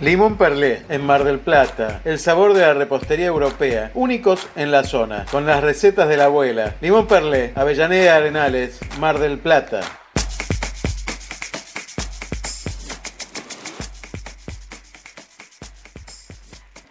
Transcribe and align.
Limón 0.00 0.38
Perlé, 0.38 0.82
en 0.88 1.04
Mar 1.04 1.24
del 1.24 1.40
Plata. 1.40 2.00
El 2.06 2.18
sabor 2.18 2.54
de 2.54 2.62
la 2.62 2.72
repostería 2.72 3.26
europea. 3.26 3.90
Únicos 3.92 4.48
en 4.56 4.70
la 4.70 4.82
zona. 4.82 5.26
Con 5.30 5.44
las 5.44 5.62
recetas 5.62 6.08
de 6.08 6.16
la 6.16 6.24
abuela. 6.24 6.74
Limón 6.80 7.06
Perlé, 7.06 7.52
Avellaneda 7.54 8.16
Arenales, 8.16 8.80
Mar 8.98 9.18
del 9.18 9.38
Plata. 9.38 9.82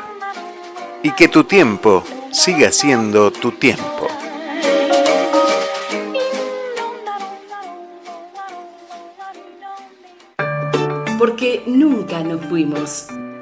Y 1.05 1.13
que 1.13 1.29
tu 1.29 1.45
tiempo 1.45 2.03
siga 2.33 2.73
siendo 2.73 3.31
tu 3.31 3.53
tiempo. 3.53 4.09
Porque 11.17 11.63
nunca 11.67 12.25
nos 12.25 12.45
fuimos. 12.47 13.07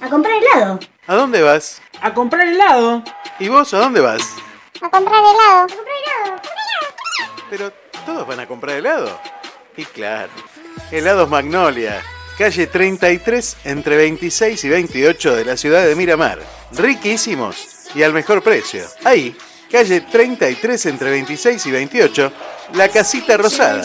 A 0.00 0.08
comprar 0.08 0.34
helado. 0.42 0.80
¿A 1.06 1.14
dónde 1.14 1.42
vas? 1.42 1.82
A 2.00 2.14
comprar 2.14 2.46
helado. 2.46 3.02
¿Y 3.38 3.48
vos 3.48 3.72
a 3.74 3.78
dónde 3.78 4.00
vas? 4.00 4.22
A 4.80 4.88
comprar 4.88 5.20
helado. 5.20 5.58
A 5.58 5.66
comprar 5.66 5.96
helado. 6.04 6.42
Pero 7.50 7.72
todos 8.06 8.26
van 8.26 8.40
a 8.40 8.46
comprar 8.46 8.76
helado. 8.76 9.20
Y 9.76 9.84
claro, 9.84 10.30
helados 10.90 11.28
Magnolia, 11.28 12.02
calle 12.38 12.66
33 12.66 13.56
entre 13.64 13.96
26 13.96 14.64
y 14.64 14.68
28 14.68 15.36
de 15.36 15.44
la 15.44 15.56
ciudad 15.56 15.84
de 15.84 15.94
Miramar. 15.94 16.38
Riquísimos 16.72 17.90
y 17.94 18.02
al 18.02 18.12
mejor 18.12 18.42
precio. 18.42 18.84
Ahí, 19.04 19.36
calle 19.70 20.00
33 20.02 20.86
entre 20.86 21.10
26 21.10 21.66
y 21.66 21.70
28, 21.70 22.32
la 22.74 22.88
casita 22.88 23.36
rosada. 23.36 23.84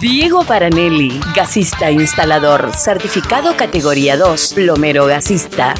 Diego 0.00 0.44
Paranelli, 0.44 1.20
gasista 1.34 1.90
instalador, 1.90 2.70
certificado 2.76 3.56
categoría 3.56 4.16
2, 4.16 4.52
plomero 4.54 5.06
gasista. 5.06 5.74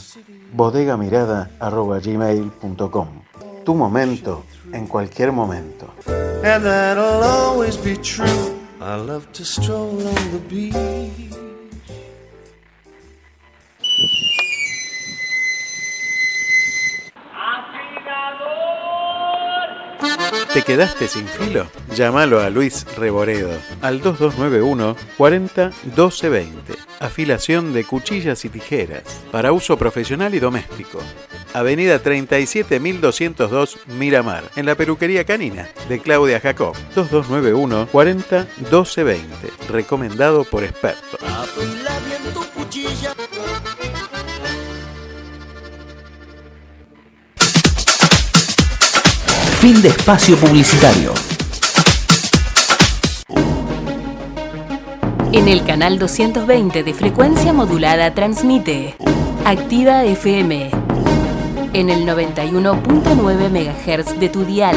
bodegamirada 0.55 1.51
arroba 1.61 1.99
gmail.com. 1.99 3.09
Tu 3.63 3.75
momento 3.75 4.45
en 4.73 4.87
cualquier 4.87 5.33
momento. 5.33 5.93
and 6.45 6.65
that'll 6.65 7.23
always 7.23 7.77
be 7.77 7.97
true. 7.97 8.55
I 8.81 8.95
love 8.97 9.31
to 9.33 9.45
stroll 9.45 10.07
on 10.07 10.31
the 10.33 10.39
beach. 10.49 11.29
¿Te 20.53 20.63
quedaste 20.63 21.09
sin 21.09 21.27
filo? 21.27 21.67
Llámalo 21.95 22.41
a 22.41 22.51
Luis 22.51 22.87
Reboredo 22.97 23.51
al 23.83 24.01
2291 24.01 24.97
40 25.17 25.71
1220. 25.85 26.75
Afilación 27.01 27.73
de 27.73 27.85
cuchillas 27.85 28.45
y 28.45 28.49
tijeras 28.49 29.03
para 29.31 29.53
uso 29.53 29.77
profesional 29.77 30.35
y 30.35 30.41
doméstico. 30.41 30.99
Avenida 31.55 31.99
37202 31.99 33.79
Miramar, 33.87 34.45
en 34.57 34.67
la 34.67 34.75
peluquería 34.75 35.25
canina 35.25 35.69
de 35.89 35.99
Claudia 36.01 36.41
Jacob, 36.41 36.75
2291 36.95 37.89
40 37.91 38.47
1220, 38.59 39.73
recomendado 39.73 40.45
por 40.45 40.65
expertos. 40.65 41.21
Fin 49.61 49.83
de 49.83 49.89
espacio 49.89 50.37
publicitario. 50.37 51.13
En 55.33 55.49
el 55.49 55.65
canal 55.65 55.99
220 55.99 56.83
de 56.83 56.95
frecuencia 56.95 57.53
modulada 57.53 58.15
transmite 58.15 58.97
Activa 59.45 60.05
FM 60.05 60.88
en 61.73 61.91
el 61.91 62.07
91.9 62.07 63.51
MHz 63.51 64.19
de 64.19 64.29
tu 64.29 64.45
dial, 64.45 64.77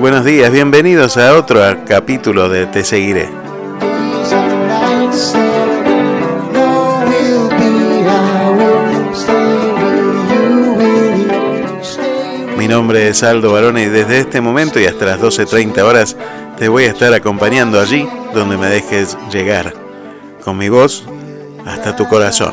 Buenos 0.05 0.27
días, 0.27 0.53
bienvenidos 0.53 1.17
a 1.17 1.35
otro 1.35 1.63
capítulo 1.89 2.51
de 2.51 2.67
Te 2.67 2.85
Seguiré. 2.85 3.27
Mi 12.59 12.69
nombre 12.69 13.09
es 13.09 13.23
Aldo 13.23 13.53
Barone 13.53 13.85
y 13.85 13.87
desde 13.87 14.19
este 14.19 14.43
momento 14.43 14.79
y 14.79 14.85
hasta 14.85 15.07
las 15.07 15.21
12.30 15.23 15.81
horas 15.81 16.19
te 16.59 16.69
voy 16.69 16.85
a 16.85 16.89
estar 16.89 17.15
acompañando 17.15 17.81
allí 17.81 18.07
donde 18.35 18.59
me 18.59 18.67
dejes 18.67 19.17
llegar, 19.33 19.73
con 20.45 20.59
mi 20.59 20.69
voz 20.69 21.07
hasta 21.65 21.97
tu 21.97 22.07
corazón. 22.07 22.53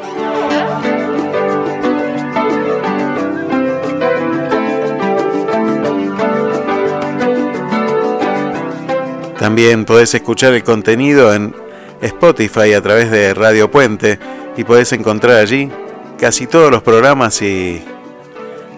También 9.42 9.86
podés 9.86 10.14
escuchar 10.14 10.54
el 10.54 10.64
contenido 10.64 11.34
en 11.34 11.56
Spotify 12.00 12.74
a 12.74 12.82
través 12.84 13.10
de 13.10 13.34
Radio 13.34 13.72
Puente 13.72 14.20
y 14.56 14.64
podés 14.64 14.94
encontrar 14.94 15.38
allí 15.38 15.68
casi 16.20 16.46
todos 16.46 16.70
los 16.70 16.84
programas 16.84 17.42
y 17.42 17.84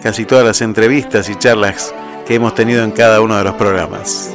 casi 0.02 0.24
todas 0.24 0.42
las 0.42 0.62
entrevistas 0.62 1.28
y 1.28 1.34
charlas 1.34 1.94
que 2.26 2.36
hemos 2.36 2.54
tenido 2.54 2.82
en 2.82 2.92
cada 2.92 3.20
uno 3.20 3.36
de 3.36 3.44
los 3.44 3.52
programas. 3.56 4.30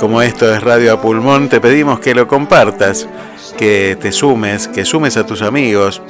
Como 0.00 0.20
esto 0.20 0.52
es 0.52 0.64
Radio 0.64 0.94
a 0.94 1.00
Pulmón, 1.00 1.48
te 1.48 1.60
pedimos 1.60 2.00
que 2.00 2.12
lo 2.12 2.26
compartas, 2.26 3.08
que 3.56 3.96
te 4.00 4.10
sumes, 4.10 4.66
que 4.66 4.84
sumes 4.84 5.16
a 5.16 5.24
tus 5.24 5.42
amigos, 5.42 6.02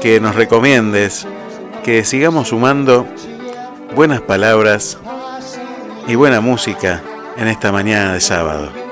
que 0.00 0.20
nos 0.20 0.36
recomiendes, 0.36 1.26
que 1.84 2.02
sigamos 2.02 2.48
sumando 2.48 3.06
buenas 3.94 4.22
palabras 4.22 4.98
y 6.08 6.14
buena 6.14 6.40
música 6.40 7.02
en 7.36 7.46
esta 7.46 7.72
mañana 7.72 8.14
de 8.14 8.20
sábado. 8.20 8.83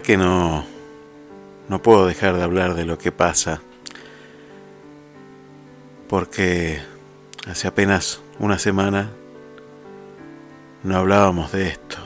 Que 0.00 0.16
no, 0.16 0.64
no 1.68 1.82
puedo 1.82 2.06
dejar 2.06 2.36
de 2.36 2.42
hablar 2.42 2.74
de 2.74 2.84
lo 2.84 2.98
que 2.98 3.12
pasa, 3.12 3.60
porque 6.08 6.80
hace 7.48 7.68
apenas 7.68 8.20
una 8.38 8.58
semana 8.58 9.10
no 10.82 10.96
hablábamos 10.96 11.52
de 11.52 11.68
esto, 11.68 11.96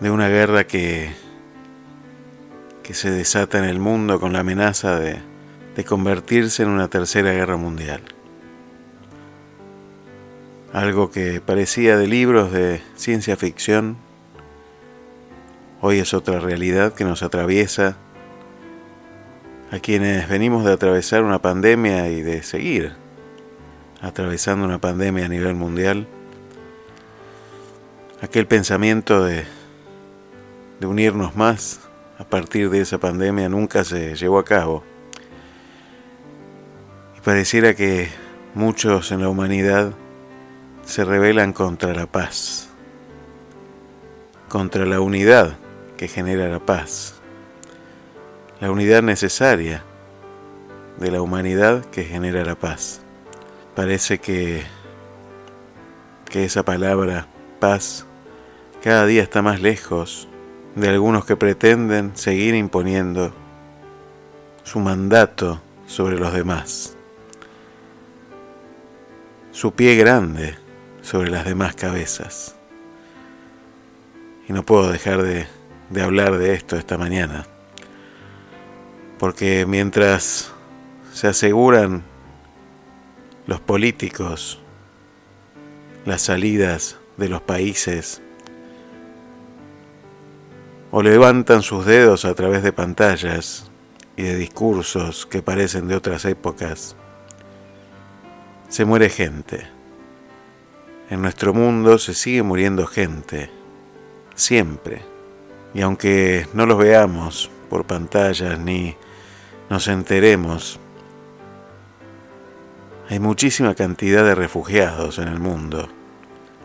de 0.00 0.10
una 0.10 0.28
guerra 0.28 0.64
que, 0.64 1.12
que 2.82 2.94
se 2.94 3.10
desata 3.10 3.58
en 3.58 3.64
el 3.64 3.78
mundo 3.78 4.20
con 4.20 4.32
la 4.32 4.40
amenaza 4.40 4.98
de, 4.98 5.18
de 5.76 5.84
convertirse 5.84 6.62
en 6.62 6.70
una 6.70 6.88
tercera 6.88 7.32
guerra 7.32 7.56
mundial. 7.56 8.00
Algo 10.72 11.10
que 11.10 11.40
parecía 11.40 11.96
de 11.96 12.06
libros 12.08 12.50
de 12.50 12.82
ciencia 12.96 13.36
ficción, 13.36 13.96
hoy 15.86 15.98
es 15.98 16.14
otra 16.14 16.40
realidad 16.40 16.94
que 16.94 17.04
nos 17.04 17.22
atraviesa 17.22 17.98
a 19.70 19.78
quienes 19.80 20.26
venimos 20.30 20.64
de 20.64 20.72
atravesar 20.72 21.22
una 21.22 21.42
pandemia 21.42 22.08
y 22.08 22.22
de 22.22 22.42
seguir 22.42 22.94
atravesando 24.00 24.64
una 24.64 24.80
pandemia 24.80 25.26
a 25.26 25.28
nivel 25.28 25.54
mundial. 25.54 26.08
Aquel 28.22 28.46
pensamiento 28.46 29.22
de, 29.26 29.44
unirnos 30.80 31.36
más 31.36 31.80
a 32.18 32.24
partir 32.24 32.70
de 32.70 32.80
esa 32.80 32.96
pandemia 32.96 33.50
nunca 33.50 33.84
se 33.84 34.16
llevó 34.16 34.38
a 34.38 34.44
cabo. 34.46 34.82
Y 37.18 37.20
pareciera 37.20 37.74
que 37.74 38.08
muchos 38.54 39.12
en 39.12 39.20
la 39.20 39.28
humanidad 39.28 39.92
se 40.86 41.04
rebelan 41.04 41.52
contra 41.52 41.92
la 41.92 42.06
paz, 42.06 42.70
contra 44.48 44.86
la 44.86 45.00
unidad 45.00 45.58
que 46.04 46.08
genera 46.08 46.50
la 46.50 46.58
paz, 46.58 47.14
la 48.60 48.70
unidad 48.70 49.02
necesaria 49.02 49.82
de 50.98 51.10
la 51.10 51.22
humanidad 51.22 51.82
que 51.86 52.04
genera 52.04 52.44
la 52.44 52.56
paz. 52.56 53.00
Parece 53.74 54.18
que, 54.18 54.64
que 56.26 56.44
esa 56.44 56.62
palabra 56.62 57.26
paz 57.58 58.04
cada 58.82 59.06
día 59.06 59.22
está 59.22 59.40
más 59.40 59.62
lejos 59.62 60.28
de 60.74 60.90
algunos 60.90 61.24
que 61.24 61.36
pretenden 61.36 62.14
seguir 62.14 62.54
imponiendo 62.54 63.32
su 64.62 64.80
mandato 64.80 65.62
sobre 65.86 66.18
los 66.18 66.34
demás, 66.34 66.98
su 69.52 69.72
pie 69.72 69.96
grande 69.96 70.54
sobre 71.00 71.30
las 71.30 71.46
demás 71.46 71.74
cabezas. 71.74 72.56
Y 74.46 74.52
no 74.52 74.66
puedo 74.66 74.92
dejar 74.92 75.22
de, 75.22 75.46
de 75.90 76.02
hablar 76.02 76.38
de 76.38 76.54
esto 76.54 76.76
esta 76.76 76.98
mañana, 76.98 77.46
porque 79.18 79.66
mientras 79.66 80.52
se 81.12 81.28
aseguran 81.28 82.02
los 83.46 83.60
políticos 83.60 84.60
las 86.04 86.22
salidas 86.22 86.98
de 87.16 87.28
los 87.28 87.40
países 87.40 88.20
o 90.90 91.02
levantan 91.02 91.62
sus 91.62 91.86
dedos 91.86 92.24
a 92.24 92.34
través 92.34 92.62
de 92.62 92.72
pantallas 92.72 93.70
y 94.16 94.22
de 94.22 94.36
discursos 94.36 95.26
que 95.26 95.42
parecen 95.42 95.88
de 95.88 95.96
otras 95.96 96.24
épocas, 96.24 96.94
se 98.68 98.84
muere 98.84 99.08
gente. 99.08 99.66
En 101.10 101.20
nuestro 101.20 101.52
mundo 101.52 101.98
se 101.98 102.14
sigue 102.14 102.42
muriendo 102.42 102.86
gente, 102.86 103.50
siempre. 104.34 105.13
Y 105.74 105.82
aunque 105.82 106.46
no 106.54 106.66
los 106.66 106.78
veamos 106.78 107.50
por 107.68 107.84
pantallas 107.84 108.58
ni 108.58 108.96
nos 109.68 109.88
enteremos, 109.88 110.78
hay 113.10 113.18
muchísima 113.18 113.74
cantidad 113.74 114.24
de 114.24 114.34
refugiados 114.34 115.18
en 115.18 115.28
el 115.28 115.40
mundo, 115.40 115.88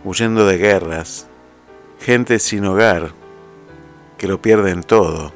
huyendo 0.06 0.46
de 0.46 0.58
guerras, 0.58 1.28
gente 2.00 2.40
sin 2.40 2.66
hogar 2.66 3.12
que 4.18 4.28
lo 4.28 4.42
pierden 4.42 4.84
todo 4.84 5.34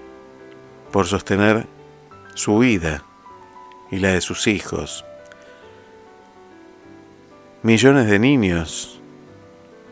por 0.91 1.07
sostener 1.07 1.67
su 2.35 2.59
vida 2.59 3.03
y 3.89 3.97
la 3.97 4.09
de 4.09 4.21
sus 4.21 4.47
hijos. 4.47 5.03
Millones 7.63 8.07
de 8.07 8.19
niños 8.19 9.01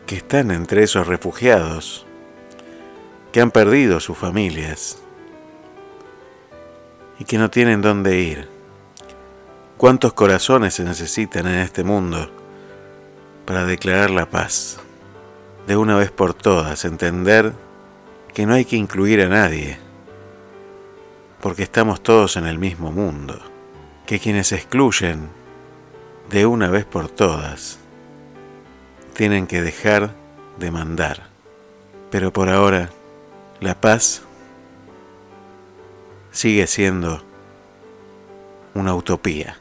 que 0.06 0.16
están 0.16 0.50
entre 0.50 0.82
esos 0.82 1.06
refugiados, 1.06 2.06
que 3.32 3.40
han 3.40 3.50
perdido 3.50 3.98
sus 3.98 4.16
familias 4.16 4.98
y 7.18 7.24
que 7.24 7.38
no 7.38 7.50
tienen 7.50 7.80
dónde 7.80 8.20
ir. 8.20 8.48
¿Cuántos 9.78 10.12
corazones 10.12 10.74
se 10.74 10.84
necesitan 10.84 11.46
en 11.46 11.60
este 11.60 11.82
mundo 11.82 12.30
para 13.46 13.64
declarar 13.64 14.10
la 14.10 14.26
paz? 14.26 14.78
De 15.66 15.76
una 15.76 15.96
vez 15.96 16.10
por 16.10 16.34
todas, 16.34 16.84
entender 16.84 17.52
que 18.34 18.46
no 18.46 18.54
hay 18.54 18.64
que 18.64 18.76
incluir 18.76 19.22
a 19.22 19.28
nadie, 19.28 19.78
porque 21.40 21.62
estamos 21.62 22.02
todos 22.02 22.36
en 22.36 22.46
el 22.46 22.58
mismo 22.58 22.92
mundo, 22.92 23.40
que 24.06 24.20
quienes 24.20 24.52
excluyen 24.52 25.28
de 26.30 26.46
una 26.46 26.68
vez 26.68 26.84
por 26.84 27.08
todas 27.08 27.78
tienen 29.14 29.46
que 29.46 29.62
dejar 29.62 30.14
de 30.58 30.70
mandar. 30.70 31.24
Pero 32.10 32.32
por 32.32 32.48
ahora, 32.48 32.90
la 33.62 33.80
paz 33.80 34.22
sigue 36.32 36.66
siendo 36.66 37.22
una 38.74 38.92
utopía. 38.94 39.56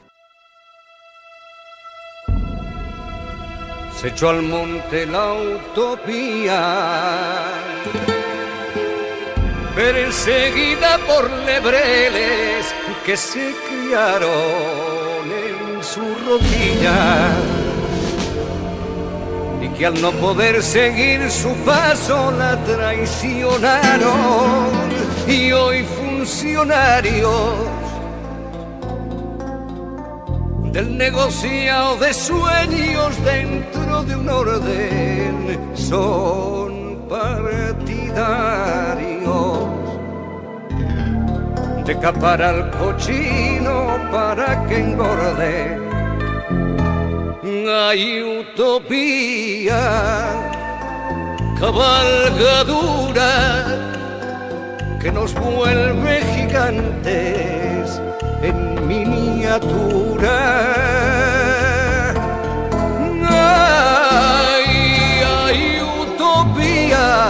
Se 3.96 4.08
echó 4.08 4.30
al 4.30 4.42
monte 4.42 5.06
la 5.06 5.34
utopía 5.34 6.64
perseguida 9.76 10.98
por 11.08 11.30
lebreles 11.30 12.74
que 13.06 13.16
se 13.16 13.54
criaron 13.68 15.32
en 15.32 15.84
su 15.84 16.02
rodilla 16.26 17.61
y 19.62 19.70
que 19.70 19.86
al 19.86 20.02
no 20.02 20.12
poder 20.14 20.64
seguir 20.64 21.30
su 21.30 21.54
paso 21.66 22.32
la 22.32 22.58
traicionaron 22.64 24.72
y 25.28 25.52
hoy 25.52 25.84
funcionarios 25.84 27.82
del 30.72 30.98
negociado 30.98 31.98
de 31.98 32.14
sueños 32.14 33.24
dentro 33.24 34.04
de 34.04 34.16
un 34.16 34.30
orden 34.30 35.76
son 35.76 37.06
partidarios 37.10 39.02
de 41.86 42.00
capar 42.00 42.42
al 42.42 42.72
cochino 42.72 43.98
para 44.12 44.66
que 44.68 44.80
engorde. 44.80 45.91
Hay 47.44 48.22
utopía, 48.22 49.82
cabalgadura 51.60 53.32
que 55.02 55.12
nos 55.12 55.34
vuelve 55.34 56.22
gigantes 56.36 58.00
en 58.44 58.88
miniatura. 58.88 60.38
Ay, 63.28 64.64
hay 65.26 65.82
utopía, 66.00 67.24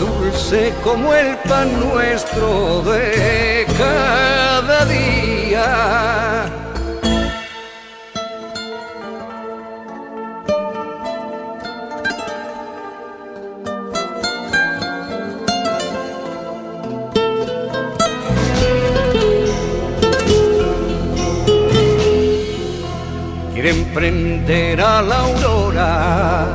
dulce 0.00 0.74
como 0.82 1.14
el 1.14 1.36
pan 1.48 1.78
nuestro 1.78 2.82
de 2.82 3.66
cada 3.78 4.84
día. 4.86 5.19
Prender 24.50 24.80
a 24.80 25.02
la 25.02 25.18
aurora. 25.20 26.46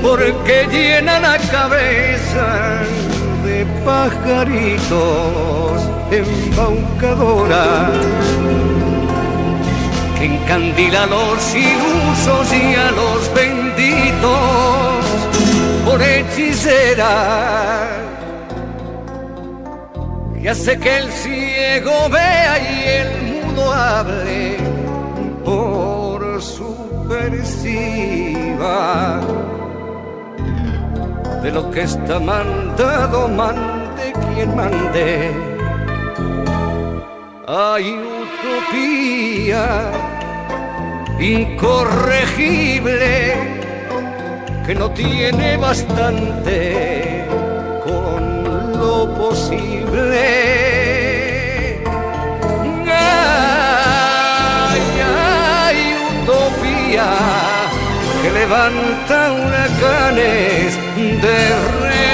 Porque 0.00 0.66
llena 0.70 1.18
la 1.18 1.38
cabeza 1.38 2.82
de 3.44 3.66
pajaritos 3.84 5.82
embaucadoras 6.10 7.90
que 10.18 10.24
encandila 10.26 11.02
a 11.04 11.06
los 11.06 11.54
ilusos 11.54 12.52
y 12.52 12.74
a 12.74 12.90
los 12.92 13.34
benditos 13.34 15.04
por 15.84 16.02
hechicera. 16.02 17.88
Que 20.40 20.50
hace 20.50 20.76
que 20.78 20.98
el 20.98 21.12
ciego 21.12 22.08
vea 22.10 22.58
y 22.58 22.84
el 22.88 23.10
mudo 23.22 23.72
hable 23.72 24.71
de 31.42 31.50
lo 31.50 31.70
que 31.70 31.82
está 31.82 32.20
mandado 32.20 33.28
mande 33.28 34.12
quien 34.34 34.54
mande 34.54 35.30
hay 37.48 37.96
utopía 38.24 39.90
incorregible 41.18 43.34
que 44.66 44.74
no 44.74 44.90
tiene 44.92 45.56
bastante 45.56 47.26
con 47.84 48.78
lo 48.78 49.12
posible. 49.14 50.61
Que 58.22 58.30
levanta 58.30 59.32
huracanes 59.32 60.76
de 60.96 61.38
rebeldía 61.80 62.12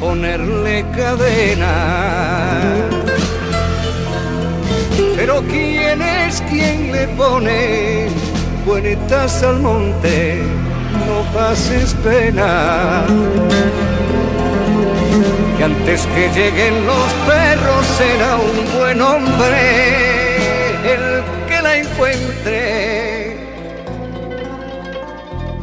ponerle 0.00 0.84
cadena. 0.96 2.31
Pero 5.32 5.48
¿quién 5.48 6.02
es 6.02 6.42
quien 6.42 6.92
le 6.92 7.08
pone 7.08 8.08
cuenitas 8.66 9.42
al 9.42 9.60
monte? 9.60 10.42
No 11.06 11.22
pases 11.32 11.94
pena. 12.04 13.04
Que 15.56 15.64
antes 15.64 16.06
que 16.14 16.28
lleguen 16.34 16.84
los 16.84 17.10
perros 17.26 17.86
será 17.96 18.36
un 18.36 18.78
buen 18.78 19.00
hombre 19.00 19.62
el 20.84 21.22
que 21.48 21.62
la 21.62 21.78
encuentre 21.78 23.36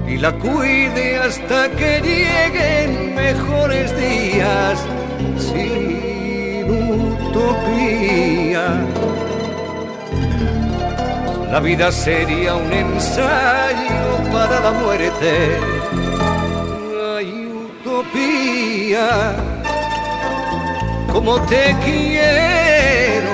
y 0.08 0.18
la 0.18 0.32
cuide 0.32 1.20
hasta 1.20 1.70
que 1.70 2.02
lleguen 2.02 3.14
mejores 3.14 3.96
días 3.96 4.80
sin 5.38 6.72
utopía. 6.72 7.80
La 11.52 11.60
vida 11.60 11.92
sería 11.92 12.56
un 12.56 12.72
ensayo 12.72 14.32
para 14.32 14.60
la 14.60 14.72
muerte. 14.72 15.58
Hay 17.18 17.48
utopía, 17.66 19.34
como 21.12 21.42
te 21.42 21.76
quiero, 21.84 23.34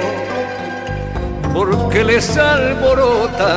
porque 1.53 2.03
les 2.03 2.37
alborotas 2.37 3.53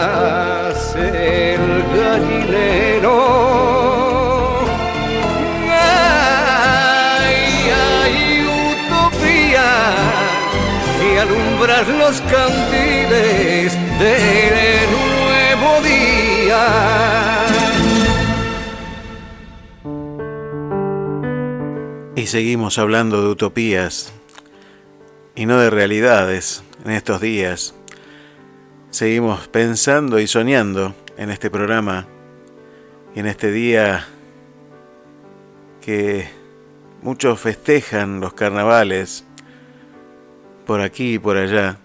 el 0.97 1.85
gallinero. 1.97 3.49
Alumbrar 11.18 11.87
los 11.88 12.21
candiles 12.21 13.77
del 13.99 14.91
nuevo 14.91 15.83
día. 15.83 17.47
Y 22.15 22.27
seguimos 22.27 22.79
hablando 22.79 23.23
de 23.23 23.29
utopías 23.29 24.13
y 25.35 25.47
no 25.47 25.59
de 25.59 25.71
realidades 25.71 26.63
en 26.85 26.93
estos 26.93 27.21
días. 27.21 27.75
Seguimos 28.91 29.49
pensando 29.49 30.21
y 30.21 30.27
soñando 30.27 30.95
en 31.17 31.31
este 31.31 31.51
programa 31.51 32.07
y 33.15 33.21
en 33.21 33.27
este 33.27 33.51
día 33.51 34.07
que 35.81 36.29
muchos 37.03 37.41
festejan 37.41 38.21
los 38.21 38.33
carnavales 38.35 39.25
por 40.67 40.81
aquí 40.81 41.15
y 41.15 41.19
por 41.19 41.37
allá, 41.37 41.79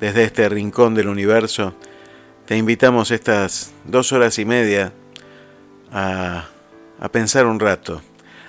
desde 0.00 0.24
este 0.24 0.48
rincón 0.48 0.94
del 0.94 1.08
universo. 1.08 1.74
Te 2.46 2.56
invitamos 2.56 3.10
estas 3.10 3.72
dos 3.84 4.12
horas 4.12 4.38
y 4.38 4.44
media 4.44 4.92
a, 5.92 6.48
a 6.98 7.08
pensar 7.10 7.46
un 7.46 7.60
rato, 7.60 8.02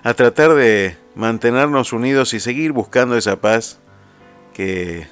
a 0.04 0.14
tratar 0.14 0.56
de 0.56 0.98
mantenernos 1.16 1.94
unidos 1.94 2.34
y 2.34 2.40
seguir 2.40 2.72
buscando 2.72 3.18
esa 3.18 3.40
paz 3.40 3.80
que 4.54 5.08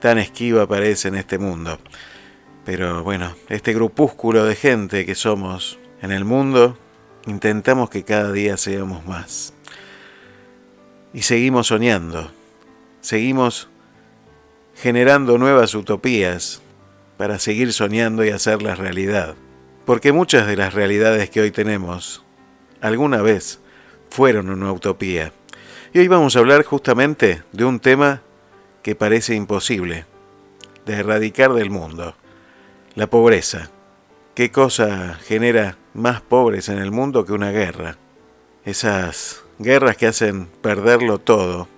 tan 0.00 0.18
esquiva 0.18 0.66
parece 0.66 1.08
en 1.08 1.16
este 1.16 1.38
mundo. 1.38 1.78
Pero 2.64 3.04
bueno, 3.04 3.34
este 3.48 3.72
grupúsculo 3.74 4.44
de 4.44 4.56
gente 4.56 5.06
que 5.06 5.14
somos 5.14 5.78
en 6.02 6.10
el 6.10 6.24
mundo, 6.24 6.76
intentamos 7.26 7.90
que 7.90 8.04
cada 8.04 8.32
día 8.32 8.56
seamos 8.56 9.06
más. 9.06 9.54
Y 11.12 11.22
seguimos 11.22 11.68
soñando, 11.68 12.30
seguimos 13.00 13.68
generando 14.76 15.38
nuevas 15.38 15.74
utopías 15.74 16.60
para 17.16 17.38
seguir 17.38 17.72
soñando 17.72 18.24
y 18.24 18.30
hacerlas 18.30 18.78
realidad. 18.78 19.34
Porque 19.84 20.12
muchas 20.12 20.46
de 20.46 20.56
las 20.56 20.74
realidades 20.74 21.30
que 21.30 21.40
hoy 21.40 21.50
tenemos 21.50 22.24
alguna 22.80 23.22
vez 23.22 23.60
fueron 24.10 24.50
una 24.50 24.72
utopía. 24.72 25.32
Y 25.92 26.00
hoy 26.00 26.08
vamos 26.08 26.36
a 26.36 26.40
hablar 26.40 26.62
justamente 26.64 27.42
de 27.52 27.64
un 27.64 27.80
tema 27.80 28.22
que 28.82 28.94
parece 28.94 29.34
imposible, 29.34 30.04
de 30.84 30.94
erradicar 30.94 31.54
del 31.54 31.70
mundo. 31.70 32.14
La 32.94 33.08
pobreza. 33.08 33.70
¿Qué 34.34 34.50
cosa 34.50 35.18
genera 35.24 35.78
más 35.94 36.20
pobres 36.20 36.68
en 36.68 36.78
el 36.78 36.90
mundo 36.90 37.24
que 37.24 37.32
una 37.32 37.50
guerra? 37.50 37.96
Esas 38.64 39.42
guerras 39.58 39.96
que 39.96 40.06
hacen 40.06 40.46
perderlo 40.60 41.18
todo 41.18 41.68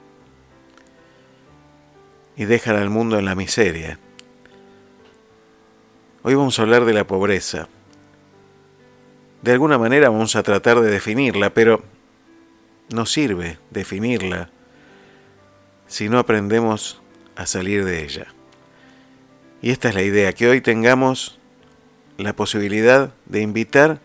y 2.38 2.44
dejan 2.44 2.76
al 2.76 2.88
mundo 2.88 3.18
en 3.18 3.24
la 3.24 3.34
miseria. 3.34 3.98
Hoy 6.22 6.36
vamos 6.36 6.58
a 6.58 6.62
hablar 6.62 6.84
de 6.84 6.92
la 6.92 7.04
pobreza. 7.04 7.68
De 9.42 9.52
alguna 9.52 9.76
manera 9.76 10.08
vamos 10.08 10.36
a 10.36 10.44
tratar 10.44 10.80
de 10.80 10.88
definirla, 10.88 11.52
pero 11.52 11.82
no 12.90 13.06
sirve 13.06 13.58
definirla 13.70 14.50
si 15.88 16.08
no 16.08 16.20
aprendemos 16.20 17.02
a 17.34 17.44
salir 17.44 17.84
de 17.84 18.04
ella. 18.04 18.28
Y 19.60 19.70
esta 19.70 19.88
es 19.88 19.96
la 19.96 20.02
idea, 20.02 20.32
que 20.32 20.48
hoy 20.48 20.60
tengamos 20.60 21.40
la 22.18 22.34
posibilidad 22.34 23.12
de 23.26 23.40
invitar 23.40 24.00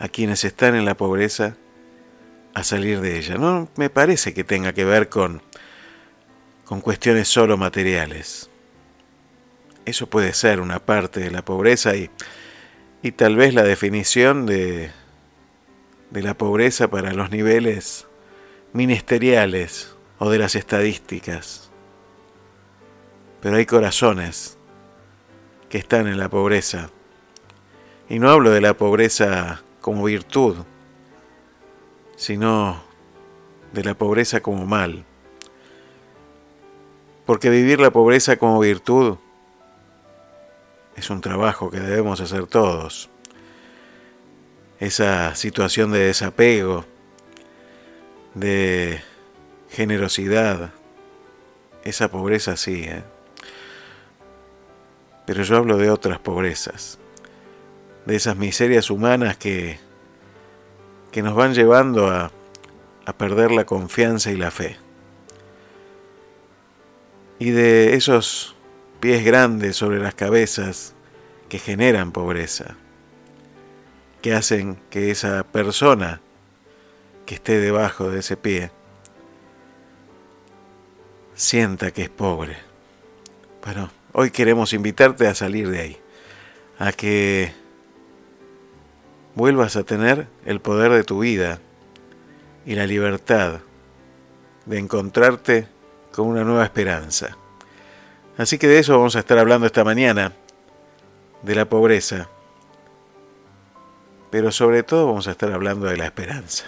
a 0.00 0.08
quienes 0.08 0.44
están 0.44 0.74
en 0.74 0.84
la 0.84 0.96
pobreza 0.96 1.56
a 2.52 2.64
salir 2.64 3.00
de 3.00 3.16
ella. 3.16 3.36
No 3.36 3.68
me 3.76 3.90
parece 3.90 4.34
que 4.34 4.42
tenga 4.42 4.72
que 4.72 4.84
ver 4.84 5.08
con, 5.08 5.40
con 6.64 6.80
cuestiones 6.80 7.28
solo 7.28 7.56
materiales. 7.56 8.50
Eso 9.84 10.08
puede 10.08 10.32
ser 10.32 10.60
una 10.60 10.78
parte 10.78 11.20
de 11.20 11.30
la 11.30 11.44
pobreza 11.44 11.94
y, 11.94 12.10
y 13.02 13.12
tal 13.12 13.36
vez 13.36 13.52
la 13.54 13.62
definición 13.62 14.46
de, 14.46 14.90
de 16.10 16.22
la 16.22 16.34
pobreza 16.34 16.88
para 16.88 17.12
los 17.12 17.30
niveles 17.30 18.06
ministeriales 18.72 19.94
o 20.18 20.30
de 20.30 20.38
las 20.38 20.54
estadísticas. 20.54 21.70
Pero 23.40 23.56
hay 23.56 23.66
corazones 23.66 24.56
que 25.68 25.78
están 25.78 26.06
en 26.06 26.18
la 26.18 26.28
pobreza. 26.28 26.90
Y 28.08 28.18
no 28.18 28.30
hablo 28.30 28.50
de 28.50 28.60
la 28.60 28.74
pobreza 28.74 29.62
como 29.80 30.04
virtud, 30.04 30.56
sino 32.16 32.82
de 33.72 33.84
la 33.84 33.94
pobreza 33.94 34.40
como 34.40 34.66
mal. 34.66 35.04
Porque 37.26 37.50
vivir 37.50 37.80
la 37.80 37.90
pobreza 37.90 38.36
como 38.36 38.60
virtud 38.60 39.16
es 40.96 41.10
un 41.10 41.20
trabajo 41.20 41.70
que 41.70 41.80
debemos 41.80 42.20
hacer 42.20 42.46
todos. 42.46 43.08
Esa 44.78 45.34
situación 45.34 45.92
de 45.92 46.00
desapego, 46.00 46.84
de 48.34 49.00
generosidad, 49.70 50.72
esa 51.84 52.08
pobreza 52.08 52.56
sí, 52.56 52.84
¿eh? 52.84 53.02
pero 55.26 55.42
yo 55.42 55.56
hablo 55.56 55.78
de 55.78 55.90
otras 55.90 56.18
pobrezas, 56.18 56.98
de 58.04 58.16
esas 58.16 58.36
miserias 58.36 58.90
humanas 58.90 59.36
que, 59.36 59.78
que 61.10 61.22
nos 61.22 61.34
van 61.34 61.54
llevando 61.54 62.08
a, 62.08 62.30
a 63.06 63.12
perder 63.12 63.52
la 63.52 63.64
confianza 63.64 64.30
y 64.30 64.36
la 64.36 64.50
fe. 64.50 64.83
Y 67.38 67.50
de 67.50 67.94
esos 67.94 68.54
pies 69.00 69.24
grandes 69.24 69.76
sobre 69.76 69.98
las 69.98 70.14
cabezas 70.14 70.94
que 71.48 71.58
generan 71.58 72.12
pobreza, 72.12 72.76
que 74.22 74.34
hacen 74.34 74.78
que 74.90 75.10
esa 75.10 75.44
persona 75.44 76.20
que 77.26 77.34
esté 77.34 77.58
debajo 77.58 78.10
de 78.10 78.20
ese 78.20 78.36
pie 78.36 78.70
sienta 81.34 81.90
que 81.90 82.02
es 82.02 82.08
pobre. 82.08 82.56
Bueno, 83.64 83.90
hoy 84.12 84.30
queremos 84.30 84.72
invitarte 84.72 85.26
a 85.26 85.34
salir 85.34 85.68
de 85.70 85.80
ahí, 85.80 85.96
a 86.78 86.92
que 86.92 87.52
vuelvas 89.34 89.76
a 89.76 89.84
tener 89.84 90.28
el 90.44 90.60
poder 90.60 90.92
de 90.92 91.04
tu 91.04 91.20
vida 91.20 91.60
y 92.66 92.74
la 92.74 92.86
libertad 92.86 93.60
de 94.66 94.78
encontrarte 94.78 95.68
con 96.14 96.28
una 96.28 96.44
nueva 96.44 96.64
esperanza. 96.64 97.36
Así 98.38 98.56
que 98.56 98.68
de 98.68 98.78
eso 98.78 98.96
vamos 98.96 99.16
a 99.16 99.20
estar 99.20 99.38
hablando 99.38 99.66
esta 99.66 99.84
mañana, 99.84 100.32
de 101.42 101.54
la 101.54 101.66
pobreza, 101.66 102.28
pero 104.30 104.50
sobre 104.50 104.82
todo 104.82 105.06
vamos 105.06 105.28
a 105.28 105.32
estar 105.32 105.52
hablando 105.52 105.86
de 105.86 105.96
la 105.96 106.06
esperanza. 106.06 106.66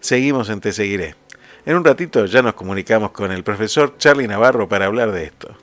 Seguimos 0.00 0.48
en 0.48 0.60
Te 0.60 0.72
Seguiré. 0.72 1.14
En 1.66 1.76
un 1.76 1.84
ratito 1.84 2.26
ya 2.26 2.42
nos 2.42 2.54
comunicamos 2.54 3.10
con 3.10 3.32
el 3.32 3.42
profesor 3.42 3.96
Charlie 3.98 4.28
Navarro 4.28 4.68
para 4.68 4.86
hablar 4.86 5.12
de 5.12 5.24
esto. 5.24 5.56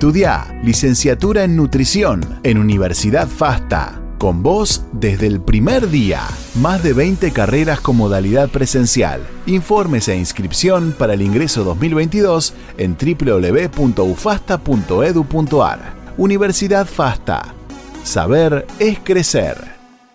Estudia 0.00 0.58
licenciatura 0.64 1.44
en 1.44 1.56
nutrición 1.56 2.40
en 2.42 2.56
Universidad 2.56 3.28
FASTA. 3.28 4.00
Con 4.16 4.42
vos 4.42 4.86
desde 4.92 5.26
el 5.26 5.42
primer 5.42 5.90
día. 5.90 6.22
Más 6.54 6.82
de 6.82 6.94
20 6.94 7.30
carreras 7.34 7.82
con 7.82 7.98
modalidad 7.98 8.48
presencial. 8.48 9.20
Informes 9.44 10.08
e 10.08 10.16
inscripción 10.16 10.94
para 10.98 11.12
el 11.12 11.20
ingreso 11.20 11.64
2022 11.64 12.54
en 12.78 12.96
www.ufasta.edu.ar. 12.96 15.80
Universidad 16.16 16.86
FASTA. 16.86 17.54
Saber 18.02 18.66
es 18.78 19.00
crecer. 19.00 19.58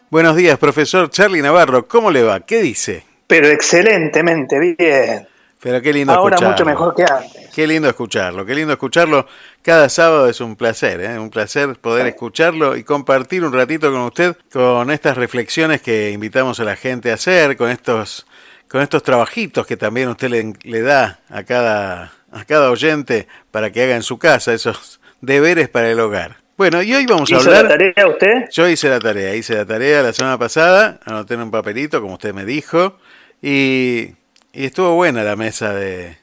Buenos 0.09 0.35
días, 0.35 0.57
profesor 0.57 1.11
Charlie 1.11 1.43
Navarro. 1.43 1.87
¿Cómo 1.87 2.09
le 2.09 2.23
va? 2.23 2.39
¿Qué 2.39 2.63
dice? 2.63 3.03
Pero 3.27 3.49
excelentemente 3.49 4.59
bien. 4.59 5.27
Pero 5.65 5.81
qué 5.81 5.93
lindo 5.93 6.13
Ahora 6.13 6.35
escucharlo. 6.35 6.51
mucho 6.51 6.63
mejor 6.63 6.93
que 6.93 7.03
antes. 7.11 7.49
Qué 7.55 7.65
lindo 7.65 7.89
escucharlo, 7.89 8.45
qué 8.45 8.53
lindo 8.53 8.73
escucharlo. 8.73 9.25
Cada 9.63 9.89
sábado 9.89 10.29
es 10.29 10.39
un 10.39 10.55
placer, 10.55 11.01
¿eh? 11.01 11.17
un 11.17 11.31
placer 11.31 11.75
poder 11.77 12.05
escucharlo 12.05 12.77
y 12.77 12.83
compartir 12.83 13.43
un 13.43 13.51
ratito 13.51 13.91
con 13.91 14.01
usted 14.01 14.37
con 14.53 14.91
estas 14.91 15.17
reflexiones 15.17 15.81
que 15.81 16.11
invitamos 16.11 16.59
a 16.59 16.65
la 16.65 16.75
gente 16.75 17.09
a 17.09 17.15
hacer, 17.15 17.57
con 17.57 17.71
estos, 17.71 18.27
con 18.69 18.83
estos 18.83 19.01
trabajitos 19.01 19.65
que 19.65 19.75
también 19.75 20.07
usted 20.09 20.29
le, 20.29 20.53
le 20.61 20.81
da 20.81 21.21
a 21.31 21.41
cada, 21.41 22.13
a 22.31 22.45
cada 22.45 22.69
oyente 22.69 23.27
para 23.49 23.71
que 23.71 23.81
haga 23.81 23.95
en 23.95 24.03
su 24.03 24.19
casa, 24.19 24.53
esos 24.53 24.99
deberes 25.19 25.67
para 25.67 25.89
el 25.89 25.99
hogar. 25.99 26.37
Bueno, 26.57 26.83
y 26.83 26.93
hoy 26.93 27.07
vamos 27.07 27.31
a 27.31 27.37
¿Hizo 27.37 27.49
hablar... 27.49 27.63
la 27.63 27.69
tarea 27.69 28.07
usted? 28.07 28.49
Yo 28.51 28.69
hice 28.69 28.87
la 28.87 28.99
tarea, 28.99 29.33
hice 29.33 29.55
la 29.55 29.65
tarea 29.65 30.03
la 30.03 30.13
semana 30.13 30.37
pasada, 30.37 30.99
anoté 31.05 31.33
en 31.33 31.41
un 31.41 31.49
papelito, 31.49 32.01
como 32.01 32.13
usted 32.13 32.35
me 32.35 32.45
dijo, 32.45 32.99
y, 33.41 34.13
y 34.55 34.65
estuvo 34.65 34.95
buena 34.95 35.23
la 35.23 35.35
mesa 35.35 35.73
de 35.73 36.17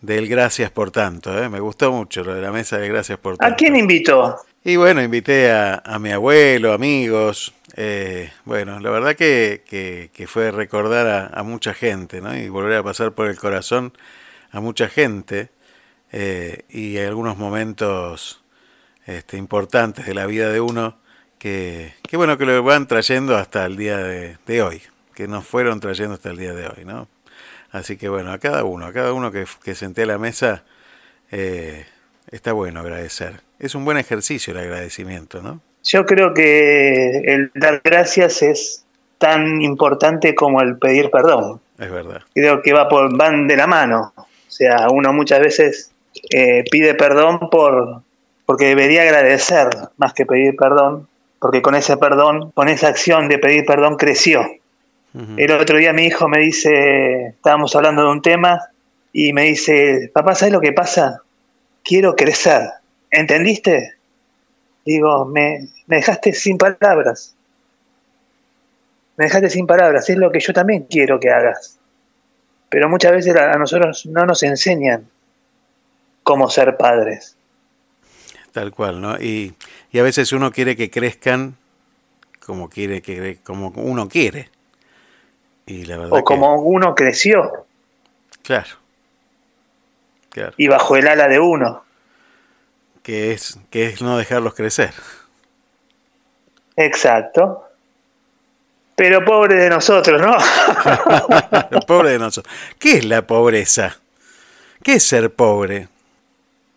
del 0.00 0.28
Gracias 0.28 0.70
por 0.70 0.90
tanto, 0.90 1.36
¿eh? 1.42 1.48
me 1.48 1.60
gustó 1.60 1.92
mucho 1.92 2.24
lo 2.24 2.34
de 2.34 2.40
la 2.40 2.50
mesa 2.50 2.78
de 2.78 2.88
Gracias 2.88 3.18
por 3.18 3.36
tanto. 3.36 3.52
¿A 3.52 3.56
quién 3.56 3.76
invitó? 3.76 4.36
Y 4.64 4.76
bueno, 4.76 5.02
invité 5.02 5.50
a, 5.50 5.82
a 5.84 5.98
mi 5.98 6.10
abuelo, 6.10 6.72
amigos, 6.72 7.54
eh, 7.76 8.30
bueno, 8.44 8.80
la 8.80 8.90
verdad 8.90 9.14
que, 9.14 9.62
que, 9.66 10.10
que 10.12 10.26
fue 10.26 10.50
recordar 10.50 11.06
a, 11.06 11.26
a, 11.26 11.42
mucha 11.42 11.74
gente, 11.74 12.20
¿no? 12.20 12.36
Y 12.36 12.48
volver 12.48 12.78
a 12.78 12.82
pasar 12.82 13.12
por 13.12 13.28
el 13.28 13.38
corazón 13.38 13.92
a 14.52 14.60
mucha 14.60 14.88
gente 14.88 15.50
eh, 16.12 16.64
y 16.68 16.98
algunos 16.98 17.36
momentos 17.36 18.42
este, 19.06 19.36
importantes 19.36 20.06
de 20.06 20.14
la 20.14 20.26
vida 20.26 20.50
de 20.50 20.60
uno 20.60 20.98
que, 21.38 21.94
que, 22.08 22.16
bueno, 22.16 22.36
que 22.36 22.46
lo 22.46 22.62
van 22.62 22.86
trayendo 22.86 23.36
hasta 23.36 23.64
el 23.64 23.76
día 23.76 23.98
de, 23.98 24.36
de, 24.46 24.62
hoy, 24.62 24.82
que 25.14 25.28
nos 25.28 25.46
fueron 25.46 25.80
trayendo 25.80 26.14
hasta 26.14 26.30
el 26.30 26.36
día 26.36 26.52
de 26.52 26.66
hoy, 26.66 26.84
¿no? 26.84 27.08
Así 27.72 27.96
que 27.96 28.08
bueno, 28.08 28.32
a 28.32 28.38
cada 28.38 28.64
uno, 28.64 28.86
a 28.86 28.92
cada 28.92 29.12
uno 29.12 29.30
que, 29.30 29.44
que 29.62 29.74
senté 29.74 30.02
a 30.02 30.06
la 30.06 30.18
mesa, 30.18 30.64
eh, 31.30 31.86
está 32.30 32.52
bueno 32.52 32.80
agradecer. 32.80 33.40
Es 33.58 33.74
un 33.74 33.84
buen 33.84 33.98
ejercicio 33.98 34.52
el 34.52 34.60
agradecimiento, 34.60 35.42
¿no? 35.42 35.60
Yo 35.84 36.04
creo 36.04 36.34
que 36.34 37.20
el 37.24 37.50
dar 37.54 37.80
gracias 37.82 38.42
es 38.42 38.84
tan 39.18 39.62
importante 39.62 40.34
como 40.34 40.60
el 40.62 40.78
pedir 40.78 41.10
perdón. 41.10 41.60
Es 41.78 41.90
verdad. 41.90 42.22
Creo 42.34 42.62
que 42.62 42.72
va 42.72 42.88
por, 42.88 43.16
van 43.16 43.46
de 43.46 43.56
la 43.56 43.66
mano. 43.66 44.12
O 44.16 44.26
sea, 44.48 44.88
uno 44.90 45.12
muchas 45.12 45.40
veces 45.40 45.92
eh, 46.30 46.64
pide 46.70 46.94
perdón 46.94 47.50
por 47.50 48.02
porque 48.44 48.66
debería 48.66 49.02
agradecer 49.02 49.68
más 49.96 50.12
que 50.12 50.26
pedir 50.26 50.56
perdón, 50.56 51.06
porque 51.38 51.62
con 51.62 51.76
ese 51.76 51.96
perdón, 51.96 52.50
con 52.50 52.68
esa 52.68 52.88
acción 52.88 53.28
de 53.28 53.38
pedir 53.38 53.64
perdón 53.64 53.96
creció. 53.96 54.44
Uh 55.12 55.18
-huh. 55.18 55.34
El 55.38 55.52
otro 55.52 55.78
día 55.78 55.92
mi 55.92 56.06
hijo 56.06 56.28
me 56.28 56.40
dice, 56.40 57.28
estábamos 57.28 57.74
hablando 57.74 58.02
de 58.02 58.10
un 58.10 58.22
tema 58.22 58.60
y 59.12 59.32
me 59.32 59.44
dice, 59.44 60.10
papá, 60.12 60.34
¿sabes 60.34 60.52
lo 60.52 60.60
que 60.60 60.72
pasa? 60.72 61.22
Quiero 61.82 62.14
crecer. 62.14 62.70
¿Entendiste? 63.10 63.94
Digo, 64.84 65.24
me, 65.26 65.68
me 65.86 65.96
dejaste 65.96 66.32
sin 66.32 66.58
palabras. 66.58 67.34
Me 69.16 69.24
dejaste 69.24 69.50
sin 69.50 69.66
palabras. 69.66 70.08
Es 70.08 70.16
lo 70.16 70.30
que 70.30 70.40
yo 70.40 70.52
también 70.52 70.86
quiero 70.88 71.18
que 71.18 71.30
hagas. 71.30 71.78
Pero 72.68 72.88
muchas 72.88 73.12
veces 73.12 73.34
a 73.34 73.58
nosotros 73.58 74.06
no 74.06 74.24
nos 74.24 74.42
enseñan 74.44 75.08
cómo 76.22 76.48
ser 76.48 76.76
padres. 76.76 77.36
Tal 78.52 78.72
cual, 78.72 79.00
¿no? 79.00 79.18
Y, 79.20 79.54
y 79.90 79.98
a 79.98 80.02
veces 80.02 80.32
uno 80.32 80.52
quiere 80.52 80.76
que 80.76 80.90
crezcan 80.90 81.56
como 82.38 82.68
quiere 82.68 83.02
que 83.02 83.38
como 83.42 83.68
uno 83.76 84.08
quiere. 84.08 84.48
Y 85.70 85.84
la 85.84 85.98
verdad 85.98 86.18
o 86.18 86.24
como 86.24 86.56
uno 86.56 86.96
creció. 86.96 87.64
Claro. 88.42 88.70
Claro. 90.30 90.52
Y 90.56 90.66
bajo 90.66 90.96
el 90.96 91.06
ala 91.06 91.28
de 91.28 91.38
uno. 91.38 91.84
Que 93.04 93.30
es, 93.30 93.56
que 93.70 93.86
es 93.86 94.02
no 94.02 94.18
dejarlos 94.18 94.54
crecer. 94.54 94.90
Exacto. 96.74 97.68
Pero 98.96 99.24
pobre 99.24 99.54
de 99.54 99.70
nosotros, 99.70 100.20
¿no? 100.20 100.36
pobre 101.86 102.10
de 102.10 102.18
nosotros. 102.18 102.52
¿Qué 102.80 102.98
es 102.98 103.04
la 103.04 103.22
pobreza? 103.22 103.96
¿Qué 104.82 104.94
es 104.94 105.04
ser 105.04 105.32
pobre? 105.32 105.86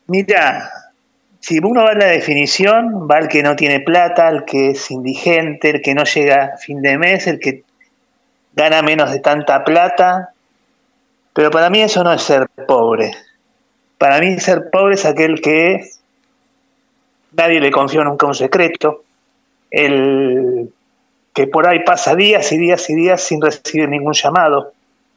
Mira, 0.05 0.69
si 1.39 1.57
uno 1.57 1.83
va 1.83 1.93
a 1.93 1.95
la 1.95 2.05
definición, 2.05 3.07
va 3.09 3.17
el 3.17 3.27
que 3.27 3.41
no 3.41 3.55
tiene 3.55 3.79
plata, 3.79 4.29
el 4.29 4.45
que 4.45 4.69
es 4.69 4.91
indigente, 4.91 5.71
el 5.71 5.81
que 5.81 5.95
no 5.95 6.03
llega 6.03 6.51
a 6.53 6.57
fin 6.57 6.81
de 6.83 6.97
mes, 6.99 7.25
el 7.25 7.39
que 7.39 7.63
gana 8.53 8.81
menos 8.81 9.11
de 9.11 9.19
tanta 9.19 9.63
plata. 9.63 10.33
Pero 11.33 11.51
para 11.51 11.69
mí 11.69 11.81
eso 11.81 12.03
no 12.03 12.13
es 12.13 12.21
ser 12.21 12.47
pobre. 12.67 13.11
Para 13.97 14.19
mí 14.19 14.39
ser 14.39 14.69
pobre 14.69 14.95
es 14.95 15.05
aquel 15.05 15.41
que 15.41 15.89
nadie 17.33 17.59
le 17.59 17.71
confió 17.71 18.03
nunca 18.03 18.27
un 18.27 18.35
secreto, 18.35 19.03
el 19.71 20.71
que 21.33 21.47
por 21.47 21.67
ahí 21.67 21.83
pasa 21.83 22.15
días 22.15 22.51
y 22.51 22.57
días 22.57 22.89
y 22.89 22.95
días 22.95 23.23
sin 23.23 23.41
recibir 23.41 23.89
ningún 23.89 24.13
llamado, 24.13 24.73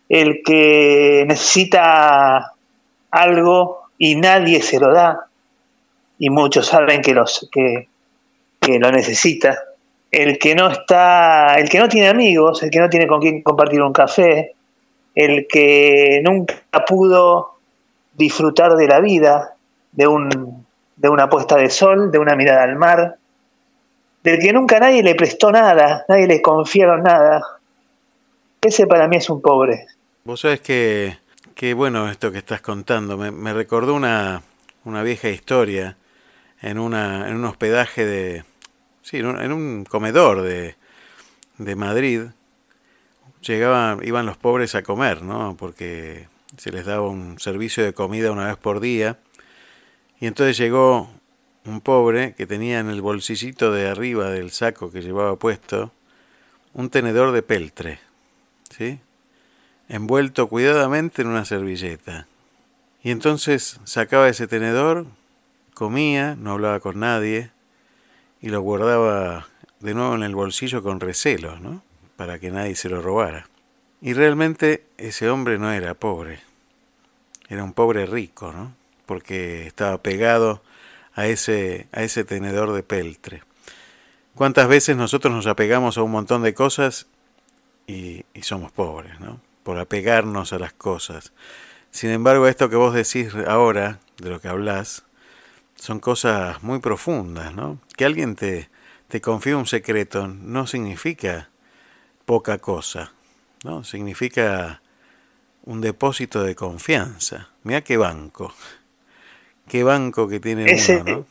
el 0.09 0.43
que 0.43 1.25
necesita 1.29 2.53
algo 3.11 3.83
y 3.99 4.17
nadie 4.17 4.63
se 4.63 4.81
lo 4.81 4.93
da, 4.93 5.27
y 6.19 6.31
muchos 6.31 6.67
saben 6.67 7.03
que, 7.03 7.13
los, 7.13 7.49
que, 7.53 7.89
que 8.61 8.79
lo 8.79 8.91
necesita, 8.91 9.59
el 10.11 10.39
que 10.39 10.55
no 10.55 10.69
está, 10.69 11.55
el 11.55 11.69
que 11.69 11.79
no 11.79 11.89
tiene 11.89 12.09
amigos, 12.09 12.63
el 12.63 12.71
que 12.71 12.79
no 12.79 12.89
tiene 12.89 13.07
con 13.07 13.21
quién 13.21 13.43
compartir 13.43 13.83
un 13.83 13.93
café, 13.93 14.55
el 15.15 15.47
que 15.49 16.21
nunca 16.25 16.57
pudo 16.87 17.57
disfrutar 18.15 18.77
de 18.77 18.87
la 18.87 19.01
vida, 19.01 19.55
de, 19.93 20.07
un, 20.07 20.67
de 20.97 21.09
una 21.09 21.29
puesta 21.29 21.57
de 21.57 21.71
sol, 21.71 22.11
de 22.11 22.19
una 22.19 22.37
mirada 22.37 22.63
al 22.63 22.77
mar, 22.77 23.17
del 24.23 24.39
que 24.39 24.53
nunca 24.53 24.81
nadie 24.81 25.03
le 25.03 25.15
prestó 25.15 25.53
nada, 25.53 26.05
nadie 26.09 26.27
le 26.27 26.43
confiaron 26.43 27.03
nada. 27.03 27.43
Ese 28.61 28.87
para 28.87 29.07
mí 29.09 29.17
es 29.17 29.31
un 29.31 29.41
pobre. 29.41 29.87
Vos 30.25 30.41
sabés 30.41 30.61
que, 30.61 31.17
que 31.55 31.75
bueno 31.75 32.11
esto 32.11 32.33
que 32.33 32.39
estás 32.39 32.61
contando, 32.61 33.17
me, 33.17 33.31
me 33.31 33.53
recordó 33.53 33.95
una, 33.95 34.43
una 34.85 35.03
vieja 35.03 35.29
historia 35.29 35.97
en, 36.61 36.79
una, 36.79 37.29
en 37.29 37.37
un 37.37 37.45
hospedaje 37.45 38.05
de, 38.05 38.45
sí, 39.07 39.19
en 39.19 39.53
un, 39.53 39.85
comedor 39.85 40.43
de, 40.43 40.75
de 41.59 41.77
Madrid. 41.77 42.23
Llegaban, 43.41 44.05
iban 44.05 44.27
los 44.27 44.37
pobres 44.37 44.75
a 44.75 44.83
comer, 44.83 45.23
¿no? 45.23 45.57
Porque 45.57 46.27
se 46.57 46.73
les 46.73 46.85
daba 46.87 47.09
un 47.09 47.39
servicio 47.39 47.85
de 47.85 47.95
comida 47.95 48.33
una 48.33 48.49
vez 48.49 48.57
por 48.57 48.81
día. 48.81 49.19
Y 50.19 50.27
entonces 50.27 50.57
llegó 50.57 51.09
un 51.65 51.81
pobre 51.81 52.35
que 52.35 52.47
tenía 52.47 52.81
en 52.81 52.91
el 52.91 53.01
bolsillito 53.01 53.71
de 53.71 53.89
arriba 53.89 54.31
del 54.31 54.51
saco 54.51 54.91
que 54.91 55.03
llevaba 55.03 55.37
puesto 55.37 55.93
un 56.73 56.91
tenedor 56.91 57.33
de 57.33 57.43
peltre, 57.43 58.01
¿sí? 58.77 58.99
envuelto 59.89 60.49
cuidadamente 60.49 61.23
en 61.23 61.29
una 61.29 61.45
servilleta. 61.45 62.27
Y 63.05 63.13
entonces 63.13 63.79
sacaba 63.85 64.29
ese 64.29 64.49
tenedor, 64.49 65.07
comía, 65.75 66.35
no 66.35 66.53
hablaba 66.53 66.81
con 66.81 66.99
nadie 66.99 67.53
y 68.41 68.49
lo 68.49 68.61
guardaba 68.61 69.49
de 69.81 69.95
nuevo 69.95 70.15
en 70.15 70.23
el 70.23 70.35
bolsillo 70.35 70.83
con 70.83 71.01
recelo, 71.01 71.59
¿no? 71.59 71.83
Para 72.17 72.39
que 72.39 72.51
nadie 72.51 72.75
se 72.77 72.89
lo 72.89 73.03
robara. 73.03 73.49
Y 74.01 74.13
realmente 74.13 74.87
ese 74.99 75.31
hombre 75.31 75.59
no 75.59 75.73
era 75.73 75.95
pobre, 75.95 76.41
era 77.49 77.65
un 77.65 77.73
pobre 77.73 78.07
rico, 78.07 78.53
¿no? 78.53 78.75
Porque 79.07 79.67
estaba 79.67 79.99
pegado 79.99 80.63
a 81.15 81.27
ese, 81.27 81.89
a 81.93 82.03
ese 82.03 82.25
tenedor 82.25 82.73
de 82.73 82.83
peltre. 82.83 83.43
¿Cuántas 84.35 84.69
veces 84.69 84.97
nosotros 84.97 85.33
nos 85.33 85.47
apegamos 85.47 85.97
a 85.97 86.03
un 86.03 86.11
montón 86.11 86.43
de 86.43 86.53
cosas 86.53 87.07
y, 87.87 88.25
y 88.35 88.43
somos 88.43 88.71
pobres, 88.71 89.19
¿no? 89.21 89.41
Por 89.63 89.79
apegarnos 89.79 90.53
a 90.53 90.59
las 90.59 90.73
cosas. 90.73 91.33
Sin 91.91 92.11
embargo, 92.11 92.47
esto 92.47 92.69
que 92.69 92.77
vos 92.77 92.93
decís 92.93 93.33
ahora, 93.47 93.99
de 94.19 94.29
lo 94.29 94.41
que 94.41 94.49
hablas, 94.49 95.06
son 95.77 96.01
cosas 96.01 96.63
muy 96.63 96.81
profundas, 96.81 97.55
¿no? 97.55 97.79
Que 97.97 98.05
alguien 98.05 98.35
te, 98.35 98.69
te 99.09 99.21
confíe 99.21 99.55
un 99.55 99.67
secreto 99.67 100.27
no 100.27 100.67
significa 100.67 101.51
poca 102.25 102.59
cosa, 102.59 103.13
¿no? 103.65 103.85
Significa 103.85 104.83
un 105.65 105.81
depósito 105.81 106.43
de 106.43 106.55
confianza. 106.55 107.51
Mira 107.63 107.83
qué 107.83 107.97
banco. 107.97 108.53
qué 109.69 109.83
banco 109.83 110.29
que 110.29 110.41
tiene 110.41 110.65
ese, 110.71 110.99
uno, 110.99 111.11
¿no? 111.11 111.27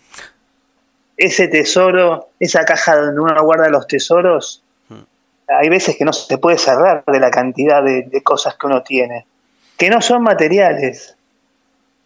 ese 1.17 1.47
tesoro, 1.47 2.29
esa 2.39 2.65
caja 2.65 2.97
donde 2.97 3.21
uno 3.21 3.43
guarda 3.43 3.69
los 3.69 3.88
tesoros, 3.88 4.62
hay 5.47 5.69
veces 5.69 5.95
que 5.95 6.05
no 6.05 6.12
se 6.12 6.38
puede 6.38 6.58
cerrar 6.58 7.03
de 7.05 7.19
la 7.19 7.29
cantidad 7.29 7.84
de, 7.84 8.03
de 8.03 8.23
cosas 8.23 8.55
que 8.55 8.67
uno 8.67 8.81
tiene, 8.81 9.25
que 9.77 9.89
no 9.89 10.01
son 10.01 10.23
materiales. 10.23 11.14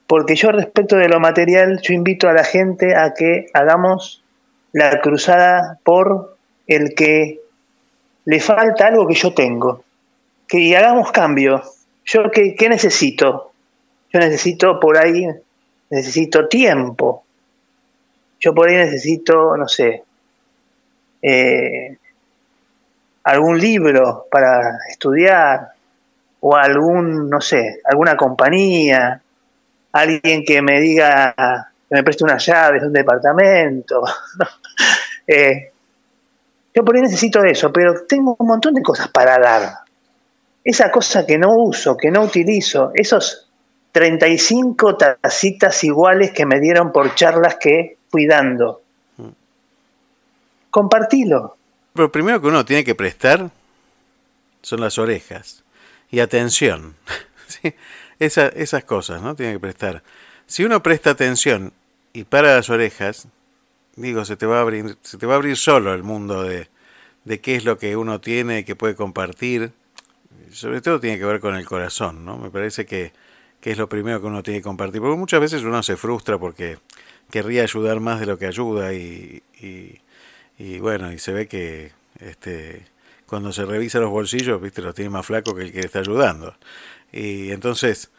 Porque 0.09 0.35
yo 0.35 0.51
respecto 0.51 0.95
de 0.95 1.07
lo 1.07 1.19
material, 1.19 1.81
yo 1.83 1.93
invito 1.93 2.27
a 2.27 2.33
la 2.33 2.43
gente 2.43 2.95
a 2.95 3.13
que 3.13 3.45
hagamos 3.53 4.23
la 4.71 5.01
cruzada 5.01 5.77
por 5.83 6.35
el 6.65 6.95
que 6.95 7.41
le 8.25 8.39
falta 8.39 8.87
algo 8.87 9.05
que 9.05 9.13
yo 9.13 9.35
tengo. 9.35 9.83
Que 10.47 10.75
hagamos 10.75 11.11
cambio. 11.11 11.61
Yo, 12.05 12.31
¿qué, 12.31 12.55
qué 12.55 12.69
necesito? 12.69 13.51
Yo 14.11 14.19
necesito 14.19 14.79
por 14.79 14.97
ahí, 14.97 15.27
necesito 15.91 16.47
tiempo. 16.47 17.23
Yo 18.39 18.55
por 18.55 18.67
ahí 18.67 18.77
necesito, 18.77 19.55
no 19.57 19.67
sé, 19.67 20.05
eh, 21.21 21.97
algún 23.25 23.59
libro 23.59 24.25
para 24.31 24.79
estudiar 24.89 25.73
o 26.39 26.55
algún, 26.55 27.29
no 27.29 27.41
sé, 27.41 27.79
alguna 27.85 28.17
compañía, 28.17 29.21
alguien 29.91 30.43
que 30.45 30.61
me 30.61 30.79
diga, 30.79 31.33
que 31.89 31.95
me 31.95 32.03
preste 32.03 32.23
unas 32.23 32.45
llaves 32.45 32.81
de 32.81 32.87
un 32.87 32.93
departamento. 32.93 34.03
eh, 35.27 35.71
yo 36.73 36.85
por 36.85 36.95
ahí 36.95 37.01
necesito 37.01 37.43
eso, 37.43 37.71
pero 37.71 38.05
tengo 38.07 38.35
un 38.37 38.47
montón 38.47 38.73
de 38.73 38.81
cosas 38.81 39.09
para 39.09 39.37
dar. 39.39 39.79
Esa 40.63 40.91
cosa 40.91 41.25
que 41.25 41.37
no 41.37 41.53
uso, 41.55 41.97
que 41.97 42.11
no 42.11 42.21
utilizo, 42.21 42.91
esos 42.93 43.49
35 43.91 44.97
tacitas 44.97 45.83
iguales 45.83 46.31
que 46.31 46.45
me 46.45 46.59
dieron 46.59 46.91
por 46.91 47.15
charlas 47.15 47.57
que 47.59 47.97
fui 48.09 48.27
dando. 48.27 48.81
Compartilo. 50.69 51.57
Pero 51.93 52.11
primero 52.11 52.39
que 52.39 52.47
uno 52.47 52.63
tiene 52.63 52.83
que 52.83 52.93
prestar 52.93 53.49
son 54.61 54.81
las 54.81 54.97
orejas 54.99 55.63
y 56.11 56.19
atención. 56.19 56.95
¿sí? 57.47 57.73
Esa, 58.19 58.47
esas 58.47 58.83
cosas, 58.83 59.21
¿no? 59.21 59.35
Tiene 59.35 59.53
que 59.53 59.59
prestar. 59.59 60.03
Si 60.45 60.63
uno 60.63 60.83
presta 60.83 61.11
atención 61.11 61.73
y 62.11 62.25
para 62.25 62.55
las 62.55 62.69
orejas, 62.69 63.27
digo, 63.95 64.25
se 64.25 64.35
te 64.35 64.45
va 64.45 64.57
a 64.57 64.61
abrir, 64.61 64.97
se 65.01 65.17
te 65.17 65.25
va 65.25 65.33
a 65.33 65.37
abrir 65.37 65.55
solo 65.57 65.93
el 65.93 66.03
mundo 66.03 66.43
de, 66.43 66.67
de 67.25 67.39
qué 67.39 67.55
es 67.55 67.65
lo 67.65 67.77
que 67.77 67.95
uno 67.95 68.19
tiene 68.19 68.65
que 68.65 68.75
puede 68.75 68.95
compartir. 68.95 69.71
Sobre 70.51 70.81
todo 70.81 70.99
tiene 70.99 71.19
que 71.19 71.25
ver 71.25 71.39
con 71.39 71.55
el 71.55 71.65
corazón, 71.65 72.25
¿no? 72.25 72.37
Me 72.37 72.49
parece 72.49 72.85
que, 72.85 73.13
que 73.61 73.71
es 73.71 73.77
lo 73.77 73.87
primero 73.87 74.19
que 74.19 74.27
uno 74.27 74.43
tiene 74.43 74.59
que 74.59 74.63
compartir. 74.63 75.01
Porque 75.01 75.17
muchas 75.17 75.39
veces 75.39 75.63
uno 75.63 75.83
se 75.83 75.95
frustra 75.95 76.37
porque 76.37 76.79
querría 77.29 77.63
ayudar 77.63 77.99
más 77.99 78.19
de 78.19 78.25
lo 78.25 78.37
que 78.37 78.47
ayuda 78.47 78.93
y, 78.93 79.43
y, 80.57 80.79
bueno, 80.79 81.11
y 81.11 81.19
se 81.19 81.31
ve 81.31 81.47
que 81.47 81.91
este, 82.19 82.85
cuando 83.25 83.53
se 83.53 83.65
revisa 83.65 83.99
los 83.99 84.09
bolsillos, 84.09 84.61
viste, 84.61 84.81
los 84.81 84.95
tiene 84.95 85.09
más 85.11 85.25
flacos 85.25 85.53
que 85.53 85.61
el 85.61 85.71
que 85.71 85.81
está 85.81 85.99
ayudando. 85.99 86.55
Y 87.11 87.51
entonces, 87.51 88.09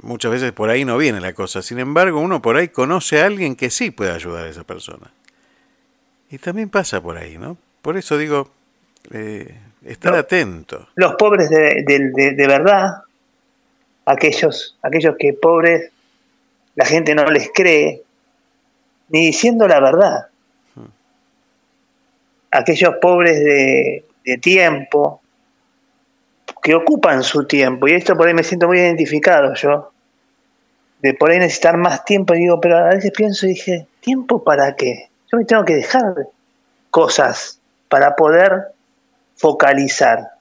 muchas 0.00 0.30
veces 0.32 0.52
por 0.52 0.70
ahí 0.70 0.84
no 0.84 0.96
viene 0.98 1.20
la 1.20 1.32
cosa. 1.32 1.62
Sin 1.62 1.78
embargo, 1.78 2.20
uno 2.20 2.40
por 2.42 2.56
ahí 2.56 2.68
conoce 2.68 3.20
a 3.20 3.26
alguien 3.26 3.56
que 3.56 3.70
sí 3.70 3.90
puede 3.90 4.12
ayudar 4.12 4.46
a 4.46 4.48
esa 4.50 4.64
persona. 4.64 5.10
Y 6.30 6.38
también 6.38 6.68
pasa 6.70 7.00
por 7.00 7.16
ahí, 7.18 7.38
¿no? 7.38 7.56
Por 7.82 7.96
eso 7.96 8.18
digo, 8.18 8.50
eh, 9.12 9.54
estar 9.84 10.12
No. 10.12 10.18
atento. 10.18 10.88
Los 10.96 11.14
pobres 11.14 11.48
de, 11.50 11.84
de- 11.86 12.10
de- 12.12 12.32
de 12.32 12.46
verdad, 12.46 13.02
aquellos, 14.04 14.76
aquellos 14.82 15.14
que 15.18 15.32
pobres 15.34 15.90
la 16.74 16.84
gente 16.84 17.14
no 17.14 17.24
les 17.26 17.48
cree, 17.54 18.02
ni 19.08 19.26
diciendo 19.26 19.68
la 19.68 19.80
verdad. 19.80 20.26
Aquellos 22.50 22.94
pobres 23.00 23.38
de, 23.38 24.04
de 24.24 24.38
tiempo, 24.38 25.20
que 26.66 26.74
ocupan 26.74 27.22
su 27.22 27.46
tiempo, 27.46 27.86
y 27.86 27.92
esto 27.92 28.16
por 28.16 28.26
ahí 28.26 28.34
me 28.34 28.42
siento 28.42 28.66
muy 28.66 28.80
identificado 28.80 29.54
yo, 29.54 29.92
de 31.00 31.14
por 31.14 31.30
ahí 31.30 31.38
necesitar 31.38 31.76
más 31.76 32.04
tiempo, 32.04 32.34
y 32.34 32.40
digo, 32.40 32.60
pero 32.60 32.78
a 32.78 32.88
veces 32.88 33.12
pienso 33.12 33.46
y 33.46 33.50
dije, 33.50 33.86
¿tiempo 34.00 34.42
para 34.42 34.74
qué? 34.74 35.08
Yo 35.30 35.38
me 35.38 35.44
tengo 35.44 35.64
que 35.64 35.76
dejar 35.76 36.26
cosas 36.90 37.60
para 37.88 38.16
poder 38.16 38.72
focalizar. 39.36 40.32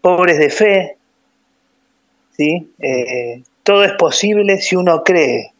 Pobres 0.00 0.36
de 0.36 0.50
fe, 0.50 0.96
¿sí? 2.32 2.74
Eh, 2.80 3.44
todo 3.62 3.84
es 3.84 3.92
posible 3.92 4.60
si 4.60 4.74
uno 4.74 5.04
cree. 5.04 5.52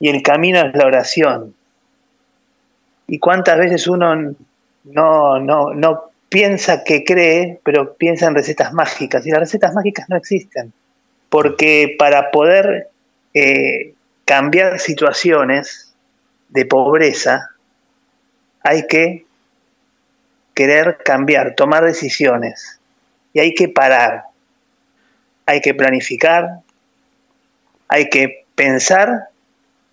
Y 0.00 0.08
el 0.08 0.24
camino 0.24 0.58
es 0.58 0.74
la 0.74 0.86
oración. 0.86 1.54
¿Y 3.06 3.20
cuántas 3.20 3.58
veces 3.58 3.86
uno 3.86 4.34
no, 4.82 5.38
no, 5.38 5.72
no 5.72 6.07
piensa 6.28 6.84
que 6.84 7.04
cree, 7.04 7.60
pero 7.64 7.94
piensa 7.94 8.26
en 8.26 8.34
recetas 8.34 8.72
mágicas? 8.72 9.26
Y 9.26 9.30
las 9.30 9.40
recetas 9.40 9.74
mágicas 9.74 10.08
no 10.08 10.16
existen. 10.16 10.72
Porque 11.28 11.96
para 11.98 12.30
poder 12.30 12.88
eh, 13.34 13.94
cambiar 14.24 14.78
situaciones 14.78 15.94
de 16.48 16.66
pobreza, 16.66 17.50
hay 18.62 18.86
que 18.86 19.26
querer 20.54 20.98
cambiar, 21.04 21.54
tomar 21.54 21.84
decisiones. 21.84 22.80
Y 23.32 23.40
hay 23.40 23.54
que 23.54 23.68
parar. 23.68 24.24
Hay 25.46 25.60
que 25.60 25.72
planificar, 25.72 26.60
hay 27.88 28.10
que 28.10 28.44
pensar 28.54 29.28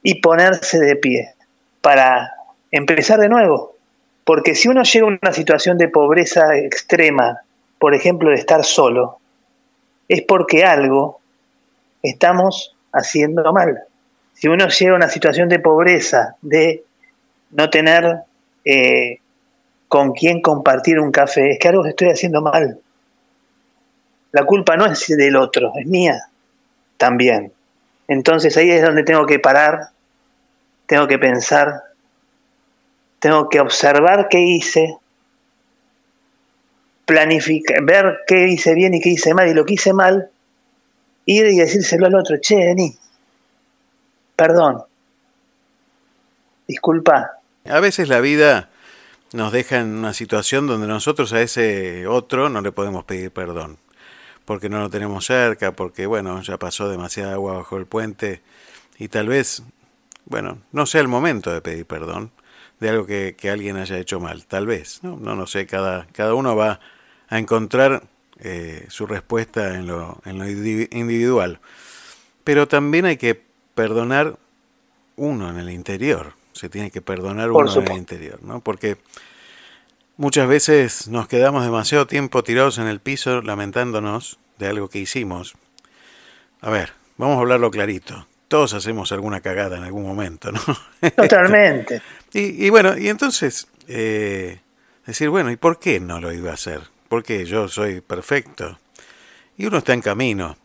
y 0.03 0.21
ponerse 0.21 0.79
de 0.79 0.95
pie 0.97 1.33
para 1.81 2.33
empezar 2.71 3.19
de 3.19 3.29
nuevo. 3.29 3.74
Porque 4.25 4.55
si 4.55 4.67
uno 4.67 4.83
llega 4.83 5.05
a 5.05 5.17
una 5.21 5.31
situación 5.31 5.77
de 5.77 5.87
pobreza 5.87 6.57
extrema, 6.57 7.41
por 7.79 7.93
ejemplo, 7.93 8.29
de 8.29 8.35
estar 8.35 8.65
solo, 8.65 9.19
es 10.09 10.23
porque 10.23 10.65
algo 10.65 11.19
estamos 12.01 12.75
haciendo 12.91 13.53
mal. 13.53 13.83
Si 14.33 14.47
uno 14.47 14.67
llega 14.67 14.93
a 14.93 14.95
una 14.95 15.09
situación 15.09 15.47
de 15.47 15.59
pobreza, 15.59 16.35
de 16.41 16.83
no 17.51 17.69
tener 17.69 18.23
eh, 18.65 19.19
con 19.87 20.11
quién 20.13 20.41
compartir 20.41 20.99
un 20.99 21.11
café, 21.11 21.51
es 21.51 21.59
que 21.59 21.67
algo 21.67 21.85
estoy 21.85 22.09
haciendo 22.09 22.41
mal. 22.41 22.79
La 24.31 24.43
culpa 24.43 24.75
no 24.75 24.85
es 24.85 25.07
del 25.07 25.35
otro, 25.35 25.71
es 25.75 25.85
mía 25.85 26.27
también. 26.97 27.53
Entonces 28.07 28.57
ahí 28.57 28.71
es 28.71 28.81
donde 28.81 29.03
tengo 29.03 29.25
que 29.25 29.39
parar, 29.39 29.89
tengo 30.87 31.07
que 31.07 31.17
pensar, 31.17 31.84
tengo 33.25 33.49
que 33.49 33.59
observar 33.59 34.27
qué 34.29 34.39
hice, 34.39 34.99
planificar, 37.05 37.83
ver 37.83 38.19
qué 38.27 38.49
hice 38.49 38.75
bien 38.75 38.93
y 38.93 39.01
qué 39.01 39.09
hice 39.09 39.33
mal, 39.33 39.47
y 39.47 39.55
lo 39.55 39.65
que 39.65 39.73
hice 39.73 39.93
mal, 39.93 40.29
ir 41.25 41.47
y 41.47 41.57
decírselo 41.57 42.05
al 42.05 42.13
otro, 42.13 42.37
che, 42.39 42.55
vení, 42.55 42.95
perdón, 44.35 44.83
disculpa. 46.67 47.39
A 47.67 47.79
veces 47.79 48.09
la 48.09 48.19
vida 48.19 48.69
nos 49.33 49.51
deja 49.51 49.79
en 49.79 49.97
una 49.97 50.13
situación 50.13 50.67
donde 50.67 50.85
nosotros 50.85 51.33
a 51.33 51.41
ese 51.41 52.05
otro 52.05 52.49
no 52.49 52.61
le 52.61 52.71
podemos 52.71 53.05
pedir 53.05 53.31
perdón, 53.31 53.79
porque 54.45 54.69
no 54.69 54.77
lo 54.81 54.91
tenemos 54.91 55.25
cerca, 55.25 55.71
porque 55.71 56.05
bueno, 56.05 56.43
ya 56.43 56.59
pasó 56.59 56.89
demasiada 56.89 57.33
agua 57.33 57.53
bajo 57.53 57.77
el 57.77 57.87
puente 57.87 58.43
y 58.99 59.07
tal 59.07 59.29
vez, 59.29 59.63
bueno, 60.25 60.59
no 60.71 60.85
sea 60.85 61.01
el 61.01 61.07
momento 61.07 61.51
de 61.51 61.61
pedir 61.61 61.87
perdón 61.87 62.29
de 62.79 62.89
algo 62.89 63.05
que, 63.05 63.35
que 63.37 63.49
alguien 63.49 63.77
haya 63.77 63.97
hecho 63.97 64.19
mal, 64.19 64.45
tal 64.45 64.65
vez, 64.65 64.99
no, 65.03 65.17
no, 65.17 65.35
no 65.35 65.47
sé, 65.47 65.65
cada, 65.65 66.07
cada 66.11 66.33
uno 66.33 66.55
va 66.55 66.79
a 67.29 67.39
encontrar 67.39 68.03
eh, 68.39 68.85
su 68.89 69.07
respuesta 69.07 69.75
en 69.75 69.87
lo, 69.87 70.19
en 70.25 70.37
lo 70.39 70.45
indi- 70.45 70.89
individual, 70.91 71.59
pero 72.43 72.67
también 72.67 73.05
hay 73.05 73.17
que 73.17 73.41
perdonar 73.75 74.37
uno 75.15 75.49
en 75.49 75.57
el 75.57 75.69
interior, 75.69 76.33
se 76.53 76.69
tiene 76.69 76.91
que 76.91 77.01
perdonar 77.01 77.51
uno 77.51 77.71
en 77.77 77.83
el 77.83 77.93
interior, 77.97 78.43
¿no? 78.43 78.59
Porque 78.59 78.97
muchas 80.17 80.47
veces 80.47 81.07
nos 81.07 81.27
quedamos 81.27 81.63
demasiado 81.63 82.07
tiempo 82.07 82.43
tirados 82.43 82.77
en 82.77 82.87
el 82.87 82.99
piso 82.99 83.41
lamentándonos 83.41 84.37
de 84.57 84.67
algo 84.67 84.89
que 84.89 84.99
hicimos. 84.99 85.55
A 86.61 86.69
ver, 86.69 86.93
vamos 87.17 87.37
a 87.37 87.41
hablarlo 87.41 87.71
clarito. 87.71 88.27
Todos 88.47 88.73
hacemos 88.73 89.11
alguna 89.11 89.41
cagada 89.41 89.77
en 89.77 89.83
algún 89.83 90.03
momento, 90.03 90.51
¿no? 90.51 90.61
Totalmente. 91.15 92.01
Y, 92.35 92.65
y 92.65 92.69
bueno, 92.69 92.97
y 92.97 93.07
entonces 93.07 93.69
eh, 93.87 94.59
decir, 95.05 95.29
bueno, 95.29 95.51
¿y 95.51 95.55
por 95.55 95.79
qué 95.79 96.01
no 96.01 96.19
lo 96.19 96.33
iba 96.33 96.51
a 96.51 96.55
hacer? 96.55 96.81
Porque 97.07 97.45
yo 97.45 97.69
soy 97.69 98.01
perfecto. 98.01 98.77
Y 99.55 99.65
uno 99.67 99.77
está 99.77 99.93
en 99.93 100.01
camino. 100.01 100.57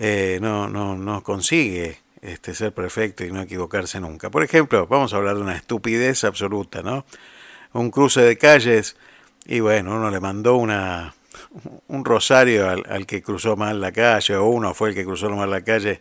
Eh, 0.00 0.40
no, 0.42 0.68
no, 0.68 0.96
no 0.96 1.22
consigue 1.22 2.00
este, 2.22 2.56
ser 2.56 2.72
perfecto 2.72 3.24
y 3.24 3.30
no 3.30 3.40
equivocarse 3.40 4.00
nunca. 4.00 4.30
Por 4.30 4.42
ejemplo, 4.42 4.88
vamos 4.88 5.14
a 5.14 5.18
hablar 5.18 5.36
de 5.36 5.42
una 5.42 5.54
estupidez 5.54 6.24
absoluta, 6.24 6.82
¿no? 6.82 7.06
Un 7.72 7.92
cruce 7.92 8.22
de 8.22 8.36
calles 8.36 8.96
y 9.44 9.60
bueno, 9.60 9.94
uno 9.94 10.10
le 10.10 10.18
mandó 10.18 10.56
una, 10.56 11.14
un 11.86 12.04
rosario 12.04 12.68
al, 12.68 12.82
al 12.88 13.06
que 13.06 13.22
cruzó 13.22 13.54
mal 13.54 13.80
la 13.80 13.92
calle 13.92 14.34
o 14.34 14.46
uno 14.46 14.74
fue 14.74 14.88
el 14.88 14.96
que 14.96 15.04
cruzó 15.04 15.30
mal 15.30 15.50
la 15.52 15.62
calle 15.62 16.00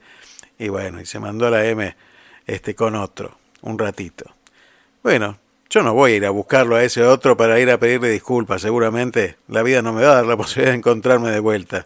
Y 0.58 0.70
bueno, 0.70 1.00
y 1.00 1.06
se 1.06 1.20
mandó 1.20 1.46
a 1.46 1.52
la 1.52 1.64
M 1.64 1.96
este, 2.48 2.74
con 2.74 2.96
otro, 2.96 3.38
un 3.62 3.78
ratito. 3.78 4.35
Bueno, 5.06 5.38
yo 5.70 5.84
no 5.84 5.94
voy 5.94 6.14
a 6.14 6.16
ir 6.16 6.26
a 6.26 6.32
buscarlo 6.32 6.76
a 6.76 6.84
ese 6.84 7.04
otro 7.04 7.38
para 7.38 7.60
ir 7.60 7.70
a 7.70 7.78
pedirle 7.78 8.10
disculpas, 8.10 8.64
seguramente 8.64 9.38
la 9.48 9.62
vida 9.62 9.84
no 9.84 9.94
me 9.94 10.04
va 10.04 10.14
a 10.14 10.16
dar 10.16 10.26
la 10.26 10.36
posibilidad 10.38 10.72
de 10.72 10.80
encontrarme 10.80 11.30
de 11.30 11.40
vuelta. 11.40 11.86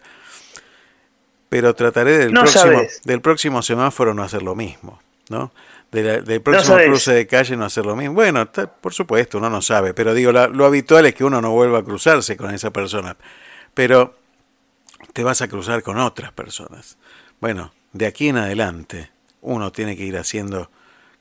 Pero 1.49 1.76
trataré 1.76 2.17
del, 2.17 2.32
próximo, 2.32 2.82
del 3.03 3.20
próximo 3.20 3.61
semáforo 3.61 4.13
no 4.13 4.24
hacer 4.24 4.41
lo 4.41 4.55
mismo, 4.55 5.01
¿no? 5.28 5.51
del 5.91 6.41
próximo 6.41 6.78
cruce 6.78 7.11
de 7.11 7.28
calle 7.28 7.57
no 7.57 7.65
hacer 7.65 7.86
lo 7.86 7.97
mismo. 7.97 8.13
Bueno, 8.13 8.49
por 8.80 8.93
supuesto, 8.93 9.38
uno 9.38 9.49
no 9.49 9.61
sabe, 9.61 9.93
pero 9.93 10.13
digo, 10.13 10.32
lo 10.32 10.65
habitual 10.65 11.05
es 11.05 11.13
que 11.13 11.26
uno 11.26 11.41
no 11.41 11.51
vuelva 11.51 11.80
a 11.80 11.84
cruzarse 11.84 12.38
con 12.38 12.53
esa 12.53 12.72
persona. 12.72 13.17
Pero 13.74 14.15
te 15.11 15.26
vas 15.26 15.41
a 15.41 15.49
cruzar 15.49 15.84
con 15.84 15.99
otras 15.99 16.32
personas. 16.32 16.97
Bueno, 17.41 17.74
de 17.91 18.05
aquí 18.05 18.30
en 18.30 18.38
adelante, 18.38 19.11
uno 19.41 19.74
tiene 19.74 19.97
que 19.97 20.05
ir 20.05 20.17
haciendo 20.17 20.72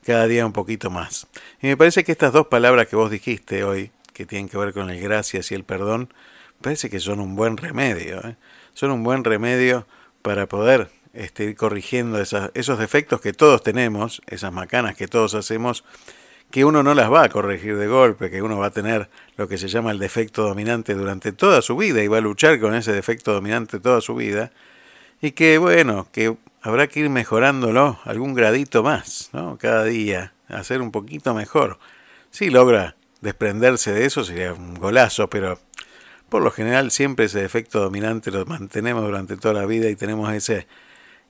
cada 0.03 0.27
día 0.27 0.45
un 0.45 0.53
poquito 0.53 0.89
más. 0.89 1.27
Y 1.61 1.67
me 1.67 1.77
parece 1.77 2.03
que 2.03 2.11
estas 2.11 2.33
dos 2.33 2.47
palabras 2.47 2.87
que 2.87 2.95
vos 2.95 3.11
dijiste 3.11 3.63
hoy, 3.63 3.91
que 4.13 4.25
tienen 4.25 4.49
que 4.49 4.57
ver 4.57 4.73
con 4.73 4.89
el 4.89 4.99
gracias 4.99 5.51
y 5.51 5.55
el 5.55 5.63
perdón, 5.63 6.13
parece 6.61 6.89
que 6.89 6.99
son 6.99 7.19
un 7.19 7.35
buen 7.35 7.57
remedio. 7.57 8.25
¿eh? 8.27 8.35
Son 8.73 8.91
un 8.91 9.03
buen 9.03 9.23
remedio 9.23 9.85
para 10.21 10.47
poder 10.47 10.89
este, 11.13 11.45
ir 11.45 11.55
corrigiendo 11.55 12.19
esos 12.19 12.79
defectos 12.79 13.21
que 13.21 13.33
todos 13.33 13.63
tenemos, 13.63 14.21
esas 14.27 14.53
macanas 14.53 14.95
que 14.95 15.07
todos 15.07 15.35
hacemos, 15.35 15.83
que 16.51 16.65
uno 16.65 16.81
no 16.83 16.93
las 16.93 17.11
va 17.11 17.23
a 17.23 17.29
corregir 17.29 17.77
de 17.77 17.87
golpe, 17.87 18.29
que 18.29 18.41
uno 18.41 18.57
va 18.57 18.67
a 18.67 18.71
tener 18.71 19.09
lo 19.37 19.47
que 19.47 19.57
se 19.57 19.67
llama 19.67 19.91
el 19.91 19.99
defecto 19.99 20.43
dominante 20.43 20.95
durante 20.95 21.31
toda 21.31 21.61
su 21.61 21.77
vida 21.77 22.03
y 22.03 22.07
va 22.07 22.17
a 22.17 22.21
luchar 22.21 22.59
con 22.59 22.73
ese 22.73 22.91
defecto 22.91 23.33
dominante 23.33 23.79
toda 23.79 24.01
su 24.01 24.15
vida, 24.15 24.51
y 25.21 25.31
que 25.31 25.57
bueno, 25.57 26.07
que 26.11 26.35
habrá 26.61 26.87
que 26.87 27.01
ir 27.01 27.09
mejorándolo 27.09 27.99
algún 28.03 28.33
gradito 28.33 28.83
más, 28.83 29.29
¿no? 29.33 29.57
Cada 29.57 29.85
día, 29.85 30.33
hacer 30.47 30.81
un 30.81 30.91
poquito 30.91 31.33
mejor. 31.33 31.79
Si 32.31 32.49
logra 32.49 32.95
desprenderse 33.21 33.91
de 33.91 34.05
eso 34.05 34.23
sería 34.23 34.53
un 34.53 34.75
golazo, 34.75 35.29
pero 35.29 35.59
por 36.29 36.41
lo 36.41 36.51
general 36.51 36.91
siempre 36.91 37.25
ese 37.25 37.41
defecto 37.41 37.79
dominante 37.79 38.31
lo 38.31 38.45
mantenemos 38.45 39.03
durante 39.03 39.35
toda 39.37 39.53
la 39.55 39.65
vida 39.65 39.89
y 39.89 39.95
tenemos 39.95 40.31
ese, 40.33 40.67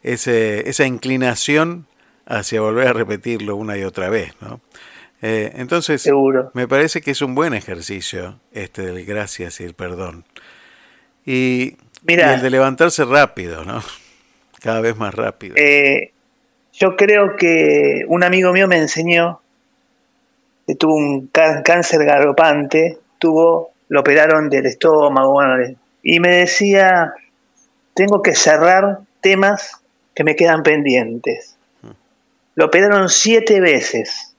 ese, 0.04 0.70
esa 0.70 0.86
inclinación 0.86 1.88
hacia 2.26 2.62
volver 2.62 2.88
a 2.88 2.94
repetirlo 2.94 3.56
una 3.56 3.78
y 3.78 3.84
otra 3.84 4.10
vez, 4.10 4.34
¿no? 4.42 4.62
Eh, 5.22 5.52
entonces, 5.56 6.10
me 6.54 6.68
parece 6.68 7.02
que 7.02 7.12
es 7.12 7.22
un 7.22 7.36
buen 7.36 7.54
ejercicio 7.54 8.40
este 8.54 8.84
del 8.84 9.06
gracias 9.06 9.60
y 9.60 9.66
el 9.66 9.74
perdón. 9.74 10.24
Y, 11.26 11.76
el 12.08 12.42
de 12.42 12.50
levantarse 12.50 13.04
rápido, 13.04 13.66
¿no? 13.66 13.84
Cada 14.62 14.82
vez 14.82 14.98
más 14.98 15.14
rápido. 15.14 15.56
Eh, 15.58 16.12
yo 16.74 16.96
creo 16.96 17.36
que 17.36 18.04
un 18.08 18.24
amigo 18.24 18.52
mío 18.54 18.68
me 18.68 18.78
enseñó 18.78 19.42
que 20.68 20.76
tuvo 20.76 20.96
un 20.96 21.28
cáncer 21.28 22.06
galopante, 22.06 23.00
tuvo, 23.18 23.72
lo 23.88 24.02
operaron 24.02 24.50
del 24.50 24.68
estómago, 24.68 25.42
y 26.04 26.20
me 26.20 26.30
decía, 26.30 27.14
tengo 27.94 28.22
que 28.22 28.36
cerrar 28.36 29.00
temas 29.20 29.82
que 30.14 30.24
me 30.24 30.36
quedan 30.36 30.62
pendientes. 30.62 31.58
Mm. 31.82 31.90
Lo 32.56 32.66
operaron 32.66 33.10
siete 33.10 33.60
veces 33.60 34.30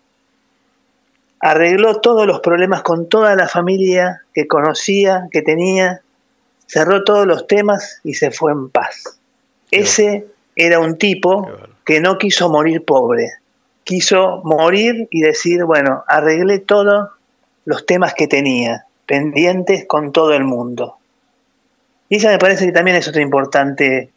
arregló 1.40 2.00
todos 2.00 2.26
los 2.26 2.40
problemas 2.40 2.82
con 2.82 3.08
toda 3.08 3.34
la 3.34 3.48
familia 3.48 4.22
que 4.34 4.46
conocía, 4.46 5.28
que 5.32 5.42
tenía, 5.42 6.02
cerró 6.66 7.02
todos 7.02 7.26
los 7.26 7.46
temas 7.46 8.00
y 8.04 8.14
se 8.14 8.30
fue 8.30 8.52
en 8.52 8.68
paz. 8.68 9.19
Ese 9.70 10.26
era 10.56 10.80
un 10.80 10.98
tipo 10.98 11.48
que 11.84 12.00
no 12.00 12.18
quiso 12.18 12.48
morir 12.48 12.84
pobre, 12.84 13.32
quiso 13.84 14.40
morir 14.44 15.08
y 15.10 15.20
decir, 15.20 15.64
bueno, 15.64 16.04
arreglé 16.06 16.58
todos 16.58 17.10
los 17.64 17.86
temas 17.86 18.14
que 18.14 18.26
tenía, 18.26 18.86
pendientes 19.06 19.86
con 19.86 20.12
todo 20.12 20.34
el 20.34 20.44
mundo. 20.44 20.96
Y 22.08 22.16
esa 22.16 22.30
me 22.30 22.38
parece 22.38 22.66
que 22.66 22.72
también 22.72 22.96
es 22.96 23.08
otra 23.08 23.22
importante 23.22 24.10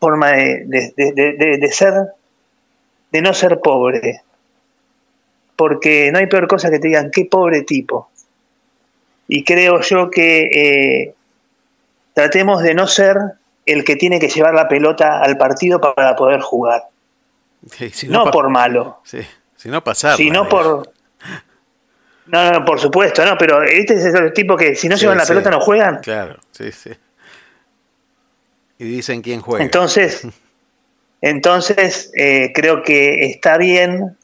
forma 0.00 0.30
de, 0.32 0.92
de 0.96 1.68
ser, 1.72 1.94
de 3.12 3.22
no 3.22 3.34
ser 3.34 3.60
pobre, 3.60 4.22
porque 5.56 6.10
no 6.12 6.18
hay 6.18 6.26
peor 6.26 6.46
cosa 6.46 6.70
que 6.70 6.78
te 6.78 6.88
digan, 6.88 7.10
qué 7.10 7.24
pobre 7.24 7.62
tipo. 7.62 8.10
Y 9.28 9.42
creo 9.44 9.80
yo 9.80 10.10
que 10.10 10.44
eh, 10.52 11.14
tratemos 12.14 12.62
de 12.62 12.74
no 12.74 12.86
ser 12.86 13.16
el 13.66 13.84
que 13.84 13.96
tiene 13.96 14.20
que 14.20 14.28
llevar 14.28 14.54
la 14.54 14.68
pelota 14.68 15.20
al 15.20 15.36
partido 15.36 15.80
para 15.80 16.14
poder 16.14 16.40
jugar. 16.40 16.84
no, 18.08 18.30
por 18.30 18.48
malo. 18.48 19.00
Sí, 19.04 19.20
si 19.56 19.68
no 19.68 19.82
pasar. 19.82 20.16
Sino 20.16 20.48
por... 20.48 20.92
No, 22.26 22.50
no, 22.50 22.64
por 22.64 22.80
supuesto, 22.80 23.24
no, 23.24 23.36
pero 23.38 23.62
este 23.62 23.94
es 23.94 24.04
el 24.06 24.32
tipo 24.32 24.56
que 24.56 24.74
si 24.74 24.88
no 24.88 24.96
llevan 24.96 25.18
la 25.18 25.26
pelota 25.26 25.50
no 25.50 25.60
juegan. 25.60 26.00
Claro, 26.00 26.38
sí, 26.50 26.72
sí. 26.72 26.90
Y 28.78 28.84
dicen 28.84 29.22
quién 29.22 29.40
juega. 29.40 29.64
Entonces, 29.64 30.26
entonces 31.20 32.10
eh, 32.16 32.52
creo 32.54 32.82
que 32.82 33.26
está 33.26 33.58
bien 33.58 34.16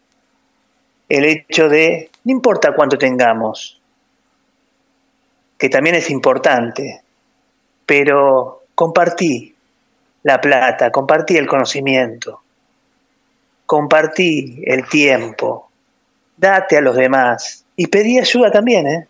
el 1.09 1.25
hecho 1.25 1.69
de, 1.69 2.11
no 2.25 2.33
importa 2.33 2.75
cuánto 2.75 2.99
tengamos, 2.99 3.81
que 5.59 5.69
también 5.69 5.95
es 5.95 6.11
importante, 6.11 7.03
pero 7.87 8.62
compartí 8.83 9.55
la 10.25 10.41
plata, 10.41 10.91
compartí 10.91 11.37
el 11.37 11.47
conocimiento, 11.47 12.43
compartí 13.65 14.61
el 14.67 14.89
tiempo, 14.89 15.71
date 16.37 16.79
a 16.79 16.81
los 16.81 16.97
demás 16.97 17.65
y 17.77 17.87
pedí 17.87 18.19
ayuda 18.19 18.51
también, 18.51 18.89
¿eh? 18.89 19.07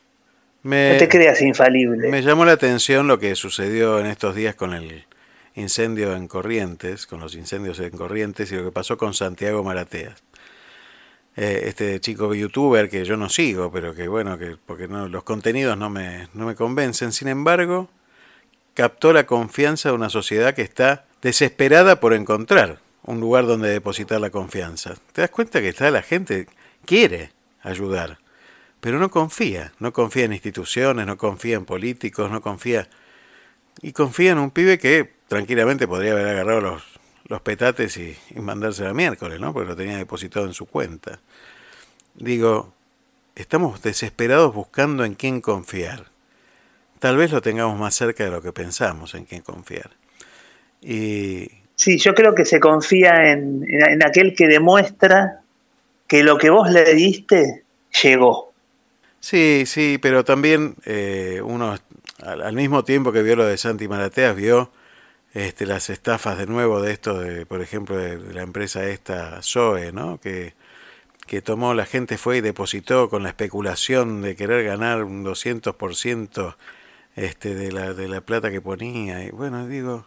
no 0.65 0.99
te 0.99 1.09
creas 1.09 1.41
infalible. 1.41 2.11
Me 2.11 2.21
llamó 2.21 2.45
la 2.45 2.53
atención 2.53 3.09
lo 3.09 3.19
que 3.19 3.35
sucedió 3.35 3.99
en 3.99 4.05
estos 4.05 4.35
días 4.35 4.55
con 4.57 4.75
el 4.75 5.07
incendio 5.55 6.15
en 6.17 6.29
Corrientes, 6.29 7.07
con 7.07 7.21
los 7.21 7.35
incendios 7.35 7.81
en 7.81 7.97
Corrientes 7.97 8.53
y 8.53 8.57
lo 8.57 8.65
que 8.65 8.73
pasó 8.73 8.99
con 8.99 9.15
Santiago 9.15 9.65
Marateas. 9.65 10.23
Eh, 11.35 11.63
este 11.69 11.99
chico 11.99 12.35
youtuber 12.35 12.91
que 12.91 13.07
yo 13.07 13.17
no 13.17 13.31
sigo, 13.31 13.73
pero 13.73 13.95
que 13.95 14.07
bueno, 14.07 14.37
que 14.37 14.59
porque 14.67 14.87
no, 14.87 15.09
los 15.09 15.23
contenidos 15.23 15.79
no 15.79 15.89
me, 15.89 16.29
no 16.35 16.45
me 16.45 16.55
convencen. 16.55 17.11
Sin 17.11 17.29
embargo, 17.29 17.89
captó 18.75 19.13
la 19.13 19.27
confianza 19.27 19.91
de 19.91 19.95
una 19.95 20.09
sociedad 20.09 20.55
que 20.55 20.63
está 20.63 21.05
desesperada 21.21 22.01
por 22.01 22.15
encontrar 22.15 22.81
un 23.05 23.21
lugar 23.21 23.47
donde 23.47 23.69
depositar 23.69 24.21
la 24.21 24.31
confianza. 24.31 24.95
¿Te 25.13 25.23
das 25.23 25.31
cuenta 25.31 25.61
que 25.61 25.69
está 25.69 25.91
la 25.91 26.03
gente 26.03 26.47
quiere 26.85 27.33
ayudar, 27.63 28.19
pero 28.81 28.99
no 28.99 29.11
confía, 29.11 29.73
no 29.79 29.93
confía 29.93 30.25
en 30.25 30.33
instituciones, 30.33 31.07
no 31.07 31.17
confía 31.17 31.57
en 31.57 31.65
políticos, 31.65 32.31
no 32.31 32.41
confía 32.41 32.89
y 33.81 33.93
confía 33.93 34.33
en 34.33 34.39
un 34.39 34.51
pibe 34.51 34.79
que 34.79 35.13
tranquilamente 35.29 35.89
podría 35.89 36.13
haber 36.13 36.29
agarrado 36.29 36.61
los 36.61 36.93
los 37.33 37.41
petates 37.41 37.97
y, 37.97 38.17
mandárselo 38.37 38.91
a 38.91 38.95
miércoles, 38.95 39.41
¿no? 39.41 39.55
Porque 39.55 39.71
lo 39.71 39.75
tenía 39.75 39.97
depositado 39.97 40.45
en 40.45 40.53
su 40.53 40.67
cuenta. 40.67 41.19
Digo, 42.15 42.75
estamos 43.35 43.81
desesperados 43.81 44.55
buscando 44.55 45.05
en 45.07 45.15
quién 45.15 45.41
confiar. 45.41 46.12
Tal 47.03 47.17
vez 47.17 47.33
lo 47.33 47.43
tengamos 47.43 47.77
más 47.81 47.97
cerca 47.97 48.23
de 48.23 48.31
lo 48.31 48.41
que 48.41 48.53
pensamos 48.53 49.17
en 49.17 49.25
quién 49.25 49.43
confiar. 49.43 49.91
Y... 50.81 51.49
Sí, 51.75 51.99
yo 51.99 52.15
creo 52.15 52.33
que 52.33 52.45
se 52.45 52.61
confía 52.61 53.33
en, 53.33 53.67
aquel 54.07 54.37
que 54.37 54.47
demuestra 54.47 55.41
que 56.07 56.23
lo 56.23 56.39
que 56.39 56.51
vos 56.51 56.71
le 56.71 56.95
diste 56.95 57.65
llegó. 58.05 58.53
Sí, 59.19 59.65
sí, 59.67 59.99
pero 60.01 60.25
también 60.25 60.77
eh, 60.85 61.41
uno 61.43 61.77
al, 62.21 62.53
mismo 62.53 62.85
tiempo 62.85 63.11
que 63.11 63.25
vio 63.25 63.35
lo 63.35 63.47
de 63.47 63.59
Santi 63.59 63.89
Marateas, 63.89 64.37
vio 64.37 64.71
este, 65.35 65.67
las 65.67 65.91
estafas 65.91 66.39
de 66.39 66.47
nuevo 66.47 66.81
de 66.81 66.93
esto, 66.93 67.19
de, 67.19 67.47
por 67.47 67.63
ejemplo, 67.63 67.97
de, 67.97 68.33
la 68.33 68.43
empresa 68.43 68.89
esta 68.89 69.43
Zoe, 69.43 69.91
¿no? 69.91 70.21
Que, 70.21 70.55
que 71.27 71.43
tomó, 71.43 71.75
la 71.75 71.85
gente 71.85 72.17
fue 72.17 72.37
y 72.37 72.43
depositó 72.43 73.09
con 73.09 73.25
la 73.25 73.31
especulación 73.31 74.23
de 74.23 74.37
querer 74.37 74.63
ganar 74.63 75.03
un 75.03 75.25
200% 75.25 76.55
este, 77.17 77.55
de, 77.55 77.73
la, 77.73 77.95
de 77.95 78.09
la 78.09 78.21
plata 78.21 78.51
que 78.51 78.61
ponía. 78.61 79.25
Y 79.25 79.31
bueno, 79.31 79.67
digo, 79.67 80.07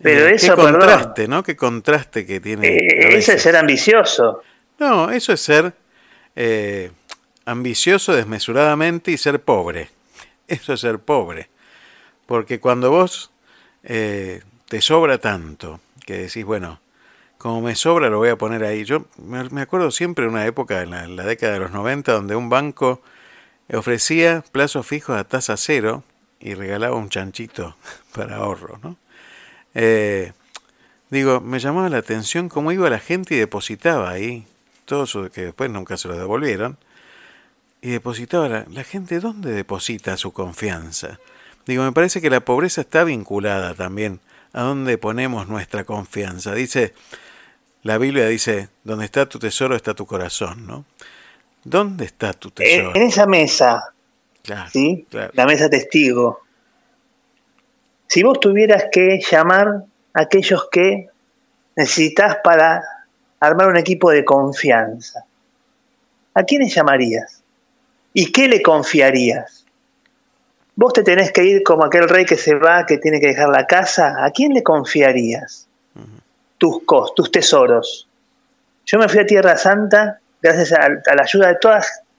pero 0.00 0.26
eh, 0.26 0.34
eso, 0.34 0.56
qué 0.56 0.62
contraste, 0.62 1.28
¿no? 1.28 1.42
Qué 1.42 1.56
contraste 1.56 2.26
que 2.26 2.40
tiene. 2.40 2.68
Eh, 2.68 3.16
eso 3.16 3.32
es 3.32 3.42
ser 3.42 3.56
ambicioso. 3.56 4.42
No, 4.78 5.10
eso 5.10 5.32
es 5.32 5.40
ser 5.40 5.72
eh, 6.34 6.90
ambicioso 7.44 8.14
desmesuradamente 8.14 9.12
y 9.12 9.18
ser 9.18 9.40
pobre. 9.40 9.90
Eso 10.48 10.74
es 10.74 10.80
ser 10.80 10.98
pobre. 10.98 11.48
Porque 12.26 12.58
cuando 12.58 12.90
vos 12.90 13.30
te 13.82 14.80
sobra 14.80 15.18
tanto 15.18 15.80
que 16.06 16.18
decís, 16.18 16.44
bueno, 16.44 16.80
como 17.38 17.60
me 17.60 17.74
sobra 17.74 18.08
lo 18.08 18.18
voy 18.18 18.30
a 18.30 18.36
poner 18.36 18.64
ahí. 18.64 18.84
Yo 18.84 19.06
me 19.18 19.60
acuerdo 19.60 19.90
siempre 19.90 20.24
de 20.24 20.30
una 20.30 20.46
época 20.46 20.82
en 20.82 21.16
la, 21.16 21.24
década 21.24 21.52
de 21.52 21.60
los 21.60 21.70
90 21.70 22.12
donde 22.12 22.34
un 22.34 22.48
banco 22.48 23.02
ofrecía 23.72 24.42
plazos 24.52 24.86
fijos 24.86 25.18
a 25.18 25.24
tasa 25.24 25.56
cero 25.56 26.02
y 26.44 26.54
regalaba 26.54 26.94
un 26.94 27.08
chanchito 27.08 27.76
para 28.14 28.36
ahorro. 28.36 28.78
¿no? 28.82 28.96
Eh, 29.74 30.32
digo, 31.10 31.40
me 31.40 31.58
llamaba 31.58 31.88
la 31.88 31.98
atención 31.98 32.48
cómo 32.48 32.70
iba 32.70 32.88
la 32.88 33.00
gente 33.00 33.34
y 33.34 33.38
depositaba 33.38 34.10
ahí, 34.10 34.46
todo 34.84 35.04
eso 35.04 35.30
que 35.30 35.46
después 35.46 35.70
nunca 35.70 35.96
se 35.96 36.06
lo 36.06 36.16
devolvieron, 36.16 36.76
y 37.80 37.90
depositaba 37.90 38.48
la, 38.48 38.66
la 38.70 38.84
gente, 38.84 39.18
¿dónde 39.18 39.52
deposita 39.52 40.16
su 40.16 40.32
confianza? 40.32 41.18
Digo, 41.66 41.82
me 41.82 41.92
parece 41.92 42.20
que 42.20 42.30
la 42.30 42.40
pobreza 42.40 42.82
está 42.82 43.04
vinculada 43.04 43.74
también 43.74 44.20
a 44.52 44.62
dónde 44.62 44.98
ponemos 44.98 45.48
nuestra 45.48 45.84
confianza. 45.84 46.54
Dice, 46.54 46.94
la 47.82 47.98
Biblia 47.98 48.26
dice, 48.28 48.68
donde 48.84 49.06
está 49.06 49.26
tu 49.26 49.38
tesoro 49.38 49.74
está 49.74 49.94
tu 49.94 50.06
corazón, 50.06 50.66
¿no? 50.66 50.84
¿Dónde 51.64 52.04
está 52.04 52.34
tu 52.34 52.50
tesoro? 52.50 52.92
En 52.94 53.02
esa 53.02 53.26
mesa, 53.26 53.93
Claro, 54.44 54.70
¿sí? 54.70 55.06
claro. 55.10 55.32
La 55.34 55.46
mesa 55.46 55.70
testigo. 55.70 56.42
Si 58.06 58.22
vos 58.22 58.38
tuvieras 58.38 58.84
que 58.92 59.18
llamar 59.18 59.84
a 60.12 60.20
aquellos 60.20 60.68
que 60.70 61.08
necesitas 61.74 62.36
para 62.44 62.84
armar 63.40 63.68
un 63.68 63.78
equipo 63.78 64.10
de 64.10 64.24
confianza, 64.24 65.24
¿a 66.34 66.42
quiénes 66.44 66.74
llamarías? 66.74 67.42
¿Y 68.12 68.30
qué 68.30 68.46
le 68.46 68.62
confiarías? 68.62 69.64
Vos 70.76 70.92
te 70.92 71.02
tenés 71.02 71.32
que 71.32 71.44
ir 71.44 71.62
como 71.62 71.84
aquel 71.84 72.06
rey 72.08 72.26
que 72.26 72.36
se 72.36 72.54
va, 72.54 72.84
que 72.84 72.98
tiene 72.98 73.20
que 73.20 73.28
dejar 73.28 73.48
la 73.48 73.66
casa. 73.66 74.24
¿A 74.24 74.30
quién 74.30 74.52
le 74.52 74.62
confiarías 74.62 75.66
tus, 76.58 76.82
cos, 76.84 77.14
tus 77.14 77.30
tesoros? 77.30 78.08
Yo 78.84 78.98
me 78.98 79.08
fui 79.08 79.20
a 79.20 79.26
Tierra 79.26 79.56
Santa 79.56 80.20
gracias 80.42 80.72
a, 80.72 80.84
a 80.84 81.14
la 81.14 81.22
ayuda 81.22 81.48
de 81.48 81.56
toda 81.56 81.78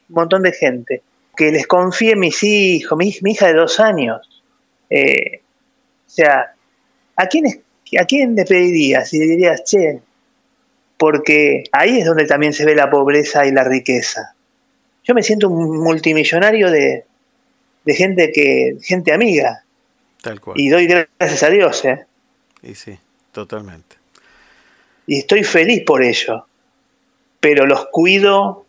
un 0.09 0.15
montón 0.15 0.41
de 0.41 0.51
gente. 0.51 1.03
Que 1.36 1.51
les 1.51 1.67
confié 1.67 2.15
mis 2.15 2.41
hijos, 2.43 2.97
mi, 2.97 3.15
mi 3.21 3.31
hija 3.31 3.47
de 3.47 3.53
dos 3.53 3.79
años. 3.79 4.43
Eh, 4.89 5.41
o 6.07 6.09
sea, 6.09 6.53
¿a 7.15 7.27
quién, 7.27 7.45
es- 7.47 7.59
¿a 7.99 8.05
quién 8.05 8.36
le 8.36 8.45
pedirías? 8.45 9.13
Y 9.13 9.19
le 9.19 9.25
dirías, 9.25 9.63
che, 9.63 9.99
porque 10.97 11.63
ahí 11.71 11.99
es 11.99 12.05
donde 12.05 12.25
también 12.25 12.53
se 12.53 12.65
ve 12.65 12.75
la 12.75 12.89
pobreza 12.89 13.45
y 13.45 13.51
la 13.51 13.63
riqueza. 13.63 14.33
Yo 15.03 15.13
me 15.13 15.23
siento 15.23 15.49
un 15.49 15.77
multimillonario 15.83 16.71
de, 16.71 17.05
de 17.83 17.93
gente 17.93 18.31
que 18.31 18.77
gente 18.81 19.11
amiga 19.13 19.63
Tal 20.21 20.39
cual. 20.41 20.59
y 20.59 20.69
doy 20.69 20.88
gracias 20.88 21.43
a 21.43 21.49
Dios, 21.49 21.83
¿eh? 21.86 22.05
Y 22.63 22.73
sí, 22.75 22.97
totalmente. 23.31 23.97
y 25.05 25.19
estoy 25.19 25.43
feliz 25.43 25.83
por 25.86 26.01
ello. 26.01 26.47
Pero 27.39 27.67
los 27.67 27.88
cuido, 27.91 28.64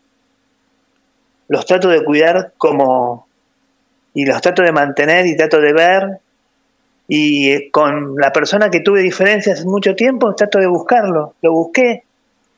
los 1.47 1.65
trato 1.65 1.89
de 1.89 2.03
cuidar 2.03 2.53
como 2.57 3.27
y 4.13 4.25
los 4.25 4.41
trato 4.41 4.63
de 4.63 4.71
mantener 4.71 5.25
y 5.27 5.37
trato 5.37 5.59
de 5.61 5.73
ver 5.73 6.19
y 7.07 7.51
eh, 7.51 7.69
con 7.71 8.15
la 8.15 8.33
persona 8.33 8.69
que 8.69 8.81
tuve 8.81 9.01
diferencias 9.01 9.65
mucho 9.65 9.95
tiempo 9.95 10.35
trato 10.35 10.59
de 10.59 10.67
buscarlo. 10.67 11.35
Lo 11.41 11.53
busqué, 11.53 12.03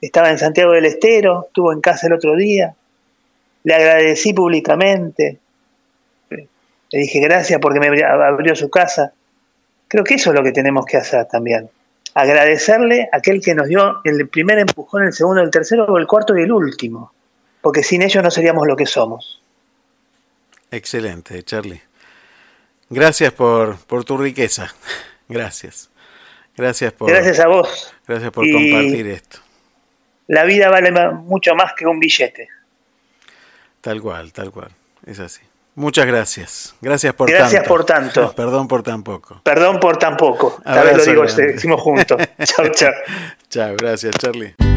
estaba 0.02 0.30
en 0.30 0.38
Santiago 0.40 0.72
del 0.72 0.86
Estero, 0.86 1.46
estuvo 1.48 1.72
en 1.74 1.82
casa 1.82 2.08
el 2.08 2.14
otro 2.14 2.36
día, 2.36 2.74
le 3.64 3.74
agradecí 3.74 4.34
públicamente, 4.34 5.38
le 6.30 7.00
dije 7.00 7.20
gracias 7.20 7.60
porque 7.62 7.80
me 7.80 7.90
abri- 7.90 8.04
abrió 8.04 8.56
su 8.56 8.70
casa. 8.70 9.14
Creo 9.88 10.04
que 10.04 10.16
eso 10.16 10.32
es 10.32 10.36
lo 10.36 10.44
que 10.44 10.52
tenemos 10.52 10.86
que 10.86 10.98
hacer 10.98 11.26
también. 11.26 11.70
Agradecerle 12.16 13.10
a 13.12 13.18
aquel 13.18 13.42
que 13.42 13.54
nos 13.54 13.68
dio 13.68 14.02
el 14.04 14.28
primer 14.28 14.58
empujón, 14.58 15.04
el 15.04 15.14
segundo, 15.14 15.42
el 15.42 15.52
tercero, 15.52 15.96
el 15.98 16.08
cuarto 16.08 16.36
y 16.36 16.42
el 16.42 16.52
último. 16.52 17.12
Porque 17.62 17.84
sin 17.84 18.02
ellos 18.02 18.24
no 18.24 18.32
seríamos 18.32 18.68
lo 18.68 18.76
que 18.76 18.86
somos. 18.86 19.42
Excelente, 20.72 21.44
Charlie. 21.44 21.82
Gracias 22.90 23.32
por, 23.34 23.78
por 23.80 24.04
tu 24.06 24.18
riqueza. 24.18 24.74
Gracias. 25.30 25.90
Gracias 26.56 26.92
por, 26.92 27.10
Gracias 27.10 27.40
a 27.40 27.48
vos. 27.48 27.94
gracias 28.08 28.32
por 28.32 28.46
Y- 28.46 28.52
compartir 28.52 29.08
esto. 29.08 29.40
La 30.28 30.44
vida 30.44 30.70
vale 30.70 30.92
mucho 31.14 31.56
más 31.56 31.74
que 31.74 31.88
un 31.88 32.00
billete. 32.00 32.50
Tal 33.82 34.02
cual, 34.02 34.32
tal 34.34 34.52
cual. 34.52 34.70
Es 35.06 35.20
así. 35.20 35.42
Muchas 35.76 36.06
gracias. 36.06 36.76
Gracias 36.82 37.14
por 37.14 37.30
Gracias 37.30 37.62
tanto. 37.64 37.70
por 37.70 37.86
tanto. 37.86 38.32
Perdón 38.36 38.68
por 38.68 38.84
tan 38.84 39.02
poco. 39.04 39.42
Perdón 39.44 39.80
por 39.80 39.98
tan 39.98 40.18
poco. 40.18 40.58
Esta 40.58 40.84
vez 40.84 40.98
lo 40.98 41.06
digo, 41.06 41.24
decimos 41.24 41.82
juntos. 41.82 42.22
chau, 42.44 42.70
chau. 42.70 42.92
Chao, 43.50 43.76
gracias, 43.78 44.14
Charlie. 44.20 44.69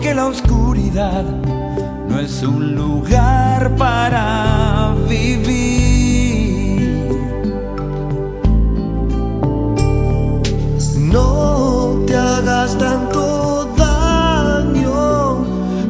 Porque 0.00 0.14
la 0.14 0.28
oscuridad 0.28 1.24
no 2.08 2.18
es 2.18 2.42
un 2.42 2.74
lugar 2.74 3.76
para 3.76 4.94
vivir. 5.06 6.80
No 10.96 12.02
te 12.06 12.16
hagas 12.16 12.78
tanto 12.78 13.68
daño, 13.76 15.44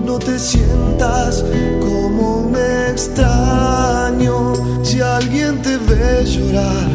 no 0.04 0.18
te 0.18 0.40
sientas 0.40 1.44
como 1.78 2.38
un 2.48 2.56
extraño. 2.90 4.54
Si 4.82 5.00
alguien 5.00 5.62
te 5.62 5.76
ve 5.76 6.24
llorar, 6.24 6.90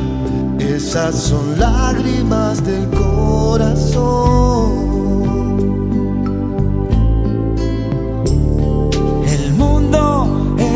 esas 0.59 1.15
son 1.15 1.57
lágrimas 1.57 2.61
del 2.65 2.89
corazón. 2.89 4.54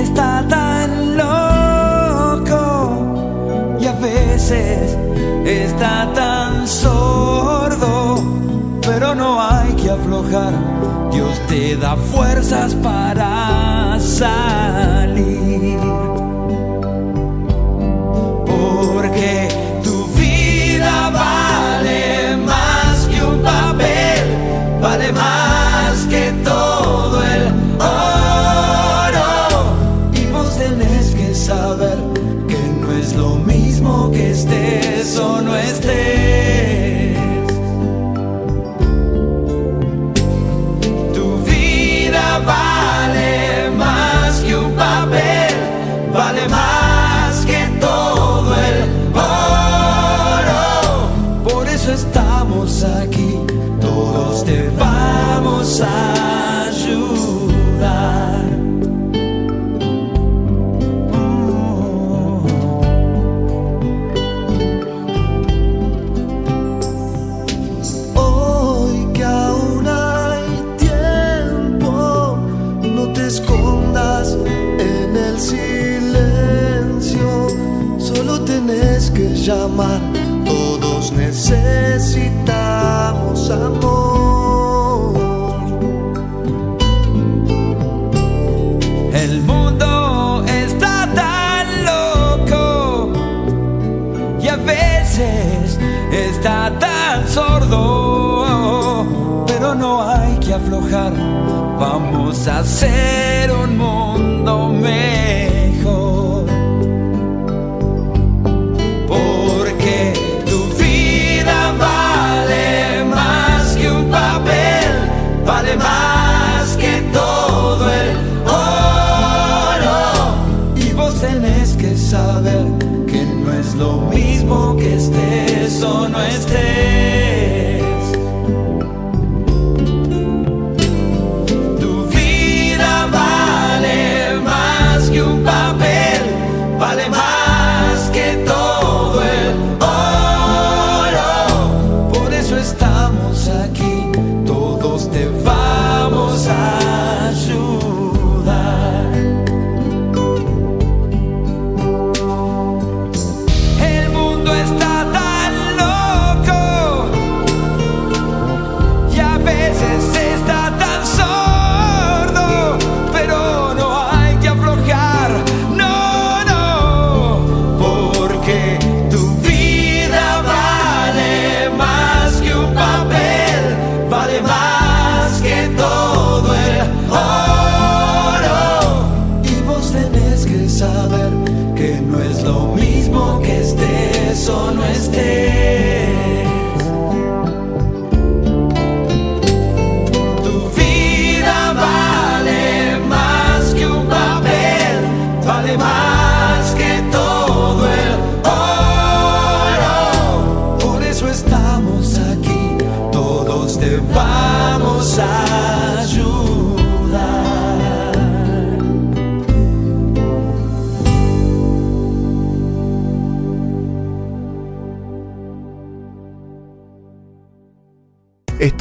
Está 0.10 0.44
tan 0.50 1.18
loco 1.18 2.64
y 3.80 3.86
a 3.86 3.94
veces 3.94 4.98
está 5.46 6.12
tan 6.14 6.68
sordo, 6.68 8.24
pero 8.82 9.14
no 9.14 9.40
hay 9.40 9.74
que 9.74 9.90
aflojar. 9.92 10.54
Dios 11.12 11.40
te 11.48 11.76
da 11.78 11.96
fuerzas 11.96 12.74
para 12.76 13.98
salir. 14.00 14.99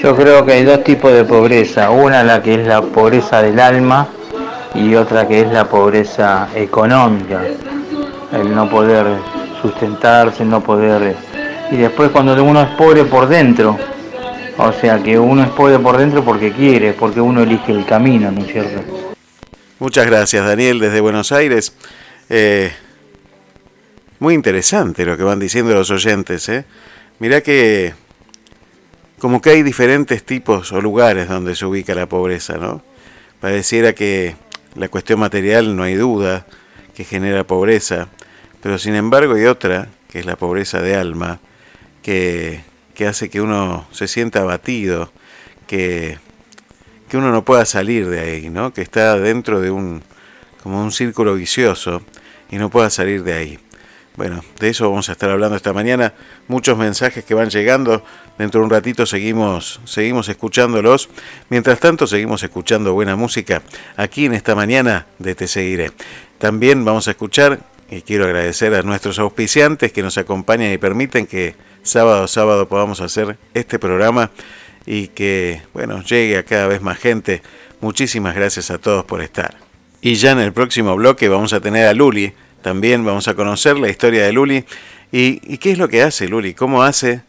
Yo 0.00 0.14
creo 0.14 0.46
que 0.46 0.52
hay 0.52 0.64
dos 0.64 0.84
tipos 0.84 1.12
de 1.12 1.24
pobreza. 1.24 1.90
Una 1.90 2.22
la 2.22 2.40
que 2.40 2.54
es 2.54 2.66
la 2.66 2.82
pobreza 2.82 3.42
del 3.42 3.58
alma 3.58 4.06
y 4.74 4.94
otra 4.94 5.26
que 5.26 5.40
es 5.40 5.52
la 5.52 5.68
pobreza 5.68 6.48
económica. 6.54 7.42
El 8.32 8.54
no 8.54 8.70
poder 8.70 9.06
sustentarse, 9.60 10.44
el 10.44 10.50
no 10.50 10.62
poder... 10.62 11.16
Y 11.70 11.76
después 11.76 12.10
cuando 12.10 12.42
uno 12.44 12.60
es 12.62 12.68
pobre 12.76 13.04
por 13.04 13.28
dentro, 13.28 13.78
o 14.56 14.72
sea 14.72 15.02
que 15.02 15.18
uno 15.18 15.42
es 15.42 15.50
pobre 15.50 15.78
por 15.78 15.96
dentro 15.96 16.24
porque 16.24 16.52
quiere, 16.52 16.92
porque 16.92 17.20
uno 17.20 17.42
elige 17.42 17.72
el 17.72 17.84
camino, 17.84 18.30
¿no 18.30 18.42
es 18.42 18.52
cierto? 18.52 19.14
Muchas 19.78 20.06
gracias, 20.06 20.46
Daniel, 20.46 20.78
desde 20.78 21.00
Buenos 21.00 21.32
Aires. 21.32 21.74
Eh, 22.30 22.72
muy 24.20 24.34
interesante 24.34 25.04
lo 25.04 25.16
que 25.16 25.24
van 25.24 25.40
diciendo 25.40 25.74
los 25.74 25.90
oyentes. 25.90 26.48
¿eh? 26.48 26.64
Mirá 27.18 27.40
que 27.40 27.94
como 29.18 29.40
que 29.40 29.50
hay 29.50 29.62
diferentes 29.62 30.24
tipos 30.24 30.72
o 30.72 30.80
lugares 30.80 31.28
donde 31.28 31.54
se 31.54 31.66
ubica 31.66 31.94
la 31.94 32.06
pobreza, 32.06 32.56
¿no? 32.58 32.82
Pareciera 33.40 33.92
que 33.92 34.36
la 34.74 34.88
cuestión 34.88 35.20
material 35.20 35.76
no 35.76 35.82
hay 35.82 35.94
duda 35.94 36.46
que 36.94 37.04
genera 37.04 37.44
pobreza, 37.44 38.08
pero 38.62 38.78
sin 38.78 38.94
embargo 38.94 39.34
hay 39.34 39.46
otra, 39.46 39.88
que 40.08 40.20
es 40.20 40.26
la 40.26 40.36
pobreza 40.36 40.80
de 40.80 40.94
alma, 40.94 41.40
que, 42.04 42.60
que 42.94 43.06
hace 43.06 43.30
que 43.30 43.40
uno 43.40 43.88
se 43.90 44.06
sienta 44.06 44.42
abatido, 44.42 45.10
que, 45.66 46.18
que 47.08 47.16
uno 47.16 47.32
no 47.32 47.44
pueda 47.44 47.64
salir 47.64 48.08
de 48.08 48.20
ahí, 48.20 48.50
¿no? 48.50 48.72
Que 48.72 48.82
está 48.82 49.18
dentro 49.18 49.60
de 49.60 49.70
un 49.70 50.02
como 50.62 50.82
un 50.82 50.92
círculo 50.92 51.34
vicioso 51.34 52.02
y 52.50 52.56
no 52.56 52.70
pueda 52.70 52.88
salir 52.88 53.22
de 53.24 53.32
ahí. 53.32 53.58
Bueno, 54.16 54.44
de 54.60 54.68
eso 54.68 54.88
vamos 54.88 55.08
a 55.08 55.12
estar 55.12 55.28
hablando 55.28 55.56
esta 55.56 55.72
mañana. 55.72 56.14
Muchos 56.46 56.78
mensajes 56.78 57.24
que 57.24 57.34
van 57.34 57.50
llegando. 57.50 58.04
Dentro 58.38 58.60
de 58.60 58.64
un 58.64 58.70
ratito 58.70 59.06
seguimos, 59.06 59.80
seguimos 59.84 60.28
escuchándolos. 60.28 61.08
Mientras 61.48 61.80
tanto, 61.80 62.06
seguimos 62.06 62.42
escuchando 62.42 62.94
buena 62.94 63.16
música 63.16 63.62
aquí 63.96 64.26
en 64.26 64.34
esta 64.34 64.54
mañana 64.54 65.06
de 65.18 65.34
Te 65.34 65.48
Seguiré. 65.48 65.90
También 66.38 66.84
vamos 66.84 67.08
a 67.08 67.12
escuchar, 67.12 67.60
y 67.94 68.02
quiero 68.02 68.24
agradecer 68.24 68.74
a 68.74 68.82
nuestros 68.82 69.18
auspiciantes 69.18 69.92
que 69.92 70.02
nos 70.02 70.18
acompañan 70.18 70.72
y 70.72 70.78
permiten 70.78 71.26
que 71.26 71.54
sábado 71.82 72.24
a 72.24 72.28
sábado 72.28 72.68
podamos 72.68 73.00
hacer 73.00 73.38
este 73.54 73.78
programa 73.78 74.30
y 74.84 75.08
que, 75.08 75.62
bueno, 75.72 76.02
llegue 76.02 76.38
a 76.38 76.42
cada 76.42 76.66
vez 76.66 76.82
más 76.82 76.98
gente. 76.98 77.40
Muchísimas 77.80 78.34
gracias 78.34 78.70
a 78.70 78.78
todos 78.78 79.04
por 79.04 79.22
estar. 79.22 79.56
Y 80.00 80.16
ya 80.16 80.32
en 80.32 80.40
el 80.40 80.52
próximo 80.52 80.96
bloque 80.96 81.28
vamos 81.28 81.52
a 81.52 81.60
tener 81.60 81.86
a 81.86 81.94
Luli. 81.94 82.32
También 82.62 83.04
vamos 83.04 83.28
a 83.28 83.34
conocer 83.34 83.78
la 83.78 83.88
historia 83.88 84.24
de 84.24 84.32
Luli 84.32 84.64
y, 85.12 85.58
qué 85.58 85.70
es 85.70 85.78
lo 85.78 85.88
que 85.88 86.02
hace 86.02 86.26
Luli, 86.28 86.54
cómo 86.54 86.82
hace, 86.82 87.22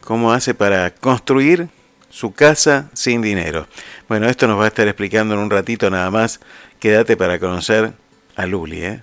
cómo 0.00 0.32
hace 0.32 0.52
para 0.52 0.90
construir 0.90 1.68
su 2.10 2.32
casa 2.32 2.90
sin 2.92 3.22
dinero. 3.22 3.68
Bueno, 4.08 4.28
esto 4.28 4.48
nos 4.48 4.58
va 4.58 4.64
a 4.64 4.68
estar 4.68 4.88
explicando 4.88 5.34
en 5.34 5.40
un 5.40 5.50
ratito 5.50 5.90
nada 5.90 6.10
más. 6.10 6.40
Quédate 6.80 7.16
para 7.16 7.38
conocer 7.38 7.92
a 8.34 8.46
Luli. 8.46 8.82
¿eh? 8.82 9.02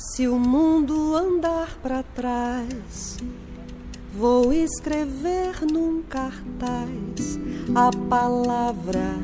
Se 0.00 0.26
o 0.26 0.38
mundo 0.38 1.14
andar 1.14 1.76
para 1.82 2.02
trás, 2.02 3.18
vou 4.16 4.50
escrever 4.50 5.60
num 5.70 6.02
cartaz 6.02 7.38
a 7.74 7.90
palavra 8.08 9.14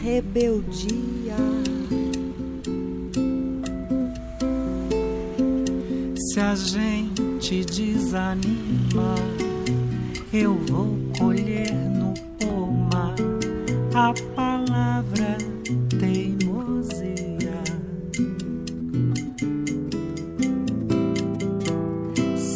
rebeldia. 0.00 1.36
Se 6.16 6.40
a 6.40 6.54
gente 6.54 7.62
desanima, 7.66 9.14
eu 10.32 10.54
vou 10.54 10.96
colher 11.18 11.70
no 11.70 12.14
pomar 12.38 13.14
a 13.94 14.14
palavra 14.34 15.36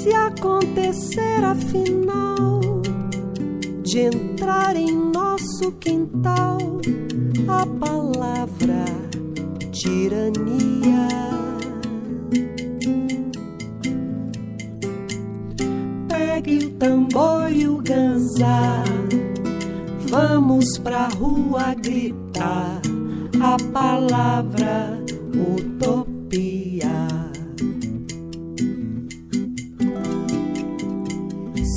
Se 0.09 0.15
acontecer 0.15 1.45
afinal 1.45 2.81
de 3.83 4.01
entrar 4.07 4.75
em 4.75 4.91
nosso 4.91 5.71
quintal 5.73 6.57
a 7.47 7.67
palavra 7.67 8.87
tirania. 9.71 11.09
Pegue 16.09 16.65
o 16.65 16.71
tambor 16.71 17.53
e 17.53 17.69
o 17.69 17.77
ganzá, 17.77 18.83
vamos 20.09 20.79
pra 20.79 21.09
rua 21.09 21.75
gritar 21.75 22.81
a 23.43 23.57
palavra 23.75 25.05
utopia. 25.35 26.78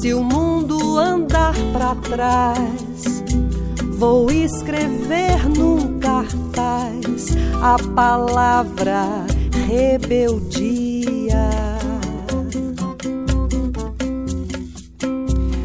Se 0.00 0.14
o 0.14 0.22
mundo 0.22 0.96
andar 0.96 1.54
para 1.72 1.96
trás, 1.96 3.24
vou 3.98 4.30
escrever 4.30 5.48
num 5.48 5.98
cartaz 5.98 7.36
a 7.60 7.76
palavra 7.96 9.26
rebeldia. 9.66 11.50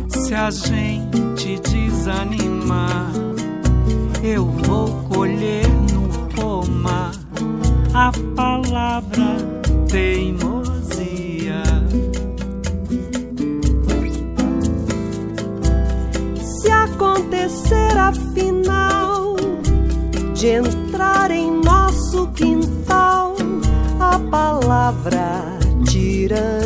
Se 0.09 0.33
a 0.33 0.49
gente 0.49 1.59
desanimar, 1.69 3.11
eu 4.23 4.45
vou 4.45 4.87
colher 5.09 5.67
no 5.91 6.09
pomar 6.29 7.11
a 7.93 8.11
palavra 8.35 9.37
teimosia. 9.87 10.52
Acontecer 17.43 17.97
afinal 17.97 19.35
de 20.33 20.47
entrar 20.47 21.29
em 21.29 21.51
nosso 21.61 22.27
quintal 22.27 23.35
a 23.99 24.17
palavra 24.31 25.41
tirania. 25.85 26.63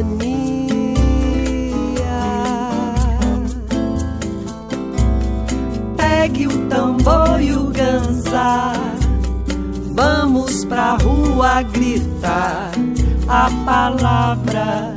Pegue 5.97 6.47
o 6.47 6.67
tambor 6.67 7.41
e 7.41 7.53
o 7.53 7.65
ganzá, 7.69 8.73
vamos 9.95 10.63
pra 10.65 10.97
rua 10.97 11.63
gritar 11.63 12.71
a 13.27 13.49
palavra 13.65 14.96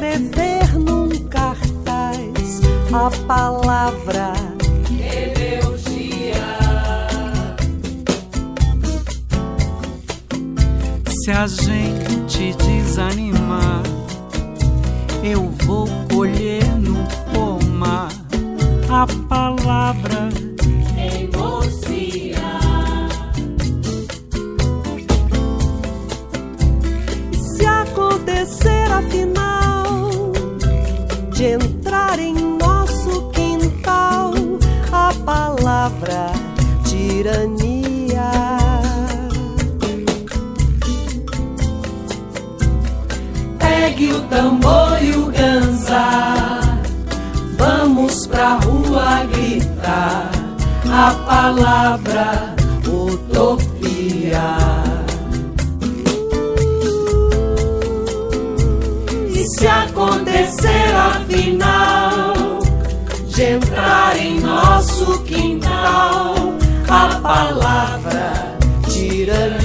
Escrever 0.00 0.78
num 0.78 1.10
cartaz 1.28 2.60
a 2.90 3.10
palavra 3.26 4.32
rebeldia. 4.88 6.40
Se 11.06 11.30
a 11.30 11.46
gente 11.46 12.54
desanimar, 12.54 13.82
eu 15.22 15.50
vou 15.66 15.86
colher 16.10 16.69
em 32.20 32.34
nosso 32.58 33.22
quintal 33.30 34.32
a 34.92 35.12
palavra 35.24 36.30
tirania. 36.84 38.30
Pegue 43.58 44.12
o 44.12 44.20
tambor 44.22 45.02
e 45.02 45.12
o 45.12 45.26
ganzá, 45.30 46.60
vamos 47.56 48.26
pra 48.26 48.54
rua 48.56 49.24
gritar 49.32 50.30
a 50.92 51.14
palavra 51.26 52.54
utopia. 52.86 54.50
Se 59.56 59.66
acontecer 59.66 60.94
afinal 60.94 61.99
quintal 65.30 66.34
a 66.88 67.20
palavra 67.22 68.32
tirania. 68.88 69.60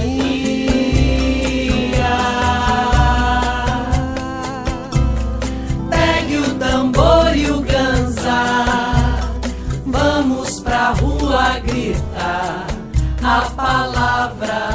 Pegue 5.89 6.37
o 6.37 6.53
tambor 6.59 7.35
e 7.35 7.49
o 7.49 7.61
ganzá, 7.61 8.65
vamos 9.87 10.59
pra 10.61 10.91
rua 10.91 11.59
gritar 11.59 12.67
a 13.23 13.41
palavra 13.55 14.74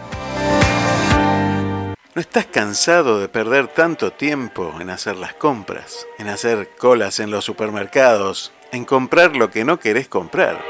¿No 2.13 2.19
estás 2.19 2.45
cansado 2.45 3.21
de 3.21 3.29
perder 3.29 3.69
tanto 3.69 4.11
tiempo 4.11 4.73
en 4.81 4.89
hacer 4.89 5.15
las 5.15 5.33
compras, 5.33 6.05
en 6.19 6.27
hacer 6.27 6.71
colas 6.77 7.21
en 7.21 7.31
los 7.31 7.45
supermercados, 7.45 8.51
en 8.73 8.83
comprar 8.83 9.37
lo 9.37 9.49
que 9.49 9.63
no 9.63 9.79
querés 9.79 10.09
comprar? 10.09 10.61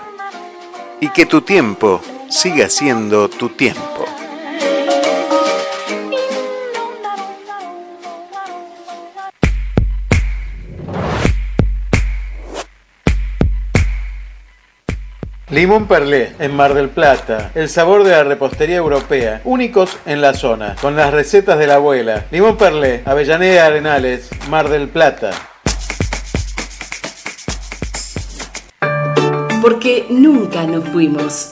Y 1.01 1.09
que 1.09 1.25
tu 1.25 1.41
tiempo 1.41 2.01
siga 2.29 2.69
siendo 2.69 3.29
tu 3.29 3.49
tiempo. 3.49 4.05
Limón 15.49 15.87
Perlé, 15.87 16.33
en 16.39 16.55
Mar 16.55 16.73
del 16.73 16.89
Plata. 16.89 17.51
El 17.55 17.69
sabor 17.69 18.03
de 18.03 18.11
la 18.11 18.23
repostería 18.23 18.75
europea. 18.75 19.41
Únicos 19.45 19.97
en 20.05 20.19
la 20.19 20.33
zona. 20.33 20.75
Con 20.81 20.97
las 20.97 21.13
recetas 21.13 21.57
de 21.57 21.67
la 21.67 21.75
abuela. 21.75 22.25
Limón 22.31 22.57
Perlé, 22.57 23.01
Avellaneda 23.05 23.65
Arenales, 23.65 24.29
Mar 24.49 24.67
del 24.67 24.89
Plata. 24.89 25.31
Porque 29.61 30.05
nunca 30.09 30.63
nos 30.67 30.87
fuimos. 30.89 31.51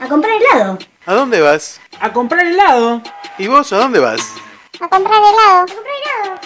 A 0.00 0.08
comprar 0.08 0.32
helado. 0.40 0.78
¿A 1.06 1.14
dónde 1.14 1.40
vas? 1.40 1.80
A 2.00 2.12
comprar 2.12 2.46
helado. 2.46 3.02
¿Y 3.36 3.46
vos 3.46 3.72
a 3.72 3.78
dónde 3.78 3.98
vas? 3.98 4.20
A 4.80 4.88
comprar 4.88 5.18
helado. 5.18 5.62
A 5.62 5.66
comprar 5.66 5.94
helado. 5.96 6.40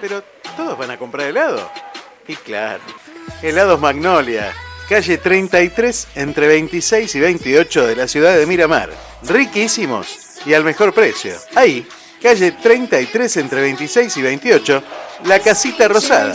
Pero 0.00 0.22
todos 0.56 0.78
van 0.78 0.90
a 0.90 0.98
comprar 0.98 1.28
helado. 1.28 1.70
Y 2.26 2.34
claro, 2.36 2.82
helados 3.42 3.80
Magnolia, 3.80 4.52
calle 4.88 5.18
33 5.18 6.08
entre 6.16 6.46
26 6.48 7.14
y 7.14 7.20
28 7.20 7.86
de 7.86 7.96
la 7.96 8.08
ciudad 8.08 8.36
de 8.36 8.46
Miramar. 8.46 8.90
Riquísimos 9.22 10.18
y 10.46 10.54
al 10.54 10.64
mejor 10.64 10.92
precio. 10.92 11.34
Ahí, 11.54 11.86
calle 12.22 12.52
33 12.52 13.36
entre 13.36 13.60
26 13.62 14.16
y 14.16 14.22
28, 14.22 14.82
la 15.24 15.38
casita 15.40 15.88
rosada. 15.88 16.34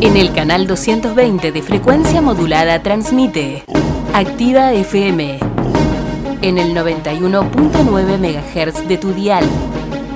En 0.00 0.16
el 0.16 0.32
canal 0.32 0.66
220 0.66 1.52
de 1.52 1.62
frecuencia 1.62 2.20
modulada 2.20 2.82
transmite 2.82 3.64
Activa 4.12 4.72
FM 4.72 5.38
en 6.42 6.58
el 6.58 6.74
91.9 6.74 8.18
MHz 8.18 8.86
de 8.86 8.98
tu 8.98 9.12
dial. 9.12 9.44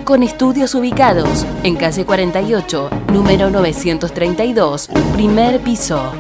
Con 0.05 0.23
estudios 0.23 0.75
ubicados 0.75 1.47
en 1.63 1.77
calle 1.77 2.05
48, 2.05 2.91
número 3.13 3.51
932, 3.51 4.91
primer 5.15 5.61
piso. 5.61 6.13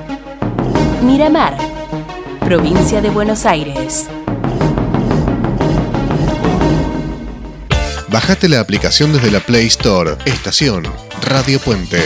Miramar, 1.02 1.56
provincia 2.40 3.02
de 3.02 3.10
Buenos 3.10 3.44
Aires. 3.44 4.08
Bajate 8.08 8.48
la 8.48 8.60
aplicación 8.60 9.12
desde 9.12 9.30
la 9.30 9.40
Play 9.40 9.66
Store. 9.66 10.16
Estación 10.24 10.84
Radio 11.22 11.60
Puente. 11.60 12.00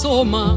Asoma 0.00 0.49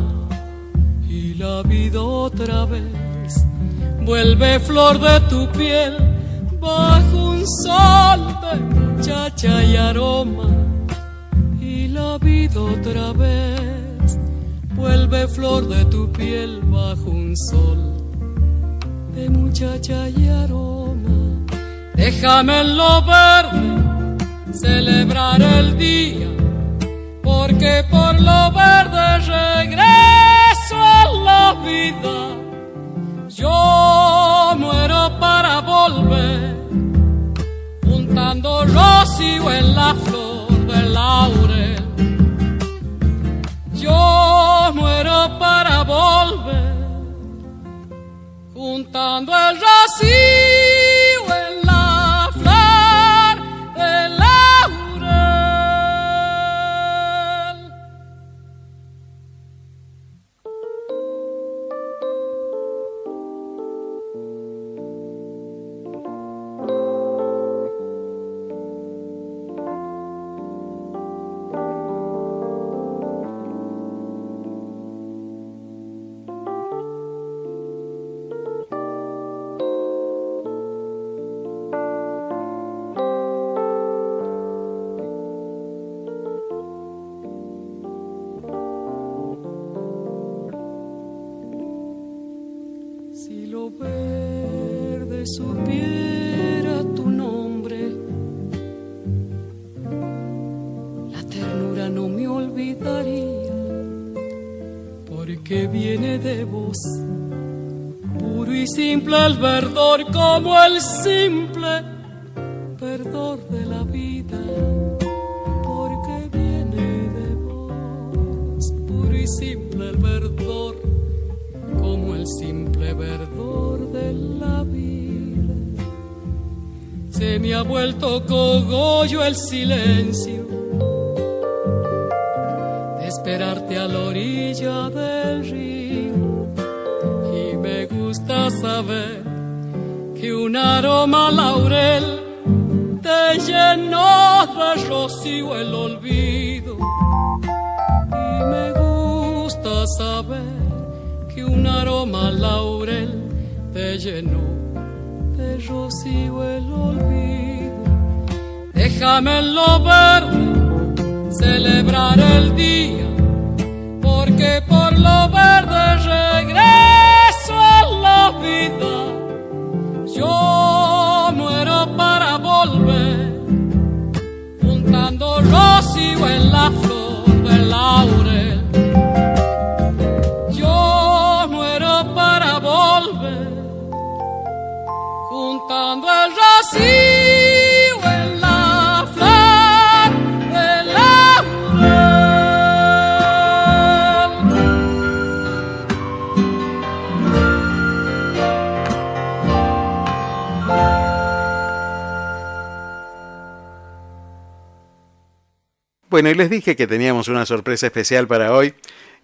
Bueno, 206.14 206.30
y 206.30 206.36
les 206.36 206.52
dije 206.52 206.76
que 206.76 206.86
teníamos 206.86 207.28
una 207.28 207.44
sorpresa 207.44 207.88
especial 207.88 208.28
para 208.28 208.54
hoy, 208.54 208.76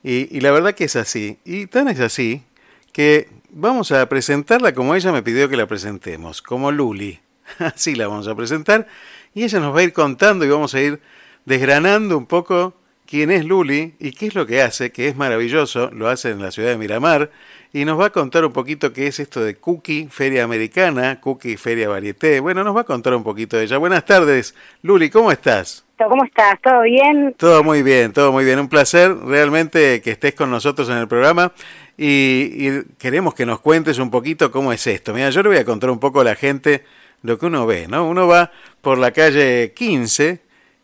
y, 0.03 0.39
la 0.39 0.49
verdad 0.49 0.73
que 0.73 0.85
es 0.85 0.95
así. 0.95 1.37
Y 1.45 1.67
tan 1.67 1.87
es 1.87 1.99
así 1.99 2.41
que 2.91 3.29
vamos 3.51 3.91
a 3.91 4.09
presentarla 4.09 4.73
como 4.73 4.95
ella 4.95 5.11
me 5.11 5.21
pidió 5.21 5.47
que 5.49 5.55
la 5.55 5.67
presentemos, 5.67 6.41
como 6.41 6.71
Luli. 6.71 7.19
Así 7.59 7.93
la 7.93 8.07
vamos 8.07 8.27
a 8.27 8.33
presentar, 8.33 8.87
y 9.35 9.43
ella 9.43 9.59
nos 9.59 9.75
va 9.75 9.81
a 9.81 9.83
ir 9.83 9.93
contando 9.93 10.45
y 10.45 10.49
vamos 10.49 10.73
a 10.73 10.81
ir 10.81 10.99
desgranando 11.45 12.17
un 12.17 12.25
poco 12.25 12.73
quién 13.05 13.29
es 13.29 13.45
Luli 13.45 13.93
y 13.99 14.11
qué 14.13 14.25
es 14.25 14.33
lo 14.33 14.47
que 14.47 14.63
hace, 14.63 14.91
que 14.91 15.07
es 15.07 15.15
maravilloso, 15.15 15.91
lo 15.91 16.09
hace 16.09 16.31
en 16.31 16.41
la 16.41 16.49
ciudad 16.49 16.69
de 16.69 16.79
Miramar, 16.79 17.29
y 17.71 17.85
nos 17.85 17.99
va 17.99 18.07
a 18.07 18.09
contar 18.09 18.45
un 18.45 18.51
poquito 18.51 18.93
qué 18.93 19.05
es 19.05 19.19
esto 19.19 19.43
de 19.43 19.53
Cookie, 19.57 20.07
Feria 20.09 20.43
Americana, 20.43 21.21
Cookie, 21.21 21.55
Feria 21.55 21.87
Varieté. 21.87 22.39
Bueno, 22.39 22.63
nos 22.63 22.75
va 22.75 22.81
a 22.81 22.85
contar 22.85 23.13
un 23.13 23.23
poquito 23.23 23.57
de 23.57 23.65
ella. 23.65 23.77
Buenas 23.77 24.07
tardes, 24.07 24.55
Luli, 24.81 25.11
¿cómo 25.11 25.31
estás? 25.31 25.85
¿Cómo 26.07 26.23
estás? 26.23 26.61
¿Todo 26.61 26.83
bien? 26.83 27.35
Todo 27.37 27.61
muy 27.61 27.83
bien, 27.83 28.13
todo 28.13 28.31
muy 28.31 28.45
bien. 28.45 28.57
Un 28.59 28.69
placer 28.69 29.13
realmente 29.17 30.01
que 30.01 30.11
estés 30.11 30.33
con 30.33 30.49
nosotros 30.49 30.87
en 30.89 30.97
el 30.97 31.09
programa 31.09 31.51
y, 31.97 32.83
queremos 32.97 33.33
que 33.33 33.45
nos 33.45 33.59
cuentes 33.59 33.99
un 33.99 34.09
poquito 34.09 34.49
cómo 34.49 34.71
es 34.71 34.87
esto. 34.87 35.13
Mira, 35.13 35.29
yo 35.29 35.43
le 35.43 35.49
voy 35.49 35.57
a 35.57 35.65
contar 35.65 35.89
un 35.89 35.99
poco 35.99 36.21
a 36.21 36.23
la 36.23 36.35
gente 36.35 36.85
lo 37.23 37.37
que 37.37 37.47
uno 37.47 37.65
ve, 37.65 37.87
¿no? 37.89 38.07
Uno 38.07 38.27
va 38.27 38.51
por 38.81 38.97
la 38.97 39.11
calle 39.11 39.73
15 39.75 40.39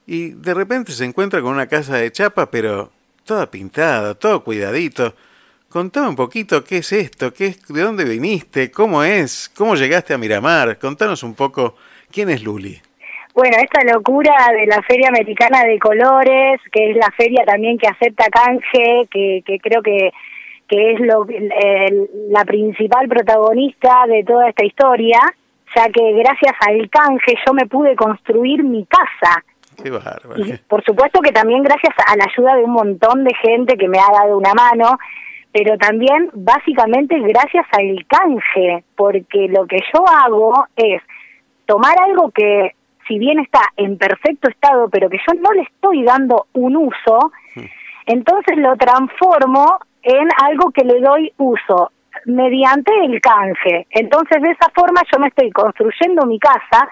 y 0.05 0.31
de 0.31 0.53
repente 0.53 0.91
se 0.91 1.05
encuentra 1.05 1.41
con 1.41 1.53
una 1.53 1.67
casa 1.67 1.95
de 1.95 2.11
chapa, 2.11 2.51
pero 2.51 2.91
toda 3.23 3.49
pintada, 3.49 4.15
todo 4.15 4.43
cuidadito. 4.43 5.15
Contame 5.69 6.09
un 6.09 6.15
poquito 6.17 6.63
qué 6.65 6.77
es 6.77 6.91
esto, 6.91 7.33
qué 7.33 7.47
es, 7.47 7.67
de 7.67 7.81
dónde 7.81 8.03
viniste, 8.03 8.69
cómo 8.69 9.01
es, 9.01 9.49
cómo 9.55 9.75
llegaste 9.75 10.13
a 10.13 10.17
Miramar. 10.17 10.77
Contanos 10.77 11.23
un 11.23 11.35
poco 11.35 11.77
quién 12.11 12.29
es 12.29 12.43
Luli. 12.43 12.81
Bueno, 13.35 13.57
esta 13.61 13.81
locura 13.93 14.33
de 14.53 14.65
la 14.65 14.81
Feria 14.83 15.09
Americana 15.09 15.63
de 15.65 15.77
Colores, 15.77 16.61
que 16.71 16.91
es 16.91 16.95
la 16.95 17.11
feria 17.17 17.43
también 17.45 17.77
que 17.77 17.87
acepta 17.87 18.25
canje, 18.31 19.07
que, 19.11 19.43
que 19.45 19.59
creo 19.59 19.81
que, 19.81 20.11
que 20.69 20.93
es 20.93 20.99
lo, 21.01 21.25
el- 21.27 22.09
la 22.29 22.45
principal 22.45 23.09
protagonista 23.09 24.05
de 24.07 24.23
toda 24.23 24.47
esta 24.49 24.65
historia, 24.65 25.19
ya 25.75 25.89
que 25.89 26.13
gracias 26.13 26.53
al 26.65 26.89
canje 26.89 27.35
yo 27.45 27.53
me 27.53 27.65
pude 27.65 27.95
construir 27.97 28.63
mi 28.63 28.85
casa. 28.85 29.43
Qué 29.83 29.89
bárbaro. 29.89 30.37
Y 30.37 30.53
por 30.69 30.81
supuesto 30.85 31.19
que 31.19 31.33
también 31.33 31.61
gracias 31.61 31.93
a 32.07 32.15
la 32.15 32.23
ayuda 32.33 32.55
de 32.55 32.63
un 32.63 32.71
montón 32.71 33.25
de 33.25 33.33
gente 33.41 33.75
que 33.75 33.89
me 33.89 33.99
ha 33.99 34.09
dado 34.17 34.37
una 34.37 34.53
mano, 34.53 34.97
pero 35.51 35.77
también 35.77 36.29
básicamente 36.33 37.19
gracias 37.19 37.65
al 37.73 38.05
canje, 38.07 38.85
porque 38.95 39.49
lo 39.49 39.65
que 39.67 39.79
yo 39.93 40.05
hago 40.07 40.53
es 40.77 41.01
tomar 41.65 41.95
algo 42.01 42.31
que 42.31 42.71
si 43.07 43.19
bien 43.19 43.39
está 43.39 43.61
en 43.77 43.97
perfecto 43.97 44.49
estado, 44.49 44.89
pero 44.89 45.09
que 45.09 45.17
yo 45.17 45.39
no 45.39 45.51
le 45.51 45.63
estoy 45.63 46.03
dando 46.03 46.47
un 46.53 46.75
uso, 46.75 47.31
entonces 48.05 48.57
lo 48.57 48.75
transformo 48.75 49.79
en 50.03 50.27
algo 50.43 50.71
que 50.71 50.83
le 50.83 50.99
doy 51.01 51.31
uso. 51.37 51.91
mediante 52.25 52.91
el 53.03 53.19
canje. 53.21 53.87
Entonces, 53.91 54.41
de 54.41 54.51
esa 54.51 54.69
forma 54.73 55.01
yo 55.11 55.19
me 55.19 55.27
estoy 55.27 55.51
construyendo 55.51 56.25
mi 56.25 56.39
casa 56.39 56.87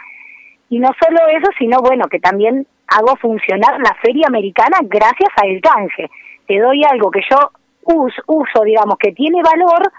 y 0.70 0.80
no 0.80 0.90
solo 1.02 1.20
eso, 1.30 1.50
sino 1.58 1.80
bueno, 1.80 2.06
que 2.08 2.20
también 2.20 2.68
hago 2.88 3.16
funcionar 3.18 3.80
la 3.80 3.96
feria 4.02 4.28
americana 4.28 4.78
gracias 4.84 5.30
al 5.38 5.60
canje. 5.62 6.10
Te 6.48 6.60
doy 6.60 6.84
algo 6.84 7.10
que 7.10 7.22
yo 7.30 7.52
uso, 7.84 8.22
uso 8.28 8.64
digamos, 8.64 8.98
que 8.98 9.12
tiene 9.14 9.42
valor, 9.42 9.92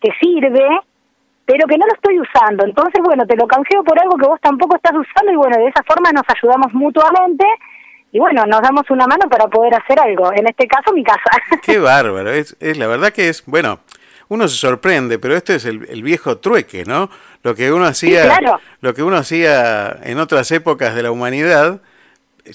que 0.00 0.10
sirve, 0.20 0.68
pero 1.46 1.66
que 1.66 1.78
no 1.78 1.86
lo 1.86 1.94
estoy 1.94 2.18
usando. 2.20 2.64
Entonces, 2.66 3.00
bueno, 3.04 3.24
te 3.26 3.36
lo 3.36 3.46
canjeo 3.46 3.82
por 3.84 3.98
algo 4.00 4.16
que 4.18 4.26
vos 4.26 4.40
tampoco 4.42 4.76
estás 4.76 4.92
usando 4.92 5.32
y 5.32 5.36
bueno, 5.36 5.56
de 5.56 5.68
esa 5.68 5.82
forma 5.84 6.10
nos 6.12 6.24
ayudamos 6.28 6.74
mutuamente 6.74 7.44
y 8.12 8.18
bueno, 8.18 8.44
nos 8.46 8.60
damos 8.60 8.82
una 8.90 9.06
mano 9.06 9.28
para 9.30 9.46
poder 9.46 9.74
hacer 9.74 9.98
algo. 10.00 10.32
En 10.32 10.46
este 10.48 10.66
caso, 10.66 10.92
mi 10.92 11.04
casa. 11.04 11.30
Qué 11.62 11.78
bárbaro. 11.78 12.30
Es, 12.32 12.56
es 12.60 12.76
la 12.76 12.86
verdad 12.86 13.12
que 13.12 13.28
es, 13.28 13.44
bueno, 13.46 13.80
uno 14.28 14.48
se 14.48 14.56
sorprende, 14.56 15.18
pero 15.20 15.36
este 15.36 15.54
es 15.54 15.64
el, 15.64 15.86
el 15.88 16.02
viejo 16.02 16.38
trueque, 16.38 16.84
¿no? 16.84 17.08
Lo 17.44 17.54
que 17.54 17.70
uno 17.72 17.84
hacía, 17.86 18.24
claro. 18.24 18.58
lo 18.80 18.92
que 18.92 19.04
uno 19.04 19.16
hacía 19.16 19.98
en 20.02 20.18
otras 20.18 20.50
épocas 20.50 20.96
de 20.96 21.02
la 21.04 21.12
humanidad, 21.12 21.80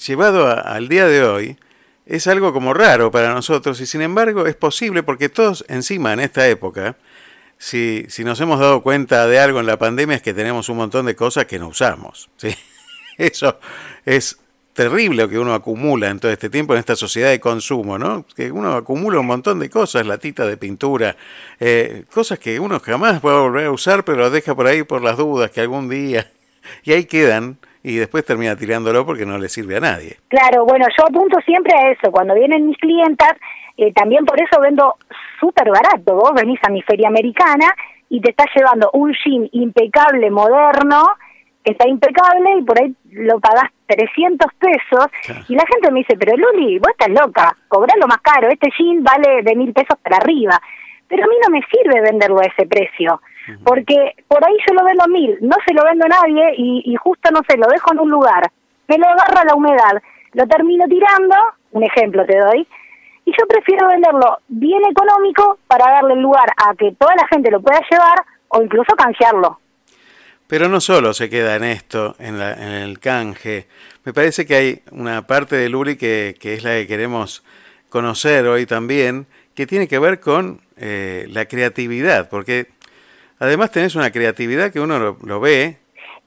llevado 0.06 0.48
a- 0.48 0.60
al 0.60 0.88
día 0.88 1.06
de 1.06 1.24
hoy, 1.24 1.56
es 2.04 2.26
algo 2.26 2.52
como 2.52 2.74
raro 2.74 3.10
para 3.10 3.32
nosotros 3.32 3.80
y 3.80 3.86
sin 3.86 4.02
embargo 4.02 4.46
es 4.46 4.56
posible 4.56 5.02
porque 5.02 5.28
todos 5.28 5.64
encima 5.68 6.12
en 6.12 6.20
esta 6.20 6.46
época, 6.48 6.96
si, 7.62 8.06
si 8.08 8.24
nos 8.24 8.40
hemos 8.40 8.58
dado 8.58 8.82
cuenta 8.82 9.28
de 9.28 9.38
algo 9.38 9.60
en 9.60 9.66
la 9.66 9.78
pandemia 9.78 10.16
es 10.16 10.22
que 10.22 10.34
tenemos 10.34 10.68
un 10.68 10.78
montón 10.78 11.06
de 11.06 11.14
cosas 11.14 11.44
que 11.44 11.60
no 11.60 11.68
usamos. 11.68 12.28
¿sí? 12.36 12.48
Eso 13.18 13.60
es 14.04 14.40
terrible 14.72 15.22
lo 15.22 15.28
que 15.28 15.38
uno 15.38 15.54
acumula 15.54 16.10
en 16.10 16.18
todo 16.18 16.32
este 16.32 16.50
tiempo 16.50 16.72
en 16.72 16.80
esta 16.80 16.96
sociedad 16.96 17.30
de 17.30 17.38
consumo, 17.38 17.98
¿no? 17.98 18.26
Que 18.34 18.50
uno 18.50 18.72
acumula 18.72 19.20
un 19.20 19.26
montón 19.26 19.60
de 19.60 19.70
cosas, 19.70 20.04
latitas 20.04 20.48
de 20.48 20.56
pintura, 20.56 21.14
eh, 21.60 22.02
cosas 22.12 22.40
que 22.40 22.58
uno 22.58 22.80
jamás 22.80 23.24
va 23.24 23.36
a 23.36 23.40
volver 23.42 23.66
a 23.66 23.70
usar, 23.70 24.02
pero 24.04 24.18
lo 24.18 24.30
deja 24.30 24.56
por 24.56 24.66
ahí 24.66 24.82
por 24.82 25.00
las 25.00 25.16
dudas 25.16 25.52
que 25.52 25.60
algún 25.60 25.88
día, 25.88 26.32
y 26.82 26.94
ahí 26.94 27.04
quedan, 27.04 27.58
y 27.84 27.94
después 27.94 28.24
termina 28.24 28.56
tirándolo 28.56 29.06
porque 29.06 29.24
no 29.24 29.38
le 29.38 29.48
sirve 29.48 29.76
a 29.76 29.80
nadie. 29.80 30.16
Claro, 30.26 30.64
bueno, 30.64 30.86
yo 30.98 31.04
apunto 31.06 31.38
siempre 31.44 31.74
a 31.76 31.92
eso. 31.92 32.10
Cuando 32.10 32.34
vienen 32.34 32.66
mis 32.66 32.78
clientas, 32.78 33.34
eh, 33.76 33.92
también 33.92 34.24
por 34.24 34.40
eso 34.40 34.60
vendo 34.60 34.94
súper 35.40 35.70
barato. 35.70 36.14
Vos 36.14 36.32
venís 36.34 36.60
a 36.64 36.70
mi 36.70 36.82
feria 36.82 37.08
americana 37.08 37.74
y 38.08 38.20
te 38.20 38.30
estás 38.30 38.48
llevando 38.54 38.90
un 38.92 39.12
jean 39.12 39.48
impecable, 39.52 40.30
moderno, 40.30 41.02
está 41.64 41.88
impecable 41.88 42.58
y 42.58 42.62
por 42.62 42.80
ahí 42.80 42.94
lo 43.10 43.40
pagás 43.40 43.70
300 43.86 44.46
pesos. 44.58 45.06
Y 45.48 45.54
la 45.54 45.64
gente 45.66 45.90
me 45.90 46.00
dice, 46.00 46.16
pero 46.18 46.36
Luli, 46.36 46.78
vos 46.78 46.90
estás 46.90 47.08
loca, 47.08 47.54
cobralo 47.68 48.06
más 48.06 48.18
caro, 48.18 48.48
este 48.48 48.68
jean 48.78 49.02
vale 49.02 49.42
de 49.42 49.56
mil 49.56 49.72
pesos 49.72 49.98
para 50.02 50.18
arriba. 50.18 50.60
Pero 51.08 51.24
a 51.24 51.28
mí 51.28 51.34
no 51.44 51.50
me 51.50 51.62
sirve 51.70 52.00
venderlo 52.00 52.40
a 52.40 52.46
ese 52.46 52.66
precio. 52.66 53.20
Porque 53.64 54.14
por 54.28 54.44
ahí 54.46 54.56
yo 54.66 54.74
lo 54.74 54.84
vendo 54.84 55.04
a 55.04 55.08
mil, 55.08 55.36
no 55.40 55.56
se 55.66 55.74
lo 55.74 55.82
vendo 55.84 56.04
a 56.04 56.08
nadie 56.08 56.54
y, 56.56 56.82
y 56.84 56.94
justo, 56.96 57.30
no 57.32 57.40
sé, 57.48 57.56
lo 57.56 57.66
dejo 57.66 57.92
en 57.92 57.98
un 57.98 58.10
lugar, 58.10 58.50
me 58.86 58.98
lo 58.98 59.08
agarra 59.08 59.44
la 59.44 59.56
humedad, 59.56 60.00
lo 60.34 60.46
termino 60.46 60.84
tirando, 60.86 61.34
un 61.72 61.82
ejemplo 61.82 62.24
te 62.24 62.38
doy, 62.38 62.68
y 63.24 63.30
yo 63.32 63.46
prefiero 63.46 63.88
venderlo 63.88 64.38
bien 64.48 64.82
económico 64.90 65.58
para 65.66 65.90
darle 65.92 66.16
lugar 66.16 66.46
a 66.56 66.74
que 66.74 66.92
toda 66.98 67.14
la 67.16 67.26
gente 67.28 67.50
lo 67.50 67.60
pueda 67.60 67.80
llevar 67.90 68.16
o 68.48 68.62
incluso 68.62 68.94
canjearlo. 68.96 69.58
Pero 70.46 70.68
no 70.68 70.80
solo 70.80 71.14
se 71.14 71.30
queda 71.30 71.56
en 71.56 71.64
esto, 71.64 72.14
en, 72.18 72.38
la- 72.38 72.52
en 72.52 72.72
el 72.72 72.98
canje. 72.98 73.66
Me 74.04 74.12
parece 74.12 74.44
que 74.44 74.54
hay 74.54 74.82
una 74.90 75.26
parte 75.26 75.56
de 75.56 75.68
Luli 75.68 75.96
que, 75.96 76.34
que 76.38 76.54
es 76.54 76.64
la 76.64 76.72
que 76.72 76.86
queremos 76.86 77.42
conocer 77.88 78.46
hoy 78.46 78.66
también, 78.66 79.26
que 79.54 79.66
tiene 79.66 79.88
que 79.88 79.98
ver 79.98 80.20
con 80.20 80.60
eh, 80.76 81.26
la 81.30 81.46
creatividad, 81.46 82.28
porque 82.28 82.66
además 83.38 83.70
tenés 83.70 83.94
una 83.94 84.10
creatividad 84.10 84.72
que 84.72 84.80
uno 84.80 84.98
lo, 84.98 85.16
lo 85.24 85.40
ve. 85.40 85.78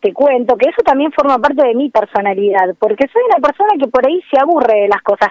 Te 0.01 0.13
cuento 0.13 0.55
que 0.57 0.69
eso 0.69 0.81
también 0.83 1.11
forma 1.11 1.37
parte 1.39 1.67
de 1.67 1.75
mi 1.75 1.89
personalidad, 1.89 2.75
porque 2.79 3.07
soy 3.11 3.21
una 3.29 3.47
persona 3.47 3.73
que 3.79 3.87
por 3.89 4.07
ahí 4.07 4.21
se 4.31 4.39
aburre 4.39 4.81
de 4.81 4.87
las 4.87 5.01
cosas 5.01 5.29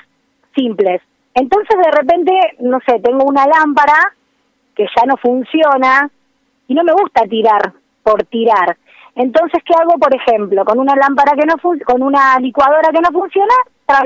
simples. 0.55 1.01
Entonces 1.35 1.77
de 1.85 1.91
repente, 1.91 2.33
no 2.61 2.79
sé, 2.87 3.01
tengo 3.01 3.25
una 3.25 3.47
lámpara 3.47 4.15
que 4.75 4.87
ya 4.97 5.05
no 5.07 5.17
funciona 5.17 6.11
y 6.69 6.75
no 6.75 6.83
me 6.85 6.93
gusta 6.93 7.23
tirar 7.27 7.73
por 8.03 8.25
tirar. 8.25 8.77
Entonces, 9.17 9.63
¿qué 9.65 9.75
hago, 9.81 9.97
por 9.99 10.15
ejemplo? 10.15 10.65
Con 10.65 10.79
una 10.81 10.95
lámpara 10.97 11.33
que 11.39 11.47
no 11.47 11.57
fun- 11.59 11.79
con 11.81 12.03
una 12.03 12.39
licuadora 12.41 12.91
que 12.93 13.01
no 13.01 13.11
funciona, 13.13 13.55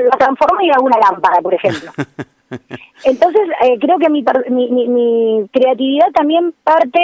lo 0.03 0.11
transformo 0.11 0.61
y 0.61 0.69
hago 0.69 0.85
una 0.85 0.99
lámpara, 0.99 1.41
por 1.41 1.53
ejemplo. 1.53 1.91
Entonces, 3.05 3.41
eh, 3.63 3.77
creo 3.79 3.97
que 3.97 4.09
mi, 4.09 4.23
mi, 4.49 4.69
mi- 4.69 4.87
mi 4.87 5.49
creatividad 5.51 6.11
también 6.13 6.53
parte 6.63 6.99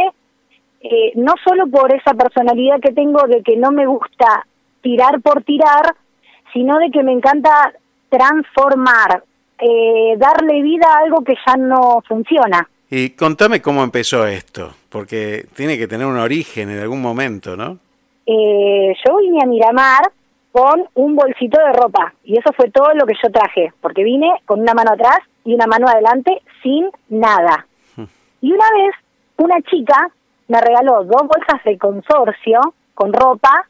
eh, 0.82 1.14
no 1.16 1.34
solo 1.44 1.66
por 1.68 1.94
esa 1.96 2.14
personalidad 2.14 2.80
que 2.80 2.94
tengo 2.94 3.26
de 3.28 3.42
que 3.42 3.58
no 3.58 3.72
me 3.72 3.88
gusta 3.88 4.46
tirar 4.82 5.20
por 5.22 5.42
tirar, 5.44 5.96
sino 6.54 6.78
de 6.78 6.92
que 6.92 7.02
me 7.02 7.12
encanta 7.12 7.74
transformar, 8.10 9.24
eh, 9.60 10.16
darle 10.18 10.62
vida 10.62 10.88
a 10.88 11.04
algo 11.04 11.24
que 11.24 11.36
ya 11.46 11.56
no 11.56 12.02
funciona. 12.08 12.68
Y 12.90 13.12
contame 13.12 13.62
cómo 13.62 13.84
empezó 13.84 14.28
esto, 14.28 14.74
porque 14.90 15.48
tiene 15.56 15.78
que 15.78 15.88
tener 15.88 16.06
un 16.06 16.18
origen 16.18 16.70
en 16.70 16.80
algún 16.80 17.02
momento, 17.02 17.56
¿no? 17.56 17.80
Eh, 18.26 18.94
yo 19.06 19.18
vine 19.18 19.40
a 19.44 19.48
Miramar 19.48 20.12
con 20.52 20.86
un 20.94 21.16
bolsito 21.16 21.60
de 21.60 21.74
ropa 21.74 22.14
y 22.24 22.38
eso 22.38 22.52
fue 22.56 22.70
todo 22.72 22.94
lo 22.94 23.06
que 23.06 23.16
yo 23.22 23.30
traje, 23.32 23.74
porque 23.82 24.04
vine 24.04 24.32
con 24.46 24.62
una 24.62 24.74
mano 24.74 24.92
atrás 24.94 25.20
y 25.44 25.54
una 25.54 25.68
mano 25.68 25.88
adelante 25.88 26.42
sin 26.64 26.90
nada. 27.10 27.68
Y 28.42 28.52
una 28.52 28.66
vez 28.72 28.96
una 29.38 29.62
chica 29.62 30.10
me 30.48 30.62
regaló 30.62 31.04
dos 31.04 31.24
bolsas 31.28 31.64
de 31.66 31.78
consorcio 31.78 32.60
con 32.94 33.12
ropa 33.12 33.68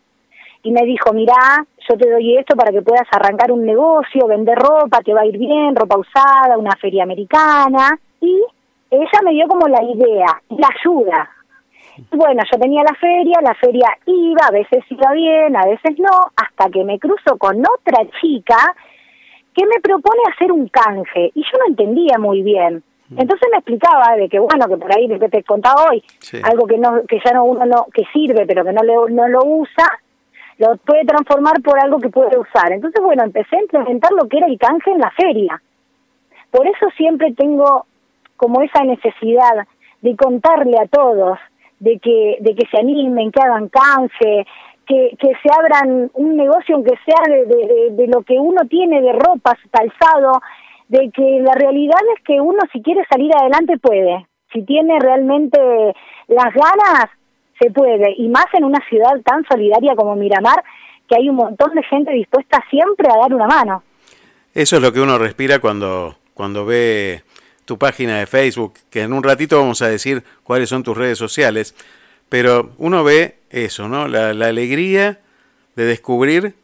y 0.66 0.72
me 0.72 0.82
dijo, 0.84 1.14
mirá, 1.14 1.64
yo 1.88 1.96
te 1.96 2.10
doy 2.10 2.38
esto 2.38 2.56
para 2.56 2.72
que 2.72 2.82
puedas 2.82 3.08
arrancar 3.12 3.52
un 3.52 3.64
negocio, 3.64 4.26
vender 4.28 4.58
ropa, 4.58 5.00
te 5.02 5.14
va 5.14 5.22
a 5.22 5.26
ir 5.28 5.38
bien, 5.38 5.76
ropa 5.76 5.96
usada, 5.96 6.58
una 6.58 6.76
feria 6.82 7.04
americana. 7.04 8.00
Y 8.20 8.42
ella 8.90 9.20
me 9.24 9.32
dio 9.32 9.48
como 9.48 9.68
la 9.68 9.84
idea, 9.84 10.42
la 10.50 10.68
ayuda. 10.80 11.30
Y 12.12 12.18
bueno, 12.18 12.42
yo 12.52 12.60
tenía 12.60 12.82
la 12.82 12.96
feria, 12.96 13.38
la 13.44 13.54
feria 13.54 13.88
iba, 14.08 14.42
a 14.48 14.52
veces 14.52 14.84
iba 14.90 15.12
bien, 15.14 15.56
a 15.56 15.66
veces 15.68 16.00
no, 16.00 16.10
hasta 16.36 16.72
que 16.72 16.84
me 16.84 16.98
cruzo 16.98 17.38
con 17.38 17.60
otra 17.60 18.04
chica 18.20 18.58
que 19.54 19.66
me 19.68 19.80
propone 19.84 20.22
hacer 20.34 20.52
un 20.52 20.68
canje 20.68 21.32
y 21.36 21.44
yo 21.44 21.60
no 21.60 21.66
entendía 21.68 22.18
muy 22.18 22.42
bien. 22.42 22.84
Entonces 23.16 23.48
me 23.52 23.60
explicaba 23.60 24.16
de 24.18 24.28
que 24.28 24.40
bueno, 24.40 24.68
que 24.68 24.78
por 24.78 24.92
ahí 24.92 25.08
lo 25.08 25.20
que 25.20 25.30
te 25.30 25.44
contaba 25.44 25.90
hoy, 25.92 26.04
Sí. 26.20 26.42
algo 26.44 26.66
que 26.66 26.80
no 26.80 27.04
que 27.08 27.20
ya 27.24 27.34
no 27.34 27.44
uno 27.46 27.64
no 27.66 27.86
que 27.94 28.04
sirve, 28.12 28.48
pero 28.48 28.66
que 28.66 28.74
no 28.74 28.82
le, 28.82 28.96
no 29.14 29.28
lo 29.28 29.46
usa, 29.46 29.88
lo 30.58 30.78
puede 30.78 31.06
transformar 31.06 31.62
por 31.62 31.80
algo 31.80 32.00
que 32.00 32.10
puede 32.10 32.38
usar. 32.38 32.72
Entonces, 32.72 33.04
bueno, 33.04 33.24
empecé 33.24 33.58
a 33.58 33.62
implementar 33.62 34.12
lo 34.12 34.28
que 34.28 34.38
era 34.38 34.48
el 34.48 34.58
canje 34.58 34.92
en 34.92 35.00
la 35.00 35.12
feria. 35.12 35.62
Por 36.52 36.68
eso 36.68 36.88
siempre 36.96 37.34
tengo 37.34 37.86
como 38.38 38.62
esa 38.62 38.84
necesidad 38.84 39.68
de 40.02 40.16
contarle 40.16 40.78
a 40.80 40.88
todos, 40.88 41.38
de 41.80 42.00
que, 42.00 42.38
de 42.40 42.56
que 42.56 42.68
se 42.68 42.80
animen, 42.80 43.32
que 43.32 43.42
hagan 43.42 43.70
canje, 43.70 44.46
que, 44.86 45.18
que 45.20 45.32
se 45.42 45.50
abran 45.60 46.12
un 46.14 46.36
negocio 46.38 46.76
aunque 46.76 46.98
sea 47.06 47.22
de, 47.28 47.92
de, 47.92 48.08
lo 48.08 48.22
que 48.22 48.40
uno 48.40 48.62
tiene 48.70 49.02
de 49.02 49.14
ropa, 49.14 49.58
calzado, 49.72 50.42
de 50.88 51.10
que 51.12 51.40
la 51.42 51.54
realidad 51.54 52.00
es 52.16 52.24
que 52.24 52.40
uno 52.40 52.60
si 52.72 52.82
quiere 52.82 53.04
salir 53.10 53.32
adelante 53.36 53.78
puede, 53.80 54.28
si 54.54 54.64
tiene 54.64 55.00
realmente 55.00 55.60
las 56.28 56.54
ganas, 56.54 57.10
se 57.60 57.72
puede, 57.72 58.14
y 58.18 58.28
más 58.30 58.46
en 58.54 58.64
una 58.64 58.80
ciudad 58.90 59.20
tan 59.26 59.44
solidaria 59.50 59.96
como 59.96 60.16
Miramar, 60.16 60.64
que 61.08 61.16
hay 61.16 61.30
un 61.30 61.36
montón 61.36 61.74
de 61.76 61.84
gente 61.84 62.12
dispuesta 62.12 62.64
siempre 62.70 63.08
a 63.10 63.18
dar 63.18 63.34
una 63.34 63.48
mano. 63.48 63.84
Eso 64.54 64.78
es 64.78 64.82
lo 64.82 64.92
que 64.92 65.00
uno 65.02 65.18
respira 65.18 65.60
cuando, 65.60 66.18
cuando 66.34 66.66
ve 66.66 67.24
tu 67.66 67.78
página 67.78 68.20
de 68.20 68.26
Facebook, 68.28 68.74
que 68.90 69.02
en 69.02 69.14
un 69.14 69.24
ratito 69.24 69.58
vamos 69.60 69.82
a 69.82 69.88
decir 69.88 70.24
cuáles 70.44 70.70
son 70.70 70.84
tus 70.84 70.98
redes 70.98 71.18
sociales, 71.18 71.76
pero 72.30 72.72
uno 72.78 73.04
ve 73.04 73.36
eso, 73.50 73.88
¿no? 73.88 74.08
La, 74.08 74.34
la 74.34 74.48
alegría 74.48 75.20
de 75.76 75.86
descubrir 75.86 76.56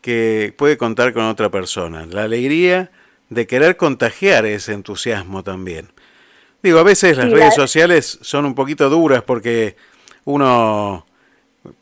que 0.00 0.54
puede 0.56 0.76
contar 0.76 1.12
con 1.12 1.24
otra 1.24 1.50
persona, 1.50 2.06
la 2.06 2.24
alegría 2.24 2.90
de 3.28 3.46
querer 3.46 3.76
contagiar 3.76 4.44
ese 4.46 4.72
entusiasmo 4.72 5.42
también. 5.42 5.88
Digo, 6.62 6.78
a 6.78 6.82
veces 6.82 7.16
las 7.16 7.26
Sí, 7.26 7.32
redes 7.32 7.44
la- 7.56 7.62
sociales 7.66 8.18
son 8.22 8.44
un 8.44 8.54
poquito 8.54 8.90
duras 8.90 9.22
porque 9.22 9.76
uno 10.24 11.06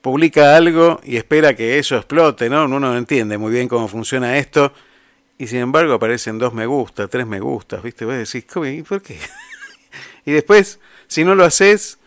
publica 0.00 0.56
algo 0.56 1.00
y 1.04 1.16
espera 1.16 1.54
que 1.54 1.78
eso 1.78 1.96
explote, 1.96 2.50
¿no? 2.50 2.64
Uno 2.64 2.80
no 2.80 2.96
entiende 2.96 3.38
muy 3.38 3.52
bien 3.52 3.68
cómo 3.68 3.88
funciona 3.88 4.38
esto 4.38 4.72
y 5.38 5.46
sin 5.46 5.60
embargo 5.60 5.94
aparecen 5.94 6.38
dos 6.38 6.52
me 6.52 6.66
gusta, 6.66 7.06
tres 7.06 7.26
me 7.26 7.40
gustas, 7.40 7.82
¿viste? 7.82 8.04
Vos 8.04 8.14
decís, 8.14 8.44
¿cómo? 8.52 8.66
¿y 8.66 8.82
por 8.82 9.00
qué? 9.00 9.18
y 10.24 10.32
después, 10.32 10.80
si 11.06 11.24
no 11.24 11.36
lo 11.36 11.44
haces, 11.44 11.98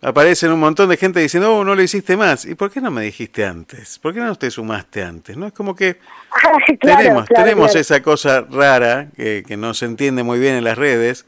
aparecen 0.00 0.52
un 0.52 0.60
montón 0.60 0.88
de 0.88 0.96
gente 0.96 1.20
diciendo, 1.20 1.54
oh, 1.54 1.64
no 1.64 1.74
lo 1.74 1.82
hiciste 1.82 2.16
más. 2.16 2.46
¿Y 2.46 2.54
por 2.54 2.70
qué 2.70 2.80
no 2.80 2.90
me 2.90 3.02
dijiste 3.02 3.44
antes? 3.44 3.98
¿Por 3.98 4.14
qué 4.14 4.20
no 4.20 4.34
te 4.36 4.50
sumaste 4.50 5.02
antes? 5.02 5.36
¿No? 5.36 5.46
Es 5.46 5.52
como 5.52 5.76
que 5.76 5.98
Claro, 6.80 6.98
tenemos, 6.98 7.26
claro, 7.26 7.44
tenemos 7.44 7.66
claro. 7.66 7.80
esa 7.80 8.02
cosa 8.02 8.40
rara 8.40 9.08
que, 9.14 9.44
que 9.46 9.56
no 9.56 9.74
se 9.74 9.84
entiende 9.84 10.22
muy 10.22 10.38
bien 10.38 10.54
en 10.54 10.64
las 10.64 10.78
redes, 10.78 11.26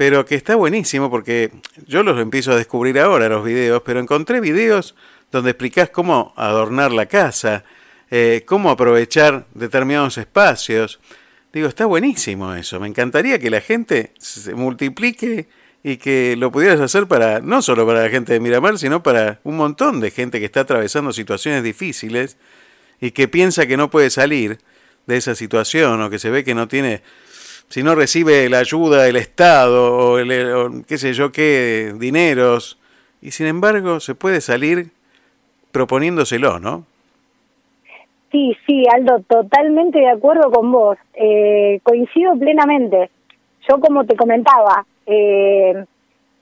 pero 0.00 0.24
que 0.24 0.34
está 0.34 0.56
buenísimo 0.56 1.10
porque 1.10 1.50
yo 1.86 2.02
los 2.02 2.18
empiezo 2.18 2.52
a 2.52 2.56
descubrir 2.56 2.98
ahora 2.98 3.28
los 3.28 3.44
videos, 3.44 3.82
pero 3.84 4.00
encontré 4.00 4.40
videos 4.40 4.94
donde 5.30 5.50
explicás 5.50 5.90
cómo 5.90 6.32
adornar 6.38 6.90
la 6.90 7.04
casa, 7.04 7.64
eh, 8.10 8.42
cómo 8.46 8.70
aprovechar 8.70 9.44
determinados 9.52 10.16
espacios. 10.16 11.00
Digo, 11.52 11.68
está 11.68 11.84
buenísimo 11.84 12.54
eso. 12.54 12.80
Me 12.80 12.88
encantaría 12.88 13.38
que 13.38 13.50
la 13.50 13.60
gente 13.60 14.14
se 14.16 14.54
multiplique 14.54 15.50
y 15.82 15.98
que 15.98 16.34
lo 16.34 16.50
pudieras 16.50 16.80
hacer 16.80 17.06
para 17.06 17.40
no 17.40 17.60
solo 17.60 17.86
para 17.86 18.04
la 18.04 18.08
gente 18.08 18.32
de 18.32 18.40
Miramar, 18.40 18.78
sino 18.78 19.02
para 19.02 19.40
un 19.44 19.58
montón 19.58 20.00
de 20.00 20.10
gente 20.10 20.38
que 20.38 20.46
está 20.46 20.60
atravesando 20.60 21.12
situaciones 21.12 21.62
difíciles 21.62 22.38
y 23.02 23.10
que 23.10 23.28
piensa 23.28 23.66
que 23.66 23.76
no 23.76 23.90
puede 23.90 24.08
salir 24.08 24.60
de 25.06 25.18
esa 25.18 25.34
situación 25.34 26.00
o 26.00 26.08
que 26.08 26.18
se 26.18 26.30
ve 26.30 26.42
que 26.42 26.54
no 26.54 26.68
tiene 26.68 27.02
si 27.70 27.84
no 27.84 27.94
recibe 27.94 28.48
la 28.50 28.58
ayuda 28.58 29.04
del 29.04 29.16
Estado 29.16 29.96
o, 29.96 30.18
el, 30.18 30.84
qué 30.86 30.98
sé 30.98 31.12
yo 31.12 31.30
qué, 31.30 31.94
dineros, 31.96 32.78
y 33.22 33.30
sin 33.30 33.46
embargo 33.46 34.00
se 34.00 34.16
puede 34.16 34.40
salir 34.40 34.90
proponiéndoselo, 35.70 36.58
¿no? 36.58 36.84
Sí, 38.32 38.56
sí, 38.66 38.84
Aldo, 38.92 39.20
totalmente 39.20 40.00
de 40.00 40.08
acuerdo 40.08 40.50
con 40.50 40.70
vos. 40.70 40.98
Eh, 41.14 41.80
coincido 41.82 42.36
plenamente. 42.36 43.10
Yo, 43.68 43.80
como 43.80 44.04
te 44.04 44.16
comentaba, 44.16 44.84
eh, 45.06 45.84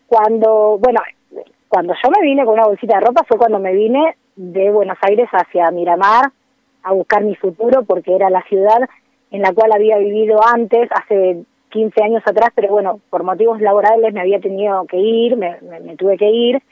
cuando, 0.06 0.78
bueno, 0.78 1.00
cuando 1.68 1.94
yo 2.02 2.10
me 2.10 2.22
vine 2.22 2.44
con 2.44 2.54
una 2.54 2.66
bolsita 2.66 2.98
de 2.98 3.06
ropa 3.06 3.24
fue 3.26 3.38
cuando 3.38 3.58
me 3.58 3.72
vine 3.72 4.16
de 4.36 4.70
Buenos 4.70 4.98
Aires 5.02 5.28
hacia 5.32 5.70
Miramar 5.70 6.30
a 6.82 6.92
buscar 6.92 7.22
mi 7.22 7.34
futuro 7.36 7.84
porque 7.84 8.14
era 8.14 8.30
la 8.30 8.42
ciudad 8.44 8.78
en 9.30 9.42
la 9.42 9.52
cual 9.52 9.72
había 9.72 9.98
vivido 9.98 10.40
antes, 10.44 10.88
hace 10.92 11.44
15 11.70 12.02
años 12.02 12.22
atrás, 12.26 12.50
pero 12.54 12.68
bueno, 12.68 13.00
por 13.10 13.24
motivos 13.24 13.60
laborales 13.60 14.12
me 14.12 14.20
había 14.20 14.40
tenido 14.40 14.84
que 14.86 14.96
ir, 14.96 15.36
me, 15.36 15.56
tuve 15.96 16.16
que 16.16 16.30
ir. 16.30 16.62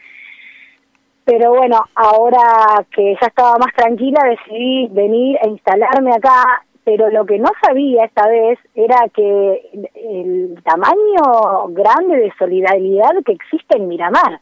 Pero 1.24 1.55
bueno, 1.55 1.85
ahora 1.95 2.85
que 2.95 3.16
ya 3.20 3.27
estaba 3.27 3.57
más 3.59 3.74
tranquila, 3.74 4.20
decidí 4.24 4.89
venir 4.89 5.39
e 5.43 5.49
instalarme 5.49 6.12
acá, 6.15 6.62
pero 6.85 7.11
lo 7.11 7.27
que 7.27 7.39
no 7.39 7.51
sabía 7.61 8.05
esta 8.05 8.28
vez 8.28 8.59
era 8.74 9.09
que 9.12 9.70
el 9.95 10.62
tamaño 10.62 11.69
grande 11.70 12.16
de 12.16 12.33
solidaridad 12.39 13.11
que 13.24 13.33
existe 13.33 13.77
en 13.77 13.89
Miramar. 13.89 14.41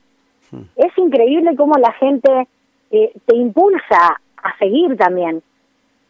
Hmm. 0.50 0.64
Es 0.76 0.96
increíble 0.98 1.56
cómo 1.56 1.74
la 1.78 1.92
gente 1.92 2.46
eh, 2.90 3.12
te 3.24 3.34
impulsa 3.34 4.20
a 4.36 4.58
seguir 4.58 4.96
también 4.98 5.42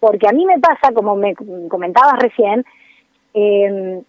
porque 0.05 0.29
a 0.29 0.33
mí 0.33 0.45
me 0.45 0.59
pasa, 0.59 0.93
como 0.93 1.17
me 1.17 1.35
comentabas 1.71 2.19
recién, 2.19 2.63
em, 3.33 4.03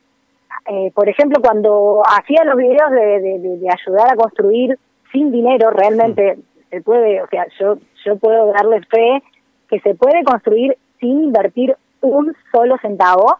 eh, 0.68 0.92
por 0.94 1.08
ejemplo, 1.08 1.42
cuando 1.42 2.04
hacía 2.06 2.44
los 2.44 2.58
videos 2.58 2.92
de, 2.92 3.70
ayudar 3.72 4.12
a 4.12 4.18
construir 4.18 4.78
sin 5.14 5.32
dinero, 5.32 5.70
realmente 5.70 6.38
se 6.70 6.82
puede, 6.82 7.22
o 7.22 7.28
sea, 7.28 7.48
yo, 7.58 7.78
yo 8.04 8.18
puedo 8.18 8.48
darle 8.48 8.82
fe 8.82 9.24
que 9.70 9.80
se 9.80 9.96
puede 9.96 10.26
construir 10.26 10.78
sin 11.00 11.24
invertir 11.24 11.78
un 12.02 12.36
solo 12.52 12.78
centavo. 12.80 13.38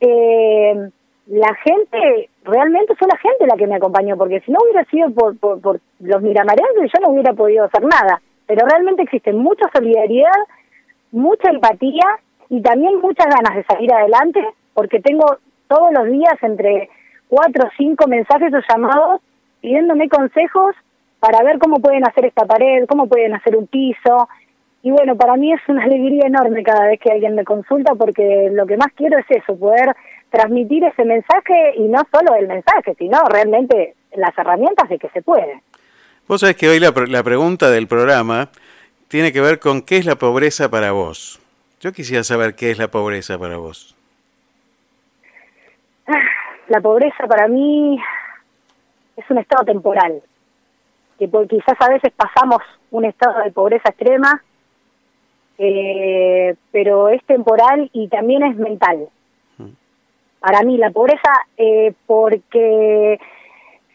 Em, 0.00 0.90
la 1.26 1.54
gente, 1.54 2.30
realmente 2.44 2.94
fue 2.96 3.08
la 3.08 3.18
gente 3.18 3.46
la 3.46 3.58
que 3.58 3.66
me 3.66 3.76
acompañó, 3.76 4.16
porque 4.16 4.40
si 4.40 4.52
no 4.52 4.58
hubiera 4.62 4.84
sido 4.86 5.10
por, 5.10 5.38
por, 5.38 5.60
por 5.60 5.80
los 6.00 6.22
miramarenses, 6.22 6.90
yo 6.94 7.00
no 7.02 7.12
hubiera 7.12 7.34
podido 7.34 7.66
hacer 7.66 7.82
nada. 7.82 8.22
Pero 8.46 8.66
realmente 8.66 9.02
existe 9.02 9.34
mucha 9.34 9.68
solidaridad 9.74 10.32
mucha 11.12 11.50
empatía 11.50 12.04
y 12.48 12.62
también 12.62 13.00
muchas 13.00 13.26
ganas 13.26 13.56
de 13.56 13.64
salir 13.64 13.92
adelante, 13.92 14.44
porque 14.74 15.00
tengo 15.00 15.38
todos 15.68 15.92
los 15.92 16.06
días 16.06 16.34
entre 16.42 16.88
cuatro 17.28 17.66
o 17.66 17.70
cinco 17.76 18.08
mensajes 18.08 18.52
o 18.52 18.60
llamados 18.68 19.20
pidiéndome 19.60 20.08
consejos 20.08 20.74
para 21.20 21.42
ver 21.42 21.58
cómo 21.58 21.80
pueden 21.80 22.06
hacer 22.06 22.26
esta 22.26 22.46
pared, 22.46 22.86
cómo 22.88 23.06
pueden 23.08 23.34
hacer 23.34 23.56
un 23.56 23.66
piso. 23.66 24.28
Y 24.82 24.90
bueno, 24.90 25.16
para 25.16 25.36
mí 25.36 25.52
es 25.52 25.60
una 25.68 25.84
alegría 25.84 26.26
enorme 26.26 26.62
cada 26.62 26.86
vez 26.86 27.00
que 27.00 27.10
alguien 27.10 27.34
me 27.34 27.44
consulta 27.44 27.94
porque 27.94 28.50
lo 28.52 28.66
que 28.66 28.76
más 28.76 28.88
quiero 28.94 29.18
es 29.18 29.26
eso, 29.28 29.58
poder 29.58 29.94
transmitir 30.30 30.84
ese 30.84 31.04
mensaje 31.04 31.74
y 31.76 31.82
no 31.88 32.02
solo 32.12 32.34
el 32.34 32.48
mensaje, 32.48 32.94
sino 32.98 33.18
realmente 33.28 33.94
las 34.14 34.36
herramientas 34.36 34.88
de 34.88 34.98
que 34.98 35.08
se 35.10 35.22
puede. 35.22 35.62
Vos 36.26 36.40
sabés 36.40 36.56
que 36.56 36.68
hoy 36.68 36.78
la, 36.78 36.92
la 37.08 37.22
pregunta 37.22 37.70
del 37.70 37.88
programa 37.88 38.50
tiene 39.08 39.32
que 39.32 39.40
ver 39.40 39.58
con 39.58 39.82
qué 39.82 39.96
es 39.96 40.06
la 40.06 40.16
pobreza 40.16 40.70
para 40.70 40.92
vos. 40.92 41.40
Yo 41.80 41.92
quisiera 41.92 42.22
saber 42.24 42.54
qué 42.54 42.70
es 42.70 42.78
la 42.78 42.88
pobreza 42.88 43.38
para 43.38 43.56
vos. 43.56 43.96
Ah, 46.06 46.22
la 46.68 46.80
pobreza 46.80 47.26
para 47.26 47.48
mí 47.48 47.98
es 49.16 49.30
un 49.30 49.38
estado 49.38 49.64
temporal, 49.64 50.22
que 51.18 51.28
quizás 51.48 51.76
a 51.80 51.88
veces 51.88 52.12
pasamos 52.14 52.62
un 52.90 53.04
estado 53.04 53.42
de 53.42 53.50
pobreza 53.50 53.88
extrema, 53.88 54.42
eh, 55.58 56.54
pero 56.70 57.08
es 57.08 57.22
temporal 57.24 57.90
y 57.92 58.08
también 58.08 58.44
es 58.44 58.56
mental. 58.56 59.08
Mm. 59.56 59.70
Para 60.40 60.62
mí 60.62 60.76
la 60.76 60.90
pobreza, 60.90 61.32
eh, 61.56 61.94
porque 62.06 63.18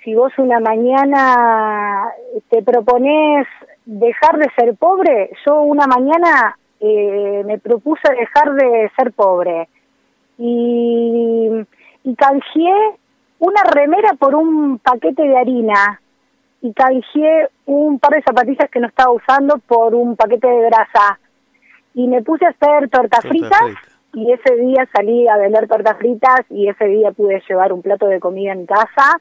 si 0.03 0.13
vos 0.15 0.33
una 0.37 0.59
mañana 0.59 2.09
te 2.49 2.61
propones 2.61 3.47
dejar 3.85 4.37
de 4.37 4.49
ser 4.55 4.75
pobre, 4.75 5.31
yo 5.45 5.61
una 5.61 5.87
mañana 5.87 6.57
eh, 6.79 7.43
me 7.45 7.59
propuse 7.59 8.13
dejar 8.13 8.53
de 8.53 8.91
ser 8.97 9.11
pobre. 9.13 9.67
Y, 10.37 11.49
y 12.03 12.15
canjeé 12.15 12.73
una 13.39 13.61
remera 13.63 14.13
por 14.19 14.35
un 14.35 14.79
paquete 14.79 15.23
de 15.23 15.37
harina. 15.37 15.99
Y 16.61 16.73
canjeé 16.73 17.49
un 17.65 17.99
par 17.99 18.11
de 18.11 18.23
zapatillas 18.23 18.69
que 18.69 18.79
no 18.79 18.87
estaba 18.87 19.11
usando 19.11 19.59
por 19.59 19.95
un 19.95 20.15
paquete 20.15 20.47
de 20.47 20.61
grasa. 20.63 21.19
Y 21.93 22.07
me 22.07 22.21
puse 22.21 22.45
a 22.45 22.49
hacer 22.49 22.89
tortas 22.89 23.21
fritas 23.21 23.61
y 24.13 24.31
ese 24.31 24.55
día 24.55 24.87
salí 24.93 25.27
a 25.27 25.37
vender 25.37 25.67
tortas 25.67 25.97
fritas 25.97 26.41
y 26.49 26.67
ese 26.67 26.85
día 26.85 27.11
pude 27.11 27.41
llevar 27.47 27.73
un 27.73 27.81
plato 27.81 28.07
de 28.07 28.19
comida 28.19 28.53
en 28.53 28.65
casa. 28.65 29.19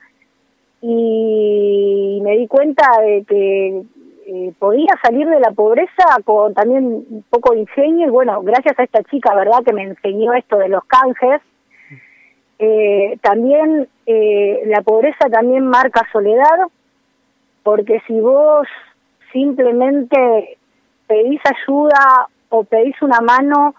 Y 0.80 2.20
me 2.22 2.36
di 2.36 2.47
cuenta 2.47 2.89
de 3.01 3.24
que 3.24 3.82
eh, 4.24 4.53
podía 4.59 4.94
salir 5.03 5.28
de 5.28 5.40
la 5.40 5.51
pobreza 5.51 6.05
con 6.24 6.55
también 6.55 6.85
un 6.85 7.24
poco 7.28 7.55
de 7.55 7.61
ingenio 7.61 8.07
y 8.07 8.11
bueno, 8.11 8.40
gracias 8.43 8.78
a 8.78 8.85
esta 8.85 9.03
chica, 9.05 9.35
¿verdad?, 9.35 9.65
que 9.65 9.73
me 9.73 9.82
enseñó 9.82 10.32
esto 10.35 10.59
de 10.59 10.69
los 10.69 10.85
canjes. 10.85 11.40
Eh, 12.61 13.19
también 13.20 13.89
eh, 14.07 14.62
la 14.66 14.82
pobreza 14.82 15.28
también 15.28 15.66
marca 15.66 16.07
soledad, 16.12 16.69
porque 17.65 18.01
si 18.07 18.20
vos 18.20 18.69
simplemente 19.32 20.57
pedís 21.09 21.40
ayuda 21.44 22.28
o 22.51 22.62
pedís 22.62 23.01
una 23.03 23.20
mano 23.20 23.74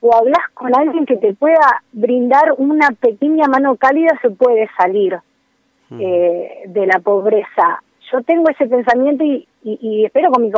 o 0.00 0.12
hablas 0.12 0.50
con 0.54 0.76
alguien 0.76 1.06
que 1.06 1.16
te 1.16 1.34
pueda 1.34 1.82
brindar 1.92 2.54
una 2.58 2.88
pequeña 2.90 3.46
mano 3.46 3.76
cálida, 3.76 4.18
se 4.22 4.30
puede 4.30 4.68
salir 4.76 5.18
de 5.90 6.86
la 6.86 6.98
pobreza 6.98 7.83
yo 8.10 8.22
tengo 8.22 8.48
ese 8.50 8.66
pensamiento 8.66 9.24
y, 9.24 9.46
y, 9.62 10.04
espero 10.04 10.30
con 10.30 10.44
mi 10.44 10.52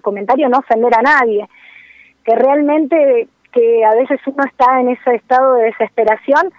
comentario 0.00 0.48
no 0.48 0.58
ofender 0.58 0.94
a 0.94 1.02
nadie, 1.02 1.48
que 2.24 2.34
realmente 2.34 3.28
que 3.52 3.84
a 3.84 3.94
veces 3.94 4.20
uno 4.26 4.44
está 4.44 4.80
en 4.80 4.90
ese 4.90 5.14
estado 5.14 5.54
de 5.54 5.64
desesperación 5.64 6.52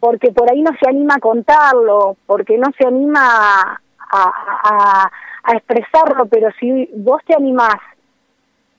porque 0.00 0.32
por 0.32 0.50
ahí 0.50 0.62
no 0.62 0.72
se 0.80 0.88
anima 0.88 1.14
a 1.14 1.20
contarlo, 1.20 2.16
porque 2.26 2.58
no 2.58 2.68
se 2.76 2.84
anima 2.84 3.80
a, 4.10 5.10
a, 5.44 5.52
expresarlo, 5.54 6.26
pero 6.26 6.50
si 6.58 6.90
vos 6.96 7.22
te 7.24 7.36
animás, 7.36 7.76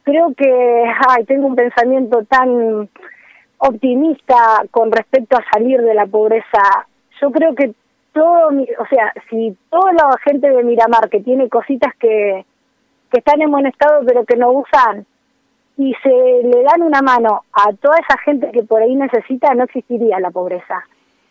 creo 0.04 0.34
que 0.36 0.84
ay, 1.08 1.24
tengo 1.24 1.48
un 1.48 1.56
pensamiento 1.56 2.26
tan 2.26 2.90
optimista 3.58 4.64
con 4.72 4.92
respecto 4.92 5.38
a 5.38 5.46
salir 5.54 5.82
de 5.82 5.94
la 5.94 6.08
pobreza. 6.08 6.88
Yo 7.22 7.32
creo 7.32 7.56
que 7.56 7.74
todo, 8.14 8.50
o 8.50 8.86
sea, 8.88 9.14
si 9.30 9.58
toda 9.70 9.92
la 9.94 10.18
gente 10.24 10.50
de 10.50 10.64
Miramar 10.64 11.10
que 11.10 11.20
tiene 11.20 11.50
cositas 11.50 11.94
que, 11.96 12.46
que 13.12 13.18
están 13.18 13.42
en 13.42 13.52
buen 13.52 13.66
estado 13.66 14.02
pero 14.06 14.24
que 14.26 14.38
no 14.38 14.52
usan 14.52 15.06
y 15.78 15.94
se 16.04 16.10
le 16.10 16.64
dan 16.64 16.84
una 16.84 17.02
mano 17.02 17.44
a 17.52 17.74
toda 17.74 17.98
esa 17.98 18.18
gente 18.20 18.52
que 18.52 18.64
por 18.64 18.82
ahí 18.82 18.96
necesita, 18.96 19.54
no 19.56 19.64
existiría 19.64 20.20
la 20.20 20.30
pobreza. 20.30 20.84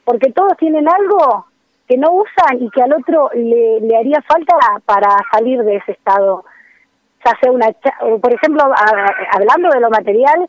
Porque 0.05 0.33
todos 0.33 0.57
tienen 0.57 0.89
algo 0.89 1.47
que 1.87 1.97
no 1.97 2.11
usan 2.13 2.61
y 2.61 2.69
que 2.71 2.83
al 2.83 2.93
otro 2.93 3.31
le, 3.35 3.81
le 3.81 3.97
haría 3.97 4.21
falta 4.23 4.57
para 4.85 5.17
salir 5.31 5.63
de 5.63 5.77
ese 5.77 5.93
estado. 5.93 6.45
Ya 7.25 7.39
sea 7.41 7.53
una, 7.53 7.69
por 8.21 8.35
ejemplo, 8.35 8.65
hablando 9.31 9.69
de 9.69 9.81
lo 9.81 9.91
material, 9.91 10.49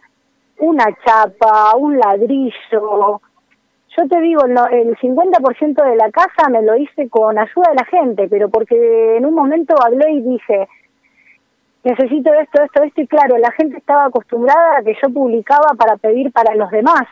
una 0.58 0.86
chapa, 1.06 1.76
un 1.76 2.00
ladrillo, 2.00 3.22
yo 3.98 4.08
te 4.08 4.20
digo, 4.22 4.46
el 4.46 4.98
50% 4.98 5.84
de 5.84 5.96
la 5.96 6.12
casa 6.12 6.50
me 6.50 6.62
lo 6.62 6.76
hice 6.76 7.10
con 7.10 7.38
ayuda 7.38 7.70
de 7.70 7.76
la 7.76 7.86
gente, 7.86 8.28
pero 8.28 8.50
porque 8.50 9.18
en 9.18 9.26
un 9.26 9.34
momento 9.34 9.76
hablé 9.84 10.12
y 10.12 10.22
dije, 10.22 10.68
necesito 11.84 12.34
esto, 12.34 12.64
esto, 12.64 12.84
esto, 12.84 13.02
y 13.02 13.08
claro, 13.08 13.38
la 13.38 13.52
gente 13.52 13.78
estaba 13.78 14.06
acostumbrada 14.06 14.80
a 14.80 14.84
que 14.84 14.96
yo 15.02 15.14
publicaba 15.14 15.74
para 15.78 15.98
pedir 15.98 16.32
para 16.32 16.56
los 16.56 16.70
demás. 16.72 17.04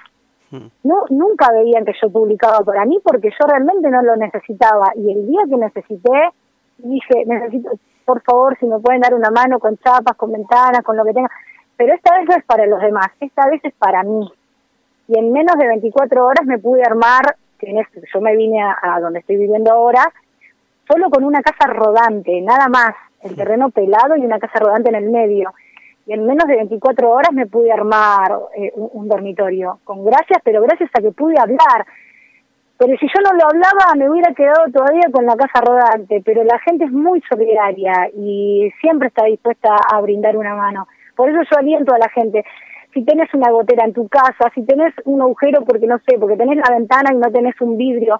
No, 0.83 1.05
nunca 1.09 1.49
veían 1.53 1.85
que 1.85 1.93
yo 2.01 2.09
publicaba 2.09 2.59
para 2.65 2.83
mí 2.83 2.99
porque 3.01 3.29
yo 3.29 3.47
realmente 3.47 3.89
no 3.89 4.01
lo 4.01 4.17
necesitaba. 4.17 4.91
Y 4.95 5.09
el 5.09 5.27
día 5.27 5.41
que 5.49 5.55
necesité, 5.55 6.29
dije, 6.77 7.25
necesito, 7.25 7.71
por 8.03 8.21
favor, 8.21 8.57
si 8.59 8.65
me 8.65 8.79
pueden 8.79 8.99
dar 8.99 9.13
una 9.13 9.31
mano 9.31 9.59
con 9.59 9.77
chapas, 9.77 10.17
con 10.17 10.33
ventanas, 10.33 10.81
con 10.83 10.97
lo 10.97 11.05
que 11.05 11.13
tenga. 11.13 11.29
Pero 11.77 11.93
esta 11.93 12.17
vez 12.17 12.27
no 12.27 12.35
es 12.35 12.43
para 12.43 12.65
los 12.65 12.81
demás, 12.81 13.07
esta 13.21 13.47
vez 13.47 13.61
es 13.63 13.73
para 13.75 14.03
mí. 14.03 14.29
Y 15.07 15.18
en 15.18 15.32
menos 15.32 15.57
de 15.57 15.68
24 15.68 16.26
horas 16.26 16.45
me 16.45 16.60
pude 16.60 16.84
armar, 16.84 17.36
que 17.60 17.69
en 17.69 17.80
este, 17.80 18.02
yo 18.14 18.22
me 18.22 18.36
vine 18.36 18.61
a, 18.61 18.78
a 18.82 18.99
donde 18.99 19.19
estoy 19.19 19.38
viviendo 19.38 19.72
ahora, 19.72 20.11
solo 20.90 21.10
con 21.10 21.23
una 21.23 21.41
casa 21.41 21.72
rodante, 21.72 22.41
nada 22.41 22.68
más, 22.68 22.91
el 23.22 23.36
terreno 23.36 23.69
pelado 23.69 24.15
y 24.15 24.26
una 24.26 24.40
casa 24.40 24.60
rodante 24.60 24.90
en 24.90 24.95
el 24.95 25.10
medio. 25.10 25.53
Y 26.06 26.14
en 26.14 26.26
menos 26.26 26.48
de 26.48 26.56
24 26.56 27.10
horas 27.10 27.32
me 27.34 27.45
pude 27.45 27.72
armar 27.72 28.40
eh, 28.56 28.72
un, 28.76 28.90
un 28.94 29.07
dormitorio, 29.07 29.80
con 29.84 30.03
gracias, 30.03 30.41
pero 30.44 30.61
gracias 30.61 30.90
a 30.94 31.02
que 31.02 31.11
pude 31.11 31.36
hablar. 31.40 31.86
Pero 32.82 32.98
si 32.98 33.06
yo 33.06 33.22
no 33.22 33.38
lo 33.38 33.45
hablaba, 33.45 33.94
me 33.95 34.10
hubiera 34.10 34.34
quedado 34.34 34.65
todavía 34.73 35.03
con 35.11 35.23
la 35.28 35.36
casa 35.36 35.61
rodante. 35.61 36.19
Pero 36.26 36.44
la 36.44 36.57
gente 36.60 36.86
es 36.86 36.91
muy 36.91 37.22
solidaria 37.30 38.10
y 38.18 38.72
siempre 38.82 39.10
está 39.10 39.26
dispuesta 39.26 39.76
a 39.94 40.02
brindar 40.02 40.36
una 40.36 40.56
mano. 40.56 40.88
Por 41.15 41.30
eso 41.30 41.41
yo 41.44 41.60
aliento 41.60 41.94
a 41.94 41.99
la 41.99 42.10
gente. 42.10 42.44
Si 42.93 43.03
tenés 43.03 43.34
una 43.34 43.51
gotera 43.51 43.85
en 43.85 43.93
tu 43.93 44.07
casa, 44.07 44.51
si 44.53 44.63
tenés 44.63 44.93
un 45.05 45.22
agujero 45.22 45.63
porque 45.63 45.88
no 45.88 45.97
sé, 45.99 46.18
porque 46.19 46.35
tenés 46.35 46.57
la 46.57 46.76
ventana 46.76 47.11
y 47.13 47.18
no 47.18 47.31
tenés 47.31 47.59
un 47.61 47.77
vidrio, 47.77 48.19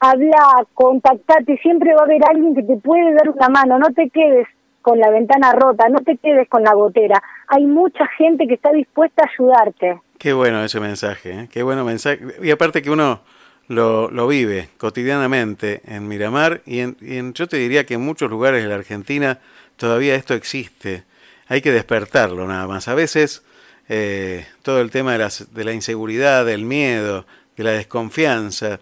habla, 0.00 0.66
contactate, 0.74 1.58
siempre 1.58 1.94
va 1.94 2.02
a 2.02 2.04
haber 2.04 2.22
alguien 2.28 2.54
que 2.54 2.62
te 2.62 2.76
puede 2.76 3.12
dar 3.14 3.28
una 3.28 3.48
mano, 3.48 3.78
no 3.78 3.92
te 3.92 4.08
quedes 4.10 4.46
con 4.82 4.98
la 4.98 5.10
ventana 5.10 5.52
rota, 5.52 5.88
no 5.88 5.98
te 6.00 6.16
quedes 6.16 6.48
con 6.48 6.62
la 6.62 6.72
gotera. 6.72 7.22
Hay 7.48 7.66
mucha 7.66 8.06
gente 8.16 8.46
que 8.46 8.54
está 8.54 8.72
dispuesta 8.72 9.24
a 9.24 9.30
ayudarte. 9.30 10.00
Qué 10.18 10.32
bueno 10.32 10.64
ese 10.64 10.80
mensaje, 10.80 11.30
¿eh? 11.30 11.48
qué 11.52 11.62
bueno 11.62 11.84
mensaje. 11.84 12.20
Y 12.42 12.50
aparte 12.50 12.80
que 12.80 12.90
uno 12.90 13.20
lo, 13.68 14.10
lo 14.10 14.26
vive 14.26 14.68
cotidianamente 14.78 15.82
en 15.84 16.08
Miramar 16.08 16.62
y, 16.64 16.80
en, 16.80 16.96
y 17.00 17.18
en, 17.18 17.34
yo 17.34 17.46
te 17.46 17.58
diría 17.58 17.84
que 17.84 17.94
en 17.94 18.00
muchos 18.00 18.30
lugares 18.30 18.62
de 18.62 18.68
la 18.68 18.76
Argentina 18.76 19.38
todavía 19.76 20.14
esto 20.14 20.34
existe. 20.34 21.04
Hay 21.48 21.60
que 21.60 21.72
despertarlo 21.72 22.46
nada 22.46 22.66
más. 22.66 22.88
A 22.88 22.94
veces 22.94 23.42
eh, 23.88 24.46
todo 24.62 24.80
el 24.80 24.90
tema 24.90 25.16
de, 25.16 25.30
de 25.50 25.64
la 25.64 25.72
inseguridad, 25.72 26.44
del 26.44 26.64
miedo, 26.64 27.26
de 27.56 27.64
la 27.64 27.72
desconfianza, 27.72 28.80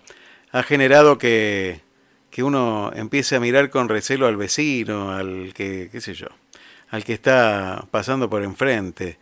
ha 0.52 0.62
generado 0.62 1.18
que, 1.18 1.80
que 2.30 2.42
uno 2.42 2.90
empiece 2.94 3.36
a 3.36 3.40
mirar 3.40 3.70
con 3.70 3.88
recelo 3.88 4.26
al 4.26 4.36
vecino, 4.36 5.12
al 5.12 5.52
que, 5.54 5.88
qué 5.90 6.00
sé 6.00 6.14
yo, 6.14 6.26
al 6.90 7.04
que 7.04 7.14
está 7.14 7.86
pasando 7.90 8.28
por 8.28 8.42
enfrente. 8.42 9.18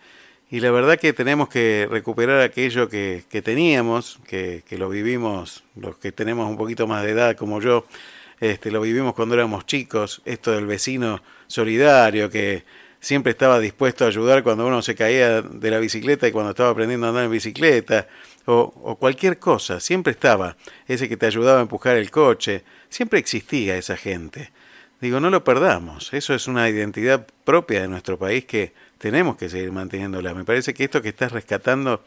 Y 0.50 0.60
la 0.60 0.70
verdad 0.70 0.98
que 0.98 1.12
tenemos 1.12 1.48
que 1.48 1.86
recuperar 1.90 2.40
aquello 2.40 2.88
que, 2.88 3.24
que 3.28 3.42
teníamos, 3.42 4.18
que, 4.26 4.62
que, 4.68 4.78
lo 4.78 4.88
vivimos, 4.88 5.64
los 5.76 5.96
que 5.96 6.12
tenemos 6.12 6.48
un 6.48 6.56
poquito 6.56 6.86
más 6.86 7.02
de 7.02 7.10
edad 7.10 7.36
como 7.36 7.60
yo, 7.60 7.86
este, 8.40 8.70
lo 8.70 8.80
vivimos 8.80 9.14
cuando 9.14 9.34
éramos 9.34 9.64
chicos, 9.66 10.20
esto 10.24 10.52
del 10.52 10.66
vecino 10.66 11.22
solidario 11.46 12.30
que 12.30 12.64
siempre 13.04 13.32
estaba 13.32 13.60
dispuesto 13.60 14.04
a 14.04 14.08
ayudar 14.08 14.42
cuando 14.42 14.66
uno 14.66 14.80
se 14.80 14.94
caía 14.94 15.42
de 15.42 15.70
la 15.70 15.78
bicicleta 15.78 16.26
y 16.26 16.32
cuando 16.32 16.50
estaba 16.50 16.70
aprendiendo 16.70 17.06
a 17.06 17.10
andar 17.10 17.24
en 17.24 17.30
bicicleta, 17.30 18.08
o, 18.46 18.72
o, 18.82 18.96
cualquier 18.96 19.38
cosa, 19.38 19.78
siempre 19.78 20.12
estaba 20.12 20.56
ese 20.88 21.08
que 21.08 21.16
te 21.16 21.26
ayudaba 21.26 21.58
a 21.58 21.62
empujar 21.62 21.96
el 21.96 22.10
coche, 22.10 22.64
siempre 22.88 23.18
existía 23.18 23.76
esa 23.76 23.96
gente. 23.96 24.52
Digo, 25.00 25.20
no 25.20 25.28
lo 25.28 25.44
perdamos, 25.44 26.14
eso 26.14 26.34
es 26.34 26.48
una 26.48 26.68
identidad 26.68 27.26
propia 27.44 27.82
de 27.82 27.88
nuestro 27.88 28.18
país 28.18 28.46
que 28.46 28.72
tenemos 28.96 29.36
que 29.36 29.50
seguir 29.50 29.70
manteniéndola. 29.70 30.32
Me 30.32 30.44
parece 30.44 30.72
que 30.72 30.84
esto 30.84 31.02
que 31.02 31.10
estás 31.10 31.30
rescatando 31.30 32.02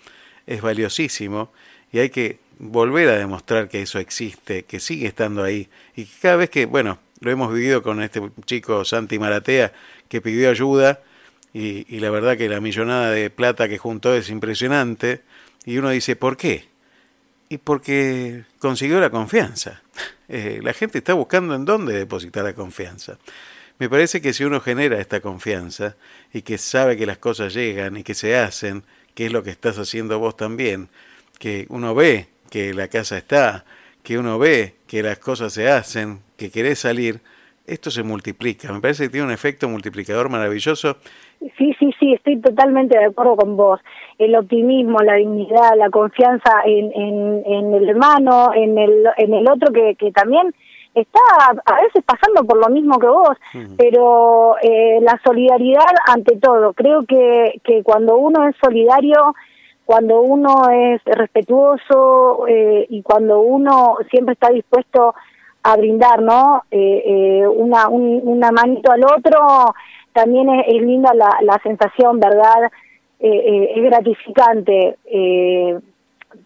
es 0.48 0.61
valiosísimo 0.61 1.52
y 1.91 1.99
hay 1.99 2.10
que 2.10 2.40
volver 2.57 3.10
a 3.10 3.18
demostrar 3.18 3.69
que 3.69 3.84
eso 3.84 3.99
existe, 3.99 4.64
que 4.64 4.80
sigue 4.80 5.06
estando 5.06 5.44
ahí 5.44 5.69
y 5.95 6.06
que 6.06 6.19
cada 6.22 6.38
vez 6.38 6.49
que, 6.49 6.65
bueno, 6.65 6.98
lo 7.19 7.31
hemos 7.31 7.53
vivido 7.53 7.81
con 7.81 8.02
este 8.02 8.22
chico 8.45 8.85
Santi 8.85 9.19
Maratea 9.19 9.73
que 10.07 10.22
pidió 10.22 10.49
ayuda 10.49 11.02
y, 11.53 11.99
la 11.99 12.11
verdad 12.11 12.38
que 12.38 12.49
la 12.49 12.61
millonada 12.61 13.11
de 13.11 13.30
plata 13.30 13.68
que 13.68 13.80
juntó 13.80 14.14
es 14.14 14.30
impresionante 14.30 15.23
y 15.65 15.77
uno 15.77 15.89
dice, 15.89 16.15
¿por 16.15 16.38
qué? 16.38 16.68
Y 17.49 17.57
porque 17.57 18.44
consiguió 18.60 18.99
la 18.99 19.10
confianza. 19.10 19.81
Eh, 20.30 20.60
la 20.61 20.73
gente 20.73 20.98
está 20.98 21.14
buscando 21.14 21.56
en 21.56 21.64
dónde 21.64 21.94
depositar 21.94 22.44
la 22.44 22.53
confianza. 22.53 23.18
Me 23.80 23.89
parece 23.89 24.22
que 24.22 24.34
si 24.34 24.44
uno 24.44 24.60
genera 24.60 24.99
esta 24.99 25.22
confianza 25.22 25.95
y 26.34 26.41
que 26.41 26.57
sabe 26.57 26.98
que 26.98 27.06
las 27.06 27.18
cosas 27.18 27.53
llegan 27.53 27.95
y 27.95 28.03
que 28.03 28.14
se 28.14 28.35
hacen, 28.35 28.84
que 29.15 29.27
es 29.27 29.31
lo 29.31 29.41
que 29.41 29.52
estás 29.52 29.80
haciendo 29.80 30.19
vos 30.19 30.35
también, 30.35 30.89
que 31.39 31.65
uno 31.69 31.95
ve 31.95 32.27
que 32.49 32.73
la 32.73 32.89
casa 32.89 33.18
está, 33.18 33.64
que 34.08 34.18
uno 34.18 34.40
ve 34.40 34.76
que 34.88 35.04
las 35.04 35.20
cosas 35.20 35.52
se 35.52 35.70
hacen, 35.70 36.20
que 36.38 36.50
querés 36.50 36.80
salir, 36.80 37.20
esto 37.66 37.92
se 37.92 38.04
multiplica. 38.04 38.72
Me 38.72 38.80
parece 38.80 39.04
que 39.04 39.10
tiene 39.10 39.28
un 39.28 39.34
efecto 39.34 39.68
multiplicador 39.68 40.30
maravilloso. 40.30 40.96
Sí, 41.58 41.76
sí, 41.78 41.94
sí, 42.00 42.14
estoy 42.14 42.40
totalmente 42.40 42.98
de 42.98 43.08
acuerdo 43.08 43.36
con 43.36 43.58
vos. 43.58 43.82
El 44.18 44.34
optimismo, 44.38 45.00
la 45.00 45.16
dignidad, 45.16 45.72
la 45.76 45.90
confianza 45.90 46.62
en, 46.64 46.94
en, 46.94 47.44
en 47.46 47.74
el 47.74 47.90
hermano, 47.90 48.52
en 48.56 48.78
el, 48.78 49.08
en 49.18 49.34
el 49.34 49.46
otro 49.52 49.74
que, 49.74 49.96
que 49.96 50.14
también 50.14 50.56
está 50.96 51.20
a 51.66 51.76
veces 51.82 52.02
pasando 52.06 52.46
por 52.46 52.58
lo 52.66 52.74
mismo 52.74 52.98
que 53.00 53.08
vos, 53.08 53.38
pero 53.78 54.56
eh, 54.62 55.00
la 55.02 55.20
solidaridad 55.26 55.84
ante 56.08 56.38
todo. 56.38 56.72
Creo 56.72 57.04
que, 57.06 57.60
que 57.66 57.84
cuando 57.84 58.16
uno 58.16 58.48
es 58.48 58.56
solidario, 58.64 59.36
cuando 59.88 60.19
uno 60.19 60.69
es 60.69 61.01
respetuoso 61.05 62.45
eh, 62.45 62.85
y 62.89 63.01
cuando 63.01 63.39
uno 63.39 63.95
siempre 64.11 64.34
está 64.34 64.49
dispuesto 64.49 65.15
a 65.64 65.77
brindar, 65.77 66.22
¿no? 66.22 66.64
Eh, 66.69 67.03
eh, 67.05 67.47
una, 67.47 67.88
un, 67.88 68.38
manito 68.38 68.91
al 68.91 69.05
otro, 69.05 69.73
también 70.11 70.49
es, 70.49 70.65
es 70.68 70.81
linda 70.81 71.14
la, 71.14 71.38
la, 71.41 71.57
sensación, 71.64 72.19
¿verdad? 72.19 72.69
Eh, 73.22 73.72
es 73.77 73.84
gratificante 73.84 74.97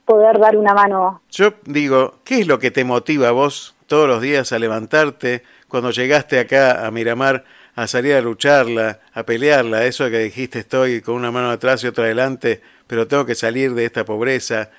poder 0.06 0.38
dar 0.38 0.56
una 0.56 0.76
mano. 0.76 1.22
Yo 1.32 1.54
digo, 1.66 2.20
¿qué 2.24 2.42
es 2.42 2.48
lo 2.48 2.60
que 2.60 2.70
te 2.70 2.84
motiva 2.84 3.30
a 3.30 3.32
vos 3.32 3.76
todos 3.88 4.08
los 4.08 4.22
días 4.22 4.52
a 4.52 4.60
levantarte 4.60 5.42
cuando 5.68 5.90
llegaste 5.90 6.40
acá 6.40 6.86
a 6.86 6.92
Miramar? 6.92 7.44
a 7.76 7.88
salir 7.88 8.16
a 8.16 8.22
lucharla, 8.22 9.00
a 9.14 9.24
pelearla, 9.24 9.86
eso 9.86 10.10
que 10.10 10.20
dijiste 10.20 10.60
estoy 10.60 11.02
con 11.02 11.16
una 11.16 11.32
mano 11.32 11.50
atrás 11.50 11.84
y 11.84 11.88
otra 11.88 12.06
adelante, 12.06 12.62
pero 12.92 13.08
tengo 13.08 13.26
que 13.26 13.36
salir 13.36 13.72
de 13.72 13.86
esta 13.86 14.04
pobreza. 14.04 14.70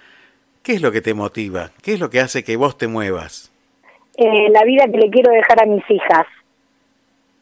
¿Qué 0.62 0.74
es 0.74 0.82
lo 0.82 0.92
que 0.92 1.00
te 1.00 1.14
motiva? 1.14 1.70
¿Qué 1.82 1.94
es 1.94 2.00
lo 2.00 2.10
que 2.10 2.20
hace 2.20 2.44
que 2.44 2.56
vos 2.56 2.76
te 2.76 2.86
muevas? 2.86 3.52
eh, 4.16 4.50
la 4.50 4.64
vida 4.64 4.84
que 4.86 4.98
le 4.98 5.10
quiero 5.10 5.32
dejar 5.32 5.62
a 5.62 5.66
mis 5.66 5.88
hijas. 5.90 6.26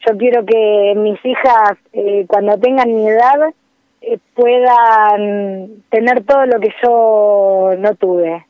Yo 0.07 0.17
quiero 0.17 0.45
que 0.45 0.93
mis 0.95 1.23
hijas, 1.23 1.77
eh, 1.93 2.25
cuando 2.27 2.57
tengan 2.57 2.93
mi 2.93 3.07
edad, 3.07 3.53
eh, 4.01 4.17
puedan 4.33 5.83
tener 5.89 6.23
todo 6.23 6.45
lo 6.45 6.59
que 6.59 6.73
yo 6.81 7.73
no 7.77 7.95
tuve 7.95 8.45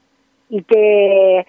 y 0.49 0.63
que 0.63 1.45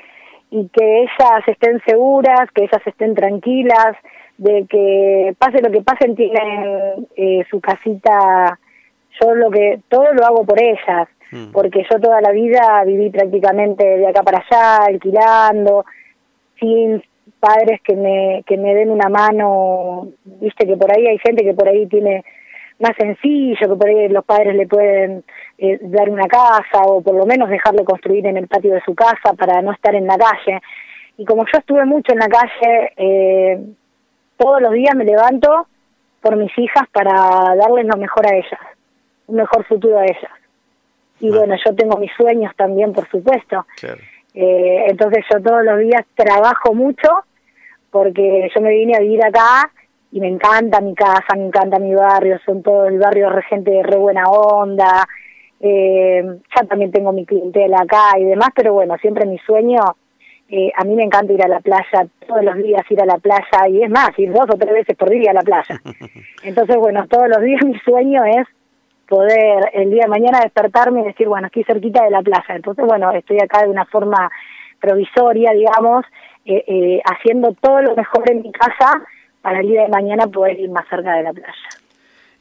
y 0.51 0.69
que 0.69 1.03
ellas 1.03 1.43
estén 1.47 1.81
seguras, 1.87 2.51
que 2.55 2.65
ellas 2.65 2.83
estén 2.85 3.15
tranquilas, 3.15 3.97
de 4.37 4.67
que 4.69 5.35
pase 5.39 5.63
lo 5.63 5.71
que 5.71 5.81
pase 5.81 6.11
tienen 6.15 7.07
eh, 7.17 7.45
su 7.51 7.61
casita. 7.61 8.59
Yo 9.21 9.35
lo 9.35 9.51
que 9.51 9.81
todo 9.89 10.13
lo 10.13 10.25
hago 10.25 10.45
por 10.45 10.63
ellas, 10.63 11.09
mm. 11.31 11.53
porque 11.53 11.85
yo 11.91 12.01
toda 12.01 12.21
la 12.21 12.33
vida 12.33 12.83
viví 12.85 13.11
prácticamente 13.11 13.85
de 13.85 14.07
acá 14.07 14.23
para 14.23 14.39
allá, 14.39 14.87
alquilando 14.87 15.85
sin 16.59 17.03
padres 17.41 17.81
que 17.83 17.97
me, 17.97 18.45
que 18.47 18.57
me 18.57 18.75
den 18.75 18.91
una 18.91 19.09
mano, 19.09 20.09
viste 20.25 20.67
que 20.67 20.77
por 20.77 20.91
ahí 20.97 21.07
hay 21.07 21.19
gente 21.19 21.45
que 21.45 21.55
por 21.55 21.69
ahí 21.69 21.87
tiene 21.87 22.25
más 22.79 22.93
sencillo, 22.97 23.69
que 23.69 23.77
por 23.77 23.89
ahí 23.89 24.09
los 24.09 24.25
padres 24.25 24.55
le 24.55 24.67
pueden 24.67 25.25
eh, 25.59 25.79
dar 25.83 26.11
una 26.11 26.27
casa 26.27 26.83
o 26.85 27.01
por 27.01 27.15
lo 27.15 27.27
menos 27.27 27.49
dejarle 27.49 27.85
construir 27.85 28.27
en 28.27 28.37
el 28.37 28.49
patio 28.49 28.75
de 28.75 28.83
su 28.83 28.95
casa 28.95 29.35
para 29.37 29.63
no 29.63 29.73
estar 29.73 29.95
en 29.95 30.07
la 30.07 30.17
calle. 30.17 30.61
Y 31.17 31.25
como 31.25 31.45
yo 31.45 31.59
estuve 31.59 31.85
mucho 31.85 32.13
en 32.13 32.19
la 32.19 32.29
calle, 32.29 32.93
eh, 32.97 33.61
todos 34.37 34.61
los 34.61 34.73
días 34.73 34.95
me 34.97 35.05
levanto 35.05 35.67
por 36.21 36.37
mis 36.37 36.57
hijas 36.59 36.89
para 36.93 37.13
darles 37.57 37.87
lo 37.87 37.97
mejor 37.97 38.27
a 38.27 38.37
ellas, 38.37 38.61
un 39.33 39.39
mejor 39.39 39.65
futuro 39.65 39.99
a 39.99 40.05
ellas. 40.05 40.33
Y 41.21 41.29
ah. 41.29 41.39
bueno, 41.39 41.57
yo 41.65 41.75
tengo 41.75 41.97
mis 41.99 42.13
sueños 42.13 42.53
también, 42.57 42.93
por 42.93 43.09
supuesto. 43.09 43.67
Claro. 43.81 44.01
Eh, 44.35 44.87
entonces 44.89 45.25
yo 45.31 45.43
todos 45.43 45.65
los 45.65 45.79
días 45.81 46.05
trabajo 46.15 46.75
mucho 46.75 47.09
porque 47.91 48.51
yo 48.55 48.63
me 48.63 48.71
vine 48.71 48.97
a 48.97 49.01
vivir 49.01 49.23
acá 49.23 49.71
y 50.11 50.21
me 50.21 50.29
encanta 50.29 50.81
mi 50.81 50.95
casa, 50.95 51.35
me 51.37 51.47
encanta 51.47 51.79
mi 51.79 51.95
barrio, 51.95 52.39
son 52.45 52.63
todo 52.63 52.87
el 52.87 52.99
barrio 52.99 53.31
de 53.31 53.43
gente 53.43 53.71
de 53.71 53.83
re 53.83 53.97
buena 53.97 54.25
onda, 54.25 55.07
eh, 55.61 56.23
ya 56.55 56.67
también 56.67 56.91
tengo 56.91 57.13
mi 57.13 57.27
clientela 57.27 57.81
acá 57.83 58.19
y 58.19 58.25
demás, 58.25 58.49
pero 58.55 58.73
bueno, 58.73 58.97
siempre 58.99 59.27
mi 59.27 59.39
sueño, 59.39 59.81
eh, 60.49 60.71
a 60.75 60.85
mí 60.85 60.95
me 60.95 61.05
encanta 61.05 61.33
ir 61.33 61.43
a 61.43 61.49
la 61.49 61.61
playa, 61.61 62.07
todos 62.27 62.45
los 62.45 62.57
días 62.57 62.83
ir 62.91 63.01
a 63.01 63.07
la 63.07 63.19
playa 63.19 63.69
y 63.69 63.83
es 63.83 63.91
más, 63.91 64.11
ir 64.19 64.33
dos 64.33 64.47
o 64.51 64.59
tres 64.59 64.73
veces 64.73 64.97
por 64.97 65.11
día 65.11 65.31
a 65.31 65.35
la 65.35 65.43
playa. 65.43 65.81
Entonces 66.43 66.77
bueno, 66.77 67.07
todos 67.09 67.29
los 67.29 67.43
días 67.43 67.61
mi 67.65 67.79
sueño 67.81 68.25
es 68.25 68.47
poder 69.09 69.71
el 69.73 69.91
día 69.91 70.05
de 70.05 70.09
mañana 70.09 70.41
despertarme 70.41 71.01
y 71.01 71.05
decir, 71.05 71.29
bueno, 71.29 71.47
estoy 71.47 71.65
cerquita 71.65 72.05
de 72.05 72.11
la 72.11 72.23
playa. 72.23 72.55
Entonces, 72.57 72.85
bueno, 72.87 73.11
estoy 73.13 73.39
acá 73.41 73.63
de 73.63 73.69
una 73.69 73.85
forma 73.87 74.31
provisoria, 74.81 75.53
digamos, 75.53 76.05
eh, 76.45 76.65
eh, 76.67 77.03
haciendo 77.05 77.53
todo 77.61 77.83
lo 77.83 77.95
mejor 77.95 78.31
en 78.31 78.43
mi 78.43 78.53
casa 78.53 79.03
para 79.41 79.61
el 79.61 79.69
día 79.69 79.83
de 79.83 79.89
mañana 79.89 80.27
poder 80.27 80.59
ir 80.59 80.71
más 80.71 80.87
cerca 80.89 81.15
de 81.15 81.23
la 81.23 81.33
playa. 81.33 81.53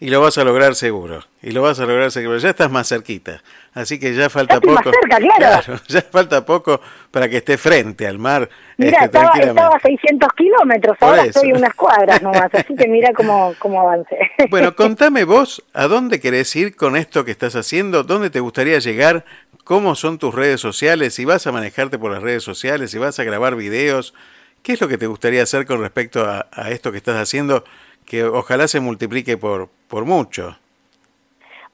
Y 0.01 0.09
lo 0.09 0.19
vas 0.19 0.35
a 0.39 0.43
lograr 0.43 0.73
seguro. 0.73 1.23
Y 1.43 1.51
lo 1.51 1.61
vas 1.61 1.79
a 1.79 1.85
lograr 1.85 2.09
seguro. 2.11 2.39
Ya 2.39 2.49
estás 2.49 2.71
más 2.71 2.89
cerquita. 2.89 3.43
Así 3.75 3.99
que 3.99 4.15
ya 4.15 4.31
falta 4.31 4.55
Ya 4.55 4.59
poco. 4.59 4.73
más 4.73 4.83
cerca, 4.83 5.17
claro. 5.37 5.79
Ya 5.87 6.01
falta 6.01 6.43
poco 6.43 6.81
para 7.11 7.29
que 7.29 7.37
esté 7.37 7.55
frente 7.55 8.07
al 8.07 8.17
mar. 8.17 8.49
Mira, 8.77 8.93
este, 8.93 9.05
estaba, 9.05 9.39
estaba 9.39 9.75
a 9.75 9.79
600 9.79 10.29
kilómetros, 10.35 10.97
ahora 11.01 11.25
estoy 11.25 11.53
unas 11.53 11.75
cuadras 11.75 12.19
nomás, 12.23 12.49
así 12.51 12.75
que 12.75 12.87
mira 12.87 13.13
cómo, 13.13 13.53
cómo 13.59 13.79
avancé. 13.81 14.17
Bueno, 14.49 14.75
contame 14.75 15.23
vos, 15.23 15.63
¿a 15.71 15.85
dónde 15.87 16.19
querés 16.19 16.53
ir 16.55 16.75
con 16.75 16.97
esto 16.97 17.23
que 17.23 17.29
estás 17.31 17.55
haciendo? 17.55 18.01
¿Dónde 18.03 18.31
te 18.31 18.39
gustaría 18.39 18.79
llegar? 18.79 19.23
¿Cómo 19.63 19.93
son 19.93 20.17
tus 20.17 20.33
redes 20.33 20.59
sociales? 20.59 21.13
Si 21.13 21.25
vas 21.25 21.45
a 21.45 21.51
manejarte 21.51 21.99
por 21.99 22.11
las 22.11 22.23
redes 22.23 22.41
sociales, 22.43 22.89
si 22.89 22.97
vas 22.97 23.19
a 23.19 23.23
grabar 23.23 23.55
videos, 23.55 24.15
¿qué 24.63 24.73
es 24.73 24.81
lo 24.81 24.87
que 24.87 24.97
te 24.97 25.05
gustaría 25.05 25.43
hacer 25.43 25.67
con 25.67 25.79
respecto 25.79 26.25
a, 26.25 26.47
a 26.51 26.71
esto 26.71 26.91
que 26.91 26.97
estás 26.97 27.17
haciendo? 27.17 27.63
Que 28.11 28.25
ojalá 28.25 28.67
se 28.67 28.81
multiplique 28.81 29.37
por, 29.37 29.69
por 29.87 30.03
mucho. 30.03 30.57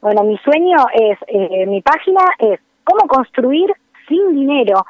Bueno, 0.01 0.21
mi 0.23 0.37
sueño 0.37 0.77
es, 0.93 1.17
eh, 1.25 1.65
mi 1.65 1.81
página 1.81 2.21
es 2.37 2.59
cómo 2.83 3.07
construir 3.07 3.73
sin 4.07 4.35
dinero. 4.35 4.85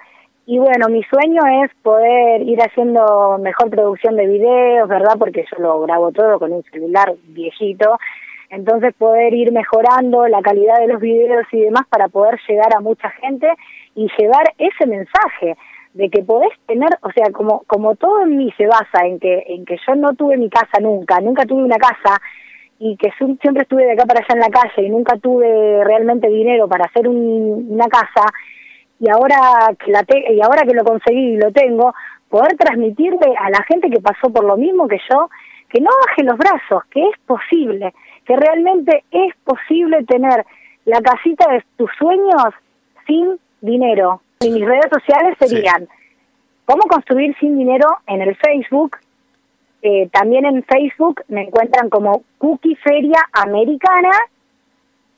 Y 0.45 0.59
bueno, 0.59 0.89
mi 0.89 1.01
sueño 1.03 1.41
es 1.63 1.71
poder 1.81 2.41
ir 2.41 2.61
haciendo 2.61 3.37
mejor 3.37 3.69
producción 3.69 4.17
de 4.17 4.27
videos, 4.27 4.89
¿verdad? 4.89 5.15
Porque 5.17 5.45
yo 5.49 5.63
lo 5.63 5.79
grabo 5.83 6.11
todo 6.11 6.37
con 6.37 6.51
un 6.51 6.63
celular 6.63 7.15
viejito. 7.29 7.97
Entonces 8.49 8.93
poder 8.95 9.33
ir 9.33 9.53
mejorando 9.53 10.27
la 10.27 10.41
calidad 10.41 10.79
de 10.79 10.87
los 10.87 10.99
videos 10.99 11.45
y 11.53 11.61
demás 11.61 11.87
para 11.87 12.09
poder 12.09 12.41
llegar 12.45 12.75
a 12.75 12.81
mucha 12.81 13.09
gente 13.21 13.47
y 13.95 14.09
llevar 14.17 14.53
ese 14.57 14.85
mensaje 14.85 15.55
de 15.97 16.09
que 16.09 16.21
podés 16.23 16.51
tener, 16.67 16.89
o 17.01 17.11
sea, 17.11 17.31
como 17.31 17.63
como 17.67 17.95
todo 17.95 18.21
en 18.21 18.37
mí 18.37 18.53
se 18.57 18.67
basa 18.67 19.05
en 19.05 19.19
que 19.19 19.43
en 19.47 19.65
que 19.65 19.77
yo 19.87 19.95
no 19.95 20.13
tuve 20.13 20.37
mi 20.37 20.49
casa 20.49 20.79
nunca, 20.79 21.19
nunca 21.21 21.45
tuve 21.45 21.63
una 21.63 21.77
casa 21.77 22.21
y 22.79 22.95
que 22.97 23.09
siempre 23.41 23.63
estuve 23.63 23.85
de 23.85 23.93
acá 23.93 24.05
para 24.05 24.19
allá 24.19 24.33
en 24.35 24.39
la 24.39 24.49
calle 24.49 24.85
y 24.85 24.89
nunca 24.89 25.17
tuve 25.17 25.83
realmente 25.83 26.27
dinero 26.27 26.67
para 26.67 26.85
hacer 26.85 27.07
un- 27.09 27.67
una 27.71 27.87
casa 27.87 28.25
y 28.99 29.09
ahora 29.09 29.37
que 29.83 29.91
la 29.91 30.03
te- 30.03 30.33
y 30.33 30.39
ahora 30.41 30.63
que 30.67 30.75
lo 30.75 30.83
conseguí 30.83 31.33
y 31.33 31.37
lo 31.37 31.51
tengo 31.51 31.93
poder 32.29 32.55
transmitirle 32.57 33.33
a 33.39 33.49
la 33.49 33.63
gente 33.67 33.89
que 33.89 33.99
pasó 33.99 34.29
por 34.31 34.43
lo 34.43 34.57
mismo 34.57 34.87
que 34.87 34.99
yo 35.09 35.29
que 35.69 35.81
no 35.81 35.89
baje 36.07 36.23
los 36.23 36.37
brazos 36.37 36.83
que 36.91 37.01
es 37.01 37.17
posible 37.25 37.93
que 38.25 38.35
realmente 38.35 39.03
es 39.11 39.33
posible 39.43 40.03
tener 40.03 40.45
la 40.85 41.01
casita 41.01 41.51
de 41.51 41.63
tus 41.77 41.89
sueños 41.97 42.53
sin 43.07 43.39
dinero 43.61 44.21
y 44.39 44.49
mis 44.51 44.65
redes 44.65 44.85
sociales 44.91 45.35
serían 45.39 45.87
cómo 46.65 46.83
construir 46.83 47.35
sin 47.39 47.57
dinero 47.57 47.87
en 48.07 48.21
el 48.21 48.35
Facebook 48.37 48.97
eh, 49.83 50.09
también 50.11 50.45
en 50.45 50.63
Facebook 50.63 51.21
me 51.27 51.43
encuentran 51.43 51.89
como 51.89 52.23
Cookie 52.39 52.75
Feria 52.77 53.19
Americana 53.31 54.09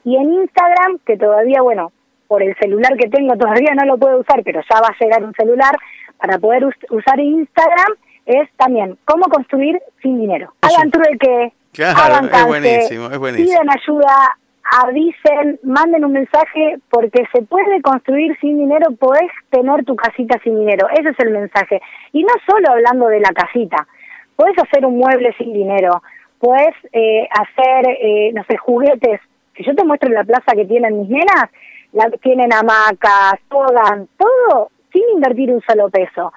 y 0.03 0.15
en 0.17 0.33
Instagram, 0.33 0.99
que 1.05 1.17
todavía, 1.17 1.61
bueno, 1.61 1.91
por 2.27 2.43
el 2.43 2.55
celular 2.57 2.95
que 2.97 3.09
tengo 3.09 3.35
todavía 3.37 3.73
no 3.73 3.85
lo 3.85 3.97
puedo 3.97 4.19
usar, 4.19 4.43
pero 4.43 4.61
ya 4.69 4.81
va 4.81 4.87
a 4.89 4.97
llegar 4.99 5.23
un 5.23 5.33
celular 5.33 5.75
para 6.17 6.37
poder 6.39 6.65
us- 6.65 6.75
usar 6.89 7.19
Instagram, 7.19 7.93
es 8.25 8.49
también 8.57 8.97
cómo 9.05 9.25
construir 9.27 9.79
sin 10.01 10.19
dinero. 10.19 10.53
Hagan 10.61 10.91
trueque, 10.91 11.53
Claro, 11.71 11.97
hagan 11.99 12.25
es 12.31 12.45
buenísimo, 12.45 13.05
es 13.11 13.17
buenísimo. 13.17 13.49
pidan 13.49 13.69
ayuda, 13.71 14.37
avisen, 14.71 15.59
manden 15.63 16.05
un 16.05 16.13
mensaje, 16.13 16.77
porque 16.89 17.23
se 17.33 17.41
puede 17.41 17.81
construir 17.81 18.37
sin 18.39 18.57
dinero, 18.57 18.91
podés 18.99 19.31
tener 19.49 19.83
tu 19.85 19.95
casita 19.95 20.39
sin 20.43 20.59
dinero, 20.59 20.87
ese 20.89 21.09
es 21.09 21.19
el 21.19 21.31
mensaje. 21.31 21.81
Y 22.11 22.23
no 22.23 22.33
solo 22.47 22.71
hablando 22.71 23.07
de 23.07 23.19
la 23.19 23.31
casita, 23.31 23.87
podés 24.35 24.57
hacer 24.59 24.85
un 24.85 24.97
mueble 24.97 25.33
sin 25.37 25.53
dinero, 25.53 26.01
podés 26.39 26.75
eh, 26.93 27.27
hacer, 27.31 27.89
eh, 27.89 28.31
no 28.33 28.43
sé, 28.45 28.57
juguetes. 28.57 29.21
Si 29.55 29.63
yo 29.63 29.75
te 29.75 29.83
muestro 29.83 30.09
la 30.09 30.23
plaza 30.23 30.53
que 30.53 30.65
tienen 30.65 30.99
mis 30.99 31.09
nenas, 31.09 31.49
la, 31.91 32.09
tienen 32.21 32.53
hamacas, 32.53 33.39
togan, 33.49 34.07
todo 34.17 34.69
sin 34.93 35.03
invertir 35.15 35.51
un 35.51 35.61
solo 35.61 35.89
peso. 35.89 36.31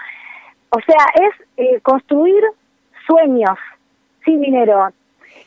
O 0.70 0.80
sea, 0.80 1.26
es 1.26 1.46
eh, 1.58 1.80
construir 1.82 2.42
sueños 3.06 3.58
sin 4.24 4.40
dinero. 4.40 4.88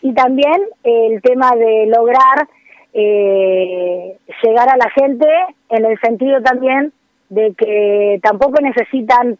Y 0.01 0.13
también 0.13 0.61
el 0.83 1.21
tema 1.21 1.55
de 1.55 1.87
lograr 1.87 2.47
eh, 2.97 4.17
llegar 4.41 4.69
a 4.69 4.77
la 4.77 4.89
gente 4.91 5.27
en 5.67 5.85
el 5.85 5.99
sentido 5.99 6.41
también 6.41 6.93
de 7.27 7.53
que 7.53 8.21
tampoco 8.23 8.61
necesitan, 8.61 9.37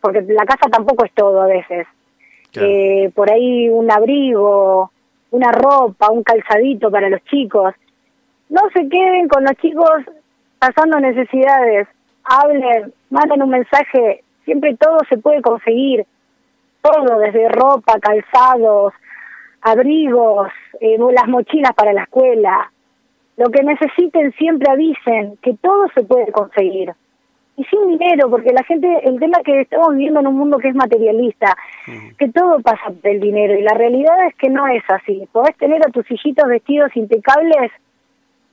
porque 0.00 0.22
la 0.22 0.46
casa 0.46 0.70
tampoco 0.70 1.04
es 1.04 1.12
todo 1.12 1.42
a 1.42 1.46
veces. 1.46 1.86
Eh, 2.54 3.10
por 3.14 3.30
ahí 3.30 3.68
un 3.68 3.90
abrigo, 3.90 4.90
una 5.32 5.52
ropa, 5.52 6.10
un 6.10 6.22
calzadito 6.22 6.90
para 6.90 7.10
los 7.10 7.22
chicos. 7.24 7.74
No 8.48 8.62
se 8.72 8.88
queden 8.88 9.28
con 9.28 9.44
los 9.44 9.54
chicos 9.56 9.90
pasando 10.58 10.98
necesidades. 10.98 11.88
Hablen, 12.24 12.94
manden 13.10 13.42
un 13.42 13.50
mensaje. 13.50 14.24
Siempre 14.46 14.76
todo 14.76 14.98
se 15.10 15.18
puede 15.18 15.42
conseguir. 15.42 16.06
Todo, 16.80 17.18
desde 17.18 17.48
ropa, 17.48 17.98
calzados, 17.98 18.94
abrigos, 19.60 20.48
eh, 20.80 20.96
las 20.98 21.28
mochilas 21.28 21.72
para 21.74 21.92
la 21.92 22.04
escuela. 22.04 22.70
Lo 23.36 23.50
que 23.50 23.62
necesiten 23.62 24.32
siempre 24.32 24.70
avisen, 24.70 25.36
que 25.42 25.54
todo 25.60 25.88
se 25.94 26.02
puede 26.02 26.30
conseguir. 26.30 26.92
Y 27.56 27.64
sin 27.64 27.88
dinero, 27.88 28.28
porque 28.30 28.52
la 28.52 28.64
gente, 28.64 28.88
el 29.04 29.18
tema 29.20 29.38
es 29.38 29.44
que 29.44 29.60
estamos 29.60 29.90
viviendo 29.92 30.20
en 30.20 30.26
un 30.26 30.36
mundo 30.36 30.58
que 30.58 30.68
es 30.68 30.74
materialista, 30.74 31.56
que 32.18 32.28
todo 32.28 32.60
pasa 32.60 32.90
por 32.90 33.10
el 33.10 33.20
dinero, 33.20 33.56
y 33.56 33.62
la 33.62 33.74
realidad 33.74 34.26
es 34.28 34.34
que 34.36 34.48
no 34.48 34.66
es 34.66 34.82
así. 34.88 35.28
Podés 35.30 35.56
tener 35.56 35.80
a 35.86 35.90
tus 35.90 36.08
hijitos 36.10 36.48
vestidos 36.48 36.90
impecables 36.96 37.70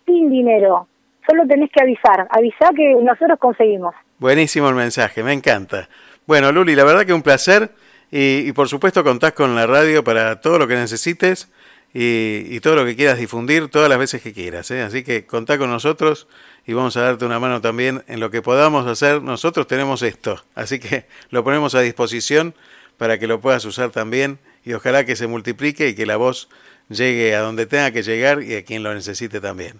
sin 0.05 0.29
dinero. 0.29 0.87
Solo 1.27 1.47
tenés 1.47 1.71
que 1.71 1.81
avisar, 1.81 2.27
avisar 2.29 2.73
que 2.75 2.93
nosotros 2.95 3.39
conseguimos. 3.39 3.95
Buenísimo 4.19 4.69
el 4.69 4.75
mensaje, 4.75 5.23
me 5.23 5.33
encanta. 5.33 5.87
Bueno, 6.27 6.51
Luli, 6.51 6.75
la 6.75 6.83
verdad 6.83 7.05
que 7.05 7.13
un 7.13 7.23
placer. 7.23 7.69
Y, 8.11 8.47
y 8.47 8.51
por 8.51 8.67
supuesto 8.67 9.03
contás 9.03 9.31
con 9.31 9.55
la 9.55 9.65
radio 9.65 10.03
para 10.03 10.41
todo 10.41 10.59
lo 10.59 10.67
que 10.67 10.75
necesites 10.75 11.49
y, 11.93 12.45
y 12.49 12.59
todo 12.59 12.75
lo 12.75 12.85
que 12.85 12.95
quieras 12.95 13.17
difundir 13.17 13.69
todas 13.69 13.89
las 13.89 13.99
veces 13.99 14.21
que 14.21 14.33
quieras. 14.33 14.71
¿eh? 14.71 14.81
Así 14.81 15.03
que 15.03 15.25
contá 15.25 15.57
con 15.57 15.69
nosotros 15.69 16.27
y 16.65 16.73
vamos 16.73 16.95
a 16.97 17.01
darte 17.01 17.25
una 17.25 17.39
mano 17.39 17.61
también 17.61 18.03
en 18.07 18.19
lo 18.19 18.31
que 18.31 18.41
podamos 18.41 18.87
hacer. 18.87 19.21
Nosotros 19.21 19.67
tenemos 19.67 20.01
esto, 20.01 20.41
así 20.55 20.79
que 20.79 21.05
lo 21.29 21.43
ponemos 21.43 21.75
a 21.75 21.81
disposición 21.81 22.53
para 22.97 23.17
que 23.17 23.27
lo 23.27 23.41
puedas 23.41 23.65
usar 23.65 23.89
también 23.89 24.39
y 24.63 24.73
ojalá 24.73 25.05
que 25.05 25.15
se 25.15 25.27
multiplique 25.27 25.89
y 25.89 25.95
que 25.95 26.05
la 26.05 26.17
voz 26.17 26.49
llegue 26.87 27.35
a 27.35 27.41
donde 27.41 27.65
tenga 27.65 27.91
que 27.91 28.03
llegar 28.03 28.43
y 28.43 28.55
a 28.55 28.63
quien 28.63 28.83
lo 28.83 28.93
necesite 28.93 29.41
también. 29.41 29.79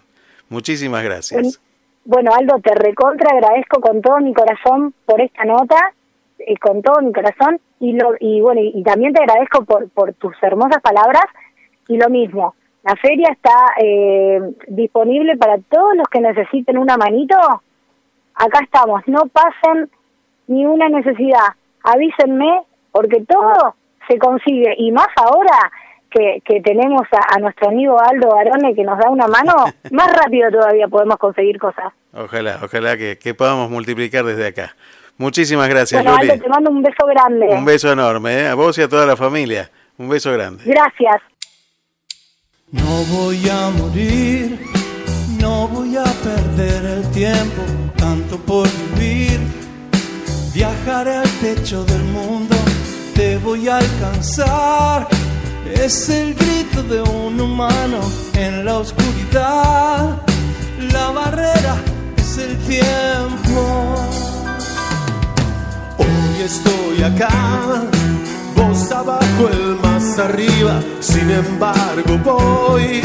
Muchísimas 0.50 1.04
gracias. 1.04 1.62
Bueno, 2.04 2.32
Aldo, 2.34 2.60
te 2.64 2.74
recontra 2.74 3.30
agradezco 3.32 3.80
con 3.80 4.02
todo 4.02 4.18
mi 4.20 4.34
corazón 4.34 4.94
por 5.06 5.22
esta 5.22 5.46
nota, 5.46 5.94
eh, 6.40 6.58
con 6.58 6.82
todo 6.82 7.00
mi 7.02 7.14
corazón, 7.14 7.60
y, 7.80 7.94
lo, 7.94 8.16
y 8.20 8.42
bueno, 8.42 8.60
y, 8.60 8.72
y 8.74 8.84
también 8.84 9.14
te 9.14 9.22
agradezco 9.22 9.64
por, 9.66 9.88
por 9.90 10.14
tus 10.14 10.34
hermosas 10.42 10.82
palabras, 10.82 11.24
y 11.88 11.98
lo 11.98 12.10
mismo, 12.10 12.56
la 12.84 12.96
feria 12.96 13.30
está 13.32 13.74
eh, 13.80 14.40
disponible 14.68 15.38
para 15.38 15.58
todos 15.70 15.96
los 15.96 16.08
que 16.08 16.20
necesiten 16.20 16.78
una 16.78 16.98
manito, 16.98 17.36
acá 18.34 18.60
estamos, 18.64 19.02
no 19.08 19.28
pasen 19.28 19.90
ni 20.48 20.66
una 20.66 20.90
necesidad, 20.90 21.54
avísenme, 21.84 22.64
porque 22.92 23.24
todo 23.28 23.76
se 24.08 24.18
consigue, 24.18 24.74
y 24.78 24.92
más 24.92 25.08
ahora 25.16 25.72
que, 26.10 26.42
que 26.44 26.60
tenemos 26.62 27.04
a, 27.12 27.36
a 27.36 27.40
nuestro 27.40 27.70
amigo 27.70 27.98
Aldo 28.00 28.30
Barone 28.30 28.74
que 28.74 28.84
nos 28.84 28.98
da 28.98 29.10
una 29.10 29.28
mano, 29.28 29.54
más 29.92 30.12
rápido 30.14 30.50
todavía 30.52 30.88
podemos 30.88 31.18
conseguir 31.18 31.60
cosas. 31.60 31.94
Ojalá, 32.14 32.60
ojalá 32.64 32.98
que, 32.98 33.18
que 33.18 33.34
podamos 33.34 33.70
multiplicar 33.70 34.26
desde 34.26 34.48
acá. 34.48 34.76
Muchísimas 35.18 35.70
gracias, 35.70 36.04
Bueno, 36.04 36.18
Luli. 36.18 36.32
Aldo, 36.32 36.44
te 36.44 36.50
mando 36.50 36.72
un 36.72 36.82
beso 36.82 37.06
grande. 37.06 37.48
Un 37.48 37.64
beso 37.64 37.92
enorme, 37.92 38.40
¿eh? 38.40 38.48
a 38.48 38.56
vos 38.56 38.78
y 38.80 38.82
a 38.82 38.90
toda 38.90 39.06
la 39.06 39.16
familia. 39.16 39.70
Un 39.98 40.10
beso 40.10 40.34
grande. 40.34 40.64
Gracias. 40.66 41.22
No 42.72 43.04
voy 43.12 43.50
a 43.50 43.70
morir, 43.72 44.58
no 45.42 45.68
voy 45.68 45.98
a 45.98 46.06
perder 46.06 46.86
el 46.86 47.12
tiempo, 47.12 47.64
tanto 47.98 48.38
por 48.38 48.70
vivir. 48.96 49.42
Viajaré 50.54 51.18
al 51.18 51.30
techo 51.42 51.84
del 51.84 52.04
mundo, 52.06 52.56
te 53.14 53.38
voy 53.40 53.68
a 53.68 53.80
alcanzar. 53.80 55.06
Es 55.66 56.08
el 56.10 56.34
grito 56.34 56.82
de 56.84 57.02
un 57.02 57.42
humano 57.42 58.00
en 58.36 58.64
la 58.64 58.78
oscuridad. 58.78 60.22
La 60.94 61.12
barrera 61.12 61.76
es 62.16 62.38
el 62.38 62.58
tiempo. 62.60 63.96
Hoy 65.98 66.42
estoy 66.42 67.04
acá, 67.04 67.84
vos 68.56 68.90
abajo, 68.94 69.50
el 69.52 69.76
arriba. 70.20 70.82
Sin 71.00 71.30
embargo, 71.30 72.18
voy. 72.24 73.02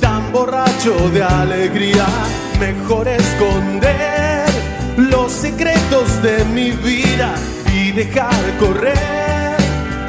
Tan 0.00 0.32
borracho 0.32 0.94
de 1.10 1.22
alegría, 1.22 2.06
mejor 2.60 3.08
esconder 3.08 4.46
los 4.96 5.32
secretos 5.32 6.22
de 6.22 6.44
mi 6.46 6.70
vida 6.70 7.34
y 7.74 7.92
dejar 7.92 8.40
correr 8.58 9.56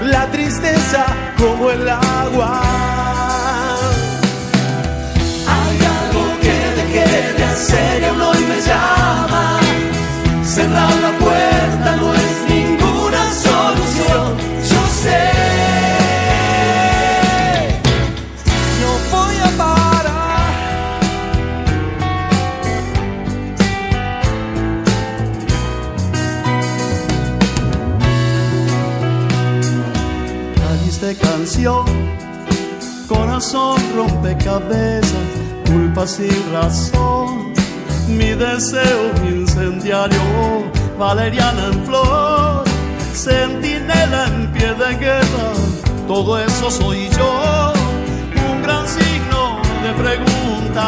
la 0.04 0.26
tristeza 0.32 1.06
como 1.38 1.72
el 1.72 1.88
agua. 1.90 2.62
Hay 5.48 5.78
algo 6.00 6.40
que 6.42 6.56
dejé 6.82 7.34
de 7.38 7.44
hacer 7.44 8.04
y 8.04 8.44
me 8.46 8.62
llama. 8.62 9.60
Cerrar 10.44 10.99
canción, 31.22 31.86
corazón 33.08 33.78
rompecabezas, 33.96 35.14
culpa 35.66 36.08
sin 36.08 36.52
razón, 36.52 37.54
mi 38.08 38.32
deseo 38.34 39.12
incendiario, 39.28 40.20
valeriana 40.98 41.68
en 41.68 41.86
flor, 41.86 42.64
centinela 43.14 44.28
en 44.28 44.52
pie 44.52 44.74
de 44.74 44.96
guerra, 44.98 45.52
todo 46.08 46.40
eso 46.40 46.72
soy 46.72 47.10
yo, 47.10 47.74
un 48.52 48.62
gran 48.64 48.88
signo 48.88 49.60
de 49.84 49.94
pregunta. 50.04 50.88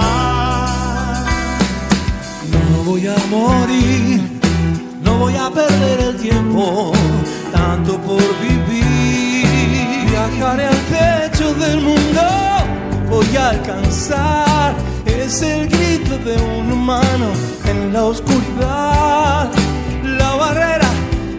No 2.52 2.84
voy 2.84 3.08
a 3.08 3.16
morir, 3.30 4.40
no 5.04 5.18
voy 5.20 5.36
a 5.36 5.50
perder 5.50 6.00
el 6.10 6.18
tiempo, 6.18 6.92
tanto 7.54 7.98
por 8.00 8.22
vivir. 8.42 8.81
Viajaré 10.36 10.66
al 10.66 10.82
techo 10.90 11.54
del 11.56 11.82
mundo, 11.82 12.22
voy 13.10 13.36
a 13.38 13.50
alcanzar. 13.50 14.74
Es 15.06 15.42
el 15.42 15.68
grito 15.68 16.18
de 16.18 16.36
un 16.60 16.72
humano 16.72 17.28
en 17.66 17.94
la 17.94 18.06
oscuridad. 18.06 19.50
La 20.04 20.36
barrera 20.36 20.90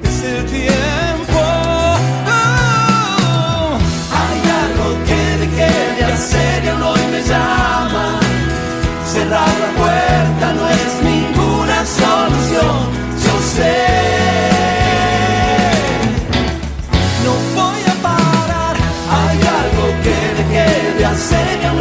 es 0.03 0.25
el 0.25 0.45
tiempo. 0.47 1.41
Oh, 2.27 3.79
hay 4.21 4.41
algo 4.63 5.05
que 5.07 5.21
dejé 5.43 5.97
de 5.97 6.05
hacer 6.13 6.65
y 6.65 6.69
aún 6.69 6.83
hoy 6.83 7.01
me. 7.11 7.62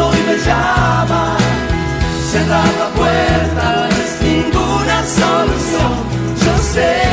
Hacer 0.01 0.19
y 0.19 0.23
me 0.27 0.37
llama. 0.37 1.37
Cerrar 2.31 2.73
la 2.79 2.89
puerta 2.95 3.75
no 3.75 4.03
es 4.03 4.21
ninguna 4.21 5.03
solución, 5.05 5.91
yo 6.45 6.57
sé. 6.57 7.10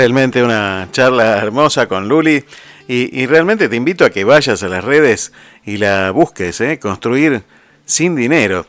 Realmente 0.00 0.42
una 0.42 0.88
charla 0.92 1.36
hermosa 1.36 1.86
con 1.86 2.08
Luli 2.08 2.42
y, 2.88 3.26
realmente 3.26 3.68
te 3.68 3.76
invito 3.76 4.06
a 4.06 4.08
que 4.08 4.24
vayas 4.24 4.62
a 4.62 4.68
las 4.68 4.82
redes 4.82 5.30
y 5.66 5.76
la 5.76 6.10
busques, 6.10 6.58
¿eh? 6.62 6.78
construir 6.78 7.42
sin 7.84 8.16
dinero. 8.16 8.64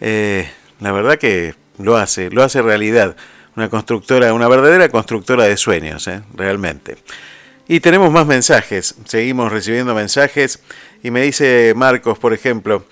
Eh, 0.00 0.48
la 0.78 0.92
verdad 0.92 1.18
que 1.18 1.56
lo 1.78 1.96
hace, 1.96 2.30
lo 2.30 2.44
hace 2.44 2.62
realidad. 2.62 3.16
Una 3.56 3.68
constructora, 3.68 4.32
una 4.32 4.46
verdadera 4.46 4.88
constructora 4.88 5.42
de 5.42 5.56
sueños, 5.56 6.06
¿eh? 6.06 6.22
realmente. 6.36 6.98
Y 7.66 7.80
tenemos 7.80 8.12
más 8.12 8.28
mensajes, 8.28 8.94
seguimos 9.06 9.50
recibiendo 9.50 9.92
mensajes 9.92 10.60
y 11.02 11.10
me 11.10 11.22
dice 11.22 11.72
Marcos, 11.74 12.16
por 12.20 12.32
ejemplo, 12.32 12.84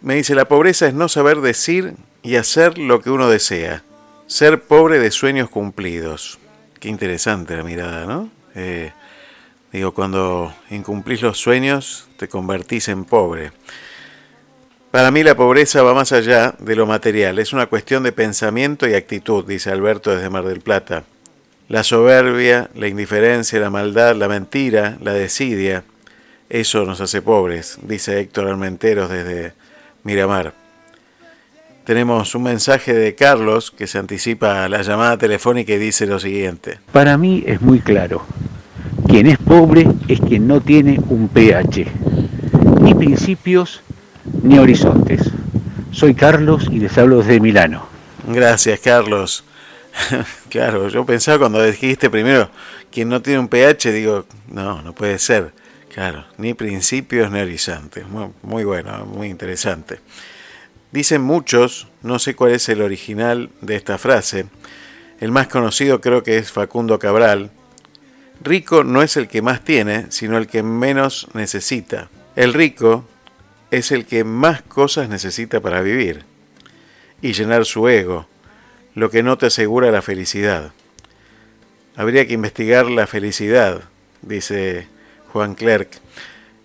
me 0.00 0.14
dice, 0.14 0.34
la 0.34 0.46
pobreza 0.46 0.86
es 0.86 0.94
no 0.94 1.06
saber 1.10 1.42
decir 1.42 1.96
y 2.22 2.36
hacer 2.36 2.78
lo 2.78 3.02
que 3.02 3.10
uno 3.10 3.28
desea, 3.28 3.82
ser 4.26 4.62
pobre 4.62 5.00
de 5.00 5.10
sueños 5.10 5.50
cumplidos. 5.50 6.38
Qué 6.82 6.88
interesante 6.88 7.56
la 7.56 7.62
mirada, 7.62 8.06
¿no? 8.06 8.28
Eh, 8.56 8.90
digo, 9.72 9.94
cuando 9.94 10.52
incumplís 10.68 11.22
los 11.22 11.38
sueños, 11.38 12.08
te 12.16 12.26
convertís 12.26 12.88
en 12.88 13.04
pobre. 13.04 13.52
Para 14.90 15.12
mí 15.12 15.22
la 15.22 15.36
pobreza 15.36 15.84
va 15.84 15.94
más 15.94 16.10
allá 16.10 16.56
de 16.58 16.74
lo 16.74 16.84
material, 16.84 17.38
es 17.38 17.52
una 17.52 17.66
cuestión 17.66 18.02
de 18.02 18.10
pensamiento 18.10 18.88
y 18.88 18.94
actitud, 18.94 19.46
dice 19.46 19.70
Alberto 19.70 20.10
desde 20.10 20.28
Mar 20.28 20.44
del 20.44 20.60
Plata. 20.60 21.04
La 21.68 21.84
soberbia, 21.84 22.68
la 22.74 22.88
indiferencia, 22.88 23.60
la 23.60 23.70
maldad, 23.70 24.16
la 24.16 24.26
mentira, 24.26 24.98
la 25.00 25.12
desidia, 25.12 25.84
eso 26.48 26.84
nos 26.84 27.00
hace 27.00 27.22
pobres, 27.22 27.78
dice 27.82 28.18
Héctor 28.18 28.48
Armenteros 28.48 29.08
desde 29.08 29.54
Miramar. 30.02 30.61
Tenemos 31.84 32.36
un 32.36 32.44
mensaje 32.44 32.94
de 32.94 33.16
Carlos 33.16 33.72
que 33.72 33.88
se 33.88 33.98
anticipa 33.98 34.64
a 34.64 34.68
la 34.68 34.82
llamada 34.82 35.18
telefónica 35.18 35.72
y 35.72 35.78
dice 35.78 36.06
lo 36.06 36.20
siguiente. 36.20 36.78
Para 36.92 37.18
mí 37.18 37.42
es 37.44 37.60
muy 37.60 37.80
claro. 37.80 38.24
Quien 39.08 39.26
es 39.26 39.38
pobre 39.38 39.88
es 40.06 40.20
quien 40.20 40.46
no 40.46 40.60
tiene 40.60 41.00
un 41.08 41.28
pH, 41.28 41.86
ni 42.80 42.94
principios 42.94 43.82
ni 44.42 44.58
horizontes. 44.58 45.28
Soy 45.90 46.14
Carlos 46.14 46.68
y 46.70 46.78
les 46.78 46.96
hablo 46.96 47.18
desde 47.18 47.40
Milano. 47.40 47.84
Gracias, 48.28 48.78
Carlos. 48.78 49.44
claro, 50.48 50.88
yo 50.88 51.04
pensaba 51.04 51.40
cuando 51.40 51.62
dijiste 51.64 52.08
primero 52.08 52.48
quien 52.92 53.08
no 53.08 53.20
tiene 53.20 53.40
un 53.40 53.48
pH, 53.48 53.90
digo, 53.90 54.24
no, 54.48 54.82
no 54.82 54.94
puede 54.94 55.18
ser. 55.18 55.52
Claro, 55.92 56.24
ni 56.38 56.54
principios 56.54 57.30
ni 57.30 57.40
horizontes. 57.40 58.06
Muy, 58.06 58.28
muy 58.42 58.64
bueno, 58.64 59.04
muy 59.04 59.28
interesante. 59.28 59.98
Dicen 60.92 61.22
muchos, 61.22 61.88
no 62.02 62.18
sé 62.18 62.36
cuál 62.36 62.52
es 62.52 62.68
el 62.68 62.82
original 62.82 63.48
de 63.62 63.76
esta 63.76 63.96
frase, 63.96 64.44
el 65.20 65.30
más 65.30 65.48
conocido 65.48 66.02
creo 66.02 66.22
que 66.22 66.36
es 66.36 66.52
Facundo 66.52 66.98
Cabral, 66.98 67.50
rico 68.42 68.84
no 68.84 69.00
es 69.00 69.16
el 69.16 69.26
que 69.26 69.40
más 69.40 69.64
tiene, 69.64 70.06
sino 70.10 70.36
el 70.36 70.46
que 70.46 70.62
menos 70.62 71.28
necesita. 71.32 72.10
El 72.36 72.52
rico 72.52 73.06
es 73.70 73.90
el 73.90 74.04
que 74.04 74.22
más 74.24 74.60
cosas 74.60 75.08
necesita 75.08 75.60
para 75.60 75.80
vivir 75.80 76.24
y 77.22 77.32
llenar 77.32 77.64
su 77.64 77.88
ego, 77.88 78.26
lo 78.94 79.10
que 79.10 79.22
no 79.22 79.38
te 79.38 79.46
asegura 79.46 79.90
la 79.90 80.02
felicidad. 80.02 80.72
Habría 81.96 82.26
que 82.26 82.34
investigar 82.34 82.90
la 82.90 83.06
felicidad, 83.06 83.80
dice 84.20 84.88
Juan 85.32 85.54
Clerc, 85.54 85.88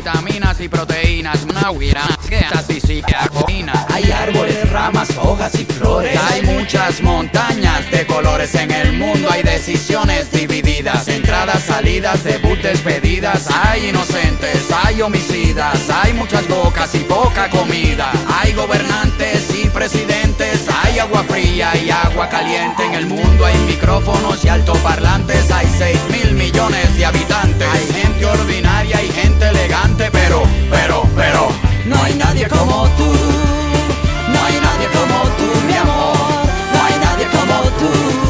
vitaminas 0.00 0.58
y 0.62 0.68
proteínas, 0.68 1.44
nahuiras, 1.44 2.16
y 2.68 2.80
psiquiacoína. 2.80 3.86
Hay 3.90 4.10
árboles, 4.10 4.70
ramas, 4.70 5.10
hojas 5.18 5.54
y 5.56 5.66
flores. 5.66 6.18
Hay 6.30 6.40
muchas 6.42 7.02
montañas 7.02 7.90
de 7.90 8.06
colores. 8.06 8.54
En 8.54 8.70
el 8.70 8.94
mundo 8.94 9.28
hay 9.30 9.42
decisiones 9.42 10.32
divididas, 10.32 10.69
entradas, 11.08 11.62
salidas, 11.64 12.24
debut, 12.24 12.58
despedidas. 12.60 13.46
Hay 13.64 13.88
inocentes, 13.88 14.66
hay 14.84 15.00
homicidas, 15.02 15.88
hay 15.88 16.12
muchas 16.12 16.46
bocas 16.48 16.94
y 16.94 17.00
poca 17.00 17.48
comida. 17.48 18.10
Hay 18.28 18.52
gobernantes 18.52 19.54
y 19.54 19.68
presidentes, 19.68 20.66
hay 20.82 20.98
agua 20.98 21.24
fría 21.24 21.76
y 21.76 21.90
agua 21.90 22.28
caliente. 22.28 22.84
En 22.84 22.94
el 22.94 23.06
mundo 23.06 23.46
hay 23.46 23.56
micrófonos 23.58 24.44
y 24.44 24.48
altoparlantes, 24.48 25.50
hay 25.50 25.68
6 25.78 25.98
mil 26.10 26.34
millones 26.34 26.96
de 26.96 27.06
habitantes. 27.06 27.68
Hay 27.72 28.02
gente 28.02 28.26
ordinaria 28.26 29.02
y 29.02 29.08
gente 29.12 29.48
elegante, 29.48 30.10
pero, 30.10 30.42
pero, 30.70 31.06
pero, 31.14 31.48
no 31.86 32.02
hay 32.02 32.14
nadie 32.14 32.48
como 32.48 32.88
tú. 32.96 33.12
No 34.32 34.44
hay 34.44 34.60
nadie 34.60 34.88
como 34.88 35.22
tú, 35.38 35.66
mi 35.66 35.76
amor. 35.76 36.16
No 36.74 36.84
hay 36.84 36.98
nadie 36.98 37.26
como 37.26 37.62
tú. 37.78 38.29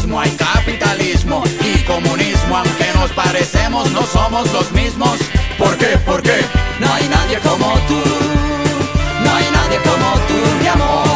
ateísmo, 0.11 0.19
hay 0.19 0.31
capitalismo 0.31 1.43
y 1.61 1.83
comunismo. 1.83 2.57
Aunque 2.57 2.91
nos 2.95 3.11
parecemos, 3.11 3.91
no 3.91 4.05
somos 4.05 4.51
los 4.51 4.71
mismos. 4.71 5.19
¿Por 5.57 5.77
qué? 5.77 5.97
¿Por 6.05 6.21
qué? 6.21 6.39
No 6.79 6.93
hay 6.93 7.07
nadie 7.07 7.39
como 7.39 7.73
tú. 7.87 8.01
No 9.23 9.35
hay 9.35 9.45
nadie 9.51 9.79
como 9.83 10.11
tú, 10.27 10.61
mi 10.61 10.67
amor. 10.67 11.10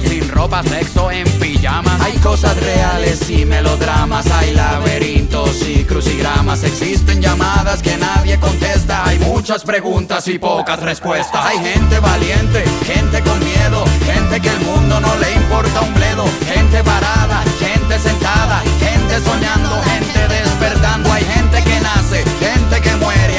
Sin 0.00 0.26
ropa, 0.30 0.62
sexo 0.62 1.10
en 1.10 1.28
pijamas. 1.38 2.00
Hay 2.00 2.16
cosas 2.18 2.56
reales 2.56 3.28
y 3.28 3.44
melodramas. 3.44 4.26
Hay 4.30 4.54
laberintos 4.54 5.68
y 5.68 5.84
crucigramas. 5.84 6.62
Existen 6.64 7.20
llamadas 7.20 7.82
que 7.82 7.98
nadie 7.98 8.38
contesta. 8.38 9.04
Hay 9.04 9.18
muchas 9.18 9.64
preguntas 9.64 10.26
y 10.28 10.38
pocas 10.38 10.80
respuestas. 10.80 11.44
Hay 11.44 11.58
gente 11.58 11.98
valiente, 11.98 12.64
gente 12.86 13.20
con 13.22 13.38
miedo, 13.40 13.84
gente 14.06 14.40
que 14.40 14.48
el 14.48 14.60
mundo 14.60 14.98
no 14.98 15.14
le 15.16 15.34
importa 15.34 15.82
un 15.82 15.92
bledo. 15.92 16.24
Gente 16.46 16.82
parada, 16.82 17.44
gente 17.58 17.98
sentada, 17.98 18.60
gente 18.80 19.20
soñando, 19.20 19.82
gente 19.82 20.28
despertando. 20.28 21.12
Hay 21.12 21.24
gente 21.24 21.62
que 21.64 21.80
nace, 21.80 22.24
gente 22.40 22.80
que 22.80 22.96
muere, 22.96 23.38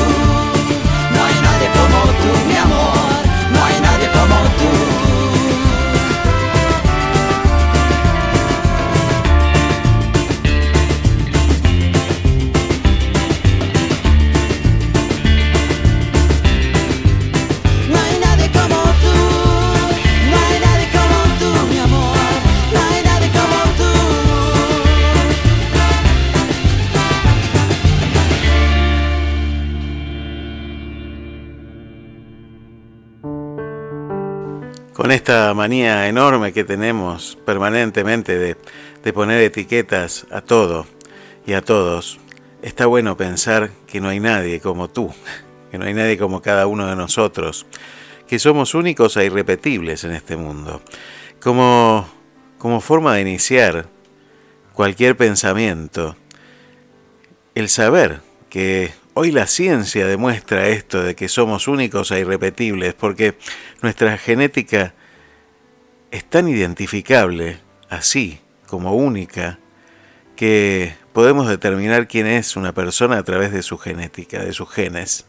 Como 1.73 2.01
tú, 2.21 2.47
mi 2.47 2.57
amor. 2.57 3.10
Con 35.01 35.11
esta 35.11 35.51
manía 35.55 36.07
enorme 36.07 36.53
que 36.53 36.63
tenemos 36.63 37.35
permanentemente 37.43 38.37
de, 38.37 39.13
poner 39.13 39.41
etiquetas 39.41 40.27
a 40.29 40.41
todo 40.41 40.85
y 41.43 41.53
a 41.53 41.63
todos, 41.63 42.19
está 42.61 42.85
bueno 42.85 43.17
pensar 43.17 43.71
que 43.87 43.99
no 43.99 44.09
hay 44.09 44.19
nadie 44.19 44.59
como 44.59 44.91
tú, 44.91 45.11
que 45.71 45.79
no 45.79 45.85
hay 45.85 45.95
nadie 45.95 46.19
como 46.19 46.43
cada 46.43 46.67
uno 46.67 46.85
de 46.85 46.95
nosotros, 46.95 47.65
que 48.27 48.37
somos 48.37 48.75
únicos 48.75 49.17
e 49.17 49.25
irrepetibles 49.25 50.03
en 50.03 50.11
este 50.11 50.37
mundo. 50.37 50.83
Como, 51.41 52.07
como 52.59 52.79
forma 52.79 53.15
de 53.15 53.21
iniciar 53.21 53.87
cualquier 54.71 55.17
pensamiento, 55.17 56.15
el 57.55 57.69
saber 57.69 58.21
que 58.51 58.91
hoy 59.13 59.31
la 59.31 59.47
ciencia 59.47 60.07
demuestra 60.07 60.67
esto 60.69 61.03
de 61.03 61.15
que 61.15 61.27
somos 61.27 61.67
únicos 61.67 62.11
e 62.11 62.19
irrepetibles, 62.19 62.93
porque 62.93 63.37
nuestra 63.81 64.17
genética 64.17 64.93
es 66.11 66.25
tan 66.25 66.47
identificable 66.47 67.59
así 67.89 68.39
como 68.67 68.95
única, 68.95 69.59
que 70.35 70.95
podemos 71.13 71.47
determinar 71.47 72.07
quién 72.07 72.25
es 72.25 72.55
una 72.55 72.73
persona 72.73 73.17
a 73.17 73.23
través 73.23 73.51
de 73.51 73.63
su 73.63 73.77
genética, 73.77 74.43
de 74.43 74.53
sus 74.53 74.69
genes, 74.69 75.25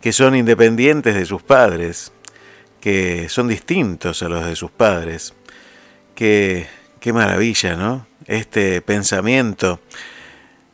que 0.00 0.12
son 0.12 0.36
independientes 0.36 1.14
de 1.14 1.26
sus 1.26 1.42
padres, 1.42 2.12
que 2.80 3.28
son 3.28 3.48
distintos 3.48 4.22
a 4.22 4.28
los 4.28 4.46
de 4.46 4.56
sus 4.56 4.70
padres. 4.70 5.34
Que, 6.14 6.66
qué 7.00 7.12
maravilla, 7.12 7.76
¿no? 7.76 8.06
Este 8.26 8.80
pensamiento. 8.80 9.80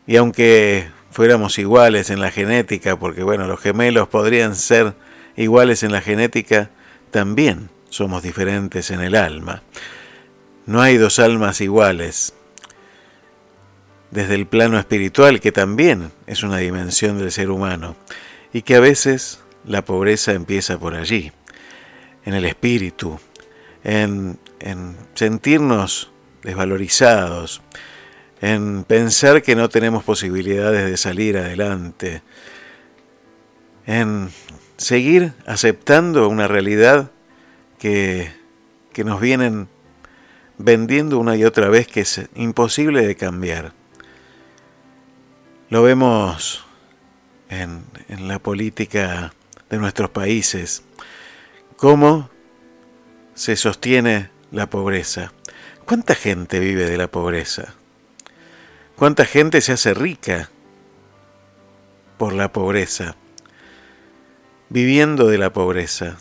Y 0.07 0.17
aunque 0.17 0.89
fuéramos 1.15 1.61
iguales 1.61 2.11
en 2.11 2.21
la 2.21 2.33
genética, 2.33 2.99
porque 2.99 3.23
bueno, 3.23 3.47
los 3.47 3.61
gemelos 3.61 4.09
podrían 4.09 4.57
ser 4.57 4.95
iguales 5.37 5.85
en 5.85 5.93
la 5.93 6.01
genética, 6.01 6.71
también 7.13 7.71
somos 7.89 8.25
diferentes 8.25 8.91
en 8.91 9.01
el 9.01 9.15
alma. 9.15 9.63
No 10.67 10.83
hay 10.83 10.97
dos 10.97 11.21
almas 11.21 11.61
iguales. 11.61 12.35
Desde 14.11 14.35
el 14.35 14.49
plano 14.49 14.77
espiritual, 14.77 15.41
que 15.41 15.53
también 15.53 16.11
es 16.27 16.43
una 16.43 16.57
dimensión 16.57 17.17
del 17.17 17.31
ser 17.31 17.49
humano, 17.51 17.95
y 18.53 18.63
que 18.63 18.75
a 18.75 18.81
veces 18.81 19.39
la 19.65 19.85
pobreza 19.85 20.33
empieza 20.33 20.81
por 20.81 20.97
allí, 20.97 21.31
en 22.25 22.35
el 22.35 22.45
espíritu, 22.45 23.21
en, 23.85 24.41
en 24.59 24.97
sentirnos 25.15 26.11
desvalorizados, 26.43 27.63
en 28.45 28.85
pensar 28.85 29.43
que 29.43 29.57
no 29.57 29.71
tenemos 29.71 30.05
posibilidades 30.05 30.85
de 30.85 30.99
salir 30.99 31.39
adelante, 31.39 32.21
en 33.87 34.29
seguir 34.77 35.33
aceptando 35.47 36.29
una 36.29 36.47
realidad 36.47 37.11
que, 37.79 38.31
que 38.93 39.03
nos 39.03 39.19
vienen 39.19 39.67
vendiendo 40.59 41.19
una 41.19 41.37
y 41.37 41.45
otra 41.45 41.71
vez 41.71 41.87
que 41.87 42.03
es 42.03 42.21
imposible 42.35 43.07
de 43.07 43.17
cambiar. 43.17 43.73
Lo 45.71 45.83
vemos 45.83 46.67
en, 47.49 47.83
en 48.11 48.29
la 48.29 48.41
política 48.41 49.33
de 49.71 49.79
nuestros 49.79 50.11
países, 50.11 50.83
cómo 51.79 52.29
se 53.33 53.57
sostiene 53.57 54.29
la 54.51 54.69
pobreza. 54.69 55.33
¿Cuánta 55.87 56.15
gente 56.15 56.61
vive 56.61 56.85
de 56.85 56.99
la 56.99 57.09
pobreza? 57.09 57.75
¿Cuánta 58.97 59.25
gente 59.25 59.61
se 59.61 59.73
hace 59.73 59.93
rica 59.93 60.51
por 62.17 62.33
la 62.33 62.53
pobreza? 62.53 63.17
Viviendo 64.69 65.27
de 65.27 65.37
la 65.37 65.53
pobreza. 65.53 66.17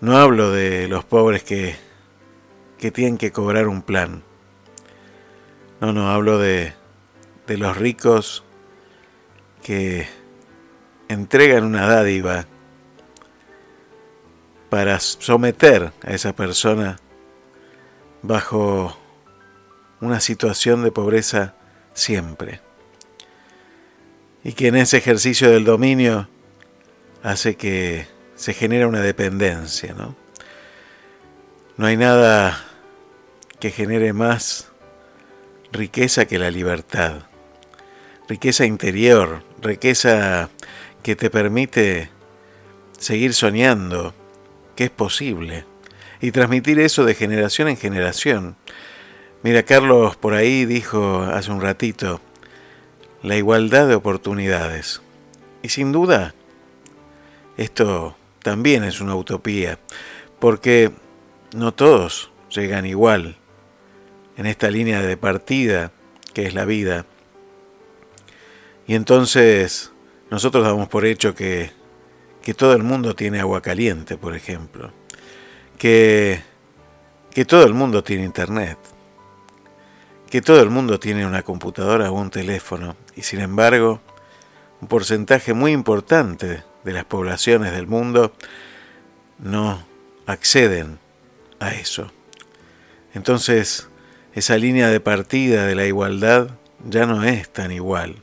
No 0.00 0.16
hablo 0.16 0.50
de 0.50 0.88
los 0.88 1.04
pobres 1.04 1.44
que, 1.44 1.76
que 2.76 2.90
tienen 2.90 3.18
que 3.18 3.30
cobrar 3.30 3.68
un 3.68 3.82
plan. 3.82 4.24
No, 5.80 5.92
no, 5.92 6.10
hablo 6.10 6.38
de, 6.38 6.72
de 7.46 7.56
los 7.56 7.76
ricos 7.76 8.42
que 9.62 10.08
entregan 11.08 11.64
una 11.64 11.86
dádiva 11.86 12.46
para 14.70 14.98
someter 14.98 15.92
a 16.02 16.10
esa 16.10 16.34
persona 16.34 16.98
bajo 18.22 19.03
una 20.04 20.20
situación 20.20 20.82
de 20.82 20.92
pobreza 20.92 21.54
siempre. 21.94 22.60
Y 24.42 24.52
que 24.52 24.68
en 24.68 24.76
ese 24.76 24.98
ejercicio 24.98 25.50
del 25.50 25.64
dominio 25.64 26.28
hace 27.22 27.56
que 27.56 28.06
se 28.36 28.52
genera 28.52 28.86
una 28.86 29.00
dependencia, 29.00 29.94
¿no? 29.94 30.14
No 31.76 31.86
hay 31.86 31.96
nada 31.96 32.62
que 33.58 33.70
genere 33.70 34.12
más 34.12 34.68
riqueza 35.72 36.26
que 36.26 36.38
la 36.38 36.50
libertad. 36.50 37.22
Riqueza 38.28 38.64
interior, 38.64 39.42
riqueza 39.60 40.50
que 41.02 41.16
te 41.16 41.30
permite 41.30 42.10
seguir 42.98 43.34
soñando 43.34 44.14
que 44.76 44.84
es 44.84 44.90
posible 44.90 45.64
y 46.20 46.30
transmitir 46.30 46.78
eso 46.80 47.04
de 47.04 47.14
generación 47.14 47.68
en 47.68 47.76
generación 47.76 48.56
Mira, 49.44 49.62
Carlos 49.62 50.16
por 50.16 50.32
ahí 50.32 50.64
dijo 50.64 51.20
hace 51.20 51.52
un 51.52 51.60
ratito, 51.60 52.18
la 53.22 53.36
igualdad 53.36 53.86
de 53.86 53.94
oportunidades. 53.94 55.02
Y 55.60 55.68
sin 55.68 55.92
duda, 55.92 56.34
esto 57.58 58.16
también 58.42 58.84
es 58.84 59.02
una 59.02 59.14
utopía, 59.14 59.78
porque 60.38 60.92
no 61.54 61.74
todos 61.74 62.32
llegan 62.48 62.86
igual 62.86 63.36
en 64.38 64.46
esta 64.46 64.70
línea 64.70 65.02
de 65.02 65.18
partida 65.18 65.92
que 66.32 66.46
es 66.46 66.54
la 66.54 66.64
vida. 66.64 67.04
Y 68.86 68.94
entonces 68.94 69.92
nosotros 70.30 70.64
damos 70.64 70.88
por 70.88 71.04
hecho 71.04 71.34
que, 71.34 71.70
que 72.40 72.54
todo 72.54 72.72
el 72.72 72.82
mundo 72.82 73.14
tiene 73.14 73.40
agua 73.40 73.60
caliente, 73.60 74.16
por 74.16 74.34
ejemplo, 74.34 74.90
que, 75.76 76.40
que 77.30 77.44
todo 77.44 77.66
el 77.66 77.74
mundo 77.74 78.02
tiene 78.02 78.24
internet 78.24 78.78
que 80.34 80.42
todo 80.42 80.60
el 80.60 80.68
mundo 80.68 80.98
tiene 80.98 81.24
una 81.24 81.44
computadora 81.44 82.10
o 82.10 82.14
un 82.14 82.28
teléfono 82.28 82.96
y 83.14 83.22
sin 83.22 83.38
embargo 83.38 84.00
un 84.80 84.88
porcentaje 84.88 85.54
muy 85.54 85.70
importante 85.70 86.64
de 86.82 86.92
las 86.92 87.04
poblaciones 87.04 87.70
del 87.70 87.86
mundo 87.86 88.32
no 89.38 89.86
acceden 90.26 90.98
a 91.60 91.70
eso. 91.74 92.10
Entonces, 93.14 93.88
esa 94.32 94.56
línea 94.58 94.88
de 94.88 94.98
partida 94.98 95.66
de 95.66 95.76
la 95.76 95.86
igualdad 95.86 96.48
ya 96.84 97.06
no 97.06 97.22
es 97.22 97.48
tan 97.48 97.70
igual. 97.70 98.16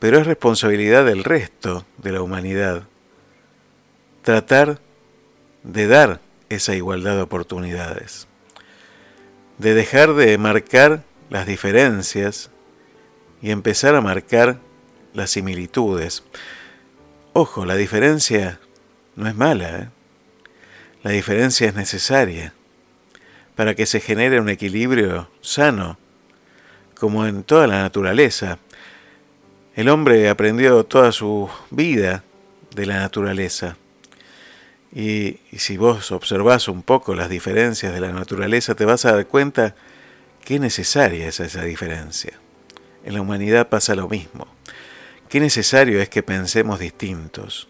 Pero 0.00 0.18
es 0.18 0.26
responsabilidad 0.26 1.04
del 1.04 1.22
resto 1.22 1.86
de 1.98 2.10
la 2.10 2.20
humanidad 2.20 2.82
tratar 4.22 4.80
de 5.62 5.86
dar 5.86 6.20
esa 6.48 6.74
igualdad 6.74 7.14
de 7.14 7.22
oportunidades 7.22 8.26
de 9.60 9.74
dejar 9.74 10.14
de 10.14 10.38
marcar 10.38 11.02
las 11.28 11.46
diferencias 11.46 12.50
y 13.42 13.50
empezar 13.50 13.94
a 13.94 14.00
marcar 14.00 14.58
las 15.12 15.32
similitudes. 15.32 16.24
Ojo, 17.34 17.66
la 17.66 17.76
diferencia 17.76 18.58
no 19.16 19.28
es 19.28 19.36
mala, 19.36 19.78
¿eh? 19.78 19.88
la 21.02 21.10
diferencia 21.10 21.68
es 21.68 21.74
necesaria 21.74 22.54
para 23.54 23.74
que 23.74 23.84
se 23.84 24.00
genere 24.00 24.40
un 24.40 24.48
equilibrio 24.48 25.28
sano, 25.42 25.98
como 26.98 27.26
en 27.26 27.42
toda 27.42 27.66
la 27.66 27.82
naturaleza. 27.82 28.56
El 29.76 29.90
hombre 29.90 30.30
aprendió 30.30 30.84
toda 30.84 31.12
su 31.12 31.50
vida 31.70 32.24
de 32.74 32.86
la 32.86 33.00
naturaleza. 33.00 33.76
Y, 34.92 35.38
si 35.56 35.76
vos 35.76 36.10
observás 36.10 36.68
un 36.68 36.82
poco 36.82 37.14
las 37.14 37.28
diferencias 37.28 37.92
de 37.92 38.00
la 38.00 38.12
naturaleza, 38.12 38.74
te 38.74 38.84
vas 38.84 39.04
a 39.04 39.12
dar 39.12 39.26
cuenta 39.26 39.74
qué 40.44 40.58
necesaria 40.58 41.28
es 41.28 41.38
esa 41.40 41.62
diferencia. 41.62 42.32
En 43.04 43.14
la 43.14 43.20
humanidad 43.20 43.68
pasa 43.68 43.94
lo 43.94 44.08
mismo. 44.08 44.46
Qué 45.28 45.38
necesario 45.38 46.00
es 46.02 46.08
que 46.08 46.22
pensemos 46.22 46.80
distintos 46.80 47.68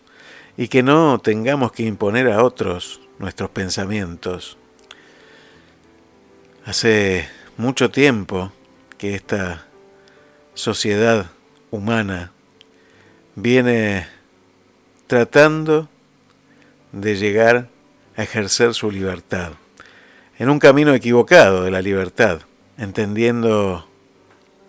y 0.57 0.69
que 0.69 0.83
no 0.83 1.19
tengamos 1.19 1.73
que 1.73 1.83
imponer 1.83 2.29
a 2.29 2.43
otros 2.43 3.01
nuestros 3.19 3.51
pensamientos. 3.51 4.57
Hace 6.65 7.29
mucho 7.59 7.91
tiempo 7.91 8.51
que 8.97 9.15
esta 9.15 9.67
sociedad 10.55 11.31
humana 11.71 12.33
viene 13.35 14.07
tratando 15.07 15.89
de 16.93 17.17
llegar 17.17 17.69
a 18.17 18.23
ejercer 18.23 18.75
su 18.75 18.91
libertad, 18.91 19.53
en 20.39 20.51
un 20.51 20.59
camino 20.59 20.95
equivocado 20.95 21.65
de 21.65 21.71
la 21.71 21.83
libertad, 21.83 22.43
entendiendo 22.79 23.87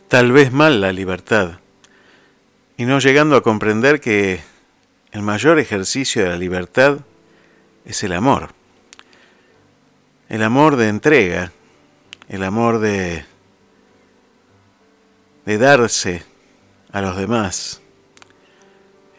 tal 0.08 0.32
vez 0.32 0.52
mal 0.52 0.82
la 0.82 0.92
libertad, 0.92 1.60
y 2.78 2.86
no 2.86 3.00
llegando 3.00 3.36
a 3.36 3.44
comprender 3.44 4.00
que 4.00 4.42
el 5.12 5.22
mayor 5.22 5.60
ejercicio 5.60 6.24
de 6.24 6.30
la 6.30 6.38
libertad 6.38 7.00
es 7.86 8.04
el 8.04 8.14
amor. 8.14 8.50
El 10.30 10.44
amor 10.44 10.78
de 10.78 10.88
entrega, 10.88 11.52
el 12.30 12.44
amor 12.44 12.80
de, 12.80 13.26
de 15.46 15.58
darse 15.58 16.24
a 16.92 17.02
los 17.02 17.18
demás. 17.18 17.82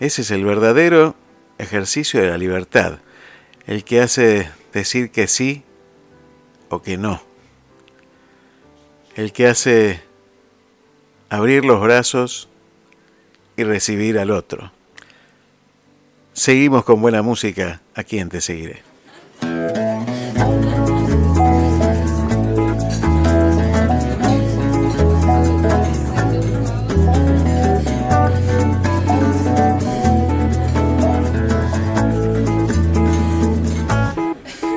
Ese 0.01 0.23
es 0.23 0.31
el 0.31 0.45
verdadero 0.45 1.15
ejercicio 1.63 2.21
de 2.21 2.29
la 2.29 2.39
libertad, 2.39 2.99
el 3.67 3.85
que 3.85 4.01
hace 4.01 4.51
decir 4.73 5.11
que 5.11 5.29
sí 5.29 5.63
o 6.69 6.83
que 6.83 6.97
no, 6.97 7.23
el 9.15 9.33
que 9.33 9.47
hace 9.47 10.03
abrir 11.29 11.65
los 11.65 11.81
brazos 11.81 12.49
y 13.57 13.65
recibir 13.65 14.19
al 14.19 14.31
otro. 14.31 14.73
Seguimos 16.33 16.85
con 16.85 17.01
buena 17.01 17.23
música, 17.23 17.83
a 17.95 18.05
quien 18.05 18.29
te 18.29 18.41
seguiré. 18.41 18.83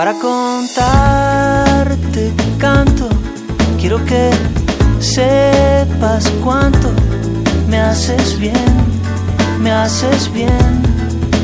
Para 0.00 0.14
contarte 0.14 0.72
canto, 2.56 3.06
quiero 3.78 4.02
que 4.06 4.30
sepas 4.98 6.26
cuánto 6.42 6.88
me 7.68 7.78
haces 7.78 8.38
bien, 8.38 8.64
me 9.60 9.70
haces 9.70 10.32
bien, 10.32 10.80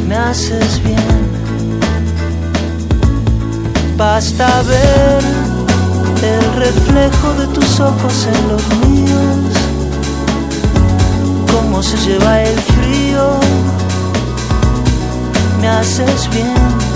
me 0.08 0.16
haces 0.16 0.82
bien. 0.82 0.96
Basta 3.98 4.62
ver 4.62 5.22
el 6.22 6.54
reflejo 6.54 7.34
de 7.34 7.48
tus 7.48 7.78
ojos 7.78 8.26
en 8.26 8.48
los 8.48 8.66
míos, 8.88 9.52
cómo 11.52 11.82
se 11.82 11.98
lleva 11.98 12.40
el 12.42 12.58
frío, 12.58 13.38
me 15.60 15.68
haces 15.68 16.30
bien 16.30 16.95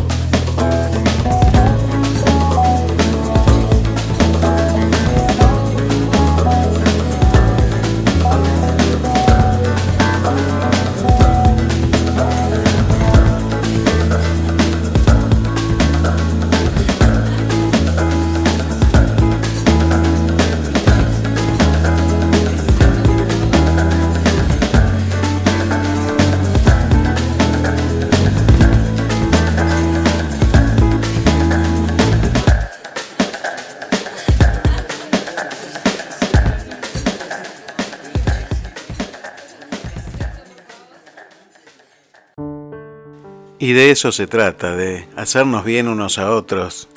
Y 43.61 43.73
de 43.73 43.91
eso 43.91 44.11
se 44.11 44.25
trata, 44.25 44.75
de 44.75 45.07
hacernos 45.15 45.63
bien 45.63 45.87
unos 45.87 46.17
a 46.17 46.31
otros. 46.31 46.89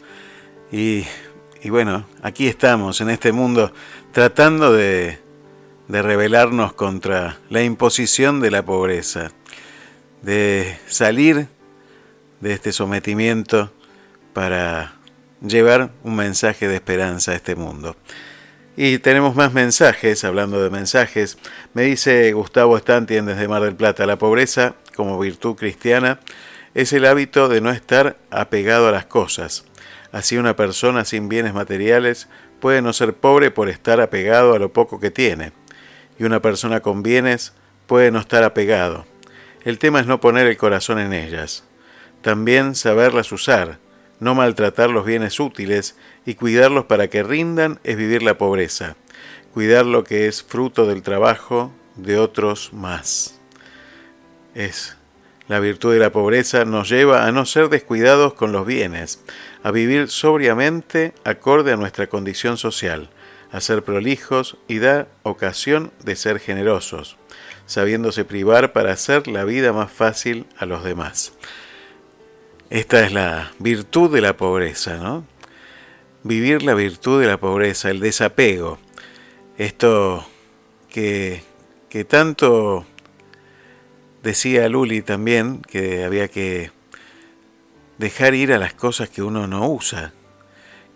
Y, 0.73 1.05
bueno, 1.66 2.07
aquí 2.23 2.47
estamos 2.47 3.03
en 3.03 3.11
este 3.11 3.32
mundo 3.32 3.70
tratando 4.12 4.73
de, 4.73 5.19
de 5.89 6.03
rebelarnos 6.03 6.73
contra 6.73 7.39
la 7.51 7.62
imposición 7.62 8.41
de 8.41 8.51
la 8.51 8.65
pobreza, 8.65 9.31
de 10.23 10.78
salir 10.86 11.49
de 12.41 12.55
este 12.55 12.73
sometimiento 12.73 13.70
para 14.32 14.95
llevar 15.47 15.91
un 16.03 16.16
mensaje 16.16 16.66
de 16.66 16.77
esperanza 16.77 17.32
a 17.32 17.35
este 17.35 17.57
mundo. 17.57 17.95
Y 18.74 19.01
tenemos 19.01 19.36
más 19.36 19.53
mensajes, 19.53 20.24
hablando 20.24 20.62
de 20.62 20.70
mensajes. 20.70 21.36
Me 21.74 21.82
dice 21.82 22.32
Gustavo 22.32 22.78
Stantien 22.78 23.27
desde 23.27 23.49
Mar 23.49 23.61
del 23.61 23.77
Plata, 23.77 24.07
la 24.07 24.16
pobreza 24.16 24.77
como 24.97 25.19
virtud 25.19 25.57
cristiana 25.57 26.20
es 26.74 26.92
el 26.92 27.06
hábito 27.06 27.48
de 27.48 27.60
no 27.60 27.70
estar 27.70 28.16
apegado 28.30 28.88
a 28.88 28.92
las 28.92 29.06
cosas. 29.06 29.64
Así 30.12 30.36
una 30.36 30.56
persona 30.56 31.05
sin 31.05 31.28
bienes 31.28 31.55
materiales 31.55 32.28
puede 32.60 32.82
no 32.82 32.92
ser 32.92 33.14
pobre 33.14 33.51
por 33.51 33.68
estar 33.68 34.01
apegado 34.01 34.55
a 34.55 34.59
lo 34.59 34.72
poco 34.72 35.01
que 35.01 35.10
tiene. 35.10 35.52
Y 36.18 36.24
una 36.24 36.40
persona 36.40 36.80
con 36.80 37.02
bienes 37.02 37.52
puede 37.86 38.10
no 38.10 38.18
estar 38.18 38.42
apegado. 38.44 39.06
El 39.64 39.78
tema 39.78 40.01
es 40.01 40.06
no 40.06 40.20
poner 40.20 40.46
el 40.46 40.56
corazón 40.56 40.98
en 40.98 41.12
ellas. 41.12 41.64
También 42.22 42.74
saberlas 42.74 43.32
usar, 43.32 43.78
no 44.20 44.34
maltratar 44.34 44.90
los 44.90 45.05
bienes 45.05 45.38
útiles 45.40 45.96
y 46.26 46.34
cuidarlos 46.34 46.86
para 46.86 47.09
que 47.09 47.22
rindan 47.22 47.80
es 47.84 47.96
vivir 47.96 48.22
la 48.22 48.38
pobreza. 48.38 48.96
Cuidar 49.52 49.86
lo 49.86 50.05
que 50.05 50.26
es 50.26 50.42
fruto 50.42 50.86
del 50.86 51.02
trabajo 51.02 51.72
de 51.96 52.18
otros 52.18 52.72
más. 52.72 53.38
Es 54.55 54.96
la 55.48 55.60
virtud 55.60 55.92
de 55.92 55.98
la 55.98 56.12
pobreza 56.12 56.64
nos 56.64 56.88
lleva 56.88 57.26
a 57.26 57.32
no 57.32 57.44
ser 57.44 57.68
descuidados 57.68 58.34
con 58.34 58.52
los 58.52 58.66
bienes, 58.66 59.22
a 59.62 59.70
vivir 59.70 60.08
sobriamente 60.08 61.12
acorde 61.24 61.72
a 61.72 61.76
nuestra 61.76 62.06
condición 62.06 62.56
social, 62.56 63.10
a 63.52 63.60
ser 63.60 63.84
prolijos 63.84 64.56
y 64.68 64.78
da 64.78 65.06
ocasión 65.22 65.92
de 66.02 66.16
ser 66.16 66.40
generosos, 66.40 67.18
sabiéndose 67.66 68.24
privar 68.24 68.72
para 68.72 68.92
hacer 68.92 69.28
la 69.28 69.44
vida 69.44 69.72
más 69.72 69.92
fácil 69.92 70.46
a 70.56 70.66
los 70.66 70.82
demás. 70.82 71.34
Esta 72.70 73.04
es 73.04 73.12
la 73.12 73.52
virtud 73.58 74.12
de 74.12 74.22
la 74.22 74.36
pobreza, 74.36 74.96
¿no? 74.96 75.26
Vivir 76.22 76.62
la 76.62 76.72
virtud 76.72 77.20
de 77.20 77.26
la 77.26 77.36
pobreza, 77.36 77.90
el 77.90 78.00
desapego. 78.00 78.78
Esto 79.58 80.26
que, 80.88 81.44
que 81.90 82.04
tanto 82.04 82.86
Decía 84.24 84.70
Luli 84.70 85.02
también 85.02 85.60
que 85.60 86.02
había 86.02 86.28
que 86.28 86.72
dejar 87.98 88.32
ir 88.32 88.55
a 88.55 88.59
las 88.59 88.72
cosas 88.72 89.10
que 89.10 89.22
uno 89.22 89.46
no 89.46 89.68
usa, 89.68 90.14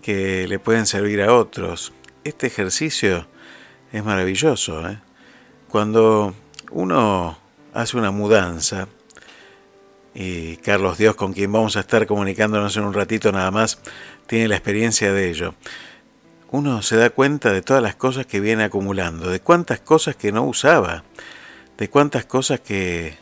que 0.01 0.49
le 0.49 0.59
pueden 0.59 0.87
servir 0.87 1.21
a 1.21 1.35
otros. 1.35 1.93
Este 2.25 2.47
ejercicio 2.47 3.27
es 3.93 4.03
maravilloso. 4.03 4.89
¿eh? 4.89 4.99
Cuando 5.69 6.35
uno 6.71 7.39
hace 7.75 7.99
una 7.99 8.11
mudanza, 8.11 8.89
y 10.15 10.57
Carlos 10.57 10.97
Dios, 10.97 11.15
con 11.15 11.35
quien 11.35 11.53
vamos 11.53 11.77
a 11.77 11.81
estar 11.81 12.07
comunicándonos 12.07 12.79
en 12.79 12.85
un 12.85 12.95
ratito 12.95 13.31
nada 13.31 13.51
más, 13.51 13.79
tiene 14.27 14.49
la 14.49 14.57
experiencia 14.57 15.13
de 15.13 15.29
ello. 15.29 15.55
Uno 16.51 16.81
se 16.81 16.97
da 16.97 17.11
cuenta 17.11 17.53
de 17.53 17.61
todas 17.61 17.83
las 17.83 17.95
cosas 17.95 18.25
que 18.25 18.41
viene 18.41 18.65
acumulando, 18.65 19.29
de 19.29 19.41
cuántas 19.41 19.81
cosas 19.81 20.17
que 20.17 20.33
no 20.33 20.45
usaba, 20.45 21.05
de 21.79 21.89
cuántas 21.89 22.27
cosas 22.27 22.61
que, 22.61 23.17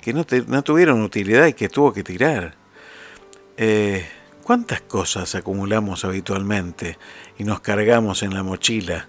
que 0.00 0.12
no, 0.12 0.26
no 0.48 0.62
tuvieron 0.62 1.02
utilidad 1.02 1.46
y 1.46 1.54
que 1.54 1.68
tuvo 1.68 1.92
que 1.92 2.02
tirar. 2.02 2.56
Eh, 3.56 4.06
¿Cuántas 4.42 4.82
cosas 4.82 5.34
acumulamos 5.36 6.04
habitualmente 6.04 6.98
y 7.38 7.44
nos 7.44 7.60
cargamos 7.60 8.22
en 8.22 8.34
la 8.34 8.42
mochila? 8.42 9.08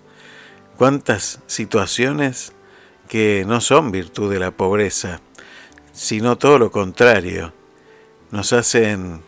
¿Cuántas 0.78 1.42
situaciones 1.48 2.54
que 3.10 3.44
no 3.46 3.60
son 3.60 3.92
virtud 3.92 4.32
de 4.32 4.40
la 4.40 4.52
pobreza, 4.52 5.20
sino 5.92 6.38
todo 6.38 6.58
lo 6.58 6.72
contrario, 6.72 7.54
nos 8.32 8.54
hacen 8.54 9.22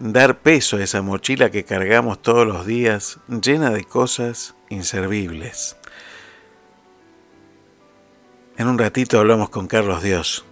dar 0.00 0.40
peso 0.40 0.78
a 0.78 0.82
esa 0.82 1.02
mochila 1.02 1.50
que 1.50 1.64
cargamos 1.64 2.20
todos 2.20 2.46
los 2.46 2.66
días 2.66 3.20
llena 3.28 3.70
de 3.70 3.84
cosas 3.84 4.56
inservibles? 4.70 5.76
En 8.56 8.68
un 8.68 8.78
ratito 8.78 9.18
hablamos 9.18 9.50
con 9.50 9.66
Carlos 9.66 10.02
Dios 10.02 10.44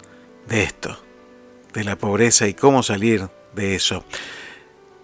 de 0.48 0.64
esto 0.64 0.98
de 1.72 1.84
la 1.84 1.96
pobreza 1.96 2.48
y 2.48 2.54
cómo 2.54 2.82
salir 2.82 3.28
de 3.54 3.74
eso. 3.74 4.02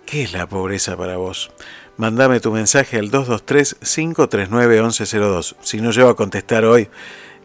¿Qué 0.07 0.23
es 0.23 0.33
la 0.33 0.49
pobreza 0.49 0.97
para 0.97 1.16
vos? 1.16 1.51
Mándame 1.97 2.39
tu 2.41 2.53
mensaje 2.53 2.99
al 2.99 3.11
223-539-1102. 3.11 5.57
Si 5.61 5.81
no 5.81 5.91
llego 5.91 6.11
a 6.11 6.16
contestar 6.16 6.65
hoy, 6.65 6.89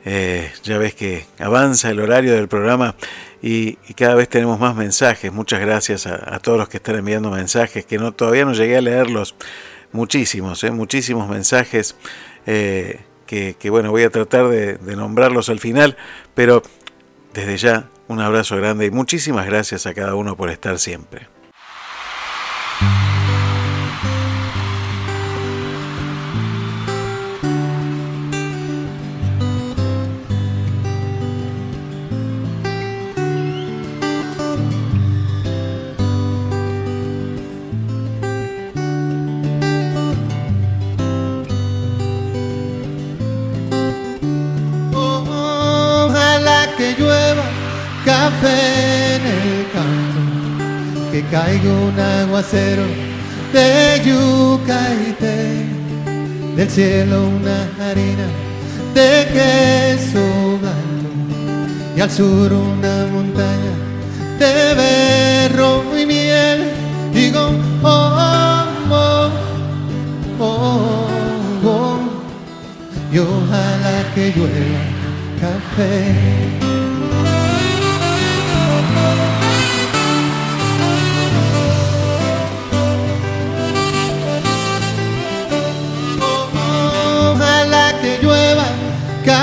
eh, 0.06 0.52
ya 0.64 0.78
ves 0.78 0.94
que 0.96 1.26
avanza 1.40 1.90
el 1.90 2.00
horario 2.00 2.34
del 2.34 2.48
programa 2.48 2.96
y, 3.42 3.74
cada 3.96 4.16
vez 4.16 4.30
tenemos 4.30 4.60
más 4.60 4.76
mensajes. 4.76 5.32
Muchas 5.32 5.60
gracias 5.60 6.08
a, 6.08 6.40
todos 6.40 6.58
los 6.58 6.70
que 6.70 6.78
están 6.78 6.96
enviando 6.96 7.30
mensajes, 7.30 7.86
que 7.86 7.98
no, 7.98 8.14
todavía 8.14 8.46
no 8.46 8.54
llegué 8.54 8.78
a 8.78 8.82
leerlos. 8.82 9.36
Muchísimos, 9.92 10.64
eh, 10.64 10.72
muchísimos 10.72 11.30
mensajes. 11.30 11.96
Eh, 12.46 13.02
que, 13.26 13.56
bueno, 13.70 13.92
voy 13.92 14.04
a 14.04 14.10
tratar 14.10 14.48
de 14.48 14.96
nombrarlos 14.96 15.50
al 15.50 15.60
final, 15.60 15.98
pero 16.36 16.62
desde 17.34 17.58
ya 17.58 17.90
un 18.08 18.20
abrazo 18.20 18.58
grande 18.58 18.86
y 18.86 18.92
muchísimas 18.92 19.46
gracias 19.46 19.86
a 19.86 19.94
cada 19.94 20.16
uno 20.16 20.36
por 20.38 20.50
estar 20.50 20.78
siempre. 20.80 21.33
En 48.42 49.22
el 49.36 49.68
campo, 49.74 51.12
que 51.12 51.22
caiga 51.32 51.72
un 51.72 52.00
aguacero 52.00 52.84
de 53.54 54.02
yuca 54.06 54.80
y 55.08 55.14
té, 55.14 55.66
del 56.56 56.70
cielo 56.70 57.28
una 57.28 57.70
harina 57.80 58.28
de 58.94 59.28
queso 59.34 60.58
blanco, 60.62 61.10
y 61.96 62.02
al 62.02 62.12
sur 62.12 62.52
una 62.52 63.08
montaña 63.12 63.74
de 64.40 64.74
berro 64.76 65.84
y 65.98 66.06
miel. 66.06 66.72
Digo, 67.14 67.52
oh, 67.84 68.66
oh, 68.90 69.30
oh, 70.40 71.08
oh, 71.66 72.00
y 73.12 73.20
ojalá 73.20 74.14
que 74.16 74.34
llueva 74.36 74.84
café. 75.40 76.73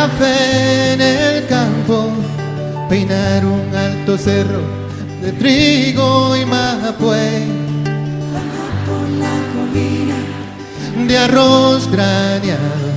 Café 0.00 0.94
en 0.94 1.00
el 1.02 1.46
campo, 1.46 2.08
peinar 2.88 3.44
un 3.44 3.68
alto 3.74 4.16
cerro 4.16 4.62
de 5.20 5.30
trigo 5.32 6.34
y 6.34 6.46
mapué. 6.46 7.28
por 8.86 9.06
la 9.22 9.36
colina 9.52 10.18
de 11.06 11.18
arroz 11.18 11.86
graneado 11.92 12.88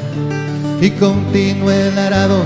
y 0.80 0.92
continúe 0.92 1.72
el 1.72 1.98
arado 2.00 2.42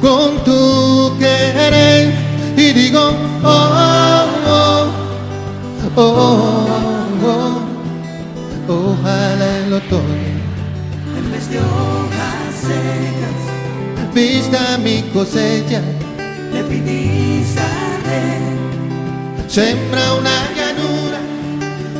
con 0.00 0.42
tu 0.42 1.16
querer 1.20 2.12
y 2.56 2.72
digo 2.72 3.04
oh 3.44 3.68
oh 4.46 4.90
oh 5.96 6.02
oh, 6.02 6.66
oh 8.68 8.92
ojalá 8.92 9.58
el 9.66 9.72
otoño 9.72 10.33
vista 14.14 14.78
mi 14.78 15.02
cosecha, 15.12 15.82
pedí 16.68 17.44
Sembra 19.48 20.14
una 20.14 20.50
llanura 20.56 21.18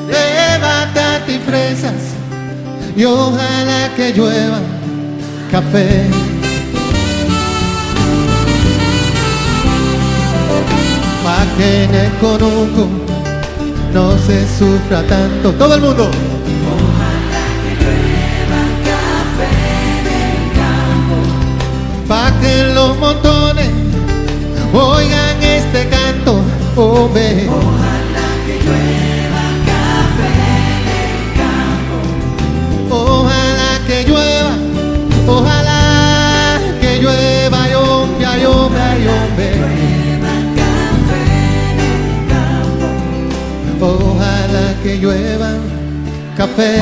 de 0.09 0.59
batata 0.59 1.31
y 1.31 1.39
fresas 1.39 2.15
y 2.97 3.05
ojalá 3.05 3.91
que 3.97 4.13
llueva 4.13 4.59
café. 5.51 6.05
Pa' 11.23 11.47
que 11.57 11.85
en 11.85 11.95
el 11.95 12.11
conuco 12.15 12.89
no 13.93 14.19
se 14.19 14.45
sufra 14.59 15.03
tanto. 15.05 15.53
Todo 15.53 15.75
el 15.77 15.81
mundo. 15.81 16.11
Que 22.45 22.55
los 22.75 22.97
montones 22.99 23.71
oigan 24.73 25.43
este 25.43 25.89
canto, 25.89 26.33
oh 26.77 27.09
ve. 27.15 27.49
Ojalá 27.49 28.27
que 28.47 28.55
llueva 28.65 29.45
café 29.71 30.29
en 30.77 30.87
el 31.05 31.15
campo. 31.41 31.97
Ojalá 32.95 33.71
que 33.87 33.97
llueva, 34.09 34.55
ojalá 35.27 36.61
que 36.81 36.91
llueva. 37.03 37.25
Llueva 39.55 40.37
café 40.61 41.19
en 41.71 41.79
el 41.93 42.05
campo. 42.33 42.87
Ojalá 43.87 44.65
que 44.83 44.93
llueva 44.99 45.51
café. 46.37 46.73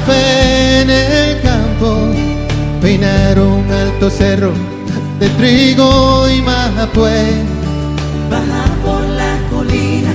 Café 0.00 0.82
en 0.82 0.90
el 0.90 1.40
campo, 1.42 1.96
peinar 2.80 3.38
un 3.38 3.70
alto 3.70 4.10
cerro 4.10 4.52
de 5.18 5.28
trigo 5.30 6.28
y 6.28 6.40
mapué. 6.42 7.32
Bajar 8.30 8.70
por 8.84 9.02
la 9.02 9.36
colina. 9.50 10.12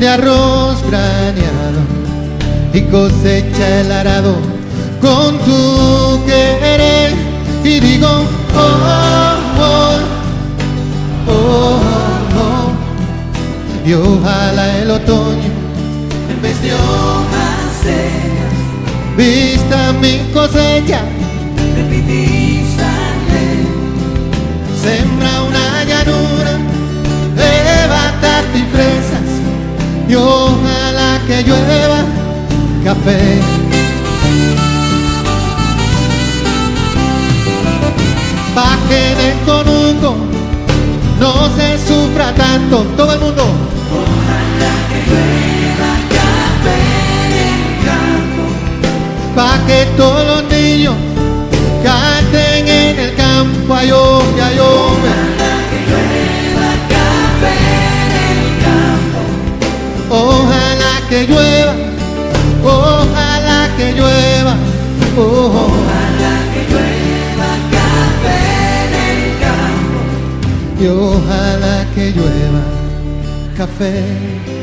De 0.00 0.08
arroz 0.08 0.82
graneado 0.90 1.80
y 2.72 2.82
cosecha 2.82 3.80
el 3.80 3.92
arado 3.92 4.34
con 5.00 5.38
tu 5.38 6.20
querer. 6.26 7.14
Y 7.64 7.80
digo 7.80 8.08
oh 8.08 8.78
oh 9.58 9.98
oh 11.28 11.32
oh, 11.32 11.80
oh 12.38 12.76
y 13.84 13.94
ojalá 13.94 14.78
el 14.78 14.90
otoño 14.90 15.50
En 16.30 16.42
vez 16.42 16.62
de 16.62 16.74
hojas 16.74 18.25
vista 19.16 19.92
mi 20.00 20.18
cosecha, 20.32 21.00
repitizarle. 21.74 23.46
sembra 24.82 25.42
una 25.42 25.84
llanura 25.84 26.52
de 27.34 27.88
batata 27.88 28.58
y 28.58 28.64
fresas 28.74 29.28
y 30.08 30.14
ojalá 30.14 31.20
que 31.26 31.42
llueva 31.42 32.04
café. 32.84 33.40
Pa' 38.54 38.78
que 38.88 39.12
en 39.12 39.20
el 39.20 39.38
conuco 39.44 40.16
no 41.20 41.32
se 41.56 41.78
sufra 41.86 42.32
tanto, 42.34 42.84
todo 42.96 43.12
el 43.14 43.20
mundo. 43.20 43.44
Pa' 44.60 44.80
que 44.92 45.65
todos 49.96 50.26
los 50.26 50.44
niños 50.50 50.94
canten 51.84 52.66
en 52.66 52.98
el 52.98 53.14
campo, 53.16 53.74
ay, 53.74 53.90
oh, 53.92 54.22
ay, 54.42 54.58
oh, 54.60 54.96
Ojalá 60.08 61.08
que 61.10 61.26
llueva, 61.26 61.74
ojalá 62.64 63.68
que 63.76 63.92
llueva, 63.92 64.56
oh, 65.18 65.68
Ojalá 65.68 66.34
que 66.54 66.60
llueva 66.70 67.50
café 67.76 68.38
en 68.84 68.92
el 69.04 69.38
campo. 69.44 70.00
y 70.80 70.86
ojalá 70.86 71.86
que 71.94 72.12
llueva 72.12 72.62
café. 73.56 74.55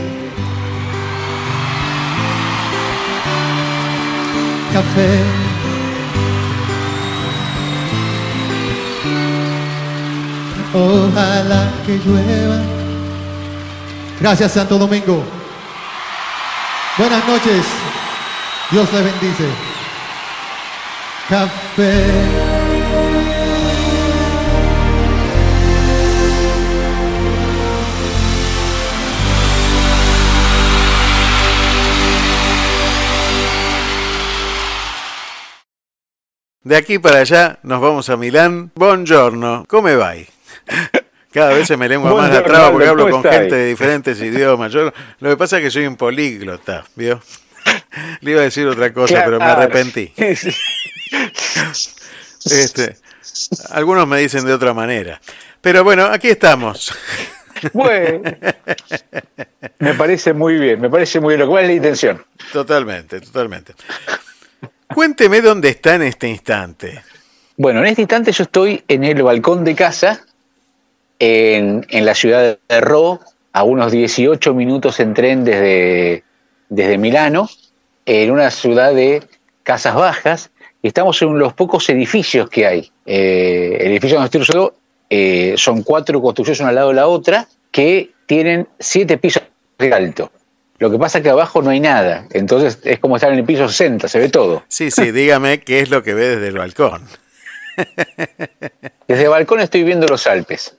Café. 4.73 5.23
Ojalá 10.73 11.71
que 11.85 11.99
llueva. 12.03 12.57
Gracias 14.19 14.51
Santo 14.51 14.79
Domingo. 14.79 15.23
Buenas 16.97 17.27
noches. 17.27 17.65
Dios 18.71 18.91
le 18.91 19.01
bendice. 19.03 19.47
Café. 21.29 22.42
De 36.63 36.77
aquí 36.77 36.97
para 36.97 37.19
allá 37.19 37.59
nos 37.63 37.81
vamos 37.81 38.09
a 38.09 38.15
Milán. 38.15 38.71
Buongiorno, 38.75 39.65
¿cómo 39.67 39.89
va? 39.97 40.13
Cada 41.33 41.49
vez 41.49 41.67
se 41.67 41.75
me 41.75 41.89
lengua 41.89 42.15
más 42.15 42.31
la 42.31 42.41
traba 42.41 42.71
porque 42.71 42.87
hablo 42.87 43.09
¿cómo 43.09 43.21
con 43.21 43.31
gente 43.31 43.53
de 43.53 43.67
diferentes 43.67 44.21
idiomas. 44.21 44.71
Yo, 44.71 44.93
lo 45.19 45.29
que 45.29 45.35
pasa 45.35 45.57
es 45.57 45.63
que 45.63 45.71
soy 45.71 45.85
un 45.87 45.97
políglota, 45.97 46.85
¿vio? 46.95 47.21
Le 48.21 48.31
iba 48.31 48.39
a 48.39 48.43
decir 48.45 48.65
otra 48.65 48.93
cosa, 48.93 49.23
pero 49.25 49.39
me 49.39 49.45
arrepentí. 49.45 50.13
Este, 52.45 52.95
algunos 53.71 54.07
me 54.07 54.19
dicen 54.19 54.45
de 54.45 54.53
otra 54.53 54.73
manera. 54.73 55.19
Pero 55.59 55.83
bueno, 55.83 56.05
aquí 56.05 56.29
estamos. 56.29 56.93
Bueno, 57.73 58.21
me 59.79 59.93
parece 59.95 60.31
muy 60.31 60.55
bien, 60.55 60.79
me 60.79 60.89
parece 60.89 61.19
muy 61.19 61.35
bien. 61.35 61.41
Lo 61.41 61.47
cual 61.47 61.63
es 61.63 61.69
la 61.69 61.75
intención. 61.75 62.25
Totalmente, 62.53 63.19
totalmente. 63.19 63.73
Cuénteme 64.93 65.41
dónde 65.41 65.69
está 65.69 65.95
en 65.95 66.03
este 66.03 66.29
instante. 66.29 67.01
Bueno, 67.57 67.79
en 67.81 67.87
este 67.87 68.01
instante 68.01 68.31
yo 68.31 68.43
estoy 68.43 68.83
en 68.87 69.03
el 69.03 69.21
balcón 69.21 69.63
de 69.63 69.75
casa, 69.75 70.25
en, 71.19 71.85
en 71.89 72.05
la 72.05 72.15
ciudad 72.15 72.57
de 72.67 72.81
Ro, 72.81 73.19
a 73.53 73.63
unos 73.63 73.91
18 73.91 74.53
minutos 74.53 74.99
en 74.99 75.13
tren 75.13 75.45
desde, 75.45 76.23
desde 76.69 76.97
Milano, 76.97 77.47
en 78.05 78.31
una 78.31 78.49
ciudad 78.49 78.93
de 78.93 79.23
casas 79.61 79.95
bajas. 79.95 80.51
y 80.81 80.87
Estamos 80.87 81.21
en 81.21 81.37
los 81.37 81.53
pocos 81.53 81.87
edificios 81.89 82.49
que 82.49 82.65
hay. 82.65 82.91
Eh, 83.05 83.77
el 83.79 83.91
edificio 83.91 84.19
donde 84.19 84.71
eh, 85.09 85.53
son 85.57 85.83
cuatro 85.83 86.19
construcciones 86.21 86.59
una 86.61 86.69
al 86.69 86.75
lado 86.75 86.89
de 86.89 86.95
la 86.95 87.07
otra 87.07 87.47
que 87.71 88.11
tienen 88.25 88.67
siete 88.79 89.17
pisos 89.17 89.43
de 89.77 89.93
alto. 89.93 90.31
Lo 90.83 90.91
que 90.91 90.99
pasa 90.99 91.19
es 91.19 91.23
que 91.23 91.29
abajo 91.29 91.61
no 91.61 91.69
hay 91.69 91.79
nada, 91.79 92.25
entonces 92.31 92.77
es 92.83 92.99
como 92.99 93.15
estar 93.15 93.31
en 93.31 93.39
el 93.39 93.45
piso 93.45 93.69
60, 93.69 94.09
se 94.09 94.19
ve 94.19 94.27
todo. 94.27 94.63
Sí, 94.67 94.91
sí, 94.91 95.11
dígame 95.11 95.61
qué 95.61 95.79
es 95.79 95.89
lo 95.89 96.03
que 96.03 96.13
ve 96.13 96.27
desde 96.35 96.49
el 96.49 96.57
balcón. 96.57 97.03
Desde 99.07 99.23
el 99.23 99.29
balcón 99.29 99.59
estoy 99.61 99.83
viendo 99.83 100.05
los 100.07 100.27
Alpes. 100.27 100.75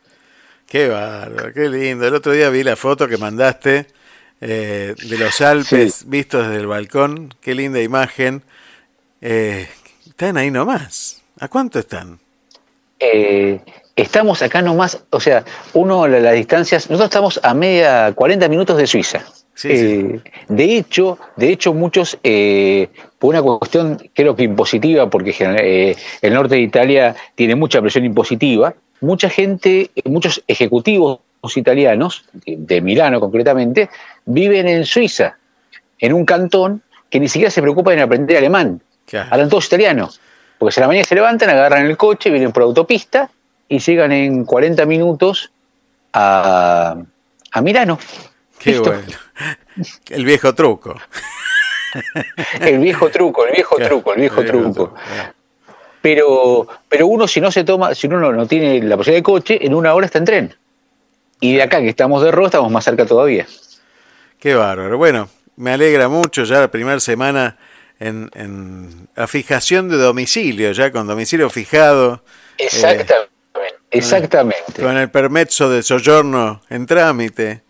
Qué 0.66 0.88
bárbaro, 0.88 1.52
qué 1.54 1.68
lindo. 1.68 2.06
El 2.06 2.14
otro 2.14 2.32
día 2.32 2.50
vi 2.50 2.62
la 2.62 2.76
foto 2.76 3.08
que 3.08 3.16
mandaste 3.16 3.86
eh, 4.40 4.94
de 5.08 5.18
los 5.18 5.40
Alpes 5.40 6.04
vistos 6.08 6.46
desde 6.48 6.60
el 6.60 6.66
balcón. 6.66 7.34
Qué 7.40 7.54
linda 7.54 7.80
imagen. 7.80 8.42
Eh, 9.22 9.68
están 10.06 10.36
ahí 10.36 10.50
nomás. 10.50 11.22
¿A 11.40 11.48
cuánto 11.48 11.78
están? 11.78 12.18
Eh, 13.00 13.58
estamos 13.96 14.40
acá 14.42 14.62
nomás, 14.62 14.98
o 15.10 15.20
sea, 15.20 15.44
uno 15.72 16.06
la- 16.06 16.20
las 16.20 16.34
distancias, 16.34 16.88
nosotros 16.90 17.08
estamos 17.10 17.40
a 17.42 17.54
media 17.54 18.12
40 18.14 18.48
minutos 18.48 18.76
de 18.76 18.86
Suiza. 18.86 19.24
Eh, 19.62 20.20
De 20.48 20.76
hecho, 20.76 21.18
de 21.36 21.52
hecho 21.52 21.74
muchos 21.74 22.18
eh, 22.24 22.88
por 23.18 23.30
una 23.30 23.42
cuestión 23.42 24.10
creo 24.12 24.34
que 24.34 24.42
impositiva, 24.42 25.08
porque 25.08 25.34
eh, 25.38 25.96
el 26.22 26.34
norte 26.34 26.56
de 26.56 26.62
Italia 26.62 27.14
tiene 27.34 27.54
mucha 27.54 27.80
presión 27.80 28.04
impositiva, 28.04 28.74
mucha 29.00 29.28
gente, 29.28 29.90
muchos 30.04 30.42
ejecutivos 30.48 31.20
italianos 31.56 32.24
de, 32.46 32.80
Milano 32.80 33.20
concretamente 33.20 33.90
viven 34.24 34.66
en 34.66 34.84
Suiza, 34.84 35.36
en 35.98 36.12
un 36.12 36.24
cantón 36.24 36.82
que 37.10 37.20
ni 37.20 37.28
siquiera 37.28 37.50
se 37.50 37.62
preocupa 37.62 37.92
en 37.92 38.00
aprender 38.00 38.38
alemán. 38.38 38.80
Hablan 39.30 39.48
todos 39.48 39.66
italiano. 39.66 40.08
Porque 40.58 40.72
si 40.72 40.80
a 40.80 40.82
la 40.82 40.88
mañana 40.88 41.04
se 41.04 41.14
levantan, 41.14 41.50
agarran 41.50 41.86
el 41.86 41.96
coche, 41.96 42.30
vienen 42.30 42.50
por 42.50 42.62
autopista 42.62 43.30
y 43.68 43.78
llegan 43.78 44.12
en 44.12 44.44
40 44.44 44.86
minutos 44.86 45.50
a, 46.12 46.96
a 47.52 47.60
Milano. 47.60 47.98
Qué 48.64 48.70
Listo. 48.72 48.90
bueno. 48.90 49.06
El 50.10 50.24
viejo 50.24 50.54
truco. 50.54 50.94
El 52.60 52.78
viejo 52.78 53.08
truco, 53.10 53.44
el 53.46 53.52
viejo 53.52 53.76
truco, 53.76 54.14
el 54.14 54.20
viejo 54.20 54.44
truco. 54.44 54.94
Pero, 56.00 56.66
pero 56.88 57.06
uno 57.06 57.26
si 57.28 57.40
no 57.40 57.50
se 57.50 57.64
toma, 57.64 57.94
si 57.94 58.06
uno 58.06 58.32
no 58.32 58.46
tiene 58.46 58.82
la 58.82 58.96
posibilidad 58.96 59.18
de 59.20 59.22
coche, 59.22 59.58
en 59.66 59.74
una 59.74 59.94
hora 59.94 60.06
está 60.06 60.18
en 60.18 60.24
tren. 60.24 60.56
Y 61.40 61.54
de 61.54 61.62
acá 61.62 61.80
que 61.80 61.88
estamos 61.88 62.22
de 62.22 62.30
Ro, 62.30 62.46
estamos 62.46 62.70
más 62.70 62.84
cerca 62.84 63.06
todavía. 63.06 63.46
Qué 64.38 64.54
bárbaro. 64.54 64.98
Bueno, 64.98 65.28
me 65.56 65.72
alegra 65.72 66.08
mucho 66.08 66.44
ya 66.44 66.60
la 66.60 66.70
primera 66.70 67.00
semana 67.00 67.56
en, 67.98 68.30
en 68.34 69.08
la 69.14 69.26
fijación 69.26 69.88
de 69.88 69.96
domicilio, 69.96 70.72
ya 70.72 70.90
con 70.90 71.06
domicilio 71.06 71.48
fijado. 71.48 72.22
eh, 72.58 72.64
Exactamente. 72.66 73.30
Exactamente. 73.90 74.82
con 74.82 74.96
el 74.96 75.08
permesso 75.10 75.70
de 75.70 75.82
soggiorno 75.82 76.60
en 76.68 76.84
trámite. 76.86 77.62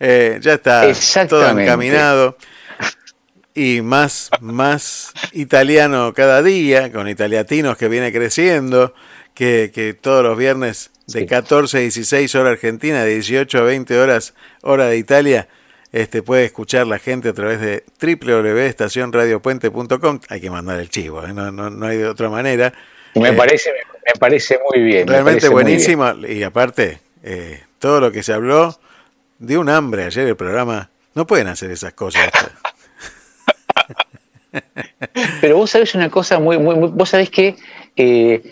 Eh, 0.00 0.38
ya 0.40 0.54
está 0.54 0.86
todo 1.28 1.58
encaminado. 1.58 2.36
Y 3.54 3.80
más, 3.80 4.28
más 4.40 5.12
italiano 5.32 6.12
cada 6.14 6.42
día, 6.42 6.92
con 6.92 7.08
italiatinos 7.08 7.78
que 7.78 7.88
viene 7.88 8.12
creciendo, 8.12 8.92
que, 9.34 9.70
que 9.74 9.94
todos 9.94 10.22
los 10.22 10.36
viernes 10.36 10.90
de 11.06 11.24
14 11.24 11.78
a 11.78 11.80
16 11.80 12.34
hora 12.34 12.50
Argentina, 12.50 13.02
de 13.02 13.14
18 13.14 13.58
a 13.58 13.62
20 13.62 13.98
horas 13.98 14.34
hora 14.60 14.86
de 14.88 14.98
Italia, 14.98 15.48
este, 15.92 16.22
puede 16.22 16.44
escuchar 16.44 16.86
la 16.86 16.98
gente 16.98 17.30
a 17.30 17.32
través 17.32 17.60
de 17.60 17.84
www.estacionradiopuente.com. 18.00 20.20
Hay 20.28 20.40
que 20.40 20.50
mandar 20.50 20.78
el 20.80 20.90
chivo, 20.90 21.24
¿eh? 21.24 21.32
no, 21.32 21.50
no, 21.50 21.70
no 21.70 21.86
hay 21.86 21.96
de 21.98 22.08
otra 22.08 22.28
manera. 22.28 22.72
Me 23.14 23.30
Eh, 23.30 23.32
parece, 23.32 23.70
me 23.72 24.12
parece 24.18 24.58
muy 24.70 24.82
bien. 24.84 25.06
me 25.06 25.12
Realmente 25.12 25.40
bien. 25.48 25.52
buenísimo. 25.52 26.12
Y 26.28 26.42
aparte, 26.42 26.98
eh, 27.22 27.62
todo 27.78 28.00
lo 28.00 28.12
que 28.12 28.22
se 28.22 28.34
habló, 28.34 28.78
de 29.38 29.58
un 29.58 29.68
hambre 29.68 30.04
ayer 30.04 30.26
el 30.26 30.36
programa. 30.36 30.90
No 31.14 31.26
pueden 31.26 31.48
hacer 31.48 31.70
esas 31.70 31.92
cosas. 31.94 32.30
Pero 35.40 35.56
vos 35.56 35.70
sabés 35.70 35.94
una 35.94 36.10
cosa 36.10 36.38
muy, 36.38 36.58
muy, 36.58 36.74
muy- 36.76 36.90
vos 36.90 37.08
sabés 37.10 37.30
que, 37.30 37.56
eh, 37.96 38.42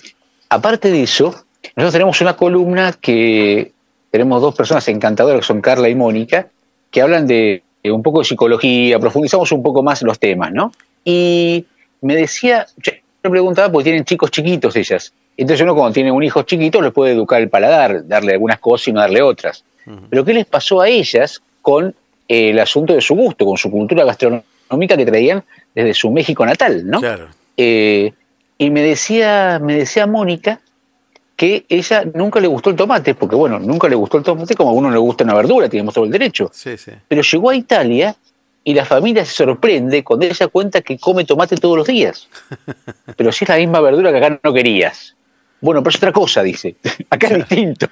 aparte 0.48 0.90
de 0.90 1.02
eso, 1.02 1.44
nosotros 1.77 1.93
tenemos 1.93 2.20
una 2.20 2.36
columna 2.36 2.93
que 2.93 3.73
tenemos 4.11 4.40
dos 4.43 4.55
personas 4.55 4.86
encantadoras, 4.89 5.40
que 5.40 5.47
son 5.47 5.61
Carla 5.61 5.89
y 5.89 5.94
Mónica, 5.94 6.48
que 6.90 7.02
hablan 7.02 7.27
de, 7.27 7.62
un 7.85 8.02
poco 8.02 8.20
de 8.20 8.24
psicología, 8.27 8.98
profundizamos 8.98 9.51
un 9.52 9.62
poco 9.62 9.82
más 9.82 10.02
los 10.02 10.19
temas, 10.19 10.52
¿no? 10.52 10.73
Y 11.05 11.66
me 12.01 12.16
decía, 12.16 12.66
yo 12.77 12.93
le 13.23 13.31
preguntaba, 13.31 13.70
porque 13.73 13.85
tienen 13.85 14.05
chicos 14.05 14.31
chiquitos 14.31 14.77
ellas. 14.77 15.12
Entonces 15.36 15.65
uno 15.65 15.74
cuando 15.74 15.93
tiene 15.93 16.12
un 16.12 16.23
hijo 16.23 16.43
chiquito 16.43 16.81
les 16.81 16.93
puede 16.93 17.12
educar 17.12 17.40
el 17.43 17.48
paladar, 17.51 18.06
darle 18.06 18.35
algunas 18.35 18.61
cosas 18.61 18.89
y 18.89 18.93
no 18.93 19.01
darle 19.01 19.20
otras. 19.23 19.65
Pero 20.11 20.24
¿qué 20.24 20.35
les 20.35 20.47
pasó 20.47 20.81
a 20.81 20.89
ellas 20.89 21.43
con 21.62 21.94
eh, 22.28 22.51
el 22.51 22.59
asunto 22.59 22.94
de 22.94 23.01
su 23.01 23.15
gusto, 23.15 23.44
con 23.44 23.56
su 23.56 23.70
cultura 23.70 24.05
gastronómica 24.05 24.97
que 24.97 25.05
traían 25.05 25.44
desde 25.74 25.94
su 25.94 26.11
México 26.11 26.44
natal, 26.47 26.89
¿no? 26.89 27.01
Claro. 27.01 27.28
Eh, 27.56 28.12
y 28.59 28.70
me 28.70 28.82
decía, 28.82 29.61
me 29.62 29.77
decía 29.77 30.06
Mónica 30.06 30.61
que 31.36 31.65
ella 31.69 32.05
nunca 32.15 32.40
le 32.40 32.47
gustó 32.47 32.70
el 32.70 32.77
tomate, 32.77 33.15
porque 33.15 33.35
bueno, 33.35 33.59
nunca 33.59 33.89
le 33.89 33.97
gustó 33.97 34.19
el 34.19 34.24
tomate 34.24 34.55
como 34.55 34.70
a 34.70 34.73
uno 34.73 34.90
le 34.90 34.98
gusta 34.98 35.24
una 35.24 35.35
verdura, 35.35 35.69
tenemos 35.69 35.93
todo 35.93 36.05
el 36.05 36.11
derecho. 36.11 36.51
Sí, 36.52 36.77
sí. 36.77 36.93
Pero 37.09 37.23
llegó 37.23 37.51
a 37.51 37.56
Italia 37.56 38.15
y 38.62 38.73
la 38.73 38.85
familia 38.85 39.24
se 39.24 39.32
sorprende 39.32 40.02
cuando 40.02 40.27
ella 40.27 40.48
cuenta 40.48 40.81
que 40.81 40.98
come 40.98 41.24
tomate 41.24 41.56
todos 41.56 41.77
los 41.77 41.86
días. 41.86 42.28
Pero 43.16 43.32
si 43.32 43.44
es 43.44 43.48
la 43.48 43.56
misma 43.56 43.81
verdura 43.81 44.11
que 44.11 44.19
acá 44.19 44.40
no 44.43 44.52
querías. 44.52 45.15
Bueno, 45.61 45.82
pero 45.82 45.90
es 45.90 45.97
otra 45.97 46.12
cosa, 46.12 46.43
dice. 46.43 46.77
Acá 47.09 47.28
es 47.28 47.36
distinto. 47.36 47.86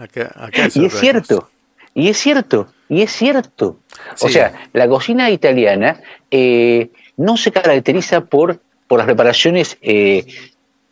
Acá, 0.00 0.32
acá 0.34 0.64
es 0.66 0.76
Y 0.76 0.86
es 0.86 0.94
cierto, 0.98 1.50
y 1.94 2.08
es 2.08 2.18
cierto, 2.18 2.72
y 2.88 3.02
es 3.02 3.12
cierto. 3.12 3.78
O 4.20 4.28
sea, 4.28 4.68
la 4.72 4.88
cocina 4.88 5.30
italiana 5.30 6.00
eh, 6.30 6.90
no 7.16 7.36
se 7.36 7.52
caracteriza 7.52 8.22
por, 8.24 8.60
por 8.88 8.98
las 8.98 9.06
preparaciones 9.06 9.76
eh, 9.82 10.26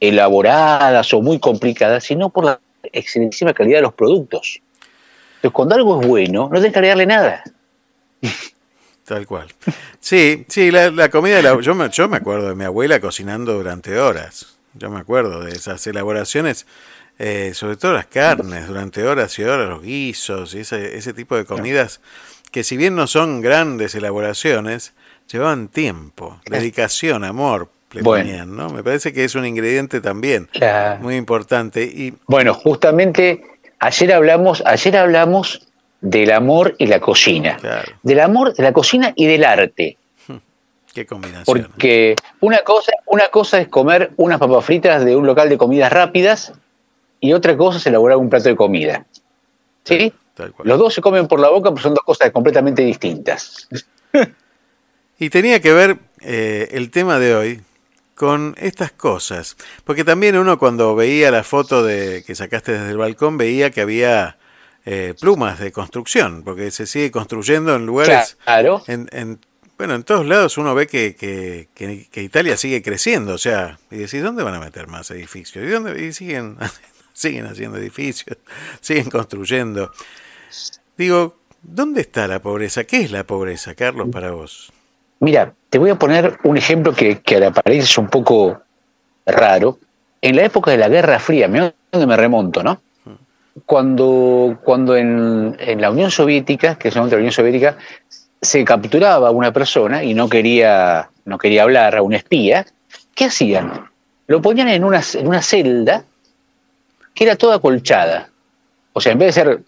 elaboradas 0.01 1.13
o 1.15 1.23
muy 1.23 1.39
complicadas, 1.39 2.05
sino 2.05 2.29
por 2.31 2.45
la 2.45 2.61
excelentísima 2.93 3.53
calidad 3.55 3.79
de 3.79 3.83
los 3.83 3.95
productos. 3.95 4.61
Entonces, 5.37 5.53
cuando 5.53 5.75
algo 5.75 6.01
es 6.01 6.07
bueno, 6.07 6.45
no 6.53 6.55
tienes 6.55 6.73
que 6.73 6.79
agregarle 6.79 7.07
nada. 7.07 7.43
Tal 9.05 9.27
cual. 9.27 9.49
Sí, 10.01 10.45
sí, 10.49 10.71
la, 10.71 10.91
la 10.91 11.09
comida, 11.09 11.37
de 11.37 11.43
la- 11.43 11.61
yo, 11.61 11.75
me, 11.75 11.89
yo 11.89 12.09
me 12.09 12.19
acuerdo 12.19 12.49
de 12.51 12.55
mi 12.55 12.65
abuela 12.65 13.01
cocinando 13.01 13.55
durante 13.55 13.99
horas. 13.99 14.59
Yo 14.75 14.91
me 14.91 15.01
acuerdo 15.01 15.41
de 15.41 15.53
esas 15.53 15.87
elaboraciones, 15.87 16.67
eh, 17.19 17.53
sobre 17.55 17.77
todo 17.77 17.93
las 17.93 18.07
carnes, 18.07 18.67
durante 18.69 19.05
horas 19.07 19.39
y 19.39 19.43
horas, 19.45 19.69
los 19.69 19.83
guisos 19.83 20.55
y 20.55 20.61
ese, 20.61 20.97
ese 20.97 21.13
tipo 21.13 21.37
de 21.37 21.45
comidas 21.45 22.01
que 22.53 22.65
si 22.65 22.77
bien 22.77 22.95
no 22.95 23.07
son 23.07 23.41
grandes 23.41 23.95
elaboraciones, 23.95 24.95
llevaban 25.31 25.69
tiempo, 25.69 26.41
dedicación, 26.47 27.25
amor, 27.25 27.69
le 27.93 28.03
Bueno. 28.03 28.25
ponían, 28.25 28.57
¿no? 28.57 28.71
Me 28.71 28.83
parece 28.83 29.13
que 29.13 29.25
es 29.25 29.35
un 29.35 29.45
ingrediente 29.47 30.01
también 30.01 30.49
muy 31.01 31.17
importante. 31.17 31.83
Y 31.85 32.15
Bueno, 32.27 32.55
justamente 32.55 33.43
ayer 33.79 34.13
hablamos, 34.13 34.63
ayer 34.65 34.97
hablamos 34.97 35.67
del 36.01 36.31
amor 36.33 36.75
y 36.79 36.87
la 36.87 37.01
cocina. 37.01 37.59
Del 38.03 38.21
amor, 38.21 38.55
de 38.55 38.63
la 38.63 38.73
cocina 38.73 39.13
y 39.17 39.27
del 39.27 39.45
arte. 39.45 39.97
qué 40.95 41.05
combinación. 41.07 41.45
Porque 41.45 42.15
una 42.41 42.59
cosa, 42.59 42.93
una 43.07 43.29
cosa 43.29 43.61
es 43.61 43.69
comer 43.69 44.11
unas 44.17 44.39
papas 44.39 44.65
fritas 44.65 45.05
de 45.05 45.17
un 45.17 45.27
local 45.27 45.49
de 45.49 45.59
comidas 45.59 45.93
rápidas 45.93 46.53
y 47.21 47.33
otra 47.33 47.57
cosa 47.57 47.79
es 47.79 47.87
elaborar 47.87 48.17
un 48.19 48.29
plato 48.31 48.49
de 48.49 48.57
comida. 48.57 49.07
¿Sí? 49.85 50.13
Los 50.63 50.79
dos 50.79 50.95
se 50.95 51.01
comen 51.01 51.27
por 51.27 51.41
la 51.41 51.49
boca, 51.51 51.71
pero 51.71 51.83
son 51.83 51.95
dos 51.95 52.05
cosas 52.05 52.31
completamente 52.31 52.83
distintas. 52.83 53.69
Y 55.21 55.31
tenía 55.31 55.61
que 55.61 55.73
ver 55.73 55.99
eh, 56.21 56.69
el 56.71 56.93
tema 56.93 57.19
de 57.19 57.35
hoy 57.35 57.61
con 58.15 58.55
estas 58.57 58.93
cosas. 58.93 59.57
Porque 59.85 60.05
también 60.05 60.37
uno 60.39 60.61
cuando 60.61 60.95
veía 60.95 61.33
la 61.33 61.43
foto 61.43 61.83
de 61.83 62.23
que 62.25 62.37
sacaste 62.37 62.71
desde 62.73 62.91
el 62.91 62.99
balcón 62.99 63.37
veía 63.37 63.71
que 63.73 63.81
había 63.81 64.37
eh, 64.87 65.15
plumas 65.21 65.59
de 65.59 65.73
construcción, 65.73 66.43
porque 66.45 66.71
se 66.71 66.87
sigue 66.87 67.11
construyendo 67.11 67.75
en 67.75 67.85
lugares... 67.85 68.39
Claro. 68.45 68.83
En, 68.87 69.09
en- 69.11 69.41
bueno, 69.77 69.95
en 69.97 70.03
todos 70.05 70.25
lados 70.27 70.57
uno 70.59 70.73
ve 70.75 70.87
que, 70.87 71.15
que- 71.17 71.69
que- 71.75 72.07
que 72.11 72.23
Italia 72.23 72.57
sigue 72.57 72.81
creciendo, 72.83 73.35
o 73.35 73.39
sea, 73.39 73.79
y 73.91 73.97
decís, 73.97 74.23
¿dónde 74.23 74.43
van 74.45 74.55
a 74.55 74.61
meter 74.61 74.87
más 74.89 75.11
edificios? 75.11 75.65
¿Y, 75.65 75.69
dónde? 75.69 76.05
y 76.05 76.13
siguen, 76.13 76.57
siguen 77.19 77.47
haciendo 77.47 77.79
edificios, 77.79 78.39
siguen 78.81 79.11
construyendo. 79.11 79.91
Digo, 80.97 81.37
¿dónde 81.63 82.03
está 82.03 82.29
la 82.29 82.41
pobreza? 82.41 82.85
¿Qué 82.85 83.01
es 83.01 83.11
la 83.11 83.25
pobreza, 83.25 83.75
Carlos, 83.75 84.09
para 84.13 84.31
vos? 84.31 84.73
Mira, 85.21 85.53
te 85.69 85.79
voy 85.79 85.91
a 85.91 85.97
poner 85.97 86.39
un 86.45 86.57
ejemplo 86.57 86.95
que, 86.95 87.21
que 87.21 87.37
a 87.37 87.41
la 87.41 87.53
es 87.65 87.99
un 87.99 88.09
poco 88.09 88.61
raro. 89.27 89.79
En 90.21 90.37
la 90.37 90.45
época 90.45 90.71
de 90.71 90.79
la 90.79 90.89
Guerra 90.89 91.19
Fría, 91.19 91.49
mirá 91.49 91.75
dónde 91.91 92.07
me 92.07 92.17
remonto, 92.17 92.63
¿no? 92.63 92.81
Cuando, 93.67 94.59
cuando 94.63 94.97
en, 94.97 95.57
en 95.59 95.81
la 95.81 95.91
Unión 95.91 96.13
Soviética, 96.13 96.77
que 96.77 96.89
es 96.89 96.95
la 96.95 97.03
Unión 97.03 97.33
Soviética, 97.33 97.77
se 98.41 98.65
capturaba 98.65 99.29
a 99.29 99.33
una 99.33 99.53
persona 99.53 100.05
y 100.05 100.15
no 100.15 100.29
quería, 100.29 101.11
no 101.25 101.39
quería 101.39 101.65
hablar 101.65 101.97
a 101.97 102.03
un 102.03 102.15
espía, 102.15 102.65
¿qué 103.17 103.25
hacían? 103.25 103.91
Lo 104.29 104.41
ponían 104.41 104.69
en 104.69 104.85
una, 104.85 105.03
en 105.15 105.27
una 105.27 105.43
celda 105.43 106.05
que 107.15 107.25
era 107.25 107.37
toda 107.37 107.57
acolchada. 107.57 108.31
O 108.93 109.01
sea, 109.01 109.13
en 109.13 109.19
vez 109.19 109.35
de 109.35 109.43
ser 109.43 109.63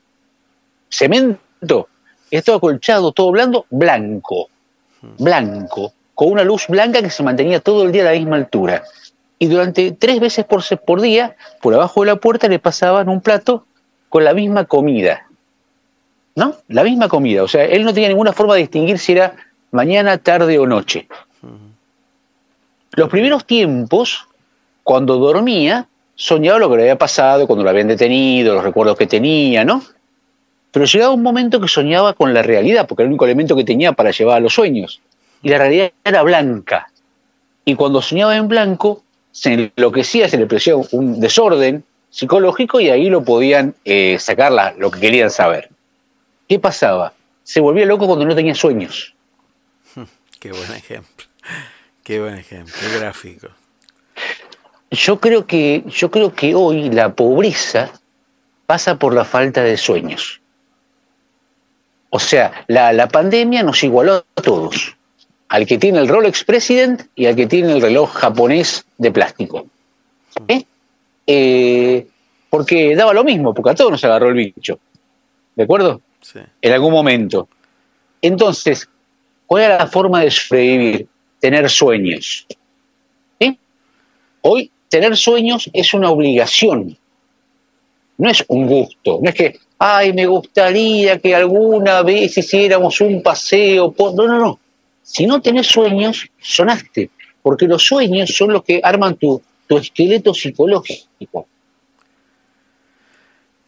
cemento, 0.89 1.89
es 2.31 2.45
todo 2.45 2.57
acolchado, 2.57 3.13
todo 3.13 3.31
blando, 3.31 3.67
blanco 3.71 4.49
blanco, 5.19 5.93
con 6.15 6.33
una 6.33 6.45
luz 6.45 6.67
blanca 6.69 7.03
que 7.03 7.11
se 7.11 7.23
mantenía 7.23 7.61
todo 7.61 7.85
el 7.85 7.93
día 7.93 8.03
a 8.03 8.13
la 8.13 8.19
misma 8.19 8.37
altura. 8.37 8.83
Y 9.39 9.47
durante 9.47 9.93
tres 9.93 10.21
veces 10.21 10.45
por, 10.45 10.63
por 10.81 11.01
día, 11.01 11.37
por 11.63 11.75
abajo 11.75 12.01
de 12.01 12.09
la 12.09 12.17
puerta 12.17 12.49
le 12.49 12.59
pasaban 12.59 13.09
un 13.09 13.21
plato 13.21 13.65
con 14.09 14.25
la 14.25 14.35
misma 14.35 14.67
comida. 14.67 15.27
¿No? 16.37 16.57
La 16.69 16.85
misma 16.85 17.09
comida. 17.09 17.43
O 17.43 17.49
sea, 17.49 17.65
él 17.65 17.85
no 17.85 17.93
tenía 17.93 18.09
ninguna 18.09 18.33
forma 18.33 18.55
de 18.55 18.61
distinguir 18.61 18.99
si 18.99 19.13
era 19.13 19.35
mañana, 19.71 20.19
tarde 20.19 20.59
o 20.59 20.67
noche. 20.67 21.09
Los 22.93 23.09
primeros 23.09 23.47
tiempos, 23.47 24.27
cuando 24.83 25.17
dormía, 25.17 25.89
soñaba 26.21 26.59
lo 26.59 26.69
que 26.69 26.77
le 26.77 26.83
había 26.83 26.99
pasado, 26.99 27.47
cuando 27.47 27.65
lo 27.65 27.71
habían 27.71 27.89
detenido, 27.89 28.55
los 28.55 28.63
recuerdos 28.63 28.99
que 28.99 29.07
tenía, 29.07 29.65
¿no? 29.65 29.83
Pero 30.71 30.85
llegaba 30.85 31.15
un 31.15 31.23
momento 31.23 31.59
que 31.59 31.67
soñaba 31.67 32.13
con 32.13 32.35
la 32.35 32.43
realidad, 32.43 32.87
porque 32.87 33.03
era 33.03 33.07
el 33.07 33.13
único 33.13 33.25
elemento 33.25 33.57
que 33.57 33.65
tenía 33.65 33.93
para 33.93 34.11
llevar 34.11 34.37
a 34.37 34.41
los 34.41 34.53
sueños. 34.53 35.01
Y 35.43 35.49
la 35.49 35.57
realidad 35.57 35.93
era 36.05 36.23
blanca. 36.23 36.93
Y 37.65 37.75
cuando 37.75 38.03
soñaba 38.03 38.37
en 38.37 38.49
blanco, 38.49 39.03
se 39.33 39.73
enloquecía, 39.75 40.29
se 40.29 40.37
le 40.37 40.47
producía 40.47 40.77
un 40.77 41.21
desorden 41.21 41.85
psicológico 42.11 42.81
y 42.81 42.91
ahí 42.91 43.09
lo 43.09 43.25
podían 43.25 43.75
eh, 43.87 44.19
sacar 44.21 44.75
lo 44.77 44.91
que 44.91 45.01
querían 45.01 45.31
saber. 45.31 45.71
¿Qué 46.47 46.59
pasaba? 46.59 47.15
Se 47.45 47.61
volvía 47.61 47.87
loco 47.87 48.07
cuando 48.07 48.27
no 48.27 48.35
tenía 48.35 48.55
sueños. 48.55 49.15
Qué 50.39 50.51
buen 50.51 50.73
ejemplo. 50.73 51.27
Qué 52.05 52.21
buen 52.21 52.35
ejemplo, 52.35 52.75
qué 52.81 52.99
gráfico. 52.99 53.49
Yo 54.91 55.21
creo 55.21 55.47
que, 55.47 55.85
yo 55.87 56.11
creo 56.11 56.35
que 56.35 56.55
hoy 56.55 56.91
la 56.91 57.15
pobreza 57.15 57.93
pasa 58.67 58.99
por 58.99 59.15
la 59.15 59.25
falta 59.25 59.63
de 59.63 59.77
sueños. 59.77 60.41
O 62.11 62.19
sea, 62.19 62.65
la, 62.67 62.93
la 62.93 63.09
pandemia 63.09 63.63
nos 63.63 63.83
igualó 63.85 64.25
a 64.35 64.43
todos. 64.43 64.97
Al 65.49 65.67
que 65.67 65.79
tiene 65.79 66.01
el 66.01 66.09
Rolex 66.09 66.45
President 66.45 67.03
y 67.15 67.27
al 67.27 67.37
que 67.37 67.47
tiene 67.47 67.73
el 67.73 67.81
reloj 67.81 68.13
japonés 68.13 68.85
de 68.99 69.13
plástico. 69.13 69.67
¿Eh? 70.49 70.65
Eh, 71.27 72.07
porque 72.49 72.97
daba 72.97 73.13
lo 73.13 73.23
mismo, 73.23 73.55
porque 73.55 73.71
a 73.71 73.75
todos 73.75 73.93
nos 73.93 74.05
agarró 74.05 74.29
el 74.29 74.35
bicho. 74.35 74.81
¿De 75.55 75.63
acuerdo? 75.63 76.01
Sí. 76.21 76.41
En 76.61 76.73
algún 76.73 76.93
momento. 76.93 77.49
Entonces, 78.21 78.89
¿cuál 79.47 79.65
era 79.65 79.79
la 79.79 79.87
forma 79.87 80.23
de 80.23 80.31
sobrevivir? 80.31 81.07
Tener 81.39 81.71
sueños. 81.71 82.47
¿Eh? 83.39 83.57
Hoy 84.43 84.71
tener 84.91 85.17
sueños 85.17 85.71
es 85.73 85.95
una 85.95 86.11
obligación, 86.11 86.99
no 88.19 88.29
es 88.31 88.45
un 88.49 88.67
gusto, 88.67 89.19
no 89.23 89.31
es 89.31 89.35
que, 89.35 89.59
ay, 89.79 90.13
me 90.13 90.27
gustaría 90.27 91.19
que 91.19 91.35
alguna 91.35 92.03
vez 92.03 92.37
hiciéramos 92.37 93.01
un 93.01 93.23
paseo, 93.23 93.93
por... 93.93 94.15
no, 94.15 94.27
no, 94.27 94.39
no. 94.39 94.61
Si 95.03 95.27
no 95.27 95.41
tenés 95.41 95.67
sueños, 95.69 96.29
sonaste, 96.41 97.09
porque 97.43 97.67
los 97.67 97.83
sueños 97.83 98.31
son 98.37 98.53
los 98.53 98.63
que 98.63 98.81
arman 98.85 99.15
tu, 99.17 99.41
tu 99.67 99.79
esqueleto 99.79 100.35
psicológico. 100.35 101.47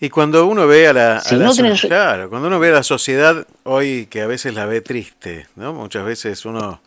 Y 0.01 0.11
cuando 0.11 0.47
uno 0.47 0.67
ve 0.67 0.89
a 0.89 0.93
la, 0.93 1.17
a 1.19 1.21
Si 1.21 1.37
la 1.37 1.45
no 1.47 1.55
so- 1.55 1.63
tenés- 1.63 1.87
claro, 1.87 2.29
cuando 2.29 2.49
uno 2.49 2.59
ve 2.59 2.69
a 2.71 2.73
la 2.73 2.83
sociedad 2.83 3.47
hoy 3.65 4.07
que 4.11 4.21
a 4.23 4.27
veces 4.27 4.53
la 4.55 4.67
ve 4.67 4.81
triste, 4.81 5.47
¿no? 5.57 5.73
Muchas 5.73 6.05
veces 6.05 6.45
uno, 6.45 6.81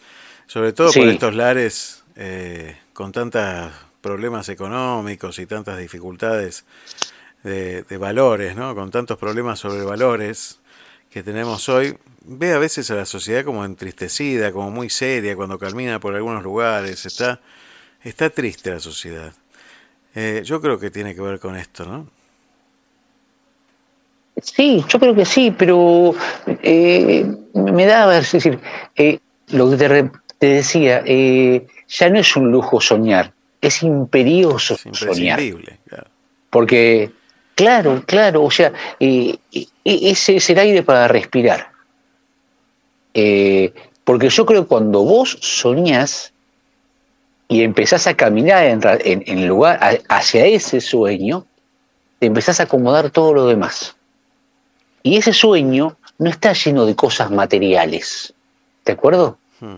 sobre 0.48 0.74
todo 0.74 0.88
por 0.88 1.03
Sí. 1.03 1.10
estos 1.10 1.34
lares 1.34 2.03
eh, 2.18 2.76
con 2.94 3.12
tantos 3.14 3.72
problemas 4.06 4.49
económicos 4.49 5.40
y 5.40 5.48
tantas 5.48 5.80
dificultades 5.80 6.64
de, 7.41 7.98
valores, 7.98 8.56
¿no? 8.56 8.76
Con 8.76 8.91
tantos 8.91 9.18
problemas 9.18 9.57
sobre 9.57 9.84
valores 9.84 10.60
que 11.10 11.23
tenemos 11.23 11.68
hoy, 11.69 11.98
ve 12.23 12.53
a 12.53 12.60
veces 12.60 12.91
a 12.91 12.95
la 12.95 13.06
sociedad 13.07 13.44
como 13.44 13.65
entristecida, 13.65 14.52
como 14.52 14.69
muy 14.69 14.91
seria 14.91 15.36
cuando 15.36 15.57
camina 15.57 15.99
por 15.99 16.14
algunos 16.14 16.44
lugares, 16.44 17.03
está, 17.07 17.41
está 18.03 18.30
triste 18.30 18.69
la 18.69 18.80
sociedad. 18.80 19.34
Eh, 20.14 20.44
yo 20.45 20.61
creo 20.61 20.80
que 20.80 20.91
tiene 20.91 21.15
que 21.15 21.22
ver 21.22 21.40
con 21.40 21.56
esto, 21.56 21.84
¿no? 21.86 22.07
Sí, 24.40 24.86
yo 24.88 24.99
creo 24.99 25.15
que 25.15 25.26
sí, 25.26 25.49
pero 25.49 26.14
eh, 26.45 27.26
me 27.56 27.86
da, 27.88 28.03
a 28.03 28.06
ver, 28.06 28.22
es 28.22 28.34
decir, 28.34 28.60
eh, 28.98 29.18
lo 29.48 29.72
que 29.72 29.77
te, 30.38 30.45
decía, 30.45 31.03
ya 31.88 32.10
no 32.11 32.19
es 32.19 32.36
un 32.36 32.52
lujo 32.52 32.80
soñar, 32.80 33.35
es 33.68 33.84
imperioso 33.84 34.78
soñar. 34.78 35.40
Imprescindible, 35.40 35.80
claro. 35.88 36.08
Porque 36.50 37.12
Claro, 37.56 38.04
claro, 38.06 38.44
o 38.44 38.52
sea, 38.52 38.74
eh, 39.00 39.38
eh, 39.54 39.66
ese 39.86 40.36
es 40.36 40.50
el 40.50 40.60
aire 40.60 40.84
para 40.84 41.08
respirar. 41.08 41.70
Eh, 43.14 43.74
porque 44.04 44.30
yo 44.30 44.46
creo 44.46 44.64
que 44.64 44.68
cuando 44.68 45.04
vos 45.04 45.38
soñás 45.42 46.34
y 47.48 47.62
empezás 47.64 48.08
a 48.08 48.16
caminar 48.16 48.66
en, 48.66 48.82
en- 48.84 49.24
en 49.26 49.48
lugar 49.48 49.80
a- 49.82 50.18
hacia 50.18 50.46
ese 50.46 50.82
sueño, 50.82 51.46
te 52.20 52.26
empezás 52.28 52.60
a 52.60 52.64
acomodar 52.64 53.10
todo 53.10 53.34
lo 53.34 53.48
demás. 53.48 53.96
Y 55.02 55.16
ese 55.18 55.32
sueño 55.32 55.96
no 56.18 56.30
está 56.30 56.52
lleno 56.54 56.86
de 56.86 56.96
cosas 56.96 57.32
materiales. 57.32 58.34
¿De 58.84 58.92
acuerdo? 58.94 59.38
Hmm. 59.62 59.76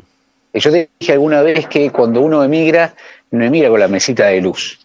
Yo 0.54 0.72
te 0.72 0.90
dije 1.00 1.14
alguna 1.14 1.44
vez 1.44 1.68
que 1.68 1.92
cuando 1.92 2.22
uno 2.22 2.44
emigra, 2.44 2.96
no 3.32 3.44
emigra 3.46 3.70
con 3.70 3.80
la 3.80 3.88
mesita 3.88 4.26
de 4.28 4.42
luz. 4.42 4.80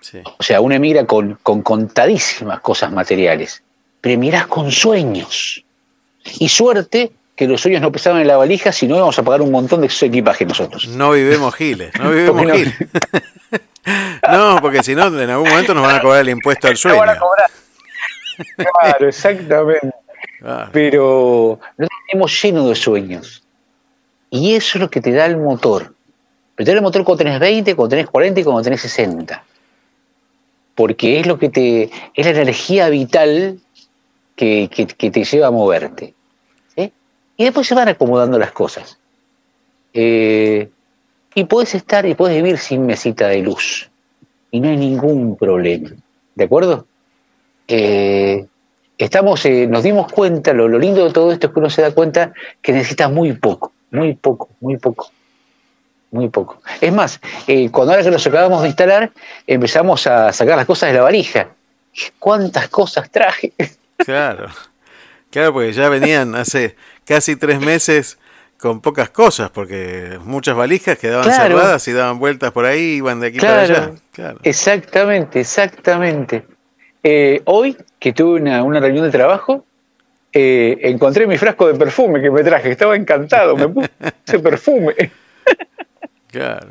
Sí. 0.00 0.20
O 0.38 0.42
sea, 0.42 0.60
uno 0.60 0.74
emigra 0.74 1.06
con, 1.06 1.38
con 1.42 1.62
contadísimas 1.62 2.60
cosas 2.60 2.92
materiales, 2.92 3.62
pero 4.00 4.18
mirás 4.18 4.46
con 4.46 4.70
sueños. 4.70 5.64
Y 6.38 6.48
suerte 6.48 7.12
que 7.36 7.48
los 7.48 7.60
sueños 7.60 7.80
no 7.82 7.90
pesaban 7.90 8.20
en 8.20 8.28
la 8.28 8.36
valija, 8.36 8.70
si 8.70 8.86
no 8.86 8.96
íbamos 8.96 9.18
a 9.18 9.22
pagar 9.22 9.42
un 9.42 9.50
montón 9.50 9.80
de 9.80 9.88
equipaje 9.88 10.44
nosotros. 10.46 10.86
No 10.88 11.12
vivimos 11.12 11.54
giles, 11.54 11.92
no 11.98 12.10
vivimos 12.12 12.46
no- 12.46 12.54
giles. 12.54 12.74
no, 14.30 14.58
porque 14.60 14.82
si 14.82 14.94
no, 14.94 15.06
en 15.20 15.30
algún 15.30 15.48
momento 15.48 15.74
nos 15.74 15.82
van 15.84 15.96
a 15.96 16.00
cobrar 16.00 16.20
el 16.20 16.28
impuesto 16.28 16.68
al 16.68 16.76
sueño. 16.78 17.02
Claro, 18.56 19.08
exactamente. 19.08 19.90
Pero 20.72 21.58
no 21.78 21.88
tenemos 22.08 22.42
lleno 22.42 22.68
de 22.68 22.74
sueños. 22.74 23.42
Y 24.30 24.54
eso 24.54 24.78
es 24.78 24.82
lo 24.82 24.90
que 24.90 25.00
te 25.00 25.12
da 25.12 25.26
el 25.26 25.36
motor. 25.36 25.94
Pero 26.56 26.66
te 26.66 26.72
el 26.72 26.82
motor 26.82 27.04
cuando 27.04 27.24
tenés 27.24 27.40
20, 27.40 27.74
cuando 27.74 27.90
tenés 27.90 28.10
40 28.10 28.40
y 28.40 28.44
cuando 28.44 28.62
tenés 28.62 28.80
60. 28.80 29.44
Porque 30.74 31.20
es 31.20 31.26
lo 31.26 31.38
que 31.38 31.48
te. 31.48 31.90
es 32.14 32.26
la 32.26 32.42
energía 32.42 32.88
vital 32.88 33.60
que, 34.36 34.68
que- 34.70 35.10
te 35.10 35.24
lleva 35.24 35.48
a 35.48 35.50
moverte. 35.50 36.14
¿sí? 36.76 36.92
Y 37.36 37.44
después 37.44 37.66
se 37.66 37.74
van 37.74 37.88
acomodando 37.88 38.38
las 38.38 38.52
cosas. 38.52 38.98
Eh, 39.92 40.68
y 41.34 41.44
puedes 41.44 41.74
estar 41.74 42.06
y 42.06 42.14
puedes 42.14 42.36
vivir 42.36 42.58
sin 42.58 42.86
mesita 42.86 43.28
de 43.28 43.42
luz. 43.42 43.90
Y 44.50 44.60
no 44.60 44.68
hay 44.68 44.76
ningún 44.76 45.36
problema. 45.36 45.90
¿De 46.34 46.44
acuerdo? 46.44 46.86
Eh, 47.68 48.46
estamos, 48.98 49.44
eh, 49.46 49.66
nos 49.66 49.82
dimos 49.82 50.12
cuenta, 50.12 50.52
lo, 50.52 50.68
lo 50.68 50.78
lindo 50.78 51.04
de 51.04 51.12
todo 51.12 51.32
esto 51.32 51.46
es 51.48 51.52
que 51.52 51.58
uno 51.58 51.70
se 51.70 51.82
da 51.82 51.92
cuenta 51.92 52.32
que 52.60 52.72
necesita 52.72 53.08
muy 53.08 53.32
poco, 53.32 53.72
muy 53.90 54.14
poco, 54.14 54.50
muy 54.60 54.76
poco, 54.76 55.10
muy 56.14 56.28
poco. 56.28 56.62
Es 56.80 56.92
más, 56.92 57.20
eh, 57.46 57.68
cuando 57.70 57.92
ahora 57.92 58.04
que 58.04 58.10
nos 58.10 58.26
acabamos 58.26 58.62
de 58.62 58.68
instalar, 58.68 59.10
empezamos 59.46 60.06
a 60.06 60.32
sacar 60.32 60.56
las 60.56 60.64
cosas 60.66 60.90
de 60.90 60.96
la 60.98 61.02
valija. 61.04 61.48
¿Cuántas 62.18 62.68
cosas 62.68 63.10
traje? 63.10 63.52
Claro, 63.96 64.48
claro, 65.30 65.52
porque 65.52 65.72
ya 65.72 65.88
venían 65.88 66.34
hace 66.34 66.74
casi 67.06 67.36
tres 67.36 67.60
meses 67.60 68.18
con 68.58 68.80
pocas 68.80 69.08
cosas, 69.10 69.50
porque 69.50 70.18
muchas 70.24 70.56
valijas 70.56 70.98
quedaban 70.98 71.24
Claro. 71.26 71.42
cerradas 71.56 71.86
y 71.86 71.92
daban 71.92 72.18
vueltas 72.18 72.50
por 72.50 72.64
ahí, 72.66 72.96
iban 72.96 73.20
de 73.20 73.28
aquí 73.28 73.38
para 73.38 73.60
allá. 73.62 73.90
Claro. 74.12 74.40
Exactamente, 74.42 75.40
exactamente. 75.40 76.44
Eh, 77.04 77.40
hoy 77.44 77.76
que 78.00 78.12
tuve 78.12 78.40
una, 78.40 78.64
una 78.64 78.80
reunión 78.80 79.04
de 79.04 79.12
trabajo, 79.12 79.64
eh, 80.32 80.76
encontré 80.82 81.26
mi 81.28 81.38
frasco 81.38 81.68
de 81.68 81.74
perfume 81.78 82.20
que 82.20 82.30
me 82.32 82.42
traje, 82.42 82.72
estaba 82.72 82.96
encantado, 82.96 83.56
me 83.56 83.68
puse 83.68 84.38
perfume. 84.42 84.94
Claro. 86.34 86.70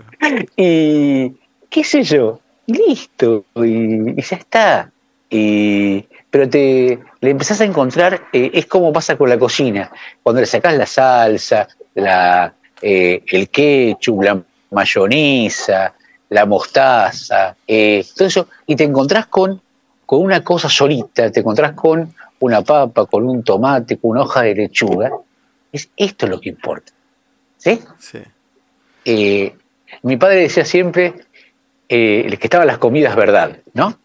Y 0.57 1.31
qué 1.69 1.83
sé 1.85 2.03
yo, 2.03 2.41
listo, 2.67 3.45
y, 3.55 4.19
y 4.19 4.21
ya 4.21 4.35
está. 4.35 4.91
Y, 5.29 6.05
pero 6.29 6.49
te 6.49 6.99
le 7.21 7.29
empezás 7.29 7.61
a 7.61 7.63
encontrar, 7.63 8.27
eh, 8.33 8.51
es 8.53 8.65
como 8.65 8.91
pasa 8.91 9.17
con 9.17 9.29
la 9.29 9.39
cocina, 9.39 9.89
cuando 10.21 10.41
le 10.41 10.47
sacás 10.47 10.75
la 10.75 10.85
salsa, 10.85 11.67
la, 11.95 12.53
eh, 12.81 13.23
el 13.25 13.47
ketchup, 13.47 14.21
la 14.21 14.43
mayonesa, 14.71 15.93
la 16.29 16.45
mostaza, 16.45 17.55
eh, 17.65 18.05
todo 18.17 18.27
eso, 18.27 18.47
y 18.67 18.75
te 18.75 18.83
encontrás 18.83 19.27
con, 19.27 19.61
con 20.05 20.21
una 20.21 20.43
cosa 20.43 20.67
solita, 20.67 21.31
te 21.31 21.39
encontrás 21.39 21.71
con 21.71 22.13
una 22.39 22.61
papa, 22.61 23.05
con 23.05 23.25
un 23.25 23.43
tomate, 23.43 23.97
con 23.97 24.11
una 24.11 24.23
hoja 24.23 24.41
de 24.41 24.55
lechuga. 24.55 25.09
Es 25.71 25.89
esto 25.95 26.27
lo 26.27 26.41
que 26.41 26.49
importa. 26.49 26.91
¿Sí? 27.57 27.79
Sí. 27.97 28.19
Eh, 29.05 29.53
mi 30.03 30.17
padre 30.17 30.41
decía 30.41 30.65
siempre 30.65 31.13
eh, 31.89 32.37
que 32.39 32.47
estaban 32.47 32.67
las 32.67 32.77
comidas 32.77 33.15
verdad, 33.15 33.57
¿no? 33.73 33.97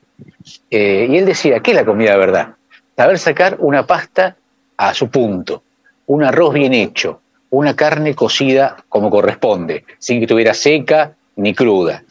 Eh, 0.70 1.06
y 1.10 1.16
él 1.16 1.26
decía, 1.26 1.60
¿qué 1.60 1.70
es 1.70 1.76
la 1.76 1.84
comida 1.84 2.16
verdad? 2.16 2.54
Saber 2.96 3.18
sacar 3.18 3.56
una 3.60 3.86
pasta 3.86 4.36
a 4.76 4.94
su 4.94 5.08
punto, 5.08 5.62
un 6.06 6.24
arroz 6.24 6.54
bien 6.54 6.74
hecho, 6.74 7.20
una 7.50 7.74
carne 7.74 8.14
cocida 8.14 8.84
como 8.88 9.10
corresponde, 9.10 9.84
sin 9.98 10.18
que 10.18 10.24
estuviera 10.24 10.54
seca 10.54 11.12
ni 11.36 11.54
cruda. 11.54 12.02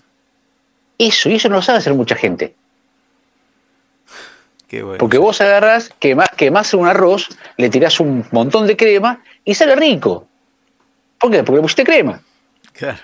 Eso, 0.98 1.30
y 1.30 1.36
eso 1.36 1.50
no 1.50 1.58
lo 1.58 1.62
sabe 1.62 1.80
hacer 1.80 1.94
mucha 1.94 2.16
gente. 2.16 2.56
Qué 4.68 4.82
bueno. 4.82 4.98
Porque 4.98 5.18
vos 5.18 5.40
agarrás, 5.42 5.92
quemás, 6.00 6.30
quemás 6.36 6.74
un 6.74 6.88
arroz, 6.88 7.30
le 7.58 7.70
tirás 7.70 8.00
un 8.00 8.26
montón 8.32 8.68
de 8.68 8.76
crema 8.76 9.22
y 9.46 9.54
sale 9.54 9.76
rico. 9.76 10.28
¿Por 11.20 11.32
qué? 11.32 11.44
Porque 11.44 11.58
le 11.58 11.62
pusiste 11.62 11.84
crema. 11.84 12.22
Claro. 12.78 13.00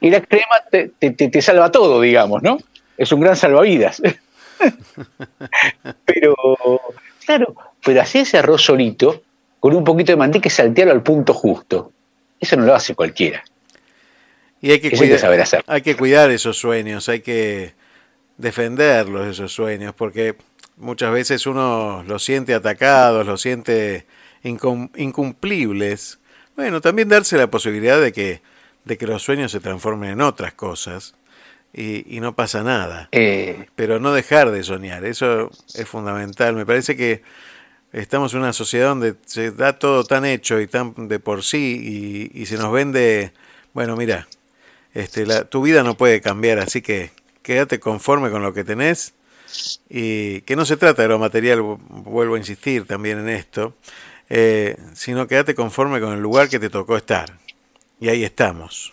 Y 0.00 0.10
la 0.10 0.20
crema 0.20 0.56
te, 0.70 0.90
te- 0.98 1.10
te- 1.12 1.28
te 1.28 1.42
salva 1.42 1.70
todo, 1.72 2.00
digamos, 2.00 2.42
¿no? 2.42 2.58
Es 2.98 3.12
un 3.12 3.20
gran 3.20 3.36
salvavidas. 3.36 4.02
pero, 6.04 6.34
claro, 7.24 7.54
pero 7.84 8.00
así 8.00 8.18
ese 8.20 8.38
arroz 8.38 8.62
solito, 8.62 9.22
con 9.60 9.74
un 9.74 9.84
poquito 9.84 10.12
de 10.12 10.16
manteca 10.16 10.48
y 10.48 10.50
saltearlo 10.50 10.92
al 10.92 11.02
punto 11.02 11.34
justo. 11.34 11.92
Eso 12.38 12.56
no 12.56 12.64
lo 12.66 12.74
hace 12.74 12.94
cualquiera. 12.94 13.42
Y 14.60 14.70
hay 14.70 14.80
que, 14.80 14.88
Eso 14.88 14.96
hay 14.96 15.00
que 15.00 15.06
cuidar, 15.06 15.18
saber 15.20 15.40
hacer. 15.40 15.64
hay 15.66 15.82
que 15.82 15.96
cuidar 15.96 16.30
esos 16.30 16.56
sueños, 16.58 17.08
hay 17.08 17.20
que 17.20 17.74
defenderlos, 18.36 19.26
esos 19.26 19.52
sueños, 19.52 19.94
porque 19.94 20.36
muchas 20.76 21.12
veces 21.12 21.46
uno 21.46 22.02
los 22.06 22.22
siente 22.24 22.54
atacados, 22.54 23.26
los 23.26 23.40
siente 23.40 24.06
incum- 24.44 24.90
incumplibles. 24.96 26.18
Bueno, 26.54 26.80
también 26.80 27.08
darse 27.08 27.36
la 27.36 27.50
posibilidad 27.50 28.00
de 28.00 28.12
que, 28.12 28.40
de 28.86 28.96
que 28.96 29.06
los 29.06 29.22
sueños 29.22 29.52
se 29.52 29.60
transformen 29.60 30.10
en 30.10 30.20
otras 30.22 30.54
cosas 30.54 31.14
y, 31.74 32.16
y 32.16 32.20
no 32.20 32.34
pasa 32.34 32.62
nada. 32.62 33.08
Eh, 33.12 33.66
Pero 33.74 34.00
no 34.00 34.12
dejar 34.12 34.50
de 34.50 34.62
soñar, 34.62 35.04
eso 35.04 35.50
es 35.74 35.86
fundamental. 35.86 36.54
Me 36.54 36.64
parece 36.64 36.96
que 36.96 37.22
estamos 37.92 38.32
en 38.32 38.40
una 38.40 38.52
sociedad 38.52 38.88
donde 38.88 39.16
se 39.26 39.50
da 39.50 39.78
todo 39.78 40.04
tan 40.04 40.24
hecho 40.24 40.60
y 40.60 40.66
tan 40.66 41.08
de 41.08 41.18
por 41.18 41.42
sí 41.42 42.30
y, 42.32 42.40
y 42.42 42.46
se 42.46 42.56
nos 42.56 42.72
vende, 42.72 43.32
bueno, 43.74 43.96
mira, 43.96 44.28
este, 44.94 45.26
la, 45.26 45.44
tu 45.44 45.62
vida 45.62 45.82
no 45.82 45.96
puede 45.96 46.20
cambiar, 46.20 46.58
así 46.58 46.80
que 46.80 47.10
quédate 47.42 47.80
conforme 47.80 48.30
con 48.30 48.42
lo 48.42 48.54
que 48.54 48.64
tenés 48.64 49.14
y 49.90 50.40
que 50.42 50.56
no 50.56 50.64
se 50.64 50.76
trata 50.76 51.02
de 51.02 51.08
lo 51.08 51.18
material, 51.18 51.60
vu- 51.60 51.78
vuelvo 51.88 52.36
a 52.36 52.38
insistir 52.38 52.86
también 52.86 53.18
en 53.18 53.28
esto, 53.28 53.74
eh, 54.28 54.76
sino 54.94 55.26
quédate 55.26 55.54
conforme 55.54 56.00
con 56.00 56.12
el 56.12 56.20
lugar 56.20 56.48
que 56.48 56.58
te 56.58 56.70
tocó 56.70 56.96
estar. 56.96 57.38
Y 58.00 58.08
ahí 58.08 58.24
estamos. 58.24 58.92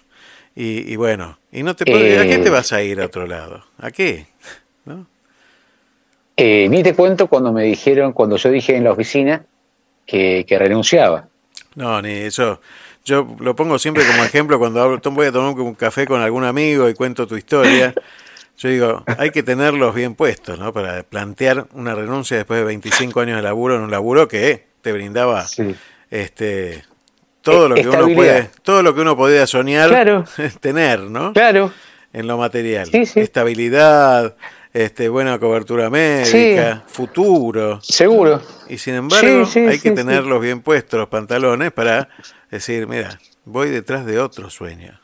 Y, 0.56 0.92
y 0.92 0.96
bueno, 0.96 1.38
y 1.52 1.64
no 1.64 1.76
te 1.76 1.86
puede- 1.86 2.20
¿a 2.20 2.24
qué 2.24 2.38
te 2.38 2.48
Eh. 2.48 2.52
vas 2.52 2.72
a 2.74 2.82
ir 2.84 3.02
a 3.02 3.06
otro 3.06 3.26
lado? 3.28 3.66
¿A 3.80 3.92
qué? 3.92 4.28
eh, 6.38 6.68
ni 6.70 6.82
te 6.84 6.94
cuento 6.96 7.28
cuando 7.28 7.52
me 7.54 7.64
dijeron, 7.64 8.12
cuando 8.14 8.38
yo 8.38 8.50
dije 8.50 8.76
en 8.76 8.84
la 8.84 8.92
oficina 8.92 9.46
que, 10.06 10.46
que 10.48 10.58
renunciaba. 10.58 11.28
No, 11.76 12.02
ni 12.02 12.12
eso. 12.12 12.60
Yo 13.06 13.36
lo 13.40 13.56
pongo 13.56 13.78
siempre 13.78 14.06
como 14.06 14.24
ejemplo 14.24 14.58
cuando 14.60 14.82
hablo, 14.82 15.00
voy 15.12 15.28
a 15.28 15.32
tomar 15.32 15.54
un 15.60 15.76
café 15.76 16.06
con 16.06 16.22
algún 16.22 16.44
amigo 16.46 16.90
y 16.90 16.94
cuento 16.94 17.28
tu 17.28 17.36
historia. 17.36 17.94
Yo 18.58 18.70
digo, 18.70 19.04
hay 19.18 19.32
que 19.32 19.44
tenerlos 19.44 19.94
bien 19.96 20.16
puestos, 20.16 20.58
¿no? 20.60 20.72
Para 20.72 21.04
plantear 21.04 21.68
una 21.74 21.96
renuncia 21.96 22.38
después 22.38 22.60
de 22.60 22.66
25 22.66 23.20
años 23.20 23.38
de 23.38 23.42
laburo 23.44 23.76
en 23.76 23.82
un 23.82 23.92
laburo 23.92 24.28
que 24.28 24.68
te 24.82 24.92
brindaba 24.94 25.46
este 26.12 26.84
todo 27.44 27.68
Eh, 27.68 27.70
lo 27.70 27.76
que 27.76 27.88
uno 27.90 28.16
puede, 28.16 28.50
todo 28.64 28.82
lo 28.82 28.96
que 28.96 29.02
uno 29.02 29.16
podía 29.16 29.46
soñar 29.46 29.90
Claro. 29.90 30.26
tener, 30.60 31.02
¿no? 31.02 31.34
Claro. 31.34 31.72
En 32.12 32.26
lo 32.28 32.38
material. 32.38 32.90
Estabilidad, 32.94 34.36
este, 34.74 35.10
buena 35.10 35.38
cobertura 35.40 35.90
médica, 35.90 36.84
futuro. 36.88 37.80
Seguro. 37.82 38.42
Y 38.70 38.78
sin 38.78 38.96
embargo, 38.96 39.46
Sí, 39.46 39.52
sí, 39.52 39.60
hay 39.60 39.80
que 39.80 39.90
sí, 39.90 39.96
tenerlos 39.96 40.42
bien 40.42 40.62
puestos 40.62 41.00
los 41.00 41.10
pantalones 41.10 41.72
para 41.72 42.10
decir, 42.50 42.88
mira, 42.88 43.20
voy 43.46 43.70
detrás 43.70 44.06
de 44.06 44.20
otro 44.20 44.50
sueño. 44.50 45.00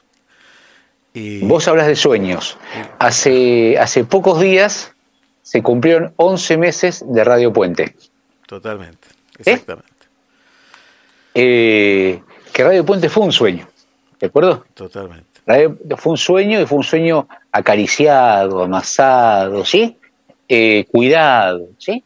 Y 1.14 1.40
Vos 1.40 1.68
hablas 1.68 1.88
de 1.88 1.96
sueños. 1.96 2.58
Hace, 3.00 3.78
hace 3.80 4.04
pocos 4.06 4.40
días 4.40 4.94
se 5.42 5.64
cumplieron 5.64 6.14
11 6.18 6.58
meses 6.58 7.04
de 7.08 7.24
Radio 7.24 7.52
Puente. 7.52 7.96
totalmente, 8.46 9.08
exactamente, 9.40 9.90
Eh, 11.34 12.22
que 12.60 12.64
Radio 12.66 12.86
Puente 12.86 13.08
fue 13.08 13.24
un 13.24 13.32
sueño, 13.32 13.66
¿de 14.20 14.28
acuerdo? 14.28 14.66
totalmente. 14.74 15.24
Radio 15.46 15.78
fue 15.96 16.12
un 16.12 16.18
sueño 16.18 16.60
y 16.60 16.66
fue 16.66 16.78
un 16.80 16.84
sueño 16.84 17.26
acariciado, 17.54 18.62
amasado, 18.64 19.64
¿sí? 19.64 19.96
eh, 20.50 20.86
cuidado, 20.92 21.70
¿sí? 21.78 22.04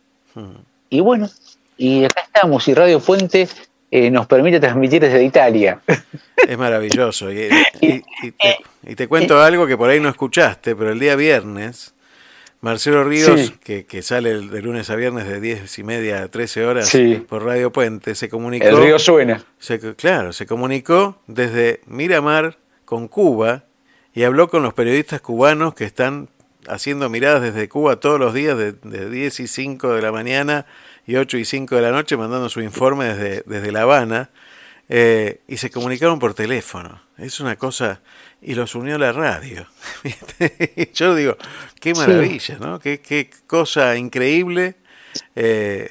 Y 0.91 0.99
bueno, 0.99 1.27
y 1.75 2.05
acá 2.05 2.21
estamos, 2.21 2.67
y 2.67 2.75
Radio 2.75 2.99
Puente 2.99 3.47
eh, 3.89 4.11
nos 4.11 4.27
permite 4.27 4.59
transmitir 4.59 5.01
desde 5.01 5.23
Italia. 5.23 5.79
Es 6.47 6.57
maravilloso. 6.57 7.31
Y, 7.31 7.49
y- 7.81 8.03
y 8.21 8.31
te, 8.31 8.57
y 8.83 8.95
te 8.95 9.07
cuento 9.07 9.41
algo 9.41 9.65
que 9.65 9.75
por 9.75 9.89
ahí 9.89 9.99
no 9.99 10.09
escuchaste, 10.09 10.75
pero 10.75 10.91
el 10.91 10.99
día 10.99 11.15
viernes, 11.15 11.95
Marcelo 12.63 13.03
Ríos, 13.03 13.39
Sí. 13.39 13.55
que, 13.63 13.85
que 13.85 14.01
sale 14.01 14.39
de 14.39 14.61
lunes 14.61 14.89
a 14.89 14.95
viernes 14.95 15.27
de 15.27 15.39
10 15.41 15.77
y 15.79 15.83
media 15.83 16.23
a 16.23 16.27
13 16.29 16.65
horas 16.65 16.87
Sí. 16.87 17.23
por 17.27 17.43
Radio 17.43 17.71
Puente, 17.71 18.15
se 18.15 18.29
comunicó. 18.29 18.65
El 18.65 18.77
río 18.77 18.97
suena. 18.99 19.43
se- 19.59 19.79
claro, 19.95 20.31
se 20.33 20.45
comunicó 20.47 21.21
desde 21.27 21.81
Miramar 21.87 22.57
con 22.85 23.07
Cuba 23.09 23.65
y 24.15 24.23
habló 24.23 24.47
con 24.47 24.63
los 24.63 24.73
periodistas 24.73 25.19
cubanos 25.19 25.75
que 25.75 25.83
están 25.83 26.29
haciendo 26.67 27.09
miradas 27.09 27.41
desde 27.41 27.67
Cuba 27.67 27.97
todos 27.99 28.17
los 28.19 28.33
días, 28.33 28.57
de, 28.57 28.71
de 28.71 29.09
10 29.09 29.41
y 29.41 29.47
5 29.47 29.93
de 29.93 30.01
la 30.01 30.13
mañana 30.13 30.65
y 31.05 31.17
8 31.17 31.37
y 31.37 31.43
5 31.43 31.75
de 31.75 31.81
la 31.81 31.91
noche, 31.91 32.15
mandando 32.15 32.47
su 32.47 32.61
informe 32.61 33.13
desde, 33.13 33.43
desde 33.45 33.71
La 33.73 33.81
Habana, 33.81 34.29
eh, 34.87 35.41
y 35.49 35.57
se 35.57 35.69
comunicaron 35.69 36.17
por 36.19 36.33
teléfono. 36.33 37.01
Es 37.17 37.41
una 37.41 37.57
cosa, 37.57 37.99
y 38.43 38.55
los 38.55 38.75
unió 38.75 38.97
la 38.97 39.11
radio. 39.11 39.65
Yo 40.93 41.15
digo, 41.15 41.37
qué 41.79 41.93
Sí. 41.95 42.01
maravilla, 42.01 42.57
¿no? 42.59 42.79
Qué, 42.79 42.99
qué 42.99 43.29
cosa 43.47 43.95
increíble. 43.97 44.75
eh, 45.35 45.89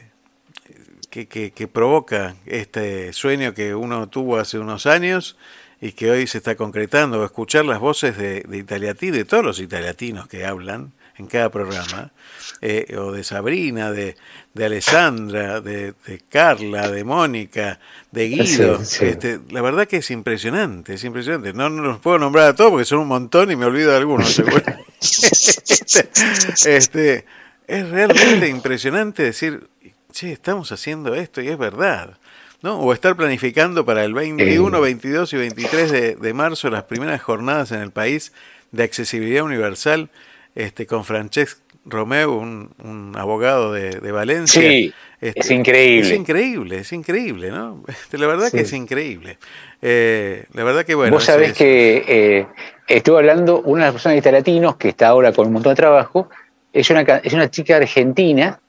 que, 1.10 1.28
que- 1.28 1.50
que 1.52 1.68
provoca 1.68 2.34
este 2.46 3.12
sueño 3.12 3.52
que 3.54 3.74
uno 3.74 4.08
tuvo 4.08 4.38
hace 4.38 4.58
unos 4.58 4.86
años 4.86 5.36
y 5.80 5.92
que 5.92 6.10
hoy 6.10 6.26
se 6.26 6.38
está 6.38 6.54
concretando. 6.56 7.22
Escuchar 7.24 7.64
las 7.66 7.80
voces 7.80 8.16
de, 8.16 8.40
de 8.48 8.56
Italiatí, 8.58 9.10
de 9.10 9.24
todos 9.26 9.44
los 9.44 9.60
italiatinos 9.60 10.26
que 10.26 10.46
hablan 10.46 10.92
en 11.16 11.26
cada 11.26 11.50
programa, 11.50 12.12
eh, 12.60 12.96
o 12.96 13.12
de 13.12 13.24
Sabrina, 13.24 13.92
de, 13.92 14.16
de 14.54 14.64
Alessandra, 14.64 15.60
de, 15.60 15.94
de 16.06 16.22
Carla, 16.28 16.90
de 16.90 17.04
Mónica, 17.04 17.78
de 18.10 18.28
Guido. 18.28 18.78
Sí, 18.78 18.98
sí. 18.98 19.04
Este, 19.06 19.40
la 19.50 19.60
verdad 19.62 19.86
que 19.86 19.98
es 19.98 20.10
impresionante, 20.10 20.94
es 20.94 21.04
impresionante. 21.04 21.52
No, 21.52 21.68
no 21.68 21.82
los 21.82 21.98
puedo 21.98 22.18
nombrar 22.18 22.48
a 22.48 22.54
todos 22.54 22.70
porque 22.70 22.84
son 22.84 23.00
un 23.00 23.08
montón 23.08 23.50
y 23.50 23.56
me 23.56 23.66
olvido 23.66 23.90
de 23.90 23.96
algunos, 23.96 24.38
este, 25.00 26.76
este, 26.76 27.26
es 27.66 27.88
realmente 27.90 28.48
impresionante 28.48 29.22
decir, 29.22 29.68
che, 30.12 30.32
estamos 30.32 30.72
haciendo 30.72 31.14
esto 31.14 31.40
y 31.42 31.48
es 31.48 31.58
verdad. 31.58 32.18
¿no? 32.62 32.78
O 32.78 32.92
estar 32.92 33.16
planificando 33.16 33.84
para 33.84 34.04
el 34.04 34.14
21, 34.14 34.80
22 34.80 35.32
y 35.32 35.36
23 35.36 35.90
de, 35.90 36.14
de 36.14 36.34
marzo 36.34 36.70
las 36.70 36.84
primeras 36.84 37.20
jornadas 37.20 37.72
en 37.72 37.80
el 37.80 37.90
país 37.90 38.32
de 38.70 38.84
accesibilidad 38.84 39.44
universal 39.44 40.10
este, 40.54 40.86
con 40.86 41.04
Francesc 41.04 41.58
Romeu, 41.84 42.32
un, 42.38 42.70
un 42.84 43.14
abogado 43.16 43.72
de, 43.72 43.90
de 44.00 44.12
Valencia. 44.12 44.60
Sí, 44.62 44.92
Este, 45.20 45.40
es 45.40 45.50
increíble. 45.50 46.08
Es 46.12 46.18
increíble, 46.18 46.78
es 46.78 46.92
increíble, 46.92 47.50
¿no? 47.50 47.82
Este, 47.88 48.18
la 48.18 48.26
verdad 48.26 48.46
Sí. 48.50 48.56
que 48.58 48.62
es 48.62 48.72
increíble. 48.72 49.38
Eh, 49.80 50.44
la 50.52 50.62
verdad 50.64 50.84
que 50.84 50.94
bueno. 50.94 51.12
Vos 51.14 51.24
sabés 51.24 51.50
es- 51.50 51.56
que 51.58 52.04
eh, 52.06 52.46
estuve 52.88 53.16
hablando, 53.18 53.60
una 53.62 53.82
de 53.82 53.86
las 53.88 53.92
personas 53.94 54.14
de 54.14 54.18
Italatinos, 54.20 54.76
que 54.76 54.90
está 54.90 55.08
ahora 55.08 55.32
con 55.32 55.46
un 55.48 55.54
montón 55.54 55.72
de 55.72 55.76
trabajo, 55.76 56.28
es 56.72 56.88
una, 56.90 57.00
es 57.02 57.32
una 57.32 57.50
chica 57.50 57.76
argentina, 57.76 58.60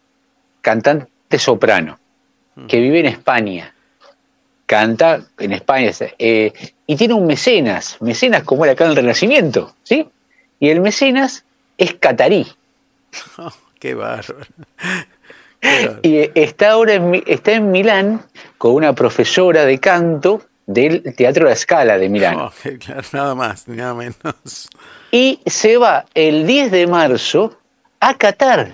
cantante 0.61 1.37
soprano, 1.37 1.99
que 2.67 2.79
vive 2.79 2.99
en 2.99 3.05
España. 3.07 3.73
Canta 4.65 5.21
en 5.37 5.51
España 5.51 5.91
eh, 6.17 6.51
y 6.87 6.95
tiene 6.95 7.13
un 7.13 7.27
mecenas, 7.27 7.97
mecenas 8.01 8.43
como 8.43 8.63
era 8.63 8.73
acá 8.73 8.85
en 8.85 8.91
el 8.91 8.95
Renacimiento, 8.95 9.75
¿sí? 9.83 10.07
Y 10.59 10.69
el 10.69 10.79
mecenas 10.81 11.43
es 11.77 11.93
catarí. 11.95 12.47
Oh, 13.37 13.51
qué 13.79 13.93
bárbaro. 13.93 14.45
Y 16.01 16.29
está 16.35 16.71
ahora 16.71 16.93
en, 16.93 17.23
está 17.25 17.53
en 17.53 17.71
Milán 17.71 18.25
con 18.57 18.73
una 18.73 18.93
profesora 18.93 19.65
de 19.65 19.79
canto 19.79 20.41
del 20.65 21.15
Teatro 21.15 21.47
La 21.47 21.55
Scala 21.55 21.97
de 21.97 22.09
Milán. 22.09 22.37
Oh, 22.39 22.51
claro, 22.79 23.01
nada 23.11 23.35
más, 23.35 23.67
ni 23.67 23.77
nada 23.77 23.93
menos. 23.93 24.69
Y 25.11 25.39
se 25.45 25.77
va 25.77 26.05
el 26.13 26.47
10 26.47 26.71
de 26.71 26.87
marzo 26.87 27.57
a 27.99 28.17
Qatar. 28.17 28.73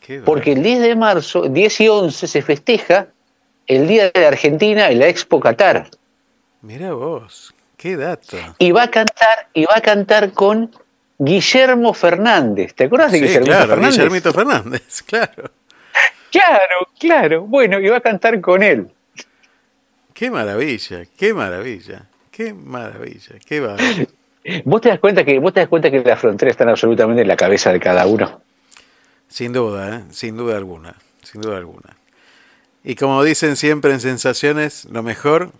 Qué 0.00 0.20
Porque 0.20 0.52
el 0.52 0.62
10 0.62 0.80
de 0.80 0.96
marzo, 0.96 1.48
10 1.48 1.80
y 1.80 1.88
11, 1.88 2.26
se 2.26 2.42
festeja 2.42 3.08
el 3.66 3.86
Día 3.86 4.10
de 4.10 4.20
la 4.20 4.28
Argentina 4.28 4.90
en 4.90 4.98
la 4.98 5.06
Expo 5.06 5.38
Qatar. 5.38 5.88
Mira 6.62 6.92
vos, 6.92 7.54
qué 7.76 7.96
dato. 7.96 8.36
Y 8.58 8.72
va 8.72 8.84
a 8.84 8.90
cantar, 8.90 9.48
y 9.54 9.64
va 9.64 9.76
a 9.76 9.80
cantar 9.80 10.32
con 10.32 10.70
Guillermo 11.24 11.94
Fernández. 11.94 12.74
¿Te 12.74 12.84
acuerdas 12.84 13.12
de 13.12 13.18
Sí, 13.18 13.24
Guillermo 13.24 13.46
claro, 13.46 13.68
Fernández? 13.68 13.94
Guillermito 13.96 14.32
Fernández, 14.32 15.02
claro. 15.06 15.50
Claro, 16.32 16.88
claro. 16.98 17.42
Bueno, 17.42 17.78
y 17.78 17.88
va 17.88 17.98
a 17.98 18.00
cantar 18.00 18.40
con 18.40 18.62
él. 18.62 18.88
Qué 20.14 20.30
maravilla, 20.30 21.04
qué 21.16 21.32
maravilla, 21.32 22.06
qué 22.30 22.52
maravilla, 22.52 23.36
qué 23.46 23.60
bárbaro. 23.60 24.06
¿Vos 24.64 24.80
te 24.80 24.88
das 24.88 24.98
cuenta 24.98 25.24
que, 25.24 25.38
vos 25.38 25.52
te 25.52 25.60
das 25.60 25.68
cuenta 25.68 25.90
que 25.90 26.00
las 26.00 26.18
fronteras 26.18 26.52
están 26.52 26.68
absolutamente 26.68 27.22
en 27.22 27.28
la 27.28 27.36
cabeza 27.36 27.72
de 27.72 27.78
cada 27.78 28.06
uno? 28.06 28.40
Sin 29.28 29.52
duda, 29.52 29.98
¿eh? 29.98 30.02
sin 30.10 30.36
duda 30.36 30.56
alguna, 30.56 30.96
sin 31.22 31.40
duda 31.40 31.56
alguna. 31.58 31.96
Y 32.82 32.96
como 32.96 33.22
dicen 33.22 33.54
siempre 33.56 33.92
en 33.92 34.00
Sensaciones, 34.00 34.86
lo 34.86 35.04
mejor 35.04 35.52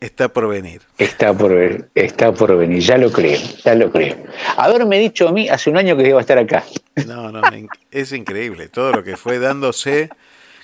está 0.00 0.28
por 0.28 0.48
venir. 0.48 0.82
Está 0.98 1.32
por, 1.36 1.54
ver- 1.54 1.88
está 1.94 2.32
por 2.32 2.56
venir, 2.56 2.80
ya 2.80 2.96
lo 2.98 3.10
creo, 3.10 3.38
ya 3.64 3.74
lo 3.74 3.90
creo. 3.90 4.16
Haberme 4.56 4.98
dicho 4.98 5.28
a 5.28 5.32
mí 5.32 5.48
hace 5.48 5.70
un 5.70 5.76
año 5.76 5.96
que 5.96 6.08
iba 6.08 6.18
a 6.18 6.20
estar 6.20 6.38
acá. 6.38 6.64
No, 7.06 7.30
no, 7.32 7.42
es 7.90 8.12
increíble 8.12 8.68
todo 8.68 8.92
lo 8.92 9.02
que 9.04 9.16
fue 9.16 9.38
dándose. 9.38 10.10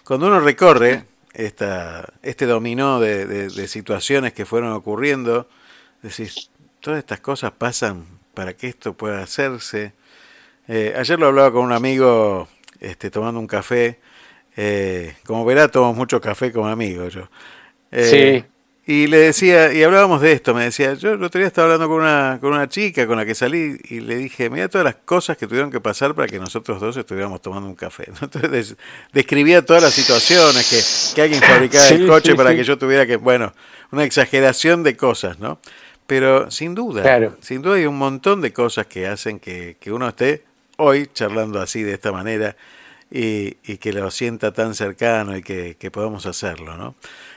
Cuando 0.04 0.26
uno 0.26 0.40
recorre 0.40 1.04
esta, 1.32 2.12
este 2.22 2.46
dominó 2.46 3.00
de, 3.00 3.26
de- 3.26 3.48
de 3.48 3.68
situaciones 3.68 4.32
que 4.32 4.44
fueron 4.44 4.72
ocurriendo, 4.72 5.48
decís, 6.02 6.50
todas 6.80 6.98
estas 6.98 7.20
cosas 7.20 7.52
pasan 7.52 8.04
para 8.34 8.54
que 8.54 8.68
esto 8.68 8.94
pueda 8.94 9.22
hacerse. 9.22 9.92
Eh, 10.68 10.94
ayer 10.96 11.18
lo 11.18 11.26
hablaba 11.26 11.52
con 11.52 11.64
un 11.64 11.72
amigo 11.72 12.48
este, 12.80 13.10
tomando 13.10 13.40
un 13.40 13.46
café. 13.46 13.98
eh, 14.56 15.14
como 15.26 15.44
verá, 15.44 15.68
tomo 15.68 15.92
mucho 15.94 16.20
café 16.20 16.52
como 16.52 16.68
amigo 16.68 17.08
yo. 17.08 17.28
Eh, 17.90 18.44
Y 18.86 19.06
le 19.06 19.16
decía, 19.16 19.72
y 19.72 19.82
hablábamos 19.82 20.20
de 20.20 20.32
esto, 20.32 20.52
me 20.54 20.64
decía, 20.64 20.92
yo 20.92 21.12
el 21.12 21.22
otro 21.24 21.38
día 21.38 21.46
estaba 21.48 21.72
hablando 21.72 21.88
con 21.88 22.02
una, 22.02 22.36
con 22.38 22.52
una 22.52 22.68
chica 22.68 23.06
con 23.06 23.16
la 23.16 23.24
que 23.24 23.34
salí 23.34 23.78
y 23.88 24.00
le 24.00 24.16
dije, 24.16 24.50
mira 24.50 24.68
todas 24.68 24.84
las 24.84 24.96
cosas 24.96 25.38
que 25.38 25.46
tuvieron 25.46 25.70
que 25.70 25.80
pasar 25.80 26.14
para 26.14 26.28
que 26.28 26.38
nosotros 26.38 26.82
dos 26.82 26.94
estuviéramos 26.98 27.40
tomando 27.40 27.66
un 27.66 27.76
café. 27.76 28.08
¿no? 28.08 28.16
Entonces 28.22 28.50
des- 28.50 28.76
describía 29.14 29.64
todas 29.64 29.82
las 29.82 29.94
situaciones, 29.94 30.68
que, 30.68 31.14
que 31.16 31.22
alguien 31.22 31.40
fabricaba 31.40 31.84
Sí, 31.84 31.94
el 31.94 32.06
coche 32.06 32.32
sí, 32.32 32.36
para 32.36 32.50
sí. 32.50 32.56
que 32.56 32.64
yo 32.64 32.76
tuviera 32.76 33.06
que, 33.06 33.16
bueno, 33.16 33.54
una 33.90 34.04
exageración 34.04 34.82
de 34.82 34.96
cosas, 34.98 35.38
¿no? 35.38 35.58
Pero 36.06 36.50
sin 36.50 36.74
duda, 36.74 37.00
Claro. 37.00 37.38
sin 37.40 37.62
duda 37.62 37.76
hay 37.76 37.86
un 37.86 37.96
montón 37.96 38.42
de 38.42 38.52
cosas 38.52 38.86
que 38.86 39.06
hacen 39.06 39.40
que, 39.40 39.78
que 39.80 39.92
uno 39.92 40.06
esté 40.08 40.44
hoy 40.76 41.08
charlando 41.14 41.58
así 41.62 41.82
de 41.82 41.94
esta 41.94 42.12
manera 42.12 42.54
y, 43.10 43.56
y 43.64 43.78
que 43.78 43.94
lo 43.94 44.10
sienta 44.10 44.52
tan 44.52 44.74
cercano 44.74 45.34
y 45.38 45.42
que, 45.42 45.76
que 45.78 45.90
podamos 45.90 46.26
hacerlo, 46.26 46.76
¿no? 46.76 46.96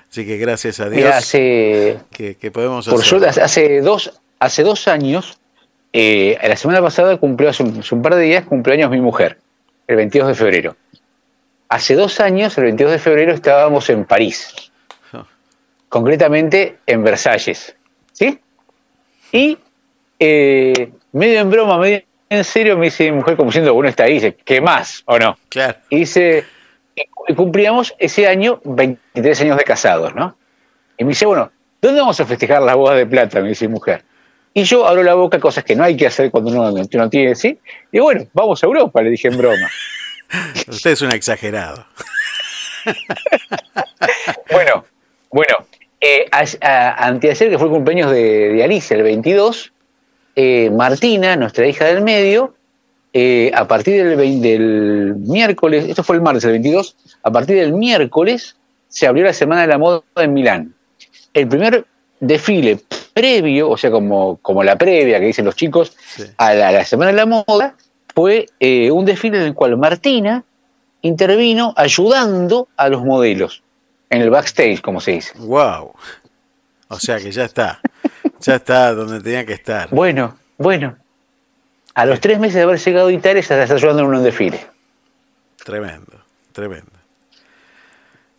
Así 0.10 0.26
que 0.26 0.38
gracias 0.38 0.80
a 0.80 0.86
Dios 0.90 1.04
Mira, 1.04 1.18
hace, 1.18 1.98
que, 2.12 2.36
que 2.36 2.50
podemos 2.52 2.88
por 2.88 3.04
suerte, 3.04 3.28
hace- 3.42 3.82
dos, 3.82 4.20
hace 4.40 4.64
dos 4.64 4.88
años, 4.88 5.38
eh, 5.94 6.38
la 6.42 6.56
semana 6.56 6.82
pasada 6.82 7.18
cumplió, 7.18 7.50
hace 7.50 7.64
un, 7.64 7.80
hace 7.80 7.94
un 7.94 8.02
par 8.02 8.16
de 8.16 8.22
días, 8.24 8.46
cumpleaños 8.46 8.90
mi 8.90 9.02
mujer, 9.02 9.38
el 9.88 9.96
22 9.98 10.30
de 10.30 10.36
febrero. 10.36 10.76
Hace 11.70 11.96
dos 11.96 12.20
años, 12.22 12.58
el 12.58 12.64
22 12.66 12.94
de 12.94 13.00
febrero, 13.00 13.34
estábamos 13.34 13.90
en 13.90 14.06
París, 14.06 14.72
concretamente 15.90 16.78
en 16.86 17.04
Versalles, 17.04 17.76
¿sí? 18.14 18.40
Y 19.32 19.58
eh, 20.20 20.92
medio 21.12 21.40
en 21.42 21.50
broma, 21.50 21.78
medio 21.78 22.04
en 22.30 22.44
serio, 22.44 22.78
me 22.78 22.86
dice 22.86 23.06
mi 23.12 23.18
mujer 23.18 23.36
como 23.38 23.50
diciendo, 23.50 23.74
uno 23.74 23.88
está 23.88 24.04
ahí, 24.04 24.14
dice, 24.16 24.36
¿qué 24.44 24.60
más 24.62 25.04
o 25.06 25.18
no? 25.18 25.38
Claro. 25.50 25.78
Y 25.90 26.00
dice, 26.00 26.46
cumplíamos 27.36 27.94
ese 28.00 28.28
año 28.28 28.62
23 28.64 29.42
años 29.42 29.58
de 29.58 29.64
casados, 29.64 30.16
¿no? 30.16 30.38
Y 30.98 31.04
me 31.04 31.10
dice, 31.10 31.26
bueno, 31.26 31.52
¿dónde 31.82 32.00
vamos 32.02 32.20
a 32.20 32.26
festejar 32.26 32.62
las 32.62 32.76
bodas 32.76 32.98
de 32.98 33.06
plata? 33.06 33.42
Me 33.42 33.50
dice 33.50 33.68
mujer. 33.68 34.04
Y 34.54 34.64
yo 34.64 34.88
abro 34.88 35.04
la 35.04 35.14
boca, 35.14 35.40
cosas 35.40 35.64
que 35.64 35.76
no 35.76 35.84
hay 35.84 35.96
que 35.96 36.08
hacer 36.08 36.32
cuando 36.32 36.50
uno 36.52 36.72
no 36.72 37.10
tiene, 37.10 37.36
¿sí? 37.36 37.60
Y 37.92 38.00
bueno, 38.00 38.26
vamos 38.34 38.64
a 38.64 38.66
Europa, 38.66 39.02
le 39.02 39.12
dije 39.12 39.28
en 39.28 39.38
broma. 39.38 39.70
Usted 40.68 40.92
es 40.92 41.02
un 41.02 41.12
exagerado. 41.12 41.86
Bueno, 44.52 44.86
bueno, 45.32 45.58
eh, 46.00 46.26
a- 46.32 46.46
a- 46.62 47.06
anteayer 47.08 47.50
que 47.50 47.58
fue 47.58 47.68
el 47.68 47.74
cumpleaños 47.74 48.12
de, 48.12 48.50
de 48.54 48.64
Alicia, 48.64 48.96
el 48.96 49.04
22, 49.04 49.74
eh, 50.36 50.70
Martina, 50.72 51.36
nuestra 51.36 51.68
hija 51.68 51.86
del 51.86 52.02
medio, 52.02 52.56
eh, 53.20 53.52
a 53.52 53.68
partir 53.68 54.16
del, 54.16 55.16
miércoles, 55.16 55.86
esto 55.90 56.04
fue 56.04 56.18
el 56.18 56.22
martes, 56.22 56.44
el 56.44 56.52
22, 56.52 56.96
a 57.24 57.32
partir 57.32 57.56
del 57.56 57.74
miércoles 57.74 58.58
se 58.90 59.08
abrió 59.08 59.24
la 59.24 59.34
Semana 59.34 59.62
de 59.62 59.68
la 59.70 59.80
Moda 59.80 60.04
en 60.18 60.34
Milán. 60.34 60.76
El 61.34 61.48
primer 61.48 61.88
desfile 62.20 62.80
previo, 63.16 63.72
o 63.72 63.78
sea, 63.78 63.90
como, 63.90 64.38
como 64.44 64.64
la 64.64 64.78
previa 64.78 65.20
que 65.20 65.26
dicen 65.26 65.46
los 65.46 65.56
chicos, 65.56 65.98
a 66.38 66.54
la, 66.54 66.68
a 66.68 66.72
la 66.72 66.86
Semana 66.86 67.10
de 67.10 67.18
la 67.18 67.26
Moda, 67.26 67.74
fue 68.14 68.46
eh, 68.60 68.92
un 68.92 69.04
desfile 69.06 69.40
en 69.40 69.46
el 69.46 69.56
cual 69.56 69.78
Martina 69.78 70.44
intervino 71.02 71.74
ayudando 71.76 72.68
a 72.78 72.88
los 72.88 73.04
modelos 73.04 73.64
en 74.12 74.22
el 74.22 74.30
backstage, 74.30 74.80
como 74.82 75.02
se 75.02 75.14
dice. 75.14 75.34
¡Wow! 75.40 75.92
O 76.90 77.00
sea 77.00 77.18
que 77.18 77.32
ya 77.32 77.46
está. 77.46 77.82
Ya 78.42 78.58
está 78.58 78.94
donde 78.94 79.22
tenía 79.22 79.44
que 79.44 79.54
estar. 79.54 79.90
Bueno, 79.90 80.38
bueno. 80.60 80.98
A 81.98 82.06
los 82.06 82.20
tres 82.22 82.38
meses 82.38 82.54
de 82.56 82.62
haber 82.62 82.78
llegado 82.80 83.08
a 83.08 83.12
Italia, 83.12 83.42
ya 83.42 83.64
está 83.64 83.74
ayudando 83.74 84.04
en 84.04 84.10
un 84.10 84.24
desfile. 84.24 84.60
Tremendo, 85.64 86.14
tremendo. 86.52 86.92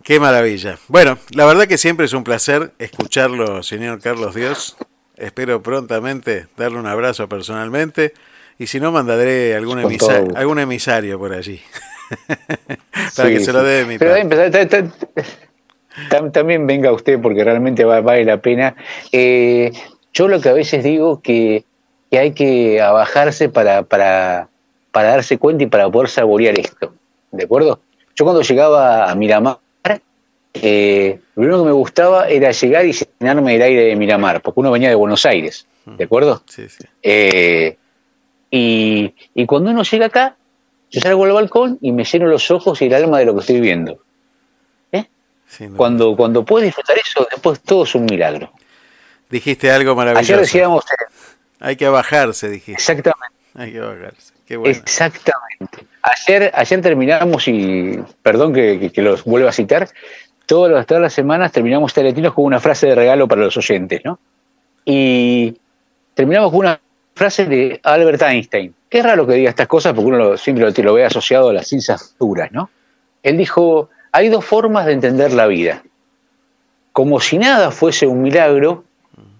Qué 0.05 0.20
maravilla. 0.20 0.78
Bueno, 0.86 1.18
la 1.32 1.44
verdad 1.44 1.66
que 1.66 1.76
siempre 1.76 2.06
es 2.06 2.12
un 2.12 2.22
placer 2.22 2.70
escucharlo, 2.78 3.62
señor 3.64 4.01
Carlos 4.01 4.35
Dios. 4.36 4.76
Espero 5.16 5.60
prontamente 5.60 6.47
darle 6.56 6.78
un 6.78 6.86
abrazo 6.86 7.28
personalmente. 7.28 8.14
Y 8.60 8.68
si 8.68 8.78
no, 8.78 8.93
mandaré 8.93 9.56
algún, 9.56 9.80
emisa- 9.80 10.24
emisario 10.62 11.18
por 11.18 11.32
allí. 11.32 11.60
Para 13.16 13.28
Sí, 13.28 13.35
que 13.35 13.40
se 13.40 13.52
lo 13.52 13.60
sí. 13.60 13.66
dé 13.66 13.72
de 13.72 13.85
mi 13.86 13.98
Pero 13.98 14.12
tam- 16.10 16.30
también 16.32 16.64
venga 16.66 16.93
usted 16.93 17.20
porque 17.20 17.43
realmente 17.43 17.85
va- 17.85 18.01
vale 18.01 18.24
la 18.24 18.40
pena. 18.40 18.74
Eh, 19.10 19.72
yo 20.12 20.28
lo 20.28 20.40
que 20.40 20.48
a 20.48 20.52
veces 20.52 20.82
digo 20.85 21.20
que, 21.20 21.64
que 22.10 22.18
hay 22.18 22.32
que 22.32 22.80
abajarse 22.80 23.48
para, 23.48 23.82
para, 23.82 24.48
para 24.90 25.10
darse 25.10 25.39
cuenta 25.39 25.64
y 25.64 25.66
para 25.66 25.90
poder 25.90 26.09
saborear 26.09 26.59
esto. 26.59 26.94
¿De 27.30 27.44
acuerdo? 27.44 27.80
Yo 28.14 28.24
cuando 28.24 28.43
llegaba 28.43 29.10
a 29.10 29.14
Miramar, 29.14 29.59
eh, 30.55 31.20
lo 31.36 31.43
único 31.43 31.59
que 31.59 31.66
me 31.66 31.72
gustaba 31.72 32.28
era 32.28 32.51
llegar 32.51 32.86
y 32.86 32.93
llenarme 32.93 33.56
el 33.56 33.62
aire 33.62 33.82
de 33.85 33.97
Miramar, 33.97 34.40
porque 34.43 34.60
uno 34.60 34.70
venía 34.70 34.89
de 34.89 34.94
Buenos 34.94 35.24
Aires. 35.26 35.66
¿De 35.85 36.05
acuerdo? 36.05 36.43
Sí, 36.47 36.68
sí. 36.68 36.85
Eh, 37.02 37.76
y, 38.51 39.14
y 39.35 39.47
cuando 39.47 39.70
uno 39.70 39.82
llega 39.82 40.06
acá, 40.06 40.36
yo 40.90 41.01
salgo 41.01 41.24
al 41.24 41.32
balcón 41.32 41.78
y 41.80 41.93
me 41.93 42.05
lleno 42.05 42.26
los 42.26 42.51
ojos 42.51 42.80
y 42.82 42.86
el 42.86 42.94
alma 42.94 43.18
de 43.18 43.26
lo 43.26 43.35
que 43.35 43.40
estoy 43.40 43.60
viendo. 43.60 43.98
Cuando, 45.76 46.14
cuando 46.14 46.44
puedes 46.44 46.66
disfrutar 46.66 46.98
eso, 46.98 47.26
después 47.30 47.60
todo 47.60 47.85
es 47.85 47.94
un 47.94 48.05
milagro. 48.05 48.52
Dijiste 49.30 49.70
algo 49.70 49.94
maravilloso. 49.94 50.32
Ayer 50.32 50.40
decíamos, 50.40 50.85
Hay 51.60 51.76
que 51.76 51.89
bajarse, 51.89 52.48
dijiste. 52.48 52.72
Exactamente. 52.72 53.36
Hay 53.55 53.72
que 53.72 53.80
bajarse. 53.80 54.32
Qué 54.47 54.56
bueno. 54.56 54.72
exactamente. 54.78 55.86
Ayer, 56.02 56.51
ayer 56.55 56.80
terminamos, 56.80 57.48
y 57.48 57.98
perdón 58.22 58.55
que, 58.55 58.78
que- 58.78 58.90
que 58.90 59.02
los 59.02 59.24
vuelva 59.24 59.51
a 59.51 59.52
citar, 59.52 59.89
todas 60.47 60.72
las, 60.72 60.86
todas 60.86 61.02
las 61.02 61.12
semanas 61.12 61.52
terminamos 61.52 61.93
Teletinos 61.93 62.32
con 62.35 62.44
una 62.44 62.60
frase 62.60 62.86
de 62.86 62.94
regalo 62.94 63.28
para 63.28 63.43
los 63.43 63.56
oyentes, 63.56 64.01
¿no? 64.05 64.18
Y 64.85 65.59
terminamos 66.14 66.51
con 66.51 66.60
una 66.60 66.80
frase 67.14 67.44
de 67.47 67.80
Albert 67.82 68.22
Einstein. 68.22 68.74
Qué 68.89 69.02
raro 69.02 69.26
que 69.26 69.35
diga 69.35 69.51
estas 69.51 69.66
cosas 69.66 69.93
porque 69.93 70.09
uno 70.09 70.16
lo- 70.18 70.39
siempre 70.39 70.64
lo, 70.70 70.82
lo 70.85 70.94
ve 70.94 71.05
asociado 71.05 71.51
a 71.51 71.52
las 71.52 71.66
ciencias 71.66 72.14
duras, 72.18 72.51
¿no? 72.52 72.70
Él 73.22 73.36
dijo, 73.36 73.90
hay 74.12 74.28
dos 74.28 74.44
formas 74.44 74.86
de 74.86 74.93
entender 74.93 75.32
la 75.32 75.47
vida. 75.47 75.82
Como 76.93 77.20
si 77.20 77.36
nada 77.39 77.70
fuese 77.70 78.06
un 78.06 78.22
milagro 78.22 78.85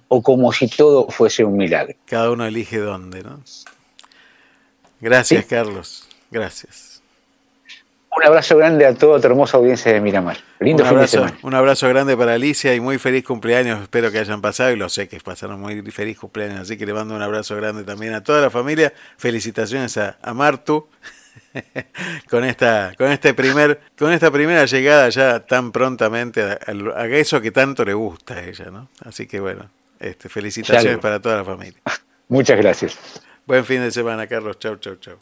o 0.09 0.23
como 0.23 0.53
si 0.53 0.69
todo 0.69 1.09
fuese 1.09 1.45
un 1.45 1.57
milagro. 1.57 1.95
Cada 2.07 2.31
uno 2.31 2.45
elige 2.47 2.79
dónde, 2.79 3.23
¿no? 3.23 3.41
Gracias, 5.01 5.45
Carlos. 5.47 6.09
Gracias. 6.31 7.03
Un 8.17 8.25
abrazo 8.25 8.57
grande 8.57 8.85
a 8.85 8.95
toda 8.95 9.21
tu 9.21 9.27
hermosa 9.29 9.59
audiencia 9.59 9.93
de 9.93 10.01
Miramar. 10.01 10.39
Lindo 10.59 10.83
un 10.83 10.89
fin 10.89 10.99
de 10.99 11.07
semana. 11.07 11.39
un 11.43 11.55
abrazo 11.55 11.89
grande 11.89 12.17
para 12.17 12.35
Alicia 12.35 12.75
y 12.75 12.81
muy 12.81 12.99
feliz 12.99 13.23
cumpleaños. 13.25 13.81
Espero 13.83 14.11
que 14.11 14.19
hayan 14.19 14.41
pasado 14.41 14.73
y 14.73 14.77
lo 14.77 14.89
sé 14.89 15.09
que 15.09 15.21
pasaron 15.21 15.61
muy 15.61 15.81
feliz 15.93 16.19
cumpleaños. 16.19 16.61
Así 16.61 16.77
que 16.77 16.85
le 16.87 16.95
mando 16.95 17.15
un 17.15 17.23
abrazo 17.23 17.55
grande 17.55 17.85
también 17.85 18.15
a 18.15 18.25
toda 18.25 18.41
la 18.41 18.51
familia. 18.51 18.93
Felicitaciones 19.19 19.97
a, 19.99 20.19
a 20.21 20.35
Martu 20.35 20.89
con 22.31 22.45
esta, 22.45 22.93
con 22.99 23.13
este 23.13 23.35
primer, 23.35 23.81
con 23.97 24.11
esta 24.13 24.33
primera 24.33 24.65
llegada 24.65 25.09
ya 25.11 25.47
tan 25.47 25.71
prontamente 25.71 26.43
a, 26.43 26.59
a- 26.67 27.03
a 27.03 27.07
eso 27.07 27.41
que 27.41 27.53
tanto 27.53 27.85
le 27.85 27.95
gusta 27.95 28.35
a 28.35 28.43
ella, 28.45 28.71
¿no? 28.73 28.89
Así 29.05 29.29
que 29.29 29.39
bueno, 29.39 29.71
este, 30.01 30.29
felicitaciones 30.29 30.85
Salud. 30.85 31.01
para 31.01 31.21
toda 31.21 31.37
la 31.37 31.45
familia. 31.45 31.81
Muchas 32.29 32.59
gracias. 32.59 32.99
Buen 33.47 33.65
fin 33.65 33.81
de 33.81 33.91
semana, 33.91 34.27
Carlos. 34.27 34.59
Chau, 34.59 34.77
chau, 34.77 34.97
chau. 34.97 35.19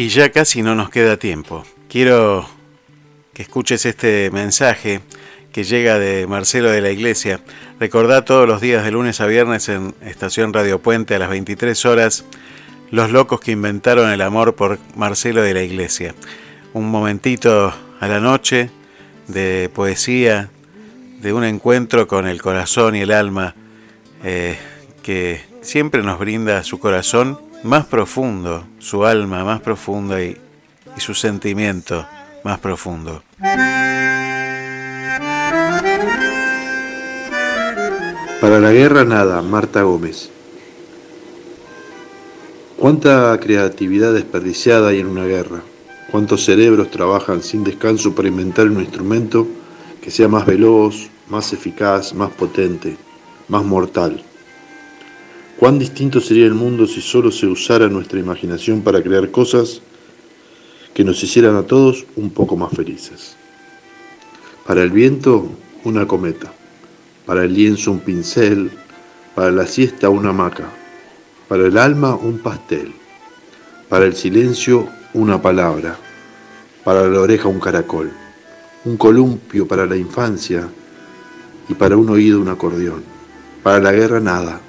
Y 0.00 0.08
ya 0.08 0.32
casi 0.32 0.62
no 0.62 0.74
nos 0.74 0.88
queda 0.88 1.18
tiempo. 1.18 1.62
Quiero 1.90 2.48
que 3.34 3.42
escuches 3.42 3.84
este 3.84 4.30
mensaje 4.30 5.02
que 5.52 5.62
llega 5.62 5.98
de 5.98 6.26
Marcelo 6.26 6.70
de 6.70 6.80
la 6.80 6.88
Iglesia. 6.88 7.40
Recordá 7.78 8.24
todos 8.24 8.48
los 8.48 8.62
días 8.62 8.82
de 8.82 8.92
lunes 8.92 9.20
a 9.20 9.26
viernes 9.26 9.68
en 9.68 9.94
Estación 10.00 10.54
Radio 10.54 10.80
Puente 10.80 11.14
a 11.14 11.18
las 11.18 11.28
23 11.28 11.84
horas 11.84 12.24
Los 12.90 13.10
locos 13.10 13.40
que 13.40 13.52
inventaron 13.52 14.10
el 14.10 14.22
amor 14.22 14.54
por 14.54 14.78
Marcelo 14.96 15.42
de 15.42 15.52
la 15.52 15.62
Iglesia. 15.62 16.14
Un 16.72 16.90
momentito 16.90 17.70
a 18.00 18.08
la 18.08 18.20
noche 18.20 18.70
de 19.28 19.68
poesía, 19.68 20.48
de 21.20 21.34
un 21.34 21.44
encuentro 21.44 22.08
con 22.08 22.26
el 22.26 22.40
corazón 22.40 22.96
y 22.96 23.00
el 23.00 23.12
alma 23.12 23.54
eh, 24.24 24.56
que 25.02 25.42
siempre 25.60 26.02
nos 26.02 26.18
brinda 26.18 26.64
su 26.64 26.78
corazón 26.78 27.49
más 27.62 27.86
profundo, 27.86 28.64
su 28.78 29.04
alma 29.04 29.44
más 29.44 29.60
profunda 29.60 30.22
y, 30.22 30.36
y 30.96 31.00
su 31.00 31.14
sentimiento 31.14 32.06
más 32.44 32.58
profundo. 32.58 33.22
Para 38.40 38.58
la 38.58 38.72
guerra 38.72 39.04
nada, 39.04 39.42
Marta 39.42 39.82
Gómez. 39.82 40.30
¿Cuánta 42.78 43.38
creatividad 43.38 44.14
desperdiciada 44.14 44.88
hay 44.88 45.00
en 45.00 45.08
una 45.08 45.26
guerra? 45.26 45.60
¿Cuántos 46.10 46.46
cerebros 46.46 46.90
trabajan 46.90 47.42
sin 47.42 47.62
descanso 47.62 48.14
para 48.14 48.28
inventar 48.28 48.66
un 48.68 48.80
instrumento 48.80 49.46
que 50.00 50.10
sea 50.10 50.28
más 50.28 50.46
veloz, 50.46 51.10
más 51.28 51.52
eficaz, 51.52 52.14
más 52.14 52.30
potente, 52.30 52.96
más 53.48 53.62
mortal? 53.62 54.24
¿Cuán 55.60 55.78
distinto 55.78 56.22
sería 56.22 56.46
el 56.46 56.54
mundo 56.54 56.86
si 56.86 57.02
solo 57.02 57.30
se 57.30 57.46
usara 57.46 57.86
nuestra 57.86 58.18
imaginación 58.18 58.80
para 58.80 59.02
crear 59.02 59.30
cosas 59.30 59.82
que 60.94 61.04
nos 61.04 61.22
hicieran 61.22 61.54
a 61.54 61.64
todos 61.64 62.06
un 62.16 62.30
poco 62.30 62.56
más 62.56 62.72
felices? 62.72 63.36
Para 64.66 64.82
el 64.82 64.90
viento, 64.90 65.50
una 65.84 66.06
cometa. 66.06 66.50
Para 67.26 67.44
el 67.44 67.52
lienzo, 67.52 67.92
un 67.92 68.00
pincel. 68.00 68.70
Para 69.34 69.50
la 69.50 69.66
siesta, 69.66 70.08
una 70.08 70.30
hamaca. 70.30 70.70
Para 71.46 71.66
el 71.66 71.76
alma, 71.76 72.14
un 72.14 72.38
pastel. 72.38 72.94
Para 73.90 74.06
el 74.06 74.16
silencio, 74.16 74.88
una 75.12 75.42
palabra. 75.42 75.98
Para 76.84 77.06
la 77.06 77.20
oreja, 77.20 77.48
un 77.48 77.60
caracol. 77.60 78.10
Un 78.86 78.96
columpio 78.96 79.68
para 79.68 79.84
la 79.84 79.98
infancia. 79.98 80.66
Y 81.68 81.74
para 81.74 81.98
un 81.98 82.08
oído, 82.08 82.40
un 82.40 82.48
acordeón. 82.48 83.04
Para 83.62 83.78
la 83.78 83.92
guerra, 83.92 84.20
nada. 84.20 84.62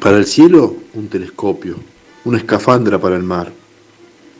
Para 0.00 0.16
el 0.16 0.26
cielo, 0.26 0.74
un 0.94 1.08
telescopio. 1.08 1.76
Una 2.24 2.38
escafandra 2.38 2.98
para 2.98 3.16
el 3.16 3.22
mar. 3.22 3.52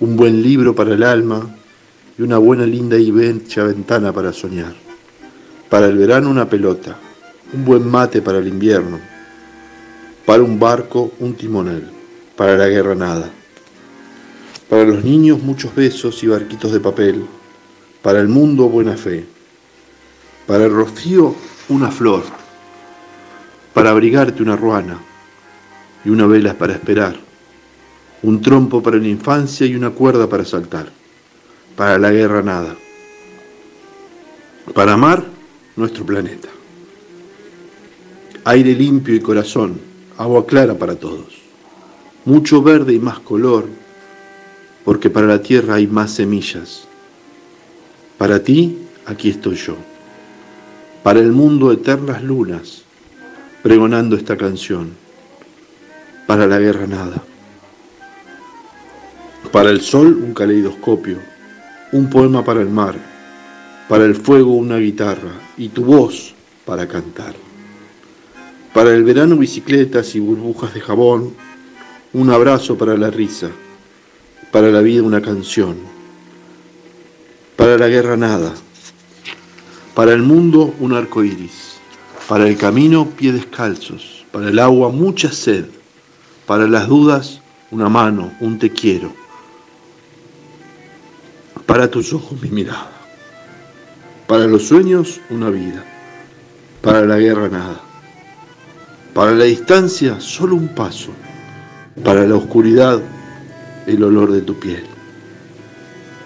Un 0.01 0.17
buen 0.17 0.43
libro 0.43 0.75
para 0.75 0.95
el 0.95 1.03
alma. 1.03 1.55
Y 2.19 2.23
una 2.23 2.39
buena, 2.39 2.67
linda 2.67 2.97
y 2.97 3.11
bella 3.11 3.65
ventana 3.65 4.13
para 4.13 4.33
soñar. 4.33 4.75
Para 5.69 5.87
el 5.87 5.99
verano, 5.99 6.31
una 6.31 6.49
pelota. 6.49 6.97
Un 7.53 7.65
buen 7.65 7.89
mate 7.89 8.23
para 8.23 8.39
el 8.39 8.49
invierno. 8.49 8.99
Para 10.25 10.43
un 10.43 10.59
barco, 10.59 11.13
un 11.21 11.35
timonel. 11.35 11.89
Para 12.35 12.57
la 12.57 12.69
guerra, 12.69 12.95
nada. 12.95 13.31
Para 14.69 14.85
los 14.85 15.05
niños, 15.05 15.43
muchos 15.43 15.75
besos 15.75 16.23
y 16.25 16.29
barquitos 16.29 16.73
de 16.73 16.81
papel. 16.81 17.25
Para 18.01 18.21
el 18.21 18.29
mundo, 18.29 18.69
buena 18.69 18.97
fe. 18.97 19.27
Para 20.47 20.65
el 20.65 20.73
rocío, 20.73 21.37
una 21.69 21.91
flor. 21.91 22.23
Para 23.75 23.91
abrigarte 23.91 24.43
una 24.43 24.57
ruana 24.57 25.12
y 26.05 26.11
una 26.11 26.27
vela 26.27 26.55
para 26.55 26.75
esperar. 26.75 27.17
Un 28.23 28.41
trompo 28.41 28.83
para 28.83 28.99
la 28.99 29.09
infancia 29.09 29.67
y 29.67 29.75
una 29.75 29.91
cuerda 29.91 30.29
para 30.29 30.45
saltar. 30.45 30.91
Para 31.77 31.99
la 31.99 32.11
guerra 32.11 32.43
nada. 32.43 32.77
Para 34.75 34.93
amar 34.93 35.25
nuestro 35.77 36.05
planeta. 36.05 36.49
Aire 38.45 38.75
limpio 38.75 39.15
y 39.15 39.21
corazón, 39.21 39.81
agua 40.19 40.47
clara 40.47 40.75
para 40.75 40.97
todos. 40.97 41.43
Mucho 42.25 42.63
verde 42.63 42.93
y 42.93 42.99
más 42.99 43.19
color, 43.21 43.67
porque 44.85 45.11
para 45.11 45.27
la 45.27 45.43
tierra 45.43 45.75
hay 45.75 45.87
más 45.87 46.13
semillas. 46.13 46.87
Para 48.19 48.43
ti, 48.43 48.79
aquí 49.07 49.31
estoy 49.31 49.57
yo. 49.57 49.77
Para 51.03 51.21
el 51.21 51.33
mundo, 51.33 51.73
eternas 51.73 52.23
lunas, 52.23 52.83
pregonando 53.63 54.17
esta 54.17 54.37
canción. 54.37 55.02
Para 56.33 56.47
la 56.47 56.59
guerra, 56.59 56.87
nada. 56.87 57.23
Para 59.53 59.69
el 59.69 59.83
sol, 59.83 60.19
un 60.25 60.33
caleidoscopio, 60.33 61.19
un 61.93 62.09
poema 62.09 62.43
para 62.43 62.63
el 62.63 62.71
mar, 62.71 62.95
para 63.87 64.07
el 64.07 64.15
fuego, 64.15 64.55
una 64.55 64.79
guitarra. 64.79 65.33
Y 65.59 65.69
tu 65.69 65.85
voz 65.85 66.35
para 66.65 66.89
cantar. 66.89 67.35
Para 68.73 68.95
el 68.95 69.05
verano, 69.05 69.37
bicicletas 69.37 70.15
y 70.15 70.21
burbujas 70.21 70.73
de 70.73 70.81
jabón, 70.81 71.35
un 72.15 72.31
abrazo 72.31 72.79
para 72.79 72.97
la 72.97 73.11
risa, 73.11 73.51
para 74.51 74.71
la 74.71 74.81
vida, 74.81 75.03
una 75.03 75.21
canción, 75.21 75.77
para 77.57 77.77
la 77.77 77.89
guerra, 77.89 78.17
nada, 78.17 78.55
para 79.93 80.15
el 80.15 80.23
mundo, 80.23 80.75
un 80.81 80.95
arco 80.95 81.23
iris, 81.23 81.75
para 82.27 82.49
el 82.49 82.57
camino, 82.57 83.07
pies 83.07 83.35
descalzos, 83.35 84.25
para 84.33 84.49
el 84.49 84.59
agua, 84.59 84.89
mucha 84.89 85.31
sed, 85.31 85.67
para 86.47 86.67
las 86.67 86.89
dudas, 86.89 87.41
una 87.71 87.89
mano, 87.89 88.33
un 88.41 88.59
te 88.59 88.71
quiero, 88.71 89.13
para 91.67 91.89
tus 91.89 92.13
ojos, 92.13 92.41
mi 92.41 92.51
mirada, 92.51 92.91
para 94.27 94.47
los 94.47 94.65
sueños, 94.67 95.21
una 95.31 95.51
vida, 95.51 95.85
para 96.83 97.03
la 97.07 97.19
guerra, 97.19 97.49
nada. 97.49 97.81
Para 99.15 99.33
la 99.33 99.45
distancia, 99.45 100.21
solo 100.21 100.57
un 100.57 100.69
paso. 100.69 101.11
Para 102.03 102.27
la 102.27 102.35
oscuridad, 102.35 103.01
el 103.87 104.03
olor 104.03 104.33
de 104.33 104.41
tu 104.41 104.59
piel. 104.59 104.85